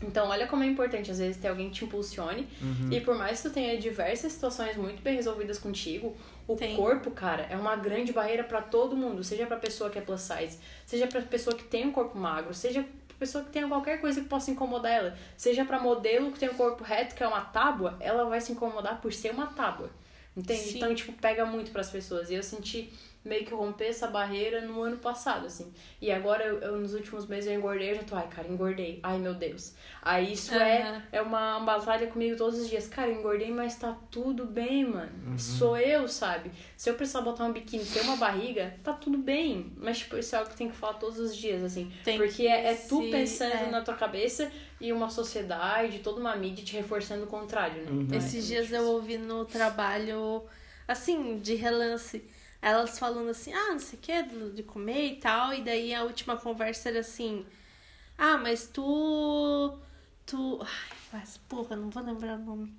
Então, 0.01 0.29
olha 0.29 0.47
como 0.47 0.63
é 0.63 0.67
importante, 0.67 1.11
às 1.11 1.19
vezes, 1.19 1.37
ter 1.37 1.47
alguém 1.47 1.69
que 1.69 1.75
te 1.75 1.85
impulsione. 1.85 2.47
E 2.89 2.99
por 3.01 3.15
mais 3.15 3.41
que 3.41 3.49
tu 3.49 3.53
tenha 3.53 3.77
diversas 3.77 4.31
situações 4.31 4.75
muito 4.75 5.01
bem 5.01 5.15
resolvidas 5.15 5.59
contigo, 5.59 6.15
o 6.47 6.55
Tem. 6.55 6.75
corpo, 6.75 7.11
cara, 7.11 7.43
é 7.49 7.55
uma 7.55 7.75
grande 7.75 8.11
barreira 8.11 8.43
pra 8.43 8.61
todo 8.61 8.95
mundo. 8.95 9.23
Seja 9.23 9.45
pra 9.45 9.57
pessoa 9.57 9.89
que 9.89 9.99
é 9.99 10.01
plus 10.01 10.21
size, 10.21 10.57
seja 10.85 11.07
pra 11.07 11.21
pessoa 11.21 11.55
que 11.55 11.63
tem 11.63 11.85
um 11.85 11.91
corpo 11.91 12.17
magro, 12.17 12.53
seja 12.53 12.83
pra 13.07 13.17
pessoa 13.19 13.43
que 13.43 13.51
tenha 13.51 13.67
qualquer 13.67 14.01
coisa 14.01 14.21
que 14.21 14.27
possa 14.27 14.49
incomodar 14.49 14.91
ela. 14.91 15.17
Seja 15.37 15.63
pra 15.63 15.79
modelo 15.79 16.31
que 16.31 16.39
tem 16.39 16.49
um 16.49 16.55
corpo 16.55 16.83
reto, 16.83 17.13
que 17.15 17.23
é 17.23 17.27
uma 17.27 17.41
tábua, 17.41 17.95
ela 17.99 18.25
vai 18.25 18.41
se 18.41 18.51
incomodar 18.51 18.99
por 18.99 19.13
ser 19.13 19.31
uma 19.31 19.47
tábua. 19.47 19.89
Entende? 20.35 20.61
Sim. 20.61 20.77
Então, 20.77 20.95
tipo, 20.95 21.11
pega 21.13 21.45
muito 21.45 21.71
pras 21.71 21.89
pessoas. 21.89 22.29
E 22.29 22.35
eu 22.35 22.43
senti 22.43 22.91
meio 23.23 23.45
que 23.45 23.53
romper 23.53 23.85
essa 23.85 24.07
barreira 24.07 24.61
no 24.61 24.81
ano 24.81 24.97
passado, 24.97 25.45
assim. 25.45 25.71
E 26.01 26.11
agora, 26.11 26.43
eu, 26.43 26.57
eu, 26.59 26.77
nos 26.79 26.93
últimos 26.93 27.27
meses, 27.27 27.49
eu 27.51 27.57
engordei, 27.57 27.91
eu 27.91 27.95
já 27.95 28.03
tô, 28.03 28.15
ai, 28.15 28.27
cara, 28.27 28.47
engordei. 28.47 28.99
Ai, 29.03 29.17
meu 29.19 29.33
Deus. 29.33 29.75
Aí 30.01 30.33
isso 30.33 30.55
é, 30.55 30.81
Aham. 30.81 31.03
é 31.11 31.21
uma 31.21 31.59
batalha 31.59 32.07
comigo 32.07 32.35
todos 32.35 32.59
os 32.59 32.67
dias. 32.67 32.87
Cara, 32.87 33.09
eu 33.11 33.19
engordei, 33.19 33.51
mas 33.51 33.75
tá 33.75 33.95
tudo 34.09 34.45
bem, 34.45 34.85
mano. 34.85 35.37
Sou 35.37 35.77
eu, 35.77 36.07
sabe? 36.07 36.51
Se 36.75 36.89
eu 36.89 36.95
precisar 36.95 37.21
botar 37.21 37.45
um 37.45 37.51
biquíni 37.53 37.85
ter 37.85 38.01
uma 38.01 38.15
barriga, 38.15 38.75
tá 38.83 38.91
tudo 38.93 39.17
bem. 39.19 39.71
Mas, 39.77 39.99
tipo, 39.99 40.17
isso 40.17 40.35
é 40.35 40.39
algo 40.39 40.49
que 40.49 40.57
tem 40.57 40.69
que 40.69 40.75
falar 40.75 40.93
todos 40.95 41.19
os 41.19 41.35
dias, 41.35 41.63
assim. 41.63 41.91
Tem 42.03 42.17
Porque 42.17 42.33
que 42.33 42.47
é, 42.47 42.71
é 42.71 42.75
tu 42.75 43.03
se- 43.03 43.09
pensando 43.11 43.53
é. 43.67 43.69
na 43.69 43.81
tua 43.81 43.93
cabeça 43.93 44.51
e 44.79 44.91
uma 44.91 45.09
sociedade, 45.11 45.99
toda 45.99 46.19
uma 46.19 46.35
mídia 46.35 46.65
te 46.65 46.73
reforçando 46.75 47.25
o 47.25 47.27
contrário, 47.27 47.83
né? 47.83 47.91
Uhum. 47.91 48.07
É 48.11 48.17
Esses 48.17 48.33
muito 48.33 48.47
dias 48.47 48.71
eu 48.71 48.89
ouvi 48.89 49.17
no 49.19 49.45
trabalho, 49.45 50.43
assim, 50.87 51.37
de 51.39 51.53
relance, 51.55 52.23
elas 52.61 52.99
falando 52.99 53.29
assim, 53.29 53.51
ah, 53.53 53.71
não 53.71 53.79
sei 53.79 53.97
o 53.97 54.01
que, 54.01 54.23
de 54.53 54.63
comer 54.63 55.13
e 55.13 55.15
tal, 55.15 55.53
e 55.53 55.63
daí 55.63 55.93
a 55.93 56.03
última 56.03 56.37
conversa 56.37 56.89
era 56.89 56.99
assim, 56.99 57.45
ah, 58.23 58.37
mas 58.37 58.67
tu. 58.67 59.79
Tu. 60.27 60.59
Ai, 60.61 60.97
mas, 61.11 61.37
porra, 61.49 61.75
não 61.75 61.89
vou 61.89 62.03
lembrar 62.03 62.35
o 62.35 62.37
nome. 62.37 62.71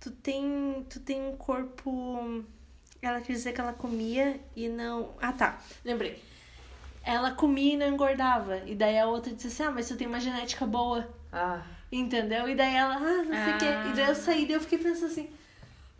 Tu 0.00 0.10
tem. 0.10 0.86
Tu 0.88 0.98
tem 1.00 1.20
um 1.20 1.36
corpo. 1.36 2.42
Ela 3.02 3.20
quis 3.20 3.36
dizer 3.36 3.52
que 3.52 3.60
ela 3.60 3.74
comia 3.74 4.40
e 4.56 4.66
não. 4.66 5.14
Ah, 5.20 5.34
tá. 5.34 5.60
Lembrei. 5.84 6.22
Ela 7.04 7.32
comia 7.32 7.74
e 7.74 7.76
não 7.76 7.88
engordava. 7.88 8.56
E 8.64 8.74
daí 8.74 8.98
a 8.98 9.06
outra 9.06 9.30
disse 9.30 9.48
assim: 9.48 9.64
Ah, 9.64 9.70
mas 9.70 9.88
tu 9.88 9.96
tem 9.96 10.06
uma 10.06 10.20
genética 10.20 10.64
boa. 10.64 11.06
Ah, 11.30 11.62
Entendeu? 11.92 12.48
E 12.48 12.54
daí 12.54 12.74
ela, 12.74 12.96
ah, 12.96 13.22
não 13.24 13.24
sei 13.24 13.54
o 13.54 13.58
quê. 13.58 13.90
E 13.90 13.92
daí 13.94 14.08
eu 14.08 14.14
saí, 14.14 14.46
daí 14.46 14.54
eu 14.54 14.60
fiquei 14.60 14.78
pensando 14.78 15.12
assim, 15.12 15.28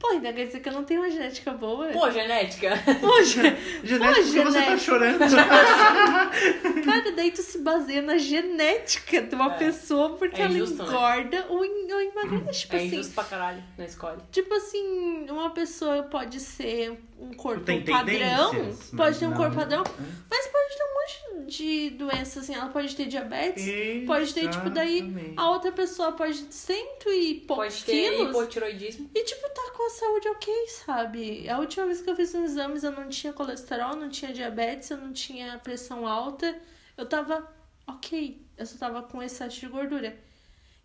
pô, 0.08 0.12
ainda 0.14 0.32
quer 0.32 0.46
dizer 0.46 0.60
que 0.60 0.68
eu 0.68 0.72
não 0.72 0.84
tenho 0.84 1.00
uma 1.00 1.10
genética 1.10 1.52
boa? 1.52 1.88
pô, 1.88 2.10
genética. 2.10 2.70
Poxa, 3.00 3.42
Genética, 3.84 4.22
porque 4.22 4.40
você 4.40 4.42
tá 4.42 4.50
genética. 4.50 4.78
chorando. 4.78 5.18
cara, 6.84 7.12
daí 7.12 7.30
tu 7.30 7.42
se 7.42 7.58
baseia 7.58 8.02
na 8.02 8.18
genética 8.18 9.22
de 9.22 9.34
uma 9.34 9.54
É. 9.54 9.58
pessoa 9.58 10.10
porque 10.16 10.40
É 10.40 10.44
ela 10.44 10.54
injusto, 10.54 10.82
né? 10.82 10.88
engorda 10.88 11.46
ou, 11.48 11.64
en- 11.64 11.92
ou 11.92 12.00
emagrece. 12.00 12.60
Tipo 12.60 12.76
é 12.76 12.78
assim, 12.78 12.86
injusto 12.88 13.14
pra 13.14 13.24
caralho 13.24 13.62
na 13.76 13.84
escola. 13.84 14.18
tipo 14.30 14.54
assim, 14.54 15.26
uma 15.30 15.50
pessoa 15.50 16.02
pode 16.04 16.40
ser 16.40 16.98
um 17.18 17.32
corpo 17.34 17.64
Tem 17.64 17.82
padrão, 17.84 18.50
pode 18.96 19.18
ter 19.18 19.26
um 19.26 19.30
não- 19.30 19.36
corpo 19.36 19.54
padrão, 19.56 19.82
mas 20.30 20.46
pode 20.46 20.76
ter 20.76 20.82
um 20.84 20.94
monte 20.94 21.50
de 21.50 21.90
doenças, 21.90 22.44
assim, 22.44 22.54
ela 22.54 22.68
pode 22.68 22.94
ter 22.94 23.06
diabetes, 23.06 23.64
pode 24.06 24.34
ter, 24.34 24.50
tipo, 24.50 24.68
daí 24.70 24.98
Exatamente. 24.98 25.34
a 25.36 25.50
outra 25.50 25.72
pessoa 25.72 26.12
pode 26.12 26.42
ter 26.42 26.52
cento 26.52 27.08
e 27.10 27.36
poucos 27.46 27.64
Pode 27.82 27.84
ter 27.84 27.92
quilos. 28.10 28.28
hipotiroidismo. 28.30 29.10
E, 29.14 29.24
tipo, 29.24 29.48
tá 29.50 29.70
com 29.76 29.86
a 29.86 29.90
saúde 29.90 30.28
ok, 30.28 30.66
sabe? 30.84 31.48
A 31.48 31.58
última 31.58 31.86
vez 31.86 32.00
que 32.02 32.10
eu 32.10 32.16
fiz 32.16 32.30
os 32.34 32.42
exames, 32.42 32.82
eu 32.84 32.92
não 32.92 33.08
tinha 33.08 33.32
colesterol, 33.32 33.94
não 33.96 34.08
tinha 34.08 34.32
diabetes, 34.32 34.90
eu 34.90 34.96
não 34.98 35.12
tinha 35.12 35.58
pressão 35.58 36.06
alta. 36.06 36.56
Eu 36.96 37.06
tava 37.06 37.46
ok. 37.86 38.44
Eu 38.58 38.66
só 38.66 38.76
tava 38.78 39.02
com 39.02 39.22
excesso 39.22 39.60
de 39.60 39.66
gordura. 39.68 40.16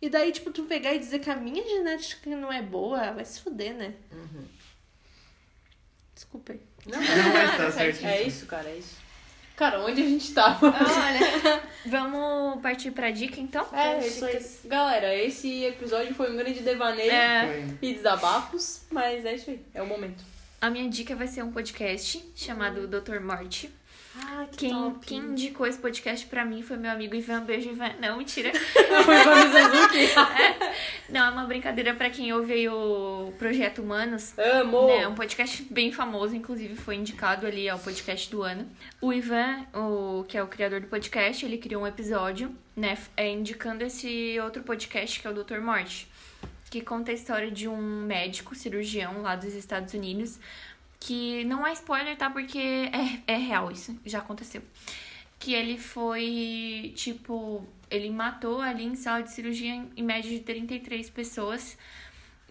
E 0.01 0.09
daí, 0.09 0.31
tipo, 0.31 0.51
tu 0.51 0.63
pegar 0.63 0.93
e 0.93 0.99
dizer 0.99 1.19
que 1.19 1.29
a 1.29 1.35
minha 1.35 1.63
genética 1.63 2.29
não 2.35 2.51
é 2.51 2.61
boa, 2.61 3.11
vai 3.11 3.23
se 3.25 3.39
fuder, 3.39 3.73
né? 3.75 3.93
Desculpa 4.09 4.60
aí. 6.51 6.61
Não, 6.87 6.99
Não, 6.99 7.33
mas 7.33 7.57
tá 7.57 7.71
certíssimo. 7.71 8.09
É 8.09 8.21
isso, 8.23 8.45
cara, 8.45 8.69
é 8.69 8.75
isso. 8.77 9.01
Cara, 9.55 9.79
onde 9.81 10.01
a 10.01 10.05
gente 10.05 10.33
tava? 10.33 10.67
Olha, 10.67 11.61
vamos 11.85 12.61
partir 12.61 12.89
pra 12.91 13.11
dica 13.11 13.39
então? 13.39 13.65
É, 13.73 13.99
isso 14.07 14.25
aí. 14.25 14.43
Galera, 14.65 15.13
esse 15.15 15.65
episódio 15.65 16.15
foi 16.15 16.31
um 16.31 16.37
grande 16.37 16.61
devaneio 16.61 17.11
É, 17.11 17.65
e 17.81 17.93
desabafos, 17.93 18.81
mas 18.89 19.23
é 19.25 19.35
isso 19.35 19.51
aí, 19.51 19.63
é 19.73 19.81
o 19.81 19.85
momento. 19.85 20.23
a 20.59 20.69
minha 20.69 20.89
dica 20.89 21.15
vai 21.15 21.27
ser 21.27 21.43
um 21.43 21.51
podcast 21.51 22.23
chamado 22.35 22.87
Dr. 22.87 23.19
Morte. 23.19 23.69
Ah, 24.13 24.45
que 24.51 24.57
Quem, 24.57 24.71
top. 24.73 25.05
quem 25.05 25.19
indicou 25.19 25.65
esse 25.65 25.79
podcast 25.79 26.25
pra 26.25 26.43
mim 26.43 26.61
foi 26.61 26.75
meu 26.75 26.91
amigo 26.91 27.15
Ivan. 27.15 27.41
Beijo, 27.43 27.69
Ivan. 27.69 27.93
Não, 28.01 28.17
mentira. 28.17 28.51
Foi 28.53 29.15
o 29.21 29.25
Mamizazuki. 29.25 30.09
Não, 31.09 31.27
é 31.27 31.29
uma 31.29 31.45
brincadeira 31.45 31.93
pra 31.93 32.09
quem 32.09 32.33
ouve 32.33 32.51
aí 32.51 32.67
o 32.67 33.33
Projeto 33.39 33.81
Humanos. 33.81 34.37
Amo! 34.37 34.89
É 34.89 35.07
um 35.07 35.15
podcast 35.15 35.63
bem 35.71 35.91
famoso, 35.93 36.35
inclusive 36.35 36.75
foi 36.75 36.95
indicado 36.95 37.47
ali 37.47 37.69
ao 37.69 37.79
podcast 37.79 38.29
do 38.29 38.41
ano. 38.43 38.67
O 38.99 39.13
Ivan, 39.13 39.65
o, 39.73 40.25
que 40.27 40.37
é 40.37 40.43
o 40.43 40.47
criador 40.47 40.81
do 40.81 40.87
podcast, 40.87 41.45
ele 41.45 41.57
criou 41.57 41.83
um 41.83 41.87
episódio, 41.87 42.53
né, 42.75 42.97
é, 43.15 43.29
indicando 43.29 43.83
esse 43.83 44.37
outro 44.41 44.61
podcast 44.63 45.19
que 45.19 45.27
é 45.27 45.29
o 45.29 45.33
Dr. 45.33 45.59
Morte, 45.61 46.09
que 46.69 46.81
conta 46.81 47.11
a 47.11 47.13
história 47.13 47.51
de 47.51 47.67
um 47.67 48.05
médico 48.05 48.55
cirurgião 48.55 49.21
lá 49.21 49.35
dos 49.35 49.53
Estados 49.53 49.93
Unidos, 49.93 50.39
que 51.01 51.43
não 51.45 51.65
é 51.67 51.73
spoiler, 51.73 52.15
tá? 52.15 52.29
Porque 52.29 52.59
é, 53.27 53.33
é 53.33 53.35
real 53.37 53.71
isso, 53.71 53.99
já 54.05 54.19
aconteceu. 54.19 54.61
Que 55.39 55.53
ele 55.53 55.77
foi, 55.77 56.93
tipo, 56.95 57.65
ele 57.89 58.09
matou 58.11 58.61
ali 58.61 58.85
em 58.85 58.95
sala 58.95 59.23
de 59.23 59.31
cirurgia 59.31 59.73
em, 59.97 60.03
média 60.03 60.29
de 60.29 60.39
33 60.39 61.09
pessoas 61.09 61.77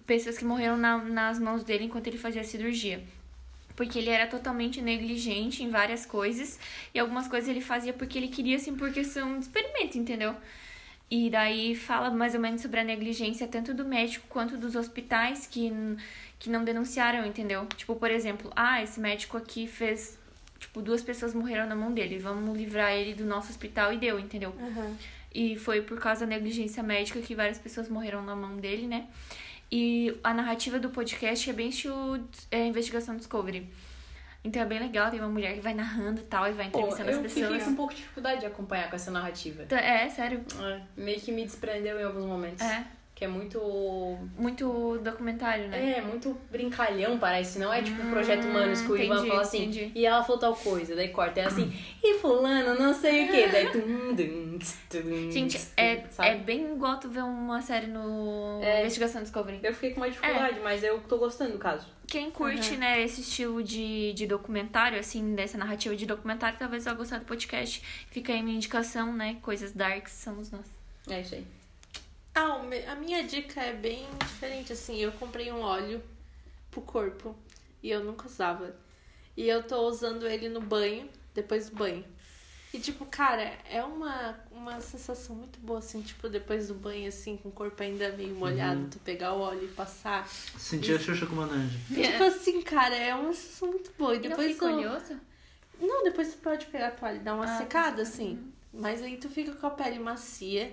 pessoas 0.07 0.37
que 0.37 0.45
morreram 0.45 0.77
na- 0.77 0.99
nas 0.99 1.39
mãos 1.39 1.63
dele 1.63 1.85
enquanto 1.85 2.09
ele 2.09 2.19
fazia 2.19 2.41
a 2.41 2.45
cirurgia. 2.45 3.01
Porque 3.77 3.97
ele 3.97 4.11
era 4.11 4.27
totalmente 4.27 4.83
negligente 4.83 5.63
em 5.63 5.71
várias 5.71 6.05
coisas. 6.05 6.59
E 6.93 6.99
algumas 6.99 7.29
coisas 7.29 7.49
ele 7.49 7.61
fazia 7.61 7.93
porque 7.93 8.19
ele 8.19 8.27
queria, 8.27 8.57
assim, 8.57 8.75
por 8.75 8.93
questão 8.93 9.39
de 9.39 9.45
experimento, 9.45 9.97
entendeu? 9.97 10.35
E 11.09 11.31
daí 11.31 11.77
fala 11.77 12.11
mais 12.11 12.35
ou 12.35 12.41
menos 12.41 12.61
sobre 12.61 12.81
a 12.81 12.85
negligência 12.85 13.47
tanto 13.47 13.73
do 13.73 13.85
médico 13.85 14.27
quanto 14.29 14.57
dos 14.57 14.75
hospitais 14.75 15.47
que, 15.47 15.73
que 16.41 16.51
não 16.51 16.65
denunciaram, 16.65 17.25
entendeu? 17.25 17.67
Tipo, 17.77 17.95
por 17.95 18.11
exemplo, 18.11 18.51
ah, 18.57 18.83
esse 18.83 18.99
médico 18.99 19.37
aqui 19.37 19.69
fez. 19.69 20.19
Tipo, 20.59 20.83
duas 20.83 21.03
pessoas 21.03 21.33
morreram 21.33 21.67
na 21.67 21.77
mão 21.77 21.93
dele. 21.93 22.19
Vamos 22.19 22.57
livrar 22.59 22.93
ele 22.93 23.15
do 23.15 23.25
nosso 23.25 23.51
hospital 23.51 23.93
e 23.93 23.99
deu, 23.99 24.19
entendeu? 24.19 24.53
Aham. 24.59 24.97
E 25.33 25.57
foi 25.57 25.83
por 25.83 25.99
causa 26.01 26.27
da 26.27 26.35
negligência 26.35 26.83
médica 26.83 27.21
que 27.21 27.35
várias 27.35 27.59
pessoas 27.59 27.89
morreram 27.89 28.23
na 28.23 28.35
mão 28.35 28.57
dele, 28.57 28.87
né? 28.87 29.07
E 29.71 30.19
a 30.25 30.35
narrativa 30.35 30.79
do 30.79 30.91
podcast 30.91 31.49
é 31.49 31.53
bem 31.53 31.69
estilo 31.69 32.27
é, 32.51 32.67
investigação 32.67 33.17
Discovery. 33.17 33.69
Então 34.43 34.63
é 34.63 34.65
bem 34.65 34.81
legal, 34.81 35.11
tem 35.11 35.21
uma 35.21 35.29
mulher 35.29 35.55
que 35.55 35.61
vai 35.61 35.75
narrando 35.75 36.21
e 36.21 36.25
tal 36.25 36.49
e 36.49 36.53
vai 36.53 36.71
Pô, 36.71 36.79
entrevistando 36.79 37.11
as 37.11 37.17
eu 37.17 37.29
fiquei 37.29 37.43
pessoas. 37.43 37.63
com 37.65 37.71
um 37.71 37.77
pouco 37.77 37.95
de 37.95 38.01
dificuldade 38.01 38.41
de 38.41 38.47
acompanhar 38.47 38.89
com 38.89 38.97
essa 38.97 39.11
narrativa. 39.11 39.63
Então, 39.65 39.79
É, 39.79 40.09
sério. 40.09 40.41
É, 40.59 40.81
meio 40.97 41.21
que 41.21 41.31
me 41.31 41.45
desprendeu 41.45 42.01
em 42.01 42.05
alguns 42.05 42.25
momentos. 42.25 42.63
É. 42.63 42.85
Que 43.21 43.27
é 43.27 43.29
muito. 43.29 43.61
Muito 44.39 44.99
documentário, 45.05 45.69
né? 45.69 45.99
É, 45.99 46.01
muito 46.01 46.35
brincalhão, 46.51 47.19
parece. 47.19 47.59
Não 47.59 47.71
é 47.71 47.83
tipo 47.83 48.01
o 48.03 48.09
Projeto 48.09 48.47
Humanos 48.47 48.81
que 48.81 48.91
o 48.91 48.97
Ivan 48.97 49.27
fala 49.27 49.43
assim. 49.43 49.59
entendi. 49.65 49.93
E 49.95 50.07
ela 50.07 50.25
falou 50.25 50.41
tal 50.41 50.57
coisa. 50.57 50.97
Daí 50.97 51.09
corta. 51.11 51.41
É 51.41 51.45
assim. 51.45 51.71
E 52.03 52.15
fulano, 52.19 52.81
não 52.81 52.95
sei 52.95 53.27
o 53.27 53.31
quê. 53.31 53.47
Daí. 53.53 53.71
tum, 53.71 54.57
tss, 54.57 54.79
tum, 54.89 55.31
Gente, 55.31 55.61
é, 55.77 55.97
tum, 55.97 56.11
sabe? 56.13 56.29
é 56.31 56.35
bem 56.37 56.73
igual 56.73 56.99
tu 56.99 57.11
ver 57.11 57.23
uma 57.23 57.61
série 57.61 57.89
no 57.89 58.59
É. 58.63 58.81
Investigação 58.81 59.21
Discovery. 59.21 59.61
Eu 59.63 59.75
fiquei 59.75 59.91
com 59.91 60.01
uma 60.01 60.09
dificuldade, 60.09 60.59
mas 60.61 60.83
eu 60.83 60.99
tô 61.01 61.19
gostando 61.19 61.53
do 61.53 61.59
caso. 61.59 61.87
Quem 62.07 62.31
curte, 62.31 62.75
né, 62.79 63.03
esse 63.03 63.21
estilo 63.21 63.63
de, 63.63 64.15
de 64.15 64.27
documentário, 64.27 64.99
assim, 64.99 65.35
dessa 65.35 65.59
narrativa 65.59 65.95
de 65.95 66.07
documentário, 66.07 66.59
talvez 66.59 66.87
vá 66.87 66.95
gostar 66.95 67.19
do 67.19 67.27
podcast. 67.27 67.83
Fica 68.11 68.33
aí 68.33 68.43
minha 68.43 68.57
indicação, 68.57 69.13
né? 69.13 69.37
Coisas 69.43 69.73
darks 69.73 70.15
somos 70.15 70.51
nós. 70.51 70.65
É 71.11 71.21
isso 71.21 71.35
aí. 71.35 71.60
Ah, 72.35 72.61
a 72.89 72.95
minha 72.97 73.23
dica 73.25 73.61
é 73.61 73.73
bem 73.73 74.07
diferente, 74.25 74.73
assim. 74.73 74.97
Eu 74.99 75.13
comprei 75.13 75.51
um 75.53 75.61
óleo 75.61 76.03
pro 76.71 76.81
corpo 76.81 77.35
e 77.83 77.91
eu 77.91 78.05
nunca 78.05 78.27
usava. 78.27 78.75
E 79.37 79.49
eu 79.49 79.63
tô 79.63 79.89
usando 79.89 80.27
ele 80.27 80.49
no 80.49 80.61
banho, 80.61 81.09
depois 81.35 81.69
do 81.71 81.77
banho. 81.77 82.05
E, 82.73 82.79
tipo, 82.79 83.05
cara, 83.05 83.43
é 83.69 83.83
uma, 83.83 84.39
uma 84.53 84.81
sensação 84.81 85.35
muito 85.35 85.59
boa, 85.59 85.81
assim, 85.81 86.01
tipo, 86.03 86.29
depois 86.29 86.69
do 86.69 86.75
banho, 86.75 87.09
assim, 87.09 87.37
com 87.37 87.49
o 87.49 87.53
corpo 87.53 87.83
ainda 87.83 88.13
meio 88.13 88.33
molhado, 88.37 88.87
tu 88.93 88.99
pegar 89.01 89.33
o 89.33 89.41
óleo 89.41 89.65
e 89.65 89.69
passar. 89.75 90.29
Sentir 90.29 90.95
a 90.95 90.99
Xuxa 91.01 91.27
comandante. 91.27 91.77
Tipo 91.93 92.23
assim, 92.23 92.63
cara, 92.63 92.95
é 92.95 93.13
uma 93.13 93.33
sensação 93.33 93.69
muito 93.71 93.91
boa. 93.99 94.15
E 94.15 94.19
E 94.19 94.21
não 94.21 94.29
depois 94.29 94.53
fica 94.53 94.69
tu- 94.69 94.73
oleoso? 94.73 95.21
Não, 95.81 96.05
depois 96.05 96.33
tu 96.33 96.39
pode 96.39 96.67
pegar 96.67 96.89
a 96.89 96.91
toalha 96.93 97.17
e 97.17 97.21
dar 97.21 97.35
uma 97.35 97.45
Ah, 97.45 97.59
secada, 97.59 98.03
assim. 98.03 98.53
Mas 98.73 99.03
aí 99.03 99.17
tu 99.17 99.29
fica 99.29 99.53
com 99.53 99.67
a 99.67 99.71
pele 99.71 99.99
macia 99.99 100.73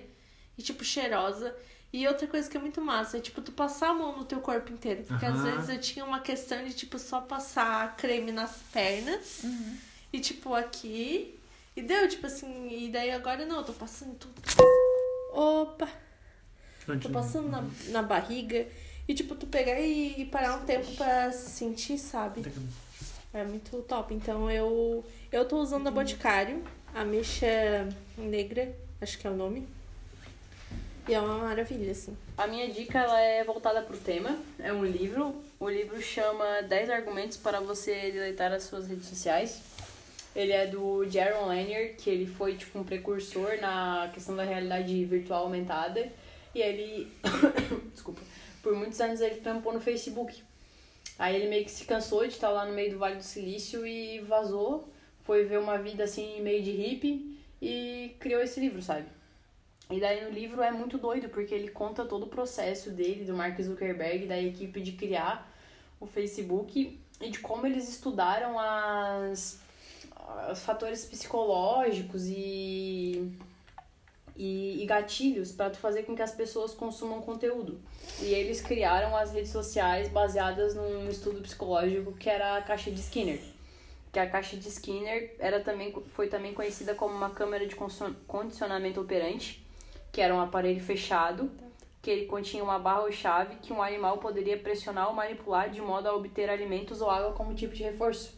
e, 0.58 0.62
tipo, 0.62 0.84
cheirosa. 0.84 1.54
E 1.90 2.06
outra 2.06 2.26
coisa 2.26 2.50
que 2.50 2.56
é 2.56 2.60
muito 2.60 2.82
massa 2.82 3.16
é, 3.16 3.20
tipo, 3.20 3.40
tu 3.40 3.52
passar 3.52 3.90
a 3.90 3.94
mão 3.94 4.18
no 4.18 4.24
teu 4.24 4.40
corpo 4.40 4.70
inteiro. 4.72 5.04
Porque 5.04 5.24
às 5.24 5.38
Aham. 5.38 5.50
vezes 5.52 5.68
eu 5.70 5.80
tinha 5.80 6.04
uma 6.04 6.20
questão 6.20 6.62
de, 6.64 6.74
tipo, 6.74 6.98
só 6.98 7.20
passar 7.20 7.96
creme 7.96 8.30
nas 8.32 8.56
pernas. 8.72 9.42
E, 10.12 10.20
tipo, 10.20 10.52
aqui. 10.54 11.38
E 11.74 11.80
deu, 11.80 12.08
tipo 12.08 12.26
assim. 12.26 12.68
E 12.70 12.90
daí 12.90 13.10
agora 13.10 13.46
não, 13.46 13.58
eu 13.58 13.64
tô 13.64 13.72
passando 13.72 14.14
tudo. 14.16 14.34
Opa! 15.32 15.88
Tô 17.00 17.08
passando 17.10 17.48
na, 17.48 17.64
na 17.88 18.02
barriga. 18.02 18.66
E, 19.06 19.14
tipo, 19.14 19.34
tu 19.34 19.46
pegar 19.46 19.80
e, 19.80 20.20
e 20.20 20.24
parar 20.26 20.56
um 20.56 20.64
tempo 20.66 20.90
pra 20.96 21.30
se 21.32 21.50
sentir, 21.50 21.96
sabe? 21.98 22.44
É 23.32 23.44
muito 23.44 23.80
top. 23.82 24.12
Então 24.14 24.50
eu 24.50 25.04
eu 25.30 25.44
tô 25.46 25.58
usando 25.60 25.86
a 25.86 25.90
Boticário, 25.90 26.62
a 26.94 27.04
mecha 27.04 27.88
negra, 28.16 28.74
acho 29.00 29.18
que 29.18 29.26
é 29.26 29.30
o 29.30 29.36
nome. 29.36 29.66
E 31.08 31.14
é 31.14 31.20
uma 31.20 31.38
maravilha, 31.38 31.90
assim. 31.90 32.14
A 32.36 32.46
minha 32.46 32.68
dica 32.68 32.98
ela 32.98 33.18
é 33.18 33.42
voltada 33.42 33.80
pro 33.80 33.96
tema. 33.96 34.38
É 34.58 34.70
um 34.70 34.84
livro. 34.84 35.34
O 35.58 35.66
livro 35.66 35.98
chama 36.02 36.60
10 36.60 36.90
argumentos 36.90 37.38
para 37.38 37.60
você 37.60 38.10
deleitar 38.10 38.52
as 38.52 38.64
suas 38.64 38.86
redes 38.86 39.06
sociais. 39.06 39.62
Ele 40.36 40.52
é 40.52 40.66
do 40.66 41.08
Jaron 41.08 41.46
Lanier, 41.46 41.96
que 41.96 42.10
ele 42.10 42.26
foi 42.26 42.56
tipo 42.56 42.78
um 42.78 42.84
precursor 42.84 43.58
na 43.58 44.10
questão 44.12 44.36
da 44.36 44.44
realidade 44.44 45.02
virtual 45.06 45.44
aumentada. 45.44 46.12
E 46.54 46.60
ele 46.60 47.10
desculpa, 47.90 48.20
por 48.62 48.74
muitos 48.74 49.00
anos 49.00 49.22
ele 49.22 49.36
trampou 49.36 49.72
no 49.72 49.80
Facebook. 49.80 50.42
Aí 51.18 51.36
ele 51.36 51.48
meio 51.48 51.64
que 51.64 51.70
se 51.70 51.86
cansou 51.86 52.26
de 52.26 52.34
estar 52.34 52.50
lá 52.50 52.66
no 52.66 52.74
meio 52.74 52.92
do 52.92 52.98
Vale 52.98 53.16
do 53.16 53.24
Silício 53.24 53.86
e 53.86 54.20
vazou, 54.20 54.86
foi 55.24 55.46
ver 55.46 55.58
uma 55.58 55.78
vida 55.78 56.04
assim 56.04 56.42
meio 56.42 56.62
de 56.62 56.70
hippie 56.70 57.38
e 57.62 58.14
criou 58.20 58.42
esse 58.42 58.60
livro, 58.60 58.82
sabe? 58.82 59.06
E 59.90 60.00
daí 60.00 60.22
no 60.22 60.30
livro 60.30 60.60
é 60.60 60.70
muito 60.70 60.98
doido, 60.98 61.28
porque 61.30 61.54
ele 61.54 61.68
conta 61.68 62.04
todo 62.04 62.24
o 62.24 62.28
processo 62.28 62.90
dele, 62.90 63.24
do 63.24 63.34
Mark 63.34 63.58
Zuckerberg, 63.60 64.26
da 64.26 64.38
equipe 64.38 64.80
de 64.80 64.92
criar 64.92 65.50
o 65.98 66.06
Facebook 66.06 67.00
e 67.20 67.30
de 67.30 67.38
como 67.38 67.66
eles 67.66 67.88
estudaram 67.88 68.58
as, 68.58 69.58
os 70.52 70.62
fatores 70.62 71.06
psicológicos 71.06 72.26
e, 72.26 73.32
e, 74.36 74.82
e 74.82 74.86
gatilhos 74.86 75.52
para 75.52 75.72
fazer 75.72 76.02
com 76.02 76.14
que 76.14 76.22
as 76.22 76.32
pessoas 76.32 76.74
consumam 76.74 77.22
conteúdo. 77.22 77.80
E 78.20 78.26
eles 78.26 78.60
criaram 78.60 79.16
as 79.16 79.32
redes 79.32 79.50
sociais 79.50 80.08
baseadas 80.08 80.74
num 80.74 81.08
estudo 81.08 81.40
psicológico 81.40 82.12
que 82.12 82.28
era 82.28 82.58
a 82.58 82.62
caixa 82.62 82.90
de 82.90 83.00
Skinner 83.00 83.40
que 84.12 84.18
a 84.18 84.28
caixa 84.28 84.56
de 84.56 84.68
Skinner 84.68 85.34
era 85.38 85.60
também, 85.60 85.94
foi 86.14 86.28
também 86.28 86.54
conhecida 86.54 86.94
como 86.94 87.14
uma 87.14 87.30
câmera 87.30 87.66
de 87.66 87.76
condicionamento 88.26 89.00
operante, 89.00 89.64
que 90.12 90.20
era 90.20 90.34
um 90.34 90.40
aparelho 90.40 90.80
fechado, 90.80 91.50
que 92.00 92.10
ele 92.10 92.26
continha 92.26 92.62
uma 92.62 92.78
barra 92.78 93.02
ou 93.02 93.12
chave 93.12 93.56
que 93.56 93.72
um 93.72 93.82
animal 93.82 94.18
poderia 94.18 94.56
pressionar 94.56 95.08
ou 95.08 95.14
manipular 95.14 95.70
de 95.70 95.80
modo 95.80 96.08
a 96.08 96.14
obter 96.14 96.48
alimentos 96.48 97.00
ou 97.00 97.10
água 97.10 97.32
como 97.32 97.54
tipo 97.54 97.74
de 97.74 97.82
reforço. 97.82 98.36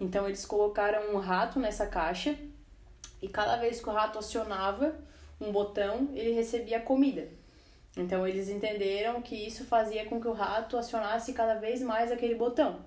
Então 0.00 0.26
eles 0.26 0.46
colocaram 0.46 1.14
um 1.14 1.18
rato 1.18 1.58
nessa 1.58 1.86
caixa 1.86 2.36
e 3.20 3.28
cada 3.28 3.56
vez 3.56 3.80
que 3.80 3.88
o 3.88 3.92
rato 3.92 4.18
acionava 4.18 4.94
um 5.40 5.52
botão, 5.52 6.08
ele 6.14 6.32
recebia 6.32 6.80
comida. 6.80 7.28
Então 7.96 8.26
eles 8.26 8.48
entenderam 8.48 9.20
que 9.20 9.34
isso 9.34 9.64
fazia 9.64 10.04
com 10.06 10.20
que 10.20 10.28
o 10.28 10.32
rato 10.32 10.76
acionasse 10.76 11.32
cada 11.32 11.54
vez 11.54 11.82
mais 11.82 12.12
aquele 12.12 12.34
botão. 12.34 12.80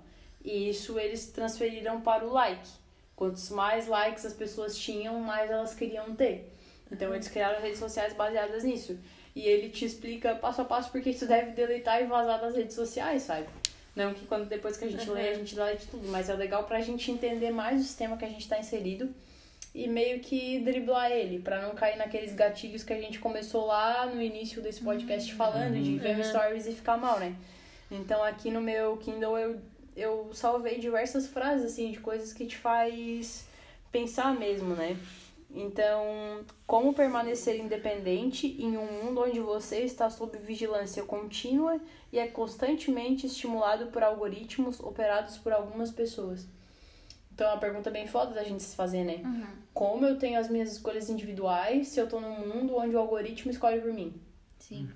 E 0.43 0.69
isso 0.69 0.99
eles 0.99 1.27
transferiram 1.27 2.01
para 2.01 2.25
o 2.25 2.31
like. 2.31 2.69
Quantos 3.15 3.49
mais 3.49 3.87
likes 3.87 4.25
as 4.25 4.33
pessoas 4.33 4.77
tinham, 4.77 5.19
mais 5.19 5.51
elas 5.51 5.75
queriam 5.75 6.15
ter. 6.15 6.52
Então 6.93 7.13
eles 7.13 7.27
criaram 7.27 7.61
redes 7.61 7.79
sociais 7.79 8.13
baseadas 8.13 8.63
nisso. 8.63 8.97
E 9.35 9.41
ele 9.41 9.69
te 9.69 9.83
explica 9.83 10.35
passo 10.35 10.61
a 10.61 10.65
passo 10.65 10.91
porque 10.91 11.11
tu 11.13 11.25
deve 11.25 11.51
deletar 11.51 12.01
e 12.01 12.05
vazar 12.05 12.39
das 12.39 12.55
redes 12.55 12.75
sociais, 12.75 13.23
sabe? 13.23 13.47
Não 13.95 14.13
que 14.13 14.25
quando 14.25 14.47
depois 14.47 14.77
que 14.77 14.85
a 14.85 14.89
gente 14.89 15.09
lê, 15.09 15.29
a 15.29 15.33
gente 15.33 15.55
delete 15.55 15.87
tudo, 15.87 16.07
mas 16.07 16.29
é 16.29 16.33
legal 16.33 16.63
pra 16.63 16.81
gente 16.81 17.11
entender 17.11 17.51
mais 17.51 17.81
o 17.81 17.83
sistema 17.83 18.17
que 18.17 18.25
a 18.25 18.29
gente 18.29 18.47
tá 18.47 18.57
inserido 18.59 19.13
e 19.73 19.87
meio 19.87 20.19
que 20.19 20.59
driblar 20.59 21.11
ele, 21.11 21.39
pra 21.39 21.61
não 21.61 21.73
cair 21.73 21.97
naqueles 21.97 22.33
gatilhos 22.33 22.83
que 22.83 22.93
a 22.93 22.99
gente 22.99 23.17
começou 23.19 23.65
lá 23.65 24.05
no 24.05 24.21
início 24.21 24.61
desse 24.61 24.81
podcast 24.81 25.33
falando, 25.33 25.81
de 25.81 25.97
ver 25.97 26.23
stories 26.23 26.67
e 26.67 26.73
ficar 26.73 26.97
mal, 26.97 27.19
né? 27.19 27.35
Então 27.89 28.23
aqui 28.23 28.51
no 28.51 28.61
meu 28.61 28.97
Kindle 28.97 29.37
eu, 29.37 29.61
eu 29.95 30.29
salvei 30.33 30.79
diversas 30.79 31.27
frases, 31.27 31.71
assim, 31.71 31.91
de 31.91 31.99
coisas 31.99 32.33
que 32.33 32.45
te 32.45 32.57
faz 32.57 33.45
pensar 33.91 34.33
mesmo, 34.35 34.75
né? 34.75 34.97
Então, 35.53 36.43
como 36.65 36.93
permanecer 36.93 37.59
independente 37.59 38.47
em 38.59 38.75
um 38.75 38.91
mundo 38.91 39.21
onde 39.21 39.39
você 39.39 39.81
está 39.81 40.09
sob 40.09 40.35
vigilância 40.39 41.03
contínua 41.03 41.79
e 42.11 42.17
é 42.17 42.27
constantemente 42.27 43.27
estimulado 43.27 43.87
por 43.87 44.01
algoritmos 44.01 44.79
operados 44.79 45.37
por 45.37 45.53
algumas 45.53 45.91
pessoas? 45.91 46.47
Então, 47.31 47.47
é 47.47 47.51
uma 47.51 47.59
pergunta 47.59 47.91
bem 47.91 48.07
foda 48.07 48.33
da 48.33 48.43
gente 48.43 48.63
se 48.63 48.75
fazer, 48.75 49.03
né? 49.03 49.21
Como 49.73 50.05
eu 50.05 50.17
tenho 50.17 50.39
as 50.39 50.49
minhas 50.49 50.71
escolhas 50.71 51.09
individuais 51.09 51.87
se 51.87 51.99
eu 51.99 52.07
tô 52.07 52.19
num 52.19 52.47
mundo 52.47 52.75
onde 52.75 52.95
o 52.95 52.99
algoritmo 52.99 53.51
escolhe 53.51 53.79
por 53.79 53.93
mim? 53.93 54.13
Sim. 54.59 54.89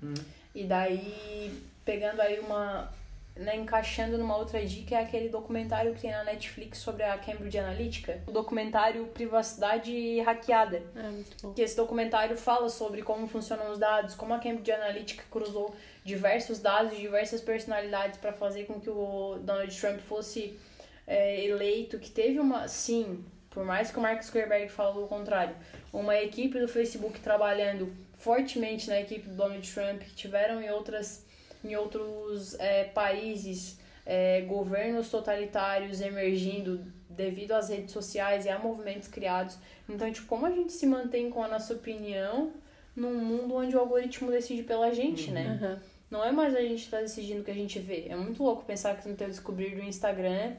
E 0.54 0.64
daí, 0.64 1.52
pegando 1.84 2.20
aí 2.20 2.40
uma. 2.40 2.92
Né, 3.38 3.54
encaixando 3.54 4.18
numa 4.18 4.36
outra 4.36 4.64
dica, 4.66 4.96
é 4.96 5.00
aquele 5.00 5.28
documentário 5.28 5.94
que 5.94 6.00
tem 6.00 6.10
na 6.10 6.24
Netflix 6.24 6.78
sobre 6.78 7.04
a 7.04 7.16
Cambridge 7.16 7.56
Analytica. 7.56 8.20
O 8.26 8.32
documentário 8.32 9.06
Privacidade 9.06 10.20
Hackeada. 10.20 10.82
É 10.96 11.02
muito 11.02 11.36
bom. 11.40 11.54
Que 11.54 11.62
esse 11.62 11.76
documentário 11.76 12.36
fala 12.36 12.68
sobre 12.68 13.00
como 13.00 13.28
funcionam 13.28 13.70
os 13.70 13.78
dados, 13.78 14.16
como 14.16 14.34
a 14.34 14.40
Cambridge 14.40 14.72
Analytica 14.72 15.22
cruzou 15.30 15.72
diversos 16.04 16.58
dados 16.58 16.90
de 16.90 17.00
diversas 17.00 17.40
personalidades 17.40 18.18
para 18.18 18.32
fazer 18.32 18.64
com 18.64 18.80
que 18.80 18.90
o 18.90 19.38
Donald 19.40 19.80
Trump 19.80 20.00
fosse 20.00 20.58
é, 21.06 21.44
eleito, 21.44 21.98
que 21.98 22.10
teve 22.10 22.40
uma, 22.40 22.66
sim, 22.66 23.24
por 23.50 23.64
mais 23.64 23.90
que 23.90 23.98
o 23.98 24.02
Mark 24.02 24.22
Zuckerberg 24.22 24.68
falou 24.68 25.04
o 25.04 25.08
contrário, 25.08 25.54
uma 25.92 26.16
equipe 26.16 26.58
do 26.58 26.66
Facebook 26.66 27.20
trabalhando 27.20 27.92
fortemente 28.18 28.88
na 28.88 29.00
equipe 29.00 29.28
do 29.28 29.34
Donald 29.34 29.72
Trump, 29.72 30.02
que 30.02 30.14
tiveram 30.14 30.60
em 30.60 30.70
outras 30.70 31.24
em 31.64 31.76
outros 31.76 32.54
é, 32.58 32.84
países 32.84 33.78
é, 34.06 34.42
governos 34.42 35.10
totalitários 35.10 36.00
emergindo 36.00 36.80
devido 37.08 37.52
às 37.52 37.68
redes 37.68 37.92
sociais 37.92 38.46
e 38.46 38.48
a 38.48 38.58
movimentos 38.58 39.08
criados. 39.08 39.58
Então, 39.88 40.10
tipo, 40.12 40.26
como 40.26 40.46
a 40.46 40.50
gente 40.50 40.72
se 40.72 40.86
mantém 40.86 41.30
com 41.30 41.42
a 41.42 41.48
nossa 41.48 41.74
opinião 41.74 42.52
num 42.94 43.14
mundo 43.14 43.54
onde 43.54 43.76
o 43.76 43.78
algoritmo 43.78 44.30
decide 44.30 44.62
pela 44.62 44.92
gente, 44.92 45.30
né? 45.30 45.58
Aham. 45.60 45.82
Não 46.10 46.24
é 46.24 46.32
mais 46.32 46.54
a 46.54 46.62
gente 46.62 46.84
que 46.84 46.90
tá 46.90 47.00
decidindo 47.00 47.42
o 47.42 47.44
que 47.44 47.50
a 47.50 47.54
gente 47.54 47.78
vê. 47.78 48.06
É 48.08 48.16
muito 48.16 48.42
louco 48.42 48.64
pensar 48.64 48.96
que 48.96 49.08
no 49.08 49.14
teu 49.14 49.28
descobrir 49.28 49.76
do 49.76 49.82
Instagram 49.82 50.54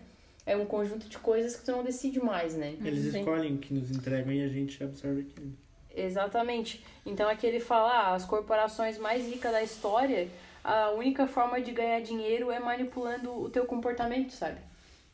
é 0.45 0.55
um 0.55 0.65
conjunto 0.65 1.09
de 1.09 1.17
coisas 1.17 1.55
que 1.55 1.65
tu 1.65 1.71
não 1.71 1.83
decide 1.83 2.19
mais, 2.19 2.55
né? 2.55 2.75
Eles 2.83 3.11
Sim. 3.11 3.19
escolhem 3.19 3.55
o 3.55 3.57
que 3.57 3.73
nos 3.73 3.89
entregam 3.89 4.31
e 4.31 4.43
a 4.43 4.47
gente 4.47 4.83
absorve 4.83 5.21
aquilo. 5.21 5.53
Exatamente. 5.95 6.83
Então 7.05 7.27
aqui 7.27 7.47
ele 7.47 7.59
fala, 7.59 7.89
ah, 7.89 8.15
as 8.15 8.25
corporações 8.25 8.97
mais 8.97 9.25
ricas 9.25 9.51
da 9.51 9.63
história, 9.63 10.27
a 10.69 10.91
única 10.91 11.25
forma 11.25 11.59
de 11.59 11.71
ganhar 11.71 11.99
dinheiro 12.01 12.51
é 12.51 12.59
manipulando 12.59 13.31
o 13.31 13.49
teu 13.49 13.65
comportamento, 13.65 14.31
sabe? 14.33 14.59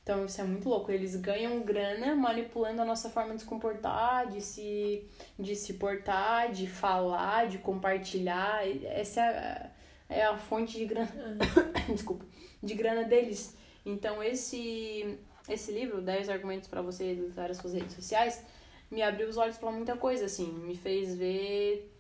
Então 0.04 0.26
isso 0.26 0.42
é 0.42 0.44
muito 0.44 0.68
louco. 0.68 0.92
Eles 0.92 1.16
ganham 1.16 1.62
grana 1.62 2.14
manipulando 2.14 2.82
a 2.82 2.86
nossa 2.86 3.10
forma 3.10 3.34
de 3.34 3.42
se 3.42 3.48
comportar, 3.48 4.28
de 4.28 4.42
se, 4.42 5.08
de 5.40 5.56
se 5.56 5.76
portar, 5.76 6.52
de 6.52 6.68
falar, 6.68 7.48
de 7.48 7.58
compartilhar. 7.58 8.68
Essa 8.84 9.22
é 9.22 9.72
a, 10.10 10.16
é 10.16 10.26
a 10.26 10.38
fonte 10.38 10.78
de 10.78 10.86
grana. 10.86 11.10
Desculpa. 11.88 12.26
De 12.62 12.74
grana 12.74 13.06
deles. 13.06 13.58
Então 13.86 14.22
esse, 14.22 15.18
esse 15.48 15.72
livro, 15.72 16.02
10 16.02 16.30
argumentos 16.30 16.68
para 16.68 16.82
você 16.82 17.12
editar 17.12 17.50
as 17.50 17.58
suas 17.58 17.74
redes 17.74 17.96
sociais, 17.96 18.44
me 18.92 19.02
abriu 19.02 19.30
os 19.30 19.38
olhos 19.38 19.58
pra 19.58 19.72
muita 19.72 19.96
coisa, 19.96 20.26
assim. 20.26 20.52
Me 20.52 20.76
fez 20.76 21.16
ver. 21.16 21.95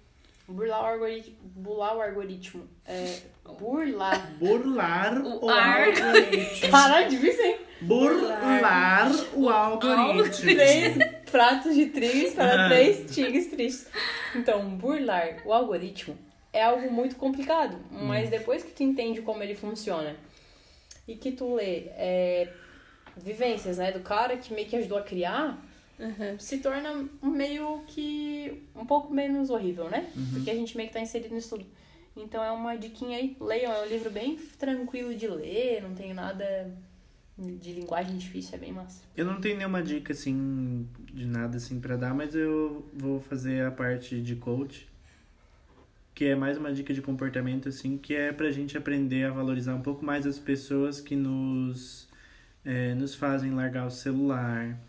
Burlar 0.47 0.81
o 0.81 0.85
algoritmo. 0.85 1.35
Burlar 1.41 1.97
o 1.97 2.01
algoritmo. 2.01 2.69
É, 2.85 3.19
burlar. 3.59 4.31
Burlar 4.37 5.17
O 5.25 5.45
o, 5.45 5.49
algoritmo. 5.49 6.69
Caralho, 6.69 7.09
difícil, 7.09 7.45
hein? 7.45 7.57
Burlar 7.81 9.11
o 9.33 9.49
algoritmo. 9.49 10.55
Três 10.55 10.97
pratos 11.31 11.73
de 11.73 11.87
trigo 11.87 12.35
para 12.35 12.69
três 12.69 13.13
tigres 13.13 13.47
tristes. 13.47 13.87
Então, 14.35 14.69
burlar 14.69 15.37
o 15.45 15.51
algoritmo 15.51 16.17
é 16.53 16.63
algo 16.63 16.91
muito 16.91 17.15
complicado, 17.15 17.77
mas 17.91 18.29
depois 18.29 18.63
que 18.63 18.71
tu 18.71 18.83
entende 18.83 19.21
como 19.21 19.43
ele 19.43 19.55
funciona 19.55 20.15
e 21.07 21.15
que 21.15 21.31
tu 21.31 21.55
lê 21.55 21.89
é, 21.97 22.49
vivências 23.17 23.77
né, 23.77 23.91
do 23.91 23.99
cara 23.99 24.37
que 24.37 24.53
meio 24.53 24.67
que 24.67 24.75
ajudou 24.77 24.97
a 24.97 25.03
criar, 25.03 25.57
se 26.39 26.57
torna 26.59 27.07
meio 27.21 27.83
que 27.87 28.63
um 28.75 28.85
pouco 28.85 29.13
menos 29.13 29.49
horrível, 29.49 29.89
né? 29.89 30.09
Uhum. 30.15 30.25
Porque 30.33 30.49
a 30.49 30.55
gente 30.55 30.75
meio 30.75 30.89
que 30.89 30.93
tá 30.93 31.01
inserido 31.01 31.33
nisso 31.33 31.57
tudo. 31.57 31.65
Então 32.15 32.43
é 32.43 32.51
uma 32.51 32.75
diquinha 32.77 33.17
aí, 33.17 33.35
leiam, 33.39 33.71
é 33.73 33.83
um 33.83 33.87
livro 33.87 34.09
bem 34.09 34.37
tranquilo 34.57 35.13
de 35.13 35.27
ler, 35.27 35.81
não 35.81 35.93
tem 35.93 36.13
nada 36.13 36.71
de 37.37 37.73
linguagem 37.73 38.17
difícil, 38.17 38.55
é 38.55 38.57
bem 38.57 38.71
massa. 38.71 39.03
Eu 39.15 39.25
não 39.25 39.41
tenho 39.41 39.57
nenhuma 39.57 39.83
dica 39.83 40.13
assim 40.13 40.87
de 41.13 41.25
nada 41.25 41.57
assim 41.57 41.79
para 41.79 41.97
dar, 41.97 42.13
mas 42.13 42.33
eu 42.33 42.85
vou 42.93 43.19
fazer 43.19 43.65
a 43.65 43.71
parte 43.71 44.21
de 44.21 44.35
coach, 44.37 44.87
que 46.13 46.25
é 46.25 46.35
mais 46.35 46.57
uma 46.57 46.71
dica 46.71 46.93
de 46.93 47.01
comportamento 47.01 47.67
assim, 47.67 47.97
que 47.97 48.15
é 48.15 48.31
pra 48.31 48.49
gente 48.51 48.77
aprender 48.77 49.25
a 49.25 49.31
valorizar 49.31 49.75
um 49.75 49.81
pouco 49.81 50.05
mais 50.05 50.25
as 50.25 50.39
pessoas 50.39 51.01
que 51.01 51.17
nos 51.17 52.07
é, 52.63 52.95
nos 52.95 53.13
fazem 53.13 53.51
largar 53.51 53.85
o 53.85 53.91
celular, 53.91 54.79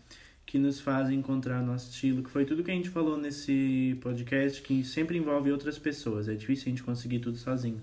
que 0.47 0.57
nos 0.57 0.79
fazem 0.79 1.19
encontrar 1.19 1.61
nosso 1.61 1.91
estilo, 1.91 2.23
que 2.23 2.29
foi 2.29 2.45
tudo 2.45 2.63
que 2.63 2.71
a 2.71 2.73
gente 2.73 2.89
falou 2.89 3.17
nesse 3.17 3.97
podcast, 4.01 4.61
que 4.61 4.81
sempre 4.81 5.17
envolve 5.17 5.51
outras 5.51 5.77
pessoas. 5.77 6.29
É 6.29 6.35
difícil 6.35 6.67
a 6.67 6.69
gente 6.69 6.83
conseguir 6.83 7.19
tudo 7.19 7.37
sozinho. 7.37 7.81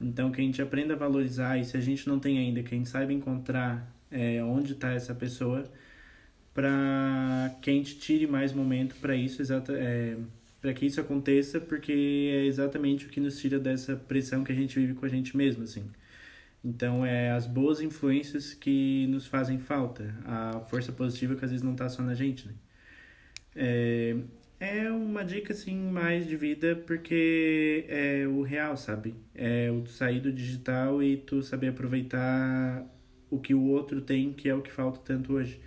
Então, 0.00 0.32
que 0.32 0.40
a 0.40 0.44
gente 0.44 0.60
aprenda 0.60 0.94
a 0.94 0.96
valorizar, 0.96 1.58
e 1.58 1.64
se 1.64 1.76
a 1.76 1.80
gente 1.80 2.08
não 2.08 2.18
tem 2.18 2.38
ainda, 2.38 2.60
que 2.62 2.74
a 2.74 2.76
gente 2.76 2.88
saiba 2.88 3.12
encontrar 3.12 3.88
é, 4.10 4.42
onde 4.42 4.72
está 4.72 4.92
essa 4.92 5.14
pessoa, 5.14 5.64
para 6.52 7.56
que 7.62 7.70
a 7.70 7.72
gente 7.72 7.98
tire 7.98 8.26
mais 8.26 8.52
momento 8.52 8.96
para 8.96 9.14
isso, 9.14 9.40
exata, 9.40 9.72
é, 9.72 10.16
para 10.60 10.74
que 10.74 10.86
isso 10.86 11.00
aconteça, 11.00 11.60
porque 11.60 11.92
é 12.34 12.46
exatamente 12.46 13.06
o 13.06 13.08
que 13.08 13.20
nos 13.20 13.38
tira 13.38 13.60
dessa 13.60 13.94
pressão 13.94 14.42
que 14.42 14.50
a 14.50 14.56
gente 14.56 14.76
vive 14.76 14.94
com 14.94 15.06
a 15.06 15.08
gente 15.08 15.36
mesmo, 15.36 15.62
assim. 15.62 15.84
Então, 16.66 17.06
é 17.06 17.30
as 17.30 17.46
boas 17.46 17.80
influências 17.80 18.52
que 18.52 19.06
nos 19.06 19.24
fazem 19.24 19.56
falta, 19.56 20.12
a 20.24 20.58
força 20.68 20.90
positiva 20.90 21.36
que 21.36 21.44
às 21.44 21.52
vezes 21.52 21.64
não 21.64 21.70
está 21.70 21.88
só 21.88 22.02
na 22.02 22.12
gente, 22.12 22.48
né? 22.48 22.54
É, 23.54 24.16
é 24.58 24.90
uma 24.90 25.24
dica, 25.24 25.52
assim, 25.52 25.76
mais 25.76 26.26
de 26.26 26.36
vida, 26.36 26.74
porque 26.84 27.84
é 27.88 28.26
o 28.26 28.42
real, 28.42 28.76
sabe? 28.76 29.14
É 29.32 29.70
o 29.70 29.86
sair 29.86 30.18
do 30.18 30.32
digital 30.32 31.00
e 31.00 31.16
tu 31.16 31.40
saber 31.40 31.68
aproveitar 31.68 32.84
o 33.30 33.38
que 33.38 33.54
o 33.54 33.62
outro 33.66 34.00
tem, 34.00 34.32
que 34.32 34.48
é 34.48 34.54
o 34.54 34.60
que 34.60 34.72
falta 34.72 34.98
tanto 35.04 35.34
hoje. 35.34 35.60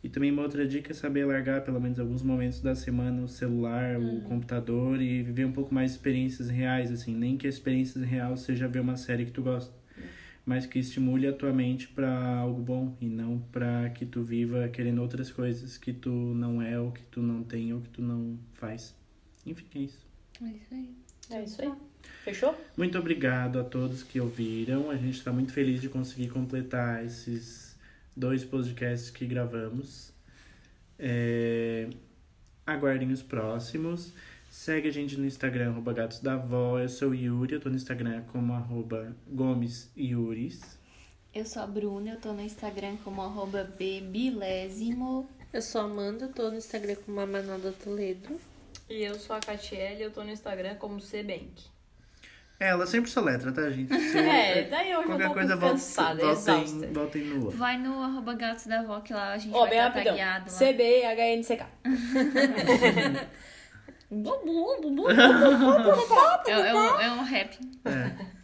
E 0.00 0.08
também 0.08 0.30
uma 0.30 0.42
outra 0.42 0.64
dica 0.64 0.92
é 0.92 0.94
saber 0.94 1.24
largar, 1.24 1.62
pelo 1.62 1.80
menos 1.80 1.98
alguns 1.98 2.22
momentos 2.22 2.60
da 2.60 2.76
semana, 2.76 3.20
o 3.20 3.26
celular, 3.26 3.98
o 3.98 4.20
computador 4.20 5.02
e 5.02 5.24
viver 5.24 5.44
um 5.44 5.52
pouco 5.52 5.74
mais 5.74 5.90
experiências 5.90 6.48
reais, 6.48 6.92
assim. 6.92 7.16
Nem 7.16 7.36
que 7.36 7.48
a 7.48 7.50
experiência 7.50 8.00
real 8.04 8.36
seja 8.36 8.68
ver 8.68 8.78
uma 8.78 8.96
série 8.96 9.24
que 9.24 9.32
tu 9.32 9.42
gosta 9.42 9.85
mas 10.46 10.64
que 10.64 10.78
estimule 10.78 11.26
a 11.26 11.32
tua 11.32 11.52
mente 11.52 11.88
para 11.88 12.08
algo 12.38 12.62
bom 12.62 12.96
e 13.00 13.06
não 13.06 13.40
para 13.50 13.90
que 13.90 14.06
tu 14.06 14.22
viva 14.22 14.68
querendo 14.68 15.02
outras 15.02 15.28
coisas 15.28 15.76
que 15.76 15.92
tu 15.92 16.10
não 16.10 16.62
é 16.62 16.78
ou 16.78 16.92
que 16.92 17.02
tu 17.02 17.20
não 17.20 17.42
tem 17.42 17.74
ou 17.74 17.80
que 17.80 17.88
tu 17.88 18.00
não 18.00 18.38
faz. 18.54 18.94
Enfim, 19.44 19.66
é 19.74 19.78
isso. 19.80 20.06
É 20.40 20.46
isso 20.46 20.74
aí. 20.74 20.96
É 21.30 21.42
isso 21.42 21.62
aí. 21.62 21.72
Fechou? 22.22 22.56
Muito 22.76 22.96
obrigado 22.96 23.58
a 23.58 23.64
todos 23.64 24.04
que 24.04 24.20
ouviram. 24.20 24.88
A 24.88 24.96
gente 24.96 25.18
está 25.18 25.32
muito 25.32 25.52
feliz 25.52 25.80
de 25.80 25.88
conseguir 25.88 26.28
completar 26.28 27.04
esses 27.04 27.76
dois 28.16 28.44
podcasts 28.44 29.10
que 29.10 29.26
gravamos. 29.26 30.12
É, 30.96 31.88
Aguardem 32.64 33.10
os 33.10 33.22
próximos. 33.22 34.12
Segue 34.56 34.88
a 34.88 34.90
gente 34.90 35.18
no 35.18 35.26
Instagram, 35.26 35.68
arroba 35.68 35.92
Gatos 35.92 36.18
da 36.20 36.34
Vó. 36.34 36.78
Eu 36.78 36.88
sou 36.88 37.10
o 37.10 37.14
Yuri, 37.14 37.52
eu 37.52 37.60
tô 37.60 37.68
no 37.68 37.76
Instagram 37.76 38.22
como 38.32 38.54
arroba 38.54 39.14
Gomes 39.28 39.90
Yuris. 39.94 40.78
Eu 41.34 41.44
sou 41.44 41.62
a 41.62 41.66
Bruna, 41.66 42.12
eu 42.12 42.16
tô 42.18 42.32
no 42.32 42.40
Instagram 42.40 42.96
como 43.04 43.20
arroba 43.20 43.64
bebilésimo. 43.78 45.28
Eu 45.52 45.60
sou 45.60 45.82
a 45.82 45.84
Amanda, 45.84 46.28
tô 46.28 46.50
no 46.50 46.56
Instagram 46.56 46.94
com 47.04 47.12
uma 47.12 47.26
Manada 47.26 47.70
Toledo. 47.84 48.40
E 48.88 49.02
eu 49.02 49.16
sou 49.16 49.36
a 49.36 49.40
Catiele, 49.40 50.02
eu 50.02 50.10
tô 50.10 50.24
no 50.24 50.30
Instagram 50.30 50.76
como 50.76 50.98
Cbank. 51.02 51.52
É, 52.58 52.68
ela 52.68 52.86
sempre 52.86 53.10
soletra, 53.10 53.52
tá, 53.52 53.68
gente? 53.68 53.92
Se- 54.10 54.18
É, 54.18 54.62
daí 54.70 54.90
eu 54.90 55.02
já 55.02 55.06
Qualquer 55.06 55.28
tô 55.28 55.34
coisa, 55.34 55.56
cansada, 55.58 56.34
voltem, 56.94 57.24
no 57.24 57.44
outro. 57.44 57.58
Vai 57.58 57.76
no 57.76 58.02
arroba 58.02 58.32
gatos 58.32 58.64
da 58.66 58.80
avó, 58.80 59.00
que 59.00 59.12
lá 59.12 59.34
a 59.34 59.38
gente 59.38 59.54
Ó, 59.54 59.60
vai 59.66 59.68
estar 59.72 59.82
rapidão. 59.88 60.04
tagueado 60.14 60.44
lá. 60.46 60.50
C-B-H-N-C-K. 60.50 61.66
É, 66.46 66.52
é 66.52 66.74
um, 66.74 67.00
é 67.00 67.12
um 67.12 67.22
rap. 67.22 67.58
É. 67.84 68.36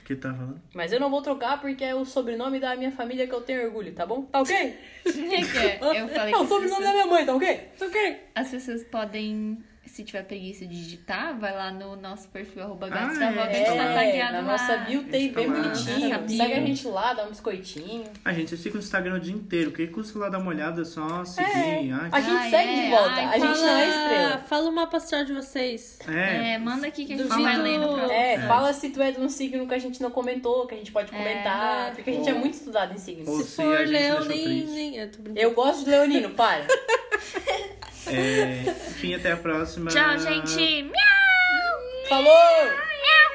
O 0.00 0.04
que 0.04 0.16
tá 0.16 0.34
falando? 0.34 0.60
Mas 0.74 0.92
eu 0.92 0.98
não 0.98 1.08
vou 1.08 1.22
trocar 1.22 1.60
porque 1.60 1.84
é 1.84 1.94
o 1.94 2.04
sobrenome 2.04 2.58
da 2.58 2.74
minha 2.74 2.90
família 2.90 3.28
que 3.28 3.32
eu 3.32 3.40
tenho 3.42 3.64
orgulho, 3.66 3.92
tá 3.94 4.04
bom? 4.04 4.22
Tá 4.22 4.40
ok? 4.40 4.78
Quem 5.04 5.44
que 5.46 5.58
é? 5.58 5.76
Eu 5.80 6.08
falei 6.08 6.32
É 6.32 6.32
que 6.32 6.36
o 6.36 6.42
as 6.42 6.48
sobrenome 6.48 6.82
da 6.82 6.90
pessoas, 6.90 6.92
minha 6.94 7.06
mãe, 7.06 7.26
tá 7.26 7.34
ok? 7.36 7.56
Tá 7.78 7.86
ok. 7.86 8.20
as 8.34 8.50
pessoas 8.50 8.84
podem, 8.84 9.64
se 9.86 10.04
tiver 10.04 10.22
preguiça 10.22 10.64
de 10.66 10.74
digitar, 10.84 11.36
vai 11.38 11.52
lá 11.52 11.70
no 11.72 11.96
nosso 11.96 12.28
perfil 12.28 12.62
arroba 12.62 12.88
gatos 12.88 13.16
Ah, 13.16 13.20
da 13.20 13.28
avó, 13.28 13.42
que 13.42 13.48
a 13.48 13.52
gente 13.58 13.68
é, 13.70 13.74
tá 13.76 13.82
É, 13.84 13.94
tagueado 13.94 14.32
na 14.34 14.40
lá. 14.40 14.52
nossa 14.52 14.76
bio 14.78 15.02
tem 15.04 15.32
bem 15.32 15.46
Tá 15.50 15.52
lá. 15.52 15.62
bonitinho. 15.62 16.18
Bio. 16.20 16.36
Segue 16.36 16.52
a 16.54 16.60
gente 16.60 16.86
lá, 16.88 17.12
dá 17.14 17.24
um 17.24 17.28
biscoitinho. 17.30 18.04
A 18.24 18.32
gente 18.32 18.56
fica 18.56 18.74
no 18.78 18.80
Instagram 18.84 19.16
o 19.16 19.20
dia 19.20 19.34
inteiro. 19.34 19.70
O 19.70 19.72
que 19.72 19.86
custa 19.88 20.18
lá 20.18 20.28
dar 20.28 20.38
uma 20.38 20.50
olhada? 20.50 20.84
Só 20.84 21.24
seguir. 21.24 21.50
É. 21.50 21.90
Ai, 21.92 22.08
A 22.12 22.20
gente 22.20 22.36
Ai, 22.36 22.50
segue 22.50 22.70
é. 22.72 22.84
de 22.84 22.90
volta. 22.90 23.14
Ai, 23.14 23.24
a 23.26 23.38
gente 23.38 23.58
não 23.60 23.76
é 23.76 23.88
estrela. 23.88 24.38
Fala 24.46 24.68
o 24.68 24.72
mapa 24.72 24.96
astral 24.96 25.24
de 25.24 25.32
vocês. 25.32 25.98
é. 26.08 26.52
É, 26.54 26.58
manda 26.58 26.86
aqui 26.86 27.04
que 27.04 27.14
a 27.14 27.16
gente 27.16 27.26
Duvido- 27.28 27.42
vai 27.42 27.56
no 27.78 27.88
próximo. 27.88 28.12
É, 28.12 28.38
fala 28.46 28.72
se 28.72 28.90
tu 28.90 29.02
é 29.02 29.10
de 29.10 29.20
um 29.20 29.28
signo 29.28 29.66
que 29.66 29.74
a 29.74 29.78
gente 29.78 30.00
não 30.00 30.10
comentou, 30.10 30.66
que 30.66 30.74
a 30.74 30.78
gente 30.78 30.92
pode 30.92 31.10
comentar. 31.10 31.92
porque 31.94 32.10
a 32.10 32.12
gente 32.14 32.28
é 32.28 32.32
Ou- 32.34 32.38
muito 32.38 32.54
estudado 32.54 32.94
em 32.94 32.98
signos. 32.98 33.28
ou- 33.28 33.40
Se 33.40 33.50
se 33.50 33.56
for 33.56 33.86
leonino, 33.86 34.24
triste. 34.24 34.96
eu 34.96 35.10
tô 35.10 35.18
brincando. 35.22 35.38
Eu 35.40 35.52
gosto 35.54 35.84
de 35.84 35.90
leonino, 35.90 36.30
para. 36.30 36.64
É, 38.06 38.62
enfim, 38.88 39.14
até 39.14 39.32
a 39.32 39.36
próxima. 39.36 39.90
Tchau, 39.90 40.18
gente. 40.18 40.82
Miau! 40.82 42.08
Falou! 42.08 42.64
Miau! 42.64 43.30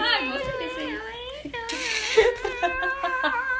Ai, 0.00 0.28
você 0.30 0.52
desse 0.58 0.80
aí. 0.80 1.00